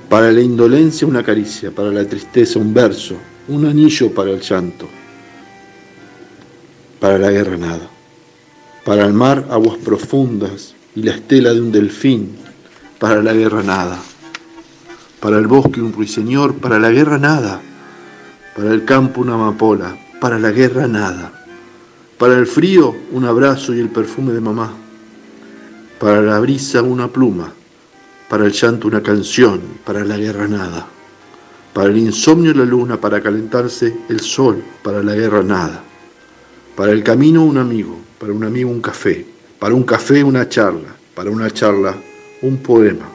Para 0.09 0.31
la 0.31 0.41
indolencia, 0.41 1.07
una 1.07 1.25
caricia. 1.25 1.73
Para 1.73 1.91
la 1.91 2.05
tristeza, 2.05 2.61
un 2.61 2.73
verso. 2.73 3.17
Un 3.49 3.67
anillo 3.67 4.15
para 4.15 4.31
el 4.31 4.41
llanto. 4.41 4.89
Para 7.01 7.19
la 7.19 7.31
guerra, 7.31 7.57
nada. 7.57 7.96
Para 8.87 9.05
el 9.05 9.15
mar, 9.15 9.49
aguas 9.51 9.79
profundas 9.79 10.77
y 10.95 11.03
la 11.03 11.11
estela 11.11 11.53
de 11.53 11.61
un 11.61 11.73
delfín. 11.73 12.37
Para 13.01 13.21
la 13.21 13.33
guerra, 13.33 13.65
nada. 13.65 13.99
Para 15.19 15.39
el 15.39 15.49
bosque, 15.49 15.81
un 15.81 15.93
ruiseñor. 15.93 16.55
Para 16.55 16.79
la 16.79 16.93
guerra, 16.93 17.19
nada. 17.19 17.61
Para 18.55 18.71
el 18.71 18.85
campo, 18.85 19.23
una 19.23 19.35
amapola. 19.35 19.99
Para 20.21 20.39
la 20.39 20.53
guerra, 20.53 20.87
nada. 20.87 21.33
Para 22.17 22.39
el 22.39 22.47
frío, 22.47 22.95
un 23.11 23.25
abrazo 23.25 23.75
y 23.75 23.81
el 23.81 23.89
perfume 23.89 24.33
de 24.33 24.41
mamá. 24.41 24.73
Para 25.99 26.23
la 26.23 26.39
brisa, 26.39 26.81
una 26.81 27.09
pluma. 27.09 27.53
Para 28.29 28.47
el 28.47 28.53
llanto, 28.53 28.87
una 28.87 29.03
canción. 29.03 29.63
Para 29.85 30.05
la 30.05 30.17
guerra, 30.17 30.47
nada. 30.47 30.87
Para 31.73 31.89
el 31.89 31.99
insomnio, 31.99 32.55
la 32.55 32.65
luna. 32.65 33.01
Para 33.01 33.21
calentarse, 33.21 33.97
el 34.09 34.21
sol. 34.21 34.63
Para 34.85 35.03
la 35.03 35.17
guerra, 35.17 35.43
nada. 35.43 35.83
Para 36.77 36.93
el 36.93 37.03
camino, 37.03 37.45
un 37.45 37.59
amigo. 37.59 38.06
Para 38.19 38.33
un 38.33 38.45
amigo, 38.45 38.71
un 38.71 38.81
café. 38.81 39.25
Para 39.59 39.75
un 39.75 39.83
café, 39.83 40.23
una 40.25 40.49
charla. 40.49 40.95
Para 41.15 41.31
una 41.31 41.51
charla, 41.51 41.97
un 42.43 42.59
poema. 42.59 43.09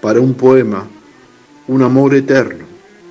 Para 0.00 0.20
un 0.20 0.34
poema, 0.34 0.86
un 1.68 1.82
amor 1.82 2.14
eterno 2.14 2.64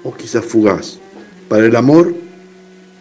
o 0.03 0.13
quizás 0.13 0.45
fugaz. 0.45 0.99
Para 1.47 1.65
el 1.65 1.75
amor, 1.75 2.13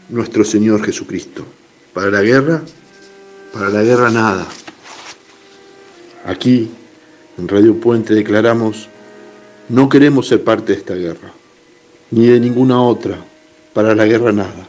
nuestro 0.08 0.44
Señor 0.44 0.84
Jesucristo. 0.84 1.44
Para 1.92 2.10
la 2.10 2.22
guerra, 2.22 2.62
para 3.52 3.68
la 3.70 3.82
guerra 3.82 4.10
nada. 4.10 4.46
Aquí, 6.24 6.70
en 7.38 7.48
Radio 7.48 7.74
Puente, 7.80 8.14
declaramos, 8.14 8.88
no 9.68 9.88
queremos 9.88 10.28
ser 10.28 10.44
parte 10.44 10.72
de 10.72 10.78
esta 10.78 10.94
guerra, 10.94 11.32
ni 12.10 12.26
de 12.26 12.40
ninguna 12.40 12.82
otra. 12.82 13.18
Para 13.72 13.94
la 13.94 14.06
guerra 14.06 14.32
nada. 14.32 14.67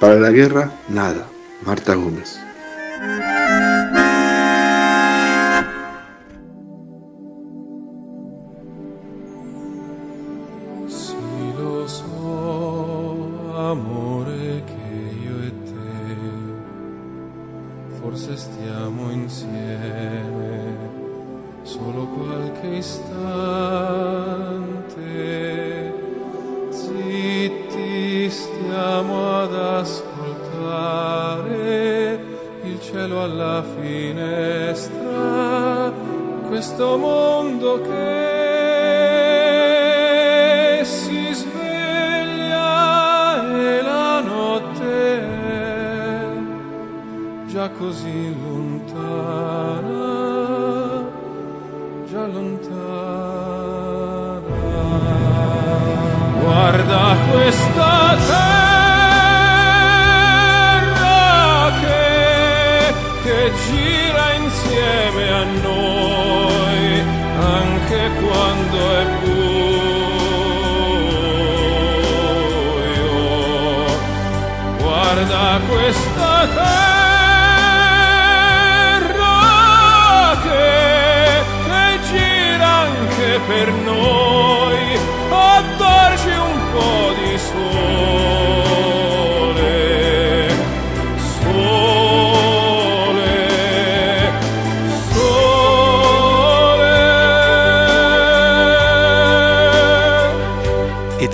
Para 0.00 0.16
la 0.16 0.30
guerra 0.30 0.72
nada. 0.88 1.26
Marta 1.64 1.94
Gómez. 1.94 2.38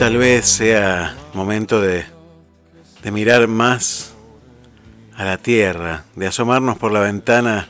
Tal 0.01 0.17
vez 0.17 0.47
sea 0.47 1.15
momento 1.35 1.83
de, 1.83 2.07
de 3.03 3.11
mirar 3.11 3.49
más 3.49 4.15
a 5.15 5.27
la 5.27 5.37
tierra, 5.37 6.05
de 6.17 6.27
asomarnos 6.27 6.79
por 6.79 6.91
la 6.91 7.01
ventana 7.01 7.69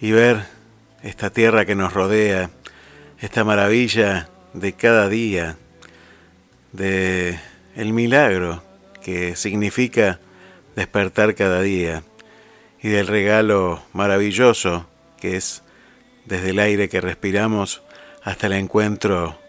y 0.00 0.12
ver 0.12 0.46
esta 1.02 1.28
tierra 1.28 1.66
que 1.66 1.74
nos 1.74 1.92
rodea, 1.92 2.48
esta 3.20 3.44
maravilla 3.44 4.30
de 4.54 4.72
cada 4.72 5.10
día, 5.10 5.58
de 6.72 7.38
el 7.76 7.92
milagro 7.92 8.64
que 9.02 9.36
significa 9.36 10.20
despertar 10.74 11.34
cada 11.34 11.60
día 11.60 12.02
y 12.82 12.88
del 12.88 13.06
regalo 13.06 13.82
maravilloso 13.92 14.86
que 15.20 15.36
es 15.36 15.62
desde 16.24 16.48
el 16.48 16.60
aire 16.60 16.88
que 16.88 17.02
respiramos 17.02 17.82
hasta 18.22 18.46
el 18.46 18.54
encuentro 18.54 19.41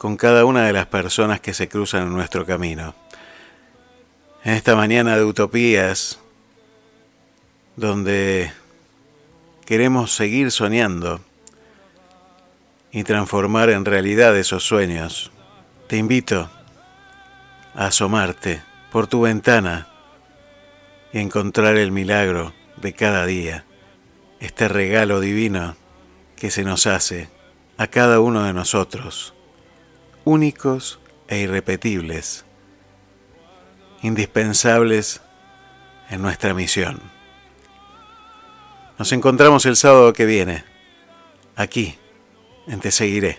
con 0.00 0.16
cada 0.16 0.46
una 0.46 0.64
de 0.64 0.72
las 0.72 0.86
personas 0.86 1.40
que 1.40 1.52
se 1.52 1.68
cruzan 1.68 2.04
en 2.04 2.14
nuestro 2.14 2.46
camino. 2.46 2.94
En 4.42 4.54
esta 4.54 4.74
mañana 4.74 5.14
de 5.14 5.24
utopías, 5.24 6.18
donde 7.76 8.50
queremos 9.66 10.14
seguir 10.14 10.52
soñando 10.52 11.20
y 12.90 13.04
transformar 13.04 13.68
en 13.68 13.84
realidad 13.84 14.34
esos 14.38 14.64
sueños, 14.64 15.32
te 15.86 15.98
invito 15.98 16.48
a 17.74 17.88
asomarte 17.88 18.62
por 18.90 19.06
tu 19.06 19.20
ventana 19.20 19.86
y 21.12 21.18
encontrar 21.18 21.76
el 21.76 21.92
milagro 21.92 22.54
de 22.78 22.94
cada 22.94 23.26
día, 23.26 23.66
este 24.40 24.66
regalo 24.66 25.20
divino 25.20 25.76
que 26.36 26.50
se 26.50 26.64
nos 26.64 26.86
hace 26.86 27.28
a 27.76 27.88
cada 27.88 28.20
uno 28.20 28.44
de 28.44 28.54
nosotros, 28.54 29.34
únicos 30.24 31.00
e 31.28 31.38
irrepetibles, 31.38 32.44
indispensables 34.02 35.20
en 36.10 36.22
nuestra 36.22 36.54
misión. 36.54 37.00
Nos 38.98 39.12
encontramos 39.12 39.64
el 39.66 39.76
sábado 39.76 40.12
que 40.12 40.26
viene, 40.26 40.64
aquí, 41.56 41.96
en 42.66 42.80
Te 42.80 42.90
Seguiré. 42.90 43.38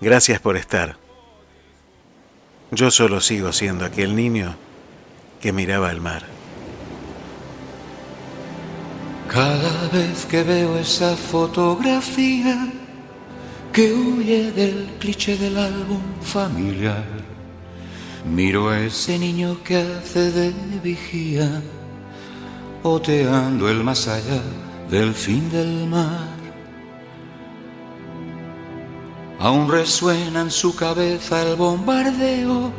Gracias 0.00 0.40
por 0.40 0.56
estar. 0.56 0.96
Yo 2.70 2.90
solo 2.90 3.20
sigo 3.20 3.52
siendo 3.52 3.84
aquel 3.84 4.16
niño 4.16 4.56
que 5.40 5.52
miraba 5.52 5.90
el 5.90 6.00
mar. 6.00 6.24
Cada 9.28 9.88
vez 9.88 10.26
que 10.26 10.42
veo 10.42 10.78
esa 10.78 11.16
fotografía 11.16 12.73
que 13.74 13.92
huye 13.92 14.52
del 14.52 14.86
cliché 15.00 15.36
del 15.36 15.58
álbum 15.58 16.00
familiar, 16.22 17.04
miro 18.24 18.68
a 18.68 18.78
ese 18.78 19.18
niño 19.18 19.58
que 19.64 19.78
hace 19.78 20.30
de 20.30 20.54
vigía, 20.80 21.60
oteando 22.84 23.68
el 23.68 23.82
más 23.82 24.06
allá 24.06 24.40
del 24.88 25.12
fin 25.12 25.50
del 25.50 25.88
mar. 25.88 26.28
Aún 29.40 29.68
resuena 29.68 30.42
en 30.42 30.52
su 30.52 30.76
cabeza 30.76 31.42
el 31.42 31.56
bombardeo 31.56 32.70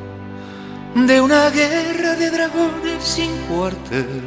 de 0.96 1.20
una 1.20 1.50
guerra 1.50 2.16
de 2.16 2.32
dragones 2.32 3.04
sin 3.04 3.32
cuartel. 3.50 4.22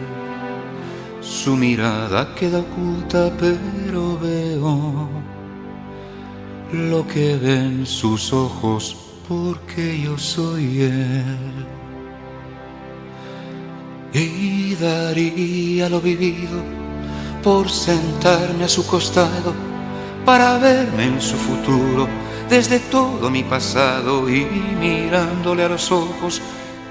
Su 1.22 1.56
mirada 1.56 2.34
queda 2.34 2.58
oculta, 2.58 3.32
pero 3.38 4.18
veo 4.18 5.17
lo 6.72 7.06
que 7.06 7.36
ven 7.36 7.86
sus 7.86 8.32
ojos 8.32 8.96
porque 9.28 10.00
yo 10.02 10.18
soy 10.18 10.82
él. 10.82 11.66
Y 14.12 14.74
daría 14.74 15.88
lo 15.88 16.00
vivido 16.00 16.62
por 17.42 17.68
sentarme 17.70 18.64
a 18.64 18.68
su 18.68 18.86
costado 18.86 19.54
para 20.24 20.58
verme 20.58 21.04
en 21.04 21.20
su 21.20 21.36
futuro 21.36 22.08
desde 22.48 22.78
todo 22.80 23.30
mi 23.30 23.42
pasado 23.42 24.28
y 24.28 24.44
mirándole 24.80 25.64
a 25.64 25.68
los 25.68 25.92
ojos, 25.92 26.40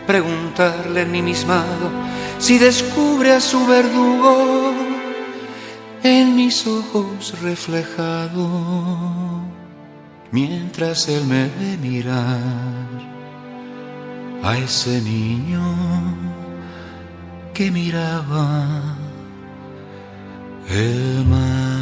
preguntarle 0.06 1.02
ensimismado 1.02 1.90
si 2.38 2.60
descubre 2.60 3.32
a 3.34 3.42
su 3.42 3.66
verdugo 3.66 4.74
en 6.04 6.36
mis 6.36 6.66
ojos 6.68 7.34
reflejado, 7.42 8.48
mientras 10.38 11.10
él 11.10 11.26
me 11.26 11.50
ve 11.58 11.78
mirar 11.82 12.38
a 14.44 14.56
ese 14.56 15.02
niño 15.02 15.64
que 17.56 17.72
miraba 17.72 18.64
el 20.70 21.26
mar. 21.26 21.78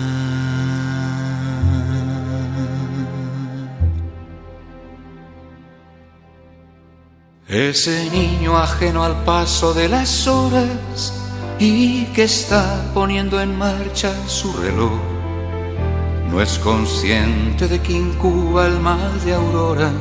Ese 7.49 8.09
niño 8.09 8.57
ajeno 8.57 9.03
al 9.03 9.17
paso 9.25 9.73
de 9.73 9.89
las 9.89 10.27
horas 10.27 11.13
y 11.59 12.05
que 12.15 12.23
está 12.23 12.89
poniendo 12.93 13.41
en 13.41 13.57
marcha 13.57 14.13
su 14.27 14.53
reloj, 14.53 15.14
no 16.29 16.41
es 16.41 16.59
consciente 16.59 17.67
de 17.67 17.79
que 17.79 17.93
incuba 17.93 18.67
el 18.67 18.79
mal 18.79 19.23
de 19.23 19.33
aurora, 19.33 19.91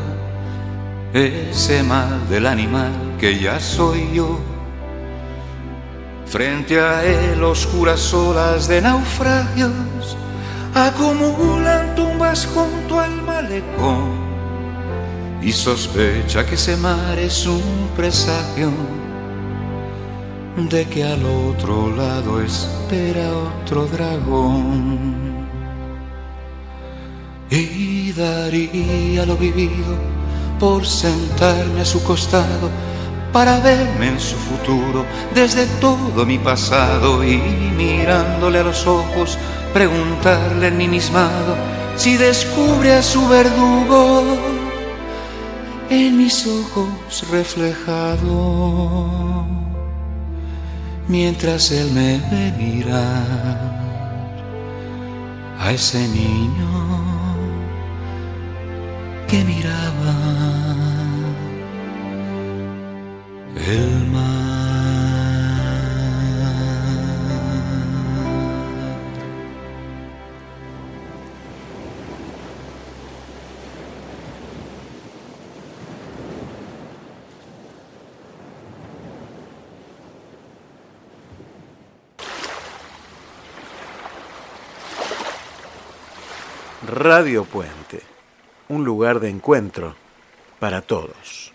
ese 1.13 1.83
mal 1.83 2.29
del 2.29 2.47
animal 2.47 2.93
que 3.19 3.39
ya 3.39 3.61
soy 3.61 4.11
yo. 4.15 4.39
Frente 6.27 6.81
a 6.81 7.05
él 7.05 7.43
oscuras 7.45 8.13
olas 8.13 8.67
de 8.67 8.81
naufragios 8.81 10.17
acumulan 10.75 11.95
tumbas 11.95 12.47
junto 12.53 12.99
al 12.99 13.23
malecón 13.23 14.25
y 15.41 15.53
sospecha 15.53 16.45
que 16.47 16.55
ese 16.55 16.77
mar 16.77 17.19
es 17.19 17.47
un 17.47 17.91
presagio 17.95 18.73
de 20.57 20.87
que 20.87 21.05
al 21.05 21.25
otro 21.25 21.95
lado 21.95 22.41
espera 22.41 23.31
otro 23.63 23.87
dragón. 23.87 25.24
Y 27.55 28.13
daría 28.13 29.25
lo 29.25 29.37
vivido 29.37 29.97
por 30.59 30.85
sentarme 30.85 31.83
a 31.83 31.85
su 31.85 32.03
costado 32.03 32.69
para 33.33 33.61
verme 33.61 34.09
en 34.09 34.21
su 34.21 34.35
futuro 34.37 35.05
desde 35.33 35.67
todo 35.81 36.27
mi 36.27 36.39
pasado 36.39 37.23
y 37.25 37.37
mirándole 37.77 38.59
a 38.59 38.65
los 38.65 38.87
ojos 38.87 39.39
preguntarle 39.73 40.69
ensimismado 40.69 41.57
si 41.97 42.17
descubre 42.17 42.93
a 42.95 43.03
su 43.03 43.29
verdugo 43.29 44.25
en 45.91 46.17
mis 46.17 46.47
ojos 46.47 47.25
reflejado, 47.31 48.27
mientras 51.07 51.71
él 51.71 51.91
me 51.93 52.19
ve 52.31 52.85
a 55.61 55.73
ese 55.73 56.09
niño 56.09 56.94
que 59.35 59.43
miraba 59.43 60.15
el 63.57 64.07
mar. 64.13 64.45
Radio 86.87 87.45
Puente, 87.45 88.14
un 88.69 88.85
lugar 88.85 89.21
de 89.21 89.31
encuentro 89.31 89.95
para 90.59 90.81
todos. 90.81 91.53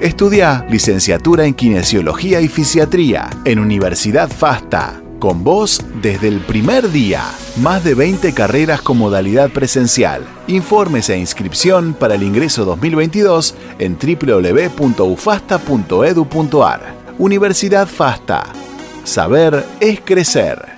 Estudia 0.00 0.64
licenciatura 0.70 1.44
en 1.44 1.54
Kinesiología 1.54 2.40
y 2.40 2.46
Fisiatría 2.46 3.28
en 3.44 3.58
Universidad 3.58 4.30
FASTA. 4.30 5.02
Con 5.18 5.42
vos 5.42 5.84
desde 6.00 6.28
el 6.28 6.38
primer 6.38 6.92
día. 6.92 7.24
Más 7.56 7.82
de 7.82 7.94
20 7.94 8.32
carreras 8.32 8.80
con 8.80 8.96
modalidad 8.96 9.50
presencial. 9.50 10.24
Informes 10.46 11.10
e 11.10 11.18
inscripción 11.18 11.94
para 11.94 12.14
el 12.14 12.22
ingreso 12.22 12.64
2022 12.64 13.56
en 13.80 13.98
www.ufasta.edu.ar. 13.98 16.94
Universidad 17.18 17.88
FASTA. 17.88 18.44
Saber 19.02 19.66
es 19.80 20.00
crecer. 20.00 20.77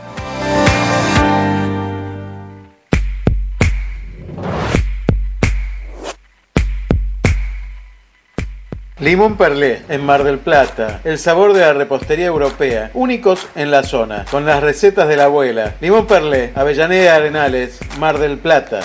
Limón 9.01 9.35
Perlé, 9.35 9.81
en 9.89 10.05
Mar 10.05 10.23
del 10.23 10.37
Plata. 10.37 11.01
El 11.03 11.17
sabor 11.17 11.53
de 11.53 11.61
la 11.61 11.73
repostería 11.73 12.27
europea. 12.27 12.91
Únicos 12.93 13.47
en 13.55 13.71
la 13.71 13.81
zona. 13.81 14.25
Con 14.29 14.45
las 14.45 14.61
recetas 14.61 15.07
de 15.07 15.17
la 15.17 15.23
abuela. 15.23 15.73
Limón 15.81 16.05
Perlé, 16.05 16.51
Avellaneda 16.53 17.15
Arenales, 17.15 17.79
Mar 17.97 18.19
del 18.19 18.37
Plata. 18.37 18.81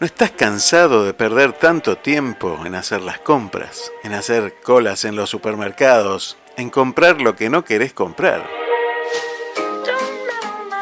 ¿No 0.00 0.04
estás 0.04 0.32
cansado 0.32 1.04
de 1.04 1.14
perder 1.14 1.52
tanto 1.52 1.98
tiempo 1.98 2.58
en 2.66 2.74
hacer 2.74 3.02
las 3.02 3.20
compras, 3.20 3.92
en 4.02 4.14
hacer 4.14 4.56
colas 4.64 5.04
en 5.04 5.14
los 5.14 5.30
supermercados, 5.30 6.38
en 6.56 6.70
comprar 6.70 7.20
lo 7.20 7.36
que 7.36 7.50
no 7.50 7.64
querés 7.64 7.92
comprar? 7.92 8.65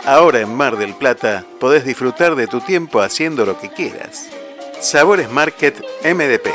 Ahora 0.07 0.41
en 0.41 0.55
Mar 0.55 0.77
del 0.77 0.95
Plata 0.95 1.47
podés 1.59 1.87
disfrutar 1.87 2.37
de 2.37 2.47
tu 2.47 2.61
tiempo 2.61 3.01
haciendo 3.01 3.47
lo 3.47 3.59
que 3.59 3.71
quieras. 3.71 4.29
Sabores 4.79 5.31
Market 5.31 5.83
MDP. 6.05 6.49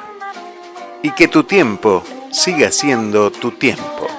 Y 1.03 1.11
que 1.11 1.29
tu 1.29 1.45
tiempo 1.45 2.03
siga 2.29 2.69
siendo 2.71 3.31
tu 3.31 3.51
tiempo. 3.51 4.18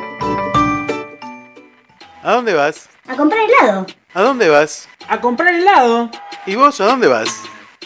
¿A 2.23 2.33
dónde 2.33 2.53
vas? 2.53 2.87
A 3.07 3.15
comprar 3.15 3.41
helado. 3.41 3.87
¿A 4.13 4.21
dónde 4.21 4.47
vas? 4.49 4.87
A 5.07 5.19
comprar 5.19 5.55
helado. 5.55 6.11
¿Y 6.45 6.55
vos 6.55 6.79
a 6.79 6.85
dónde 6.85 7.07
vas? 7.07 7.29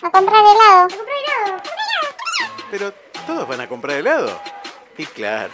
A 0.02 0.12
comprar 0.12 0.44
helado. 0.44 0.84
A 0.84 0.88
comprar 0.88 1.18
helado. 1.18 1.64
Pero 2.70 2.94
todos 3.26 3.48
van 3.48 3.62
a 3.62 3.70
comprar 3.70 3.98
helado. 3.98 4.42
Y 4.98 5.06
claro, 5.06 5.54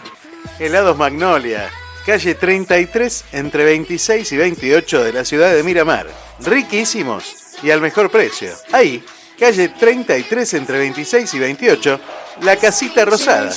helados 0.58 0.96
Magnolia, 0.96 1.70
calle 2.04 2.34
33 2.34 3.24
entre 3.32 3.64
26 3.64 4.32
y 4.32 4.36
28 4.36 5.04
de 5.04 5.12
la 5.12 5.24
ciudad 5.24 5.52
de 5.52 5.62
Miramar. 5.62 6.08
Riquísimos 6.40 7.56
y 7.62 7.70
al 7.70 7.80
mejor 7.80 8.10
precio. 8.10 8.52
Ahí, 8.72 9.04
calle 9.38 9.68
33 9.68 10.54
entre 10.54 10.78
26 10.78 11.34
y 11.34 11.38
28, 11.38 12.00
la 12.40 12.56
casita 12.56 13.04
rosada. 13.04 13.52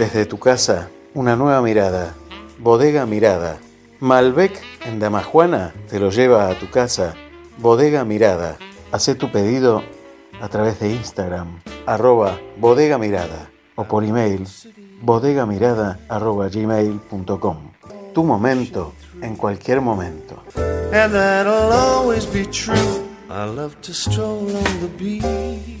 Desde 0.00 0.24
tu 0.24 0.38
casa, 0.38 0.88
una 1.12 1.36
nueva 1.36 1.60
mirada. 1.60 2.14
Bodega 2.58 3.04
Mirada. 3.04 3.58
Malbec 3.98 4.58
en 4.86 4.98
Damajuana 4.98 5.74
te 5.90 6.00
lo 6.00 6.08
lleva 6.08 6.48
a 6.48 6.58
tu 6.58 6.70
casa. 6.70 7.14
Bodega 7.58 8.02
Mirada. 8.06 8.56
Haz 8.92 9.14
tu 9.18 9.30
pedido 9.30 9.82
a 10.40 10.48
través 10.48 10.80
de 10.80 10.94
Instagram, 10.94 11.60
arroba 11.84 12.40
bodega 12.56 12.96
mirada 12.96 13.50
o 13.74 13.84
por 13.84 14.02
email 14.02 14.48
bodegamirada 15.02 16.00
arroba 16.08 16.48
gmail.com. 16.48 17.58
Tu 18.14 18.24
momento 18.24 18.94
en 19.20 19.36
cualquier 19.36 19.82
momento. 19.82 20.42
And 20.94 21.12
that'll 21.12 21.72
always 21.74 22.24
be 22.24 22.46
true. 22.46 23.04
I 23.28 23.44
love 23.44 23.76
to 23.82 23.92
stroll 23.92 24.48
on 24.56 24.80
the 24.80 24.88
beach. 24.96 25.80